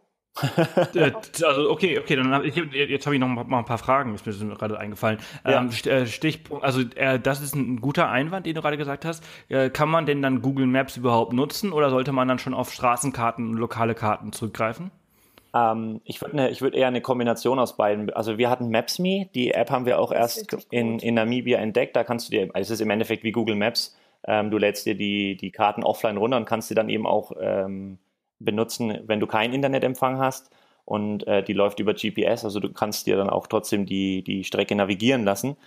Äh, 0.94 1.12
also 1.46 1.72
okay, 1.72 1.98
okay, 1.98 2.16
dann 2.18 2.34
hab 2.34 2.44
ich, 2.44 2.56
jetzt 2.56 3.06
habe 3.06 3.16
ich 3.16 3.22
noch 3.22 3.28
mal 3.28 3.46
mal 3.46 3.60
ein 3.60 3.66
paar 3.66 3.78
Fragen, 3.78 4.14
ist 4.14 4.26
mir 4.26 4.56
gerade 4.56 4.78
eingefallen. 4.78 5.20
Ja. 5.46 5.62
Ähm, 5.62 5.70
äh, 5.86 6.06
Stichpunkt, 6.06 6.64
also 6.64 6.82
äh, 6.96 7.20
das 7.20 7.42
ist 7.42 7.56
ein 7.56 7.80
guter 7.80 8.10
Einwand, 8.10 8.46
den 8.46 8.56
du 8.56 8.62
gerade 8.62 8.78
gesagt 8.78 9.06
hast. 9.06 9.24
Äh, 9.48 9.70
kann 9.70 9.90
man 9.90 10.06
denn 10.06 10.22
dann 10.22 10.42
Google 10.42 10.68
Maps 10.68 10.98
überhaupt 10.98 11.32
nutzen 11.32 11.72
oder 11.72 11.90
sollte 11.90 12.12
man 12.12 12.28
dann 12.28 12.40
schon 12.40 12.54
auf 12.54 12.72
Straßenkarten 12.74 13.50
und 13.50 13.58
lokale 13.58 13.96
Karten 13.96 14.34
zurückgreifen? 14.34 14.92
Ähm, 15.54 16.02
ich 16.04 16.22
würde 16.22 16.36
ne, 16.36 16.50
ich 16.50 16.62
würd 16.62 16.76
eher 16.76 16.90
eine 16.90 17.02
Kombination 17.02 17.58
aus 17.58 17.78
beiden. 17.78 18.10
Also 18.12 18.38
wir 18.38 18.50
hatten 18.50 18.70
Maps.me, 18.70 19.30
die 19.34 19.52
App 19.52 19.72
haben 19.72 19.86
wir 19.86 20.00
auch 20.00 20.12
erst 20.12 20.54
in, 20.70 21.00
in 21.00 21.14
Namibia 21.16 21.60
entdeckt. 21.60 21.96
Da 21.96 22.04
kannst 22.04 22.28
du 22.28 22.32
dir, 22.32 22.50
also 22.54 22.60
es 22.60 22.70
ist 22.72 22.82
im 22.82 22.90
Endeffekt 22.90 23.24
wie 23.24 23.32
Google 23.32 23.56
Maps. 23.56 23.96
Ähm, 24.28 24.52
du 24.52 24.58
lädst 24.58 24.86
dir 24.86 24.96
die, 24.96 25.36
die 25.38 25.52
Karten 25.52 25.84
offline 25.84 26.18
runter 26.18 26.38
und 26.38 26.46
kannst 26.46 26.68
sie 26.70 26.76
dann 26.76 26.90
eben 26.90 27.06
auch 27.06 27.32
ähm, 27.40 27.98
benutzen, 28.40 29.00
wenn 29.06 29.20
du 29.20 29.28
keinen 29.28 29.54
Internetempfang 29.54 30.18
hast. 30.20 30.50
Und 30.86 31.26
äh, 31.28 31.44
die 31.44 31.54
läuft 31.54 31.80
über 31.80 31.94
GPS, 31.96 32.44
also 32.46 32.60
du 32.60 32.72
kannst 32.72 33.08
dir 33.08 33.18
dann 33.18 33.30
auch 33.30 33.48
trotzdem 33.48 33.86
die, 33.88 34.24
die 34.24 34.44
Strecke 34.44 34.76
navigieren 34.76 35.24
lassen. 35.24 35.58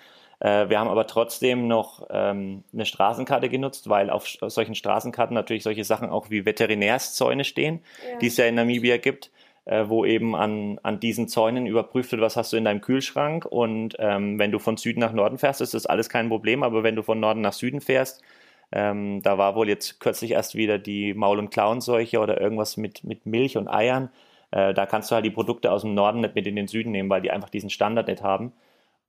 Äh, 0.41 0.69
wir 0.69 0.79
haben 0.79 0.89
aber 0.89 1.07
trotzdem 1.09 1.67
noch 1.67 2.07
ähm, 2.11 2.63
eine 2.73 2.87
Straßenkarte 2.87 3.49
genutzt, 3.49 3.89
weil 3.89 4.11
auf 4.11 4.25
sch- 4.27 4.49
solchen 4.49 4.77
Straßenkarten 4.77 5.35
natürlich 5.35 5.65
solche 5.65 5.83
Sachen 5.85 6.11
auch 6.11 6.31
wie 6.31 6.45
Veterinärszäune 6.45 7.43
stehen, 7.45 7.81
Ja. 8.13 8.19
die 8.19 8.29
es 8.29 8.37
ja 8.37 8.47
in 8.47 8.55
Namibia 8.55 8.99
gibt, 8.99 9.33
äh, 9.65 9.85
wo 9.89 10.05
eben 10.05 10.37
an, 10.37 10.79
an 10.85 11.01
diesen 11.01 11.27
Zäunen 11.27 11.67
überprüft 11.67 12.13
wird, 12.13 12.23
was 12.23 12.37
hast 12.37 12.53
du 12.53 12.57
in 12.57 12.65
deinem 12.65 12.81
Kühlschrank. 12.81 13.45
Und 13.45 13.97
ähm, 13.99 14.39
wenn 14.39 14.53
du 14.53 14.61
von 14.61 14.77
Süden 14.77 15.01
nach 15.01 15.13
Norden 15.13 15.39
fährst, 15.39 15.61
ist 15.61 15.75
das 15.75 15.87
alles 15.87 16.09
kein 16.09 16.29
Problem. 16.29 16.63
Aber 16.63 16.85
wenn 16.85 16.95
du 16.95 17.03
von 17.03 17.19
Norden 17.19 17.41
nach 17.41 17.53
Süden 17.55 17.81
fährst, 17.81 18.23
ähm, 18.73 19.23
da 19.23 19.39
war 19.39 19.55
wohl 19.55 19.69
jetzt 19.69 20.01
kürzlich 20.01 20.33
erst 20.33 20.55
wieder 20.55 20.79
die 20.79 21.15
Maul- 21.15 21.39
und 21.39 21.51
Klauenseuche 21.51 22.21
oder 22.21 22.41
irgendwas 22.41 22.77
mit, 22.77 23.05
mit 23.05 23.27
Milch 23.27 23.57
und 23.57 23.69
Eiern. 23.69 24.11
Äh, 24.51 24.75
da 24.75 24.87
kannst 24.87 25.11
du 25.11 25.15
halt 25.15 25.25
die 25.25 25.31
Produkte 25.31 25.73
aus 25.73 25.83
dem 25.83 25.95
Norden 25.95 26.21
nicht 26.21 26.35
mit 26.35 26.47
in 26.47 26.57
den 26.57 26.69
Süden 26.69 26.93
nehmen, 26.93 27.11
weil 27.11 27.23
die 27.23 27.31
einfach 27.31 27.51
diesen 27.51 27.71
Standard 27.71 28.09
nicht 28.09 28.23
haben. 28.23 28.53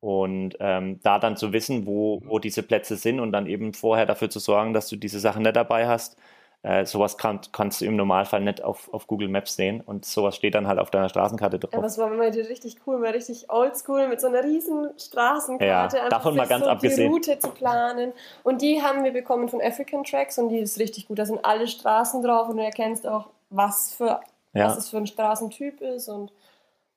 Und 0.02 0.56
ähm, 0.62 1.00
da 1.04 1.20
dann 1.20 1.36
zu 1.38 1.52
wissen, 1.52 1.86
wo, 1.86 2.22
wo 2.26 2.40
diese 2.40 2.64
Plätze 2.64 2.96
sind 2.96 3.20
und 3.20 3.34
dann 3.34 3.48
eben 3.48 3.74
vorher 3.74 4.06
dafür 4.06 4.30
zu 4.30 4.40
sorgen, 4.40 4.74
dass 4.74 4.88
du 4.88 4.96
diese 4.96 5.20
Sachen 5.20 5.44
nicht 5.44 5.56
dabei 5.58 5.88
hast, 5.88 6.18
äh, 6.62 6.86
sowas 6.86 7.18
kann, 7.18 7.40
kannst 7.54 7.80
du 7.82 7.86
im 7.86 7.96
Normalfall 7.96 8.42
nicht 8.42 8.62
auf, 8.64 8.94
auf 8.94 9.08
Google 9.08 9.30
Maps 9.30 9.56
sehen 9.56 9.82
und 9.82 10.04
sowas 10.06 10.36
steht 10.36 10.56
dann 10.56 10.68
halt 10.68 10.78
auf 10.80 10.92
deiner 10.92 11.08
Straßenkarte 11.08 11.58
drauf. 11.60 11.74
Ja, 11.74 11.82
das 11.82 11.98
war 11.98 12.12
immer 12.12 12.26
richtig 12.26 12.78
cool, 12.86 13.00
mal 13.00 13.12
richtig 13.12 13.50
oldschool 13.50 14.08
mit 14.10 14.20
so 14.20 14.28
einer 14.28 14.44
riesen 14.44 14.90
Straßenkarte. 14.98 15.98
Ja, 15.98 16.10
davon 16.10 16.36
mal 16.36 16.48
ganz 16.48 16.66
so 16.66 16.70
abgesehen. 16.70 17.08
Die 17.08 17.14
Route 17.14 17.40
zu 17.40 17.50
planen. 17.52 18.12
Und 18.44 18.62
die 18.62 18.82
haben 18.82 19.04
wir 19.06 19.12
bekommen 19.14 19.48
von 19.48 19.62
African 19.62 20.04
Tracks 20.04 20.38
und 20.38 20.50
die 20.50 20.60
ist 20.60 20.80
richtig 20.80 21.08
gut. 21.08 21.18
Da 21.18 21.26
sind 21.26 21.46
alle 21.46 21.68
Straßen 21.68 22.22
drauf 22.24 22.50
und 22.50 22.58
du 22.58 22.64
erkennst 22.64 23.08
auch, 23.08 23.28
was 23.50 23.94
für 23.94 24.20
Ja. 24.54 24.66
was 24.66 24.78
es 24.78 24.90
für 24.90 24.98
ein 24.98 25.08
Straßentyp 25.08 25.80
ist 25.82 26.10
und 26.10 26.34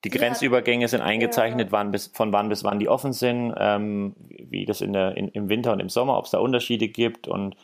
Die. 0.04 0.10
Grenzübergänge 0.10 0.88
sind 0.88 1.02
eingezeichnet, 1.02 1.68
Ja. 1.68 1.72
wann 1.72 1.92
bis, 1.92 2.08
von 2.08 2.32
wann 2.32 2.48
bis 2.48 2.64
wann 2.64 2.80
die 2.80 2.88
offen 2.88 3.12
sind, 3.12 3.54
ähm, 3.56 4.16
wie 4.18 4.64
das 4.64 4.80
in 4.80 4.92
der, 4.92 5.16
in, 5.16 5.28
im 5.28 5.48
Winter 5.48 5.72
und 5.72 5.78
im 5.78 5.88
Sommer, 5.88 6.18
ob 6.18 6.24
es 6.24 6.32
da 6.32 6.38
Unterschiede 6.40 6.88
gibt 6.88 7.28
und 7.28 7.54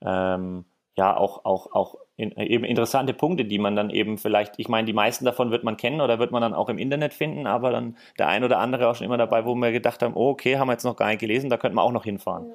ähm, 0.00 0.64
ja, 0.96 1.16
auch, 1.16 1.44
auch, 1.44 1.72
auch 1.74 1.96
in, 2.16 2.32
eben 2.32 2.64
interessante 2.64 3.14
Punkte, 3.14 3.44
die 3.44 3.58
man 3.58 3.74
dann 3.76 3.90
eben 3.90 4.18
vielleicht, 4.18 4.58
ich 4.58 4.68
meine, 4.68 4.86
die 4.86 4.92
meisten 4.92 5.24
davon 5.24 5.50
wird 5.50 5.64
man 5.64 5.76
kennen 5.76 6.00
oder 6.00 6.18
wird 6.18 6.30
man 6.32 6.42
dann 6.42 6.54
auch 6.54 6.68
im 6.68 6.78
Internet 6.78 7.14
finden, 7.14 7.46
aber 7.46 7.70
dann 7.70 7.96
der 8.18 8.28
ein 8.28 8.44
oder 8.44 8.58
andere 8.58 8.88
auch 8.88 8.94
schon 8.94 9.06
immer 9.06 9.16
dabei, 9.18 9.44
wo 9.46 9.54
wir 9.54 9.72
gedacht 9.72 10.02
haben, 10.02 10.14
oh, 10.14 10.30
okay, 10.30 10.58
haben 10.58 10.68
wir 10.68 10.72
jetzt 10.72 10.84
noch 10.84 10.96
gar 10.96 11.08
nicht 11.08 11.20
gelesen, 11.20 11.50
da 11.50 11.56
könnten 11.56 11.76
wir 11.76 11.82
auch 11.82 11.92
noch 11.92 12.04
hinfahren. 12.04 12.46
ja. 12.48 12.54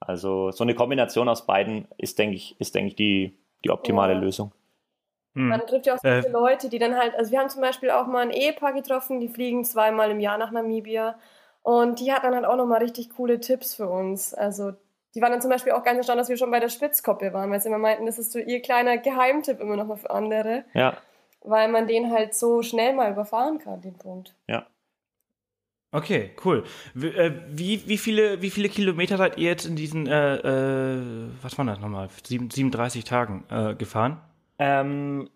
Also 0.00 0.50
so 0.50 0.62
eine 0.64 0.74
Kombination 0.74 1.28
aus 1.28 1.46
beiden 1.46 1.88
ist, 1.98 2.18
denke 2.18 2.36
ich, 2.36 2.54
ist, 2.60 2.74
denke 2.74 2.88
ich, 2.88 2.96
die, 2.96 3.38
die 3.64 3.70
optimale 3.70 4.12
Ja. 4.14 4.18
Lösung. 4.20 4.52
Hm. 5.34 5.48
man 5.48 5.60
trifft 5.66 5.86
ja 5.86 5.94
auch 5.94 5.98
so 5.98 6.08
Äh, 6.08 6.22
viele 6.22 6.32
Leute, 6.32 6.68
die 6.68 6.78
dann 6.78 6.96
halt, 6.96 7.14
also 7.14 7.30
wir 7.30 7.38
haben 7.40 7.48
zum 7.50 7.60
Beispiel 7.62 7.90
auch 7.90 8.06
mal 8.06 8.20
ein 8.22 8.30
Ehepaar 8.30 8.72
getroffen, 8.72 9.20
die 9.20 9.28
fliegen 9.28 9.64
zweimal 9.64 10.10
im 10.10 10.20
Jahr 10.20 10.38
nach 10.38 10.50
Namibia 10.50 11.18
und 11.62 12.00
die 12.00 12.12
hatten 12.12 12.24
dann 12.26 12.34
halt 12.34 12.44
auch 12.46 12.56
nochmal 12.56 12.82
richtig 12.82 13.10
coole 13.16 13.40
Tipps 13.40 13.74
für 13.74 13.88
uns. 13.88 14.32
Also 14.34 14.72
die 15.16 15.20
waren 15.22 15.32
dann 15.32 15.40
zum 15.40 15.50
Beispiel 15.50 15.72
auch 15.72 15.82
ganz 15.82 15.96
erstaunt, 15.98 16.20
dass 16.20 16.28
wir 16.28 16.36
schon 16.36 16.50
bei 16.50 16.60
der 16.60 16.68
Spitzkoppe 16.68 17.32
waren, 17.32 17.50
weil 17.50 17.58
sie 17.60 17.68
immer 17.68 17.78
meinten, 17.78 18.06
das 18.06 18.18
ist 18.18 18.30
so 18.32 18.38
ihr 18.38 18.60
kleiner 18.62 18.98
Geheimtipp 18.98 19.58
immer 19.60 19.74
noch 19.76 19.86
mal 19.86 19.96
für 19.96 20.10
andere, 20.10 20.64
Ja, 20.74 20.96
weil 21.40 21.68
man 21.68 21.86
den 21.88 22.12
halt 22.12 22.34
so 22.34 22.62
schnell 22.62 22.92
mal 22.92 23.10
überfahren 23.10 23.58
kann, 23.58 23.80
den 23.80 23.94
Punkt. 23.98 24.34
ja. 24.46 24.66
Okay, 25.92 26.32
cool. 26.44 26.64
Wie, 26.94 27.06
äh, 27.08 27.32
wie, 27.48 27.88
wie, 27.88 27.96
viele, 27.96 28.42
wie 28.42 28.50
viele 28.50 28.68
Kilometer 28.68 29.16
seid 29.16 29.38
ihr 29.38 29.48
jetzt 29.48 29.64
in 29.64 29.76
diesen, 29.76 30.06
äh, 30.06 30.34
äh, 30.36 31.28
was 31.40 31.56
waren 31.56 31.68
das 31.68 31.78
nochmal, 31.80 32.08
Sieben- 32.26 32.50
37 32.50 33.04
Tagen 33.04 33.44
äh, 33.50 33.74
gefahren? 33.74 34.20
Ähm, 34.58 35.30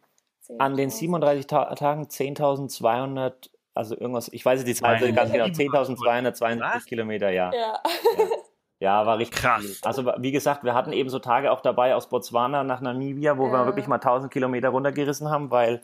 An 0.59 0.77
den 0.77 0.91
37 0.91 1.47
Ta 1.47 1.75
Tagen 1.77 2.03
10.200, 2.09 3.49
also 3.75 3.97
irgendwas, 3.97 4.29
ich 4.33 4.45
weiß 4.45 4.59
nicht 4.65 4.69
die 4.69 4.75
Zahl 4.75 4.99
ganz 5.13 5.33
genau, 5.33 5.45
Liebe. 5.47 5.57
10.272 5.57 6.61
Was? 6.61 6.85
Kilometer, 6.85 7.31
ja. 7.31 7.53
Ja. 7.55 7.61
Ja, 7.61 7.81
war 8.81 9.19
richtig 9.19 9.39
Krass. 9.39 9.63
viel. 9.63 9.77
Also 9.83 10.07
wie 10.19 10.33
gesagt, 10.33 10.65
wir 10.65 10.75
hatten 10.75 10.93
eben 10.93 11.11
so 11.11 11.19
Tage 11.19 11.53
auch 11.53 11.61
dabei 11.61 11.95
aus 11.95 12.09
Botswana 12.09 12.65
nach 12.65 12.81
Namibia, 12.81 13.37
wo 13.39 13.49
wir 13.53 13.59
Ja. 13.61 13.67
wirklich 13.67 13.87
mal 13.87 13.99
1000 13.99 14.33
Kilometer 14.33 14.71
runtergerissen 14.71 15.31
haben, 15.31 15.51
weil 15.51 15.83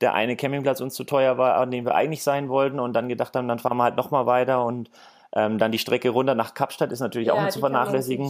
der 0.00 0.14
eine 0.14 0.36
Campingplatz 0.36 0.80
uns 0.80 0.94
zu 0.94 1.04
teuer 1.04 1.38
war, 1.38 1.56
an 1.56 1.70
dem 1.70 1.84
wir 1.84 1.94
eigentlich 1.94 2.22
sein 2.22 2.48
wollten 2.48 2.78
und 2.78 2.92
dann 2.92 3.08
gedacht 3.08 3.34
haben, 3.34 3.48
dann 3.48 3.58
fahren 3.58 3.76
wir 3.78 3.84
halt 3.84 3.96
nochmal 3.96 4.26
weiter 4.26 4.64
und 4.64 4.90
ähm, 5.32 5.58
dann 5.58 5.72
die 5.72 5.78
Strecke 5.78 6.10
runter 6.10 6.34
nach 6.34 6.54
Kapstadt 6.54 6.92
ist 6.92 7.00
natürlich 7.00 7.30
auch 7.30 7.40
nicht 7.40 7.52
zu 7.52 7.60
vernachlässigen. 7.60 8.26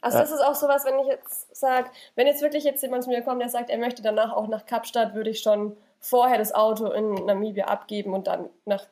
Also 0.00 0.18
Ja. 0.18 0.22
das 0.22 0.30
ist 0.30 0.44
auch 0.44 0.54
sowas, 0.54 0.84
wenn 0.84 0.98
ich 1.00 1.06
jetzt 1.06 1.54
sage, 1.56 1.90
wenn 2.14 2.26
jetzt 2.26 2.40
wirklich 2.42 2.64
jetzt 2.64 2.82
jemand 2.82 3.04
zu 3.04 3.10
mir 3.10 3.22
kommt, 3.22 3.40
der 3.42 3.48
sagt, 3.48 3.68
er 3.68 3.78
möchte 3.78 4.02
danach 4.02 4.32
auch 4.32 4.46
nach 4.46 4.64
Kapstadt, 4.64 5.14
würde 5.14 5.30
ich 5.30 5.40
schon 5.40 5.76
vorher 5.98 6.38
das 6.38 6.54
Auto 6.54 6.86
in 6.86 7.12
Namibia 7.14 7.66
abgeben 7.66 8.14
und 8.14 8.26
dann 8.26 8.48
nach, 8.64 8.84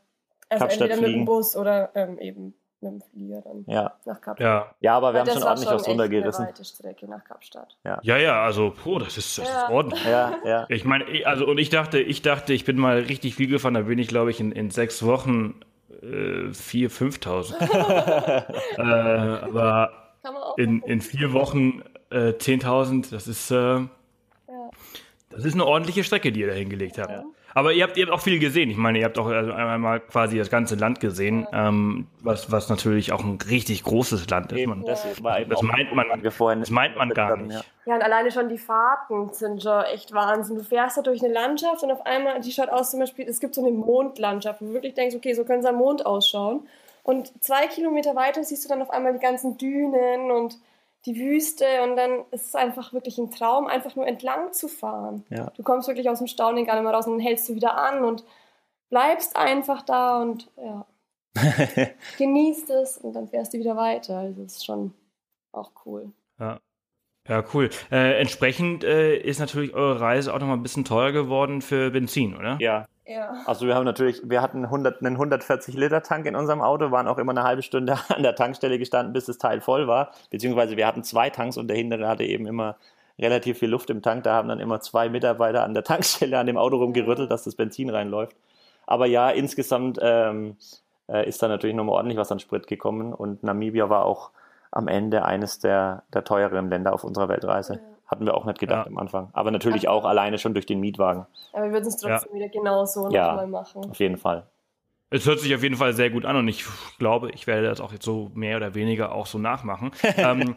also 0.48 0.64
Kapstadt 0.64 0.70
entweder 0.72 0.96
mit 0.96 1.04
fliegen. 1.04 1.20
dem 1.20 1.24
Bus 1.26 1.56
oder 1.56 1.90
ähm, 1.94 2.18
eben 2.18 2.54
mit 2.80 2.92
dem 2.92 3.02
Flieger 3.12 3.40
dann 3.42 3.64
Ja. 3.66 3.92
nach 4.04 4.20
Kapstadt. 4.20 4.40
Ja. 4.40 4.74
ja, 4.80 4.96
aber 4.96 5.12
wir 5.12 5.20
Weil 5.20 5.28
haben 5.28 5.32
schon 5.40 5.42
ordentlich 5.48 5.68
was 5.70 5.82
echt 5.82 5.88
eine 5.90 6.02
runtergerissen. 6.02 6.46
weite 6.46 6.64
Strecke 6.64 7.08
nach 7.08 7.24
Kapstadt. 7.24 7.76
Ja, 7.84 8.16
ja, 8.16 8.42
also, 8.42 8.70
puh, 8.70 8.98
das 8.98 9.16
ist, 9.18 9.36
das 9.38 9.48
Ja. 9.48 9.64
ist 9.66 9.70
ordentlich. 9.70 10.04
Ja, 10.04 10.32
ja. 10.44 10.66
Ich 10.68 10.84
meine, 10.84 11.04
also, 11.26 11.46
und 11.46 11.58
ich 11.58 11.70
dachte, 11.70 11.98
ich 11.98 12.22
dachte, 12.22 12.52
ich 12.52 12.64
bin 12.64 12.76
mal 12.78 12.98
richtig 13.00 13.34
viel 13.34 13.48
gefahren, 13.48 13.74
da 13.74 13.82
bin 13.82 13.98
ich, 13.98 14.08
glaube 14.08 14.30
ich, 14.30 14.40
in, 14.40 14.52
in 14.52 14.70
sechs 14.70 15.04
Wochen 15.04 15.60
äh, 16.02 16.50
4.000, 16.52 16.88
5.000. 16.88 18.44
äh, 18.78 18.80
aber 19.44 19.92
in, 20.56 20.82
in 20.82 21.00
vier 21.00 21.32
Wochen 21.32 21.82
äh, 22.10 22.30
10.000, 22.32 23.10
das 23.10 23.26
ist, 23.26 23.50
äh, 23.50 23.80
das 25.30 25.44
ist 25.44 25.54
eine 25.54 25.66
ordentliche 25.66 26.04
Strecke, 26.04 26.32
die 26.32 26.40
ihr 26.40 26.48
da 26.48 26.54
hingelegt 26.54 26.98
habt. 26.98 27.10
Ja. 27.10 27.24
Aber 27.58 27.72
ihr 27.72 27.82
habt, 27.82 27.96
ihr 27.96 28.06
habt 28.06 28.14
auch 28.14 28.20
viel 28.20 28.38
gesehen. 28.38 28.70
Ich 28.70 28.76
meine, 28.76 29.00
ihr 29.00 29.04
habt 29.04 29.18
auch 29.18 29.26
also 29.26 29.50
einmal 29.50 29.98
quasi 29.98 30.38
das 30.38 30.48
ganze 30.48 30.76
Land 30.76 31.00
gesehen, 31.00 31.44
ähm, 31.52 32.06
was, 32.20 32.52
was 32.52 32.68
natürlich 32.68 33.10
auch 33.10 33.24
ein 33.24 33.36
richtig 33.50 33.82
großes 33.82 34.30
Land 34.30 34.52
ist. 34.52 34.64
Man, 34.64 34.84
das 34.84 35.02
das 35.02 35.20
meint 35.62 35.92
man, 35.92 36.06
das 36.22 36.70
meint 36.70 36.96
man 36.96 37.08
gar 37.10 37.30
Ja. 37.30 37.42
nicht. 37.42 37.64
Ja, 37.84 37.96
und 37.96 38.02
alleine 38.02 38.30
schon 38.30 38.48
die 38.48 38.58
Fahrten 38.58 39.32
sind 39.32 39.60
schon 39.60 39.82
echt 39.86 40.14
Wahnsinn. 40.14 40.54
Du 40.54 40.62
fährst 40.62 40.98
da 40.98 41.02
durch 41.02 41.20
eine 41.24 41.32
Landschaft 41.34 41.82
und 41.82 41.90
auf 41.90 42.06
einmal, 42.06 42.40
die 42.40 42.52
schaut 42.52 42.68
aus 42.68 42.92
zum 42.92 43.00
Beispiel, 43.00 43.26
es 43.28 43.40
gibt 43.40 43.56
so 43.56 43.60
eine 43.66 43.72
Mondlandschaft, 43.72 44.60
wo 44.62 44.66
du 44.66 44.74
wirklich 44.74 44.94
denkst, 44.94 45.16
okay, 45.16 45.32
so 45.34 45.42
können 45.44 45.62
sie 45.62 45.68
am 45.68 45.78
Mond 45.78 46.06
ausschauen. 46.06 46.60
Und 47.02 47.32
zwei 47.42 47.66
Kilometer 47.66 48.14
weiter 48.14 48.44
siehst 48.44 48.64
du 48.64 48.68
dann 48.68 48.82
auf 48.82 48.90
einmal 48.90 49.14
die 49.14 49.18
ganzen 49.18 49.58
Dünen 49.58 50.30
und 50.30 50.58
die 51.06 51.16
Wüste 51.16 51.64
und 51.84 51.96
dann 51.96 52.24
ist 52.30 52.46
es 52.46 52.54
einfach 52.54 52.92
wirklich 52.92 53.18
ein 53.18 53.30
Traum, 53.30 53.66
einfach 53.66 53.96
nur 53.96 54.06
entlang 54.06 54.52
zu 54.52 54.68
fahren. 54.68 55.24
Ja. 55.30 55.50
Du 55.56 55.62
kommst 55.62 55.88
wirklich 55.88 56.10
aus 56.10 56.18
dem 56.18 56.26
Staunen 56.26 56.64
gar 56.64 56.74
nicht 56.74 56.84
mehr 56.84 56.92
raus 56.92 57.06
und 57.06 57.12
dann 57.14 57.20
hältst 57.20 57.48
du 57.48 57.54
wieder 57.54 57.76
an 57.76 58.04
und 58.04 58.24
bleibst 58.90 59.36
einfach 59.36 59.82
da 59.82 60.20
und 60.20 60.50
ja, 60.56 60.86
genießt 62.18 62.70
es 62.70 62.98
und 62.98 63.12
dann 63.12 63.28
fährst 63.28 63.54
du 63.54 63.58
wieder 63.58 63.76
weiter. 63.76 64.18
Also 64.18 64.42
das 64.42 64.56
ist 64.56 64.64
schon 64.64 64.92
auch 65.52 65.70
cool. 65.84 66.12
Ja. 66.38 66.60
Ja, 67.28 67.44
cool. 67.52 67.68
Äh, 67.92 68.18
entsprechend 68.20 68.84
äh, 68.84 69.18
ist 69.18 69.38
natürlich 69.38 69.74
eure 69.74 70.00
Reise 70.00 70.32
auch 70.32 70.38
noch 70.38 70.46
mal 70.46 70.54
ein 70.54 70.62
bisschen 70.62 70.86
teurer 70.86 71.12
geworden 71.12 71.60
für 71.60 71.90
Benzin, 71.90 72.34
oder? 72.34 72.56
Ja, 72.58 72.86
Ja. 73.08 73.32
Also 73.46 73.66
wir 73.66 73.74
haben 73.74 73.86
natürlich, 73.86 74.20
wir 74.28 74.42
hatten 74.42 74.64
100, 74.66 75.00
einen 75.00 75.14
140 75.14 75.74
Liter 75.74 76.02
Tank 76.02 76.26
in 76.26 76.36
unserem 76.36 76.60
Auto, 76.60 76.90
waren 76.90 77.08
auch 77.08 77.16
immer 77.16 77.32
eine 77.32 77.42
halbe 77.42 77.62
Stunde 77.62 77.98
an 78.08 78.22
der 78.22 78.34
Tankstelle 78.34 78.78
gestanden, 78.78 79.14
bis 79.14 79.24
das 79.24 79.38
Teil 79.38 79.62
voll 79.62 79.88
war. 79.88 80.12
Beziehungsweise 80.30 80.76
wir 80.76 80.86
hatten 80.86 81.02
zwei 81.02 81.30
Tanks 81.30 81.56
und 81.56 81.68
der 81.68 81.76
hintere 81.76 82.06
hatte 82.06 82.24
eben 82.24 82.46
immer 82.46 82.76
relativ 83.18 83.58
viel 83.58 83.70
Luft 83.70 83.88
im 83.88 84.02
Tank. 84.02 84.24
Da 84.24 84.34
haben 84.34 84.48
dann 84.48 84.60
immer 84.60 84.80
zwei 84.80 85.08
Mitarbeiter 85.08 85.64
an 85.64 85.72
der 85.72 85.84
Tankstelle 85.84 86.38
an 86.38 86.46
dem 86.46 86.58
Auto 86.58 86.76
rumgerüttelt, 86.76 87.30
dass 87.30 87.44
das 87.44 87.54
Benzin 87.54 87.88
reinläuft. 87.88 88.36
Aber 88.86 89.06
ja, 89.06 89.30
insgesamt 89.30 89.98
ähm, 90.02 90.56
äh, 91.08 91.26
ist 91.26 91.42
da 91.42 91.48
natürlich 91.48 91.76
nochmal 91.76 91.96
ordentlich 91.96 92.18
was 92.18 92.30
an 92.30 92.40
Sprit 92.40 92.66
gekommen 92.66 93.14
und 93.14 93.42
Namibia 93.42 93.88
war 93.88 94.04
auch 94.04 94.30
am 94.70 94.86
Ende 94.86 95.24
eines 95.24 95.58
der, 95.60 96.02
der 96.12 96.24
teureren 96.24 96.68
Länder 96.68 96.92
auf 96.92 97.04
unserer 97.04 97.30
Weltreise. 97.30 97.74
Ja. 97.74 97.97
Hatten 98.08 98.24
wir 98.24 98.34
auch 98.34 98.44
nicht 98.46 98.58
gedacht 98.58 98.86
Ja. 98.86 98.90
am 98.90 98.98
Anfang. 98.98 99.28
Aber 99.34 99.50
natürlich 99.50 99.86
auch 99.88 100.04
alleine 100.04 100.38
schon 100.38 100.54
durch 100.54 100.66
den 100.66 100.80
Mietwagen. 100.80 101.26
Aber 101.52 101.66
wir 101.66 101.72
würden 101.72 101.88
es 101.88 101.96
trotzdem 101.98 102.34
wieder 102.34 102.48
genauso 102.48 103.10
Ja. 103.10 103.28
nochmal 103.28 103.46
machen. 103.46 103.84
Auf 103.90 103.98
jeden 104.00 104.16
Fall. 104.16 104.46
Es 105.10 105.26
hört 105.26 105.40
sich 105.40 105.54
auf 105.54 105.62
jeden 105.62 105.76
Fall 105.76 105.92
sehr 105.94 106.10
gut 106.10 106.24
an 106.26 106.36
und 106.36 106.48
ich 106.48 106.64
glaube, 106.98 107.30
ich 107.30 107.46
werde 107.46 107.66
das 107.68 107.80
auch 107.80 107.92
jetzt 107.92 108.04
so 108.04 108.30
mehr 108.34 108.56
oder 108.58 108.74
weniger 108.74 109.12
auch 109.14 109.24
so 109.26 109.38
nachmachen. 109.38 109.90
ähm, 110.18 110.54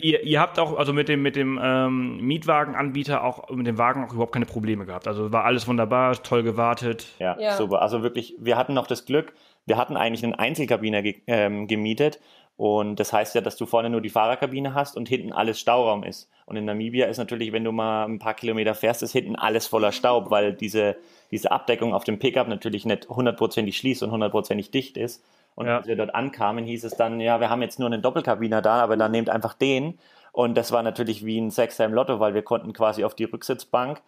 ihr, 0.00 0.22
ihr 0.22 0.40
habt 0.40 0.58
auch 0.60 0.78
also 0.78 0.92
mit 0.92 1.08
dem 1.08 1.22
mit 1.22 1.34
dem 1.34 1.58
ähm, 1.62 2.18
Mietwagenanbieter 2.18 3.24
auch 3.24 3.50
mit 3.50 3.66
dem 3.66 3.78
Wagen 3.78 4.04
auch 4.04 4.12
überhaupt 4.12 4.32
keine 4.32 4.46
Probleme 4.46 4.86
gehabt. 4.86 5.08
Also 5.08 5.32
war 5.32 5.44
alles 5.44 5.66
wunderbar, 5.66 6.14
toll 6.22 6.42
gewartet. 6.44 7.06
Ja, 7.18 7.36
Ja. 7.38 7.56
super. 7.56 7.82
Also 7.82 8.02
wirklich, 8.02 8.34
wir 8.38 8.56
hatten 8.56 8.74
noch 8.74 8.86
das 8.86 9.06
Glück, 9.06 9.32
wir 9.66 9.76
hatten 9.76 9.96
eigentlich 9.96 10.22
einen 10.24 10.34
Einzelkabiner 10.34 11.02
ge 11.02 11.22
ähm, 11.26 11.66
gemietet. 11.66 12.20
Und 12.60 13.00
das 13.00 13.10
heißt 13.14 13.34
ja, 13.34 13.40
dass 13.40 13.56
du 13.56 13.64
vorne 13.64 13.88
nur 13.88 14.02
die 14.02 14.10
Fahrerkabine 14.10 14.74
hast 14.74 14.94
und 14.94 15.08
hinten 15.08 15.32
alles 15.32 15.58
Stauraum 15.58 16.04
ist. 16.04 16.28
Und 16.44 16.56
in 16.56 16.66
Namibia 16.66 17.06
ist 17.06 17.16
natürlich, 17.16 17.52
wenn 17.52 17.64
du 17.64 17.72
mal 17.72 18.04
ein 18.04 18.18
paar 18.18 18.34
Kilometer 18.34 18.74
fährst, 18.74 19.02
ist 19.02 19.12
hinten 19.12 19.34
alles 19.34 19.66
voller 19.66 19.92
Staub, 19.92 20.30
weil 20.30 20.52
diese, 20.52 20.96
diese 21.30 21.52
Abdeckung 21.52 21.94
auf 21.94 22.04
dem 22.04 22.18
Pickup 22.18 22.48
natürlich 22.48 22.84
nicht 22.84 23.08
hundertprozentig 23.08 23.78
schließt 23.78 24.02
und 24.02 24.10
hundertprozentig 24.10 24.70
dicht 24.70 24.98
ist. 24.98 25.24
Und 25.54 25.68
Ja. 25.68 25.78
als 25.78 25.86
wir 25.86 25.96
dort 25.96 26.14
ankamen, 26.14 26.66
hieß 26.66 26.84
es 26.84 26.96
dann, 26.96 27.18
ja, 27.18 27.40
wir 27.40 27.48
haben 27.48 27.62
jetzt 27.62 27.78
nur 27.78 27.88
einen 27.88 28.02
Doppelkabiner 28.02 28.60
da, 28.60 28.82
aber 28.82 28.98
dann 28.98 29.10
nehmt 29.10 29.30
einfach 29.30 29.54
den. 29.54 29.98
Und 30.32 30.54
das 30.58 30.70
war 30.70 30.82
natürlich 30.82 31.24
wie 31.24 31.40
ein 31.40 31.48
Sechser 31.50 31.86
im 31.86 31.94
Lotto, 31.94 32.20
weil 32.20 32.34
wir 32.34 32.42
konnten 32.42 32.74
quasi 32.74 33.04
auf 33.04 33.14
die 33.14 33.24
Rücksitzbank 33.24 34.02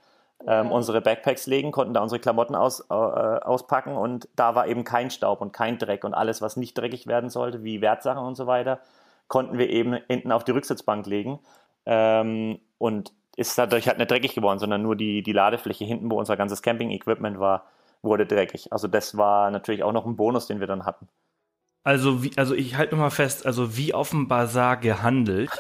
ähm, 0.47 0.72
unsere 0.72 1.01
Backpacks 1.01 1.47
legen, 1.47 1.70
konnten 1.70 1.95
da 1.95 2.01
unsere 2.01 2.20
Klamotten 2.20 2.55
aus, 2.55 2.80
äh, 2.90 2.95
auspacken 2.95 3.95
und 3.95 4.28
da 4.36 4.55
war 4.55 4.66
eben 4.66 4.84
kein 4.84 5.11
Staub 5.11 5.40
und 5.40 5.53
kein 5.53 5.78
Dreck 5.78 6.05
und 6.05 6.14
alles, 6.14 6.43
was 6.43 6.57
nicht 6.57 6.76
dreckig 6.76 7.07
werden 7.07 7.30
sollte, 7.30 7.62
wie 7.62 7.80
Wertsachen 7.80 8.24
und 8.24 8.34
so 8.34 8.47
weiter, 8.47 8.80
konnten 9.28 9.59
wir 9.59 9.70
eben 9.70 9.95
hinten 10.09 10.32
auf 10.32 10.45
die 10.45 10.53
Rücksitzbank 10.53 11.07
legen 11.07 11.38
ähm, 11.86 12.61
und 12.78 13.12
ist 13.36 13.57
dadurch 13.57 13.88
halt 13.88 13.99
nicht 13.99 14.11
dreckig 14.11 14.34
geworden, 14.34 14.59
sondern 14.59 14.82
nur 14.82 14.97
die, 14.97 15.22
die 15.22 15.32
Ladefläche 15.32 15.84
hinten, 15.84 16.11
wo 16.11 16.18
unser 16.18 16.36
ganzes 16.36 16.62
Camping-Equipment 16.62 17.38
war, 17.38 17.64
wurde 18.03 18.26
dreckig. 18.26 18.72
Also 18.72 18.88
das 18.88 19.16
war 19.16 19.51
natürlich 19.51 19.84
auch 19.84 19.93
noch 19.93 20.07
ein 20.07 20.16
Bonus, 20.16 20.47
den 20.47 20.61
wir 20.61 20.66
dann 20.66 20.84
hatten. 20.84 21.09
Also 21.84 22.22
wie, 22.22 22.30
also 22.36 22.55
ich 22.55 22.76
halte 22.76 22.95
noch 22.95 23.03
mal 23.03 23.11
fest, 23.11 23.45
also 23.45 23.76
wie 23.76 23.93
auf 23.93 24.11
dem 24.11 24.28
Bazar 24.28 24.76
gehandelt 24.76 25.51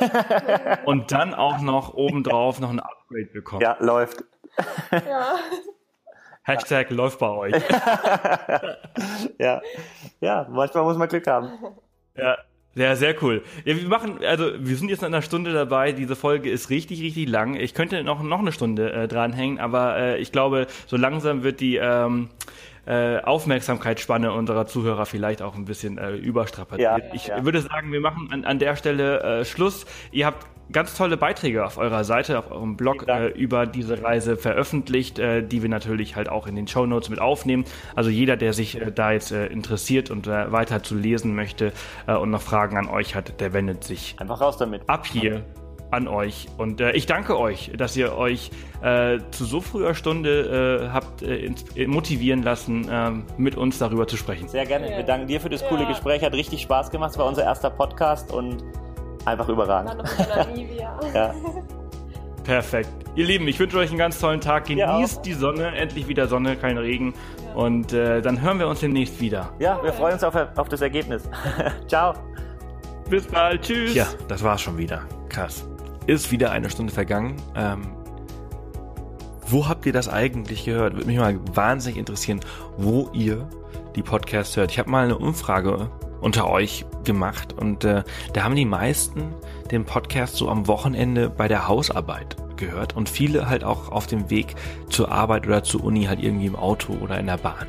und 0.84 1.10
dann 1.10 1.34
auch 1.34 1.60
noch 1.60 1.94
obendrauf 1.94 2.60
noch 2.60 2.70
ein 2.70 2.78
Upgrade 2.78 3.30
bekommen. 3.32 3.60
Ja, 3.60 3.76
läuft. 3.80 4.24
Ja. 4.90 5.36
Hashtag 6.44 6.90
läuft 6.90 7.20
bei 7.20 7.30
euch. 7.30 7.54
ja. 9.38 9.62
ja, 10.20 10.46
manchmal 10.50 10.82
muss 10.82 10.96
man 10.96 11.08
Glück 11.08 11.26
haben. 11.28 11.52
Ja, 12.16 12.36
ja, 12.74 12.96
sehr 12.96 13.22
cool. 13.22 13.42
Ja, 13.64 13.76
wir 13.76 13.88
machen, 13.88 14.24
also 14.24 14.46
wir 14.58 14.76
sind 14.76 14.88
jetzt 14.88 15.02
in 15.02 15.06
einer 15.06 15.22
Stunde 15.22 15.52
dabei. 15.52 15.92
Diese 15.92 16.16
Folge 16.16 16.50
ist 16.50 16.70
richtig, 16.70 17.02
richtig 17.02 17.28
lang. 17.28 17.54
Ich 17.54 17.74
könnte 17.74 18.02
noch 18.02 18.22
noch 18.22 18.40
eine 18.40 18.50
Stunde 18.50 18.92
äh, 18.92 19.08
dranhängen, 19.08 19.60
aber 19.60 19.96
äh, 19.98 20.18
ich 20.18 20.32
glaube, 20.32 20.66
so 20.86 20.96
langsam 20.96 21.42
wird 21.42 21.60
die 21.60 21.76
ähm, 21.76 22.30
äh, 22.86 23.18
Aufmerksamkeitsspanne 23.18 24.32
unserer 24.32 24.66
Zuhörer 24.66 25.06
vielleicht 25.06 25.42
auch 25.42 25.54
ein 25.54 25.64
bisschen 25.64 25.98
äh, 25.98 26.12
überstrapaziert. 26.16 26.80
Ja, 26.80 27.14
ich 27.14 27.28
ja. 27.28 27.44
würde 27.44 27.60
sagen, 27.60 27.92
wir 27.92 28.00
machen 28.00 28.28
an, 28.32 28.44
an 28.44 28.58
der 28.58 28.76
Stelle 28.76 29.40
äh, 29.40 29.44
Schluss. 29.44 29.86
Ihr 30.10 30.26
habt 30.26 30.46
ganz 30.72 30.96
tolle 30.96 31.16
Beiträge 31.16 31.64
auf 31.64 31.78
eurer 31.78 32.04
Seite, 32.04 32.38
auf 32.38 32.50
eurem 32.50 32.76
Blog 32.76 33.06
äh, 33.08 33.28
über 33.28 33.66
diese 33.66 34.02
Reise 34.02 34.36
veröffentlicht, 34.36 35.18
äh, 35.18 35.42
die 35.46 35.62
wir 35.62 35.68
natürlich 35.68 36.16
halt 36.16 36.28
auch 36.28 36.46
in 36.46 36.56
den 36.56 36.66
Show 36.66 36.86
Notes 36.86 37.08
mit 37.08 37.20
aufnehmen. 37.20 37.64
Also 37.94 38.10
jeder, 38.10 38.36
der 38.36 38.52
sich 38.52 38.80
äh, 38.80 38.90
da 38.90 39.12
jetzt 39.12 39.32
äh, 39.32 39.46
interessiert 39.46 40.10
und 40.10 40.26
äh, 40.26 40.50
weiter 40.50 40.82
zu 40.82 40.96
lesen 40.96 41.34
möchte 41.34 41.72
und 42.06 42.30
noch 42.30 42.42
Fragen 42.42 42.76
an 42.76 42.88
euch 42.88 43.14
hat, 43.14 43.40
der 43.40 43.52
wendet 43.52 43.84
sich 43.84 44.16
einfach 44.18 44.40
raus 44.40 44.56
damit. 44.56 44.88
Ab 44.88 45.06
hier 45.06 45.44
an 45.92 46.08
euch. 46.08 46.46
Und 46.58 46.80
äh, 46.80 46.92
ich 46.92 47.06
danke 47.06 47.38
euch, 47.38 47.70
dass 47.76 47.96
ihr 47.96 48.16
euch 48.16 48.50
äh, 48.82 49.18
zu 49.30 49.44
so 49.44 49.60
früher 49.60 49.94
Stunde 49.94 50.82
äh, 50.84 50.88
habt 50.90 51.22
äh, 51.22 51.52
motivieren 51.86 52.42
lassen, 52.42 52.88
äh, 52.88 53.10
mit 53.36 53.56
uns 53.56 53.78
darüber 53.78 54.08
zu 54.08 54.16
sprechen. 54.16 54.48
Sehr 54.48 54.66
gerne. 54.66 54.90
Ja. 54.90 54.96
Wir 54.96 55.04
danken 55.04 55.26
dir 55.26 55.40
für 55.40 55.48
das 55.50 55.64
coole 55.64 55.82
ja. 55.82 55.88
Gespräch. 55.88 56.22
Hat 56.22 56.32
richtig 56.32 56.62
Spaß 56.62 56.90
gemacht. 56.90 57.12
Es 57.12 57.18
war 57.18 57.26
unser 57.26 57.44
erster 57.44 57.70
Podcast 57.70 58.32
und 58.32 58.62
Einfach 59.24 59.48
überragend. 59.48 60.02
ja. 61.14 61.34
Perfekt. 62.44 62.88
Ihr 63.14 63.26
Lieben, 63.26 63.46
ich 63.46 63.58
wünsche 63.58 63.78
euch 63.78 63.90
einen 63.90 63.98
ganz 63.98 64.18
tollen 64.18 64.40
Tag. 64.40 64.66
Genießt 64.66 65.24
die 65.24 65.34
Sonne, 65.34 65.76
endlich 65.76 66.08
wieder 66.08 66.26
Sonne, 66.26 66.56
kein 66.56 66.76
Regen. 66.76 67.14
Ja. 67.44 67.54
Und 67.54 67.92
äh, 67.92 68.20
dann 68.20 68.40
hören 68.40 68.58
wir 68.58 68.66
uns 68.66 68.80
demnächst 68.80 69.20
wieder. 69.20 69.52
Ja, 69.60 69.80
wir 69.82 69.92
freuen 69.92 70.14
uns 70.14 70.24
auf, 70.24 70.34
auf 70.34 70.68
das 70.68 70.80
Ergebnis. 70.80 71.22
Ciao. 71.86 72.14
Bis 73.08 73.26
bald. 73.26 73.62
Tschüss. 73.62 73.94
Ja, 73.94 74.06
das 74.26 74.42
war's 74.42 74.62
schon 74.62 74.76
wieder. 74.76 75.02
Krass. 75.28 75.66
Ist 76.06 76.30
wieder 76.30 76.50
eine 76.50 76.70
Stunde 76.70 76.92
vergangen. 76.92 77.36
Ähm, 77.54 77.82
wo 79.46 79.68
habt 79.68 79.86
ihr 79.86 79.92
das 79.92 80.08
eigentlich 80.08 80.64
gehört? 80.64 80.94
Würde 80.94 81.06
mich 81.06 81.18
mal 81.18 81.38
wahnsinnig 81.54 81.98
interessieren, 81.98 82.40
wo 82.76 83.10
ihr 83.12 83.48
die 83.94 84.02
Podcasts 84.02 84.56
hört. 84.56 84.70
Ich 84.70 84.78
habe 84.78 84.90
mal 84.90 85.04
eine 85.04 85.18
Umfrage 85.18 85.90
unter 86.20 86.48
euch 86.48 86.86
gemacht 87.04 87.52
und 87.52 87.84
äh, 87.84 88.04
da 88.32 88.44
haben 88.44 88.54
die 88.54 88.64
meisten 88.64 89.34
den 89.70 89.84
Podcast 89.84 90.36
so 90.36 90.48
am 90.48 90.68
Wochenende 90.68 91.28
bei 91.28 91.48
der 91.48 91.68
Hausarbeit 91.68 92.36
gehört 92.56 92.96
und 92.96 93.08
viele 93.08 93.48
halt 93.48 93.64
auch 93.64 93.90
auf 93.90 94.06
dem 94.06 94.30
Weg 94.30 94.54
zur 94.88 95.10
Arbeit 95.10 95.46
oder 95.46 95.64
zur 95.64 95.82
Uni 95.84 96.04
halt 96.04 96.22
irgendwie 96.22 96.46
im 96.46 96.56
Auto 96.56 96.94
oder 96.94 97.18
in 97.18 97.26
der 97.26 97.38
Bahn. 97.38 97.66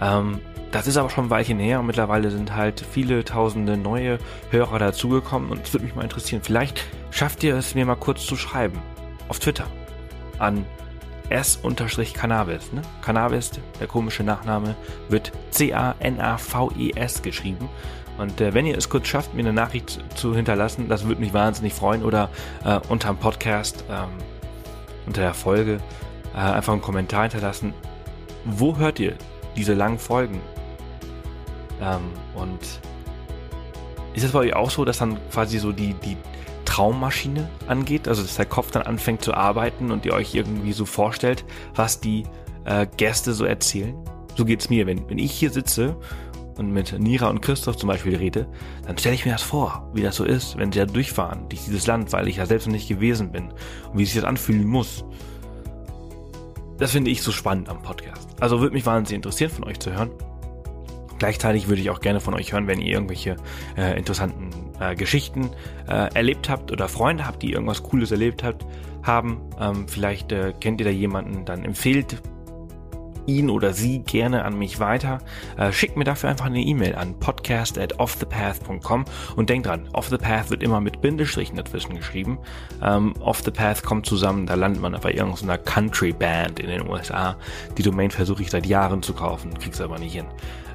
Ähm, 0.00 0.40
das 0.74 0.88
ist 0.88 0.96
aber 0.96 1.08
schon 1.08 1.26
ein 1.26 1.30
Weilchen 1.30 1.60
her 1.60 1.78
und 1.78 1.86
mittlerweile 1.86 2.32
sind 2.32 2.56
halt 2.56 2.80
viele 2.80 3.24
tausende 3.24 3.76
neue 3.76 4.18
Hörer 4.50 4.80
dazugekommen 4.80 5.50
und 5.50 5.62
es 5.62 5.72
würde 5.72 5.84
mich 5.84 5.94
mal 5.94 6.02
interessieren, 6.02 6.42
vielleicht 6.42 6.82
schafft 7.10 7.44
ihr 7.44 7.54
es 7.54 7.76
mir 7.76 7.86
mal 7.86 7.94
kurz 7.94 8.26
zu 8.26 8.34
schreiben 8.34 8.82
auf 9.28 9.38
Twitter 9.38 9.66
an 10.40 10.66
S-Cannabis. 11.30 12.72
Ne? 12.72 12.82
Cannabis, 13.02 13.52
der 13.78 13.86
komische 13.86 14.24
Nachname, 14.24 14.74
wird 15.08 15.30
C-A-N-A-V-E-S 15.50 17.22
geschrieben. 17.22 17.68
Und 18.18 18.40
äh, 18.40 18.52
wenn 18.52 18.66
ihr 18.66 18.76
es 18.76 18.88
kurz 18.88 19.06
schafft, 19.06 19.32
mir 19.32 19.40
eine 19.40 19.52
Nachricht 19.52 20.02
zu 20.16 20.34
hinterlassen, 20.34 20.88
das 20.88 21.06
würde 21.06 21.20
mich 21.20 21.32
wahnsinnig 21.32 21.72
freuen. 21.72 22.02
Oder 22.02 22.30
äh, 22.64 22.80
unter 22.88 23.08
dem 23.08 23.16
Podcast, 23.18 23.84
ähm, 23.88 24.08
unter 25.06 25.22
der 25.22 25.34
Folge, 25.34 25.78
äh, 26.34 26.38
einfach 26.38 26.72
einen 26.72 26.82
Kommentar 26.82 27.22
hinterlassen. 27.22 27.72
Wo 28.44 28.76
hört 28.76 28.98
ihr 28.98 29.14
diese 29.56 29.72
langen 29.72 29.98
Folgen? 29.98 30.40
Ähm, 31.80 32.02
und 32.34 32.60
ist 34.14 34.24
es 34.24 34.32
bei 34.32 34.40
euch 34.40 34.54
auch 34.54 34.70
so, 34.70 34.84
dass 34.84 34.98
dann 34.98 35.18
quasi 35.30 35.58
so 35.58 35.72
die, 35.72 35.94
die 35.94 36.16
Traummaschine 36.64 37.48
angeht, 37.66 38.08
also 38.08 38.22
dass 38.22 38.36
der 38.36 38.46
Kopf 38.46 38.70
dann 38.70 38.82
anfängt 38.82 39.22
zu 39.22 39.34
arbeiten 39.34 39.90
und 39.90 40.06
ihr 40.06 40.12
euch 40.12 40.34
irgendwie 40.34 40.72
so 40.72 40.84
vorstellt, 40.84 41.44
was 41.74 42.00
die 42.00 42.24
äh, 42.64 42.86
Gäste 42.96 43.32
so 43.34 43.44
erzählen. 43.44 43.94
So 44.36 44.44
geht's 44.44 44.70
mir, 44.70 44.86
wenn, 44.86 45.08
wenn 45.08 45.18
ich 45.18 45.32
hier 45.32 45.50
sitze 45.50 45.96
und 46.56 46.72
mit 46.72 46.98
Nira 46.98 47.28
und 47.28 47.40
Christoph 47.42 47.76
zum 47.76 47.88
Beispiel 47.88 48.16
rede, 48.16 48.46
dann 48.86 48.96
stelle 48.98 49.14
ich 49.14 49.24
mir 49.24 49.32
das 49.32 49.42
vor, 49.42 49.88
wie 49.92 50.02
das 50.02 50.16
so 50.16 50.24
ist, 50.24 50.56
wenn 50.56 50.72
sie 50.72 50.78
da 50.78 50.86
durchfahren 50.86 51.48
durch 51.48 51.64
dieses 51.64 51.86
Land, 51.86 52.12
weil 52.12 52.28
ich 52.28 52.36
ja 52.36 52.46
selbst 52.46 52.66
noch 52.66 52.72
nicht 52.72 52.88
gewesen 52.88 53.32
bin 53.32 53.50
und 53.92 53.98
wie 53.98 54.04
sich 54.04 54.14
das 54.14 54.24
anfühlen 54.24 54.66
muss. 54.66 55.04
Das 56.78 56.90
finde 56.90 57.10
ich 57.10 57.22
so 57.22 57.30
spannend 57.30 57.68
am 57.68 57.82
Podcast. 57.82 58.28
Also 58.40 58.60
würde 58.60 58.74
mich 58.74 58.86
wahnsinnig 58.86 59.16
interessieren, 59.16 59.50
von 59.50 59.64
euch 59.64 59.78
zu 59.78 59.92
hören. 59.92 60.10
Gleichzeitig 61.18 61.68
würde 61.68 61.80
ich 61.80 61.90
auch 61.90 62.00
gerne 62.00 62.20
von 62.20 62.34
euch 62.34 62.52
hören, 62.52 62.66
wenn 62.66 62.80
ihr 62.80 62.92
irgendwelche 62.92 63.36
äh, 63.76 63.96
interessanten 63.96 64.50
äh, 64.80 64.94
Geschichten 64.94 65.50
äh, 65.88 66.12
erlebt 66.14 66.48
habt 66.48 66.72
oder 66.72 66.88
Freunde 66.88 67.26
habt, 67.26 67.42
die 67.42 67.52
irgendwas 67.52 67.82
Cooles 67.82 68.10
erlebt 68.10 68.42
habt, 68.42 68.64
haben. 69.02 69.40
Ähm, 69.60 69.88
vielleicht 69.88 70.32
äh, 70.32 70.52
kennt 70.58 70.80
ihr 70.80 70.86
da 70.86 70.90
jemanden, 70.90 71.44
dann 71.44 71.64
empfehlt 71.64 72.22
ihn 73.26 73.50
oder 73.50 73.72
sie 73.72 74.00
gerne 74.00 74.44
an 74.44 74.58
mich 74.58 74.80
weiter. 74.80 75.18
Äh, 75.56 75.72
schickt 75.72 75.96
mir 75.96 76.04
dafür 76.04 76.30
einfach 76.30 76.46
eine 76.46 76.60
E-Mail 76.60 76.94
an 76.94 77.18
podcast 77.18 77.78
at 77.78 77.98
offthepath.com 77.98 79.04
und 79.36 79.50
denkt 79.50 79.66
dran, 79.66 79.88
Off 79.92 80.08
the 80.08 80.18
Path 80.18 80.50
wird 80.50 80.62
immer 80.62 80.80
mit 80.80 81.00
Bindestrichen 81.00 81.56
dazwischen 81.56 81.96
geschrieben. 81.96 82.38
Ähm, 82.82 83.14
Off 83.20 83.42
the 83.44 83.50
Path 83.50 83.82
kommt 83.82 84.06
zusammen, 84.06 84.46
da 84.46 84.54
landet 84.54 84.82
man 84.82 84.92
bei 85.00 85.12
irgendeiner 85.12 85.58
Country 85.58 86.12
Band 86.12 86.60
in 86.60 86.68
den 86.68 86.88
USA. 86.88 87.36
Die 87.76 87.82
Domain 87.82 88.10
versuche 88.10 88.42
ich 88.42 88.50
seit 88.50 88.66
Jahren 88.66 89.02
zu 89.02 89.14
kaufen, 89.14 89.58
krieg's 89.58 89.80
aber 89.80 89.98
nicht 89.98 90.14
hin. 90.14 90.26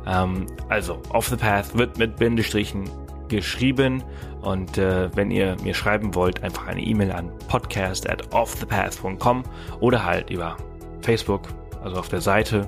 Ähm, 0.05 0.47
also, 0.69 1.01
Off 1.09 1.27
the 1.27 1.35
Path 1.35 1.77
wird 1.77 1.97
mit 1.97 2.17
Bindestrichen 2.17 2.89
geschrieben 3.27 4.03
und 4.41 4.77
äh, 4.77 5.15
wenn 5.15 5.31
ihr 5.31 5.55
mir 5.63 5.73
schreiben 5.73 6.15
wollt, 6.15 6.43
einfach 6.43 6.67
eine 6.67 6.81
E-Mail 6.81 7.11
an 7.11 7.31
podcast 7.47 8.09
at 8.09 8.33
offthepath.com 8.33 9.43
oder 9.79 10.03
halt 10.03 10.29
über 10.29 10.57
Facebook, 11.01 11.43
also 11.83 11.97
auf 11.97 12.09
der 12.09 12.21
Seite, 12.21 12.67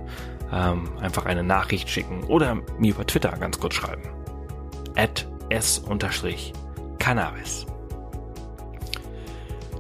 ähm, 0.52 0.90
einfach 1.00 1.26
eine 1.26 1.44
Nachricht 1.44 1.90
schicken 1.90 2.24
oder 2.26 2.56
mir 2.78 2.92
über 2.92 3.06
Twitter 3.06 3.32
ganz 3.40 3.60
kurz 3.60 3.76
schreiben. 3.76 4.04
At 4.96 5.28
s-cannabis. 5.50 6.56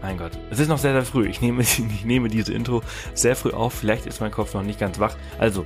Mein 0.01 0.17
Gott, 0.17 0.37
es 0.49 0.59
ist 0.59 0.67
noch 0.67 0.79
sehr, 0.79 0.91
sehr 0.91 1.03
früh. 1.03 1.29
Ich 1.29 1.39
nehme, 1.39 1.61
ich 1.61 2.03
nehme 2.03 2.27
diese 2.27 2.53
Intro 2.53 2.83
sehr 3.13 3.37
früh 3.37 3.51
auf. 3.51 3.73
Vielleicht 3.73 4.05
ist 4.05 4.19
mein 4.19 4.31
Kopf 4.31 4.53
noch 4.53 4.63
nicht 4.63 4.79
ganz 4.79 4.99
wach. 4.99 5.15
Also, 5.39 5.65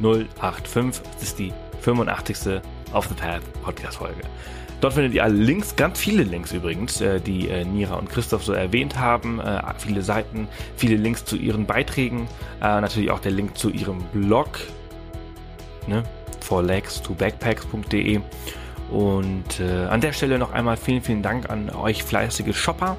085. 0.00 1.04
Das 1.14 1.22
ist 1.22 1.38
die 1.38 1.52
85. 1.82 2.60
Off 2.96 3.08
the 3.08 3.14
Path 3.14 3.42
Podcast 3.62 3.98
Folge. 3.98 4.22
Dort 4.80 4.94
findet 4.94 5.12
ihr 5.12 5.22
alle 5.22 5.34
Links, 5.34 5.76
ganz 5.76 5.98
viele 5.98 6.22
Links 6.22 6.52
übrigens, 6.52 7.00
äh, 7.00 7.20
die 7.20 7.48
äh, 7.48 7.64
Nira 7.64 7.96
und 7.96 8.08
Christoph 8.08 8.44
so 8.44 8.52
erwähnt 8.52 8.98
haben. 8.98 9.38
Äh, 9.38 9.62
viele 9.78 10.00
Seiten, 10.00 10.48
viele 10.76 10.96
Links 10.96 11.24
zu 11.24 11.36
ihren 11.36 11.66
Beiträgen, 11.66 12.26
natürlich 12.60 13.10
auch 13.10 13.20
der 13.20 13.32
Link 13.32 13.56
zu 13.56 13.70
ihrem 13.70 14.02
Blog, 14.12 14.58
ne? 15.86 16.02
forlegs 16.40 17.02
to 17.02 17.14
backpacks.de 17.14 18.20
und 18.90 19.60
äh, 19.60 19.86
an 19.86 20.00
der 20.00 20.12
Stelle 20.12 20.38
noch 20.38 20.52
einmal 20.52 20.76
vielen, 20.76 21.02
vielen 21.02 21.22
Dank 21.22 21.50
an 21.50 21.70
euch 21.70 22.04
fleißige 22.04 22.56
Shopper. 22.56 22.96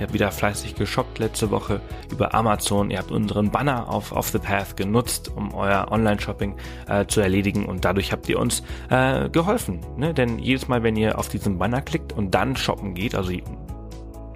Ihr 0.00 0.04
habt 0.04 0.14
wieder 0.14 0.32
fleißig 0.32 0.76
geshoppt 0.76 1.18
letzte 1.18 1.50
Woche 1.50 1.82
über 2.10 2.32
Amazon. 2.32 2.90
Ihr 2.90 2.96
habt 2.96 3.10
unseren 3.10 3.50
Banner 3.50 3.86
auf 3.90 4.12
Off 4.12 4.28
the 4.30 4.38
Path 4.38 4.74
genutzt, 4.74 5.30
um 5.36 5.52
euer 5.52 5.88
Online-Shopping 5.90 6.54
äh, 6.88 7.04
zu 7.04 7.20
erledigen 7.20 7.66
und 7.66 7.84
dadurch 7.84 8.10
habt 8.10 8.26
ihr 8.30 8.38
uns 8.38 8.62
äh, 8.88 9.28
geholfen. 9.28 9.80
Ne? 9.98 10.14
Denn 10.14 10.38
jedes 10.38 10.68
Mal, 10.68 10.82
wenn 10.82 10.96
ihr 10.96 11.18
auf 11.18 11.28
diesen 11.28 11.58
Banner 11.58 11.82
klickt 11.82 12.14
und 12.14 12.34
dann 12.34 12.56
shoppen 12.56 12.94
geht, 12.94 13.14
also 13.14 13.30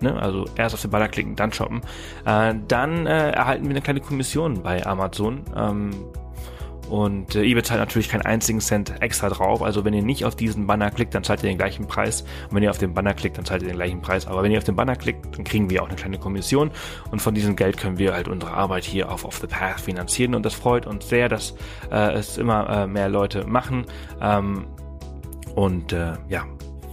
Ne, 0.01 0.21
also 0.21 0.45
erst 0.57 0.75
auf 0.75 0.83
den 0.83 0.91
Banner 0.91 1.09
klicken, 1.09 1.35
dann 1.35 1.53
shoppen, 1.53 1.81
äh, 2.27 2.53
dann 2.69 3.07
äh, 3.07 3.31
erhalten 3.31 3.65
wir 3.65 3.71
eine 3.71 3.81
kleine 3.81 4.01
Kommission 4.01 4.63
bei 4.63 4.85
Amazon. 4.85 5.45
Ähm, 5.57 5.91
und 6.91 7.35
äh, 7.35 7.43
ihr 7.43 7.55
bezahlt 7.55 7.81
natürlich 7.81 8.09
keinen 8.09 8.23
einzigen 8.23 8.61
Cent 8.61 9.01
extra 9.01 9.29
drauf. 9.29 9.63
Also 9.63 9.85
wenn 9.85 9.95
ihr 9.95 10.03
nicht 10.03 10.25
auf 10.25 10.37
diesen 10.37 10.67
Banner 10.67 10.91
klickt, 10.91 11.15
dann 11.15 11.25
zahlt 11.25 11.43
ihr 11.43 11.49
den 11.49 11.59
gleichen 11.59 11.87
Preis. 11.87 12.23
Und 12.49 12.57
wenn 12.57 12.63
ihr 12.63 12.71
auf 12.71 12.79
den 12.79 12.95
Banner 12.95 13.15
klickt, 13.15 13.39
dann 13.39 13.45
zahlt 13.45 13.63
ihr 13.63 13.69
den 13.69 13.77
gleichen 13.77 14.01
Preis. 14.03 14.27
Aber 14.27 14.43
wenn 14.43 14.53
ihr 14.53 14.59
auf 14.59 14.65
den 14.65 14.77
Banner 14.77 14.97
klickt, 14.97 15.37
dann 15.37 15.45
kriegen 15.45 15.71
wir 15.71 15.83
auch 15.83 15.89
eine 15.89 15.97
kleine 15.97 16.19
Kommission. 16.19 16.71
Und 17.11 17.21
von 17.23 17.35
diesem 17.35 17.57
Geld 17.57 17.79
können 17.79 17.99
wir 17.99 18.13
halt 18.15 18.29
unsere 18.29 18.53
Arbeit 18.53 18.85
hier 18.85 19.11
auf 19.11 19.25
Off 19.25 19.39
the 19.39 19.47
Path 19.47 19.81
finanzieren. 19.81 20.35
Und 20.35 20.45
das 20.45 20.55
freut 20.55 20.87
uns 20.87 21.09
sehr, 21.09 21.29
dass 21.29 21.55
äh, 21.91 22.13
es 22.13 22.39
immer 22.39 22.69
äh, 22.69 22.87
mehr 22.87 23.09
Leute 23.09 23.47
machen. 23.47 23.87
Ähm, 24.21 24.67
Und 25.55 25.93
äh, 25.93 26.15
ja, 26.29 26.45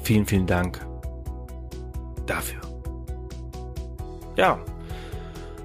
vielen, 0.04 0.26
vielen 0.26 0.46
Dank 0.48 0.80
dafür. 2.26 2.62
Ja. 4.38 4.60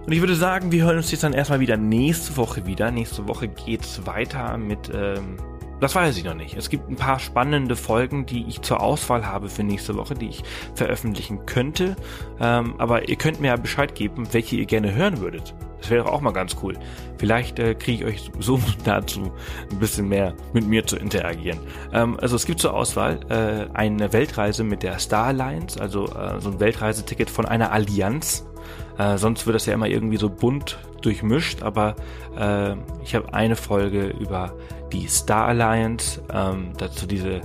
Und 0.07 0.13
ich 0.13 0.21
würde 0.21 0.37
sagen, 0.37 0.71
wir 0.71 0.85
hören 0.85 0.99
uns 0.99 1.11
jetzt 1.11 1.25
dann 1.25 1.33
erstmal 1.33 1.59
wieder 1.59 1.77
nächste 1.77 2.37
Woche 2.37 2.65
wieder. 2.65 2.93
Nächste 2.93 3.27
Woche 3.27 3.49
geht's 3.49 4.07
weiter 4.07 4.57
mit 4.57 4.89
ähm, 4.95 5.37
das 5.81 5.95
weiß 5.95 6.17
ich 6.17 6.25
noch 6.25 6.35
nicht. 6.35 6.57
Es 6.57 6.71
gibt 6.71 6.89
ein 6.89 6.97
paar 6.97 7.19
spannende 7.19 7.77
Folgen, 7.77 8.25
die 8.25 8.47
ich 8.49 8.63
zur 8.63 8.81
Auswahl 8.81 9.27
habe 9.27 9.51
für 9.51 9.63
nächste 9.63 9.95
Woche, 9.95 10.15
die 10.15 10.29
ich 10.29 10.43
veröffentlichen 10.75 11.45
könnte. 11.45 11.97
Ähm, 12.41 12.77
aber 12.79 13.09
ihr 13.09 13.17
könnt 13.17 13.41
mir 13.41 13.49
ja 13.49 13.57
Bescheid 13.57 13.95
geben, 13.95 14.27
welche 14.33 14.57
ihr 14.57 14.65
gerne 14.65 14.95
hören 14.95 15.21
würdet. 15.21 15.55
Das 15.81 15.91
wäre 15.91 16.11
auch 16.11 16.23
mal 16.23 16.33
ganz 16.33 16.57
cool. 16.63 16.79
Vielleicht 17.19 17.59
äh, 17.59 17.75
kriege 17.75 18.09
ich 18.09 18.15
euch 18.15 18.31
so 18.39 18.59
dazu, 18.85 19.33
ein 19.71 19.79
bisschen 19.79 20.09
mehr 20.09 20.35
mit 20.55 20.67
mir 20.67 20.87
zu 20.87 20.97
interagieren. 20.97 21.59
Ähm, 21.93 22.17
also 22.23 22.37
es 22.37 22.47
gibt 22.47 22.61
zur 22.61 22.73
Auswahl 22.73 23.21
äh, 23.29 23.71
eine 23.75 24.15
Weltreise 24.15 24.65
mit 24.65 24.83
der 24.83 24.99
Star 24.99 25.27
Alliance, 25.27 25.79
also 25.79 26.07
äh, 26.07 26.41
so 26.41 26.53
ein 26.53 26.61
Weltreiseticket 26.61 27.29
von 27.29 27.45
einer 27.45 27.73
Allianz. 27.73 28.46
Äh, 28.99 29.19
sonst 29.19 29.47
wird 29.47 29.55
das 29.55 29.67
ja 29.67 29.75
immer 29.75 29.89
irgendwie 29.89 30.17
so 30.17 30.31
bunt 30.31 30.79
durchmischt, 31.03 31.63
aber 31.63 31.97
äh, 32.37 32.75
ich 33.03 33.15
habe 33.15 33.33
eine 33.35 33.57
Folge 33.57 34.07
über 34.07 34.53
die 34.93 35.07
Star 35.07 35.49
Alliance, 35.49 36.23
ähm, 36.33 36.73
dazu 36.79 37.07
diese 37.07 37.43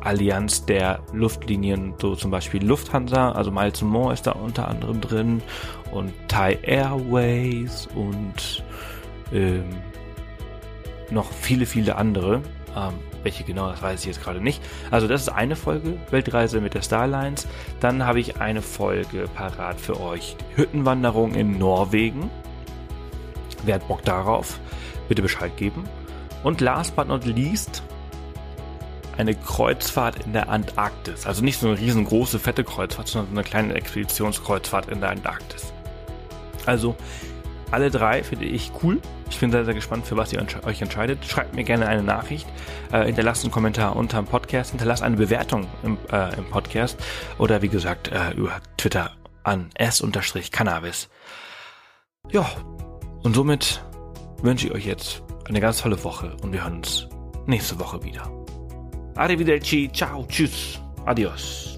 Allianz 0.00 0.64
der 0.66 1.00
Luftlinien, 1.12 1.94
so 2.00 2.14
zum 2.14 2.30
Beispiel 2.30 2.64
Lufthansa, 2.64 3.32
also 3.32 3.50
Miles 3.50 3.82
More 3.82 4.12
ist 4.12 4.26
da 4.26 4.32
unter 4.32 4.68
anderem 4.68 5.00
drin 5.00 5.42
und 5.92 6.12
Thai 6.28 6.58
Airways 6.62 7.88
und 7.94 8.64
ähm, 9.32 9.64
noch 11.10 11.30
viele, 11.30 11.66
viele 11.66 11.96
andere. 11.96 12.42
Ähm, 12.76 12.94
welche 13.22 13.44
genau, 13.44 13.70
das 13.70 13.82
weiß 13.82 14.00
ich 14.00 14.06
jetzt 14.06 14.22
gerade 14.22 14.40
nicht. 14.40 14.62
Also 14.90 15.08
das 15.08 15.22
ist 15.22 15.28
eine 15.28 15.56
Folge, 15.56 15.98
Weltreise 16.10 16.60
mit 16.60 16.74
der 16.74 16.82
Star 16.82 17.02
Alliance. 17.02 17.46
Dann 17.80 18.04
habe 18.04 18.20
ich 18.20 18.40
eine 18.40 18.62
Folge 18.62 19.28
parat 19.34 19.80
für 19.80 20.00
euch, 20.00 20.36
Hüttenwanderung 20.54 21.34
in 21.34 21.58
Norwegen. 21.58 22.30
Wer 23.64 23.76
hat 23.76 23.88
Bock 23.88 24.02
darauf? 24.02 24.58
Bitte 25.08 25.22
Bescheid 25.22 25.56
geben. 25.56 25.84
Und 26.42 26.60
last 26.60 26.96
but 26.96 27.06
not 27.06 27.24
least, 27.24 27.82
eine 29.16 29.34
Kreuzfahrt 29.34 30.24
in 30.24 30.32
der 30.32 30.48
Antarktis. 30.48 31.26
Also 31.26 31.44
nicht 31.44 31.58
so 31.58 31.68
eine 31.68 31.78
riesengroße, 31.78 32.38
fette 32.38 32.64
Kreuzfahrt, 32.64 33.08
sondern 33.08 33.32
so 33.32 33.38
eine 33.38 33.48
kleine 33.48 33.74
Expeditionskreuzfahrt 33.74 34.88
in 34.88 35.00
der 35.00 35.10
Antarktis. 35.10 35.72
Also 36.66 36.96
alle 37.70 37.90
drei 37.90 38.22
finde 38.22 38.46
ich 38.46 38.72
cool. 38.82 39.00
Ich 39.32 39.40
bin 39.40 39.50
sehr, 39.50 39.64
sehr 39.64 39.74
gespannt, 39.74 40.06
für 40.06 40.16
was 40.16 40.32
ihr 40.32 40.46
euch 40.64 40.82
entscheidet. 40.82 41.24
Schreibt 41.24 41.54
mir 41.54 41.64
gerne 41.64 41.88
eine 41.88 42.02
Nachricht, 42.02 42.46
äh, 42.92 43.06
hinterlasst 43.06 43.42
einen 43.42 43.50
Kommentar 43.50 43.96
unter 43.96 44.18
dem 44.18 44.26
Podcast, 44.26 44.70
hinterlasst 44.70 45.02
eine 45.02 45.16
Bewertung 45.16 45.66
im, 45.82 45.96
äh, 46.12 46.36
im 46.36 46.44
Podcast 46.44 46.98
oder 47.38 47.62
wie 47.62 47.68
gesagt 47.68 48.08
äh, 48.08 48.32
über 48.36 48.60
Twitter 48.76 49.10
an 49.42 49.70
s-cannabis. 49.74 51.08
Ja, 52.30 52.48
und 53.22 53.34
somit 53.34 53.82
wünsche 54.42 54.66
ich 54.68 54.74
euch 54.74 54.86
jetzt 54.86 55.22
eine 55.48 55.60
ganz 55.60 55.78
tolle 55.78 56.04
Woche 56.04 56.36
und 56.42 56.52
wir 56.52 56.62
hören 56.62 56.76
uns 56.76 57.08
nächste 57.46 57.80
Woche 57.80 58.04
wieder. 58.04 58.30
Arrivederci, 59.16 59.90
ciao, 59.92 60.26
tschüss, 60.28 60.78
adios. 61.06 61.71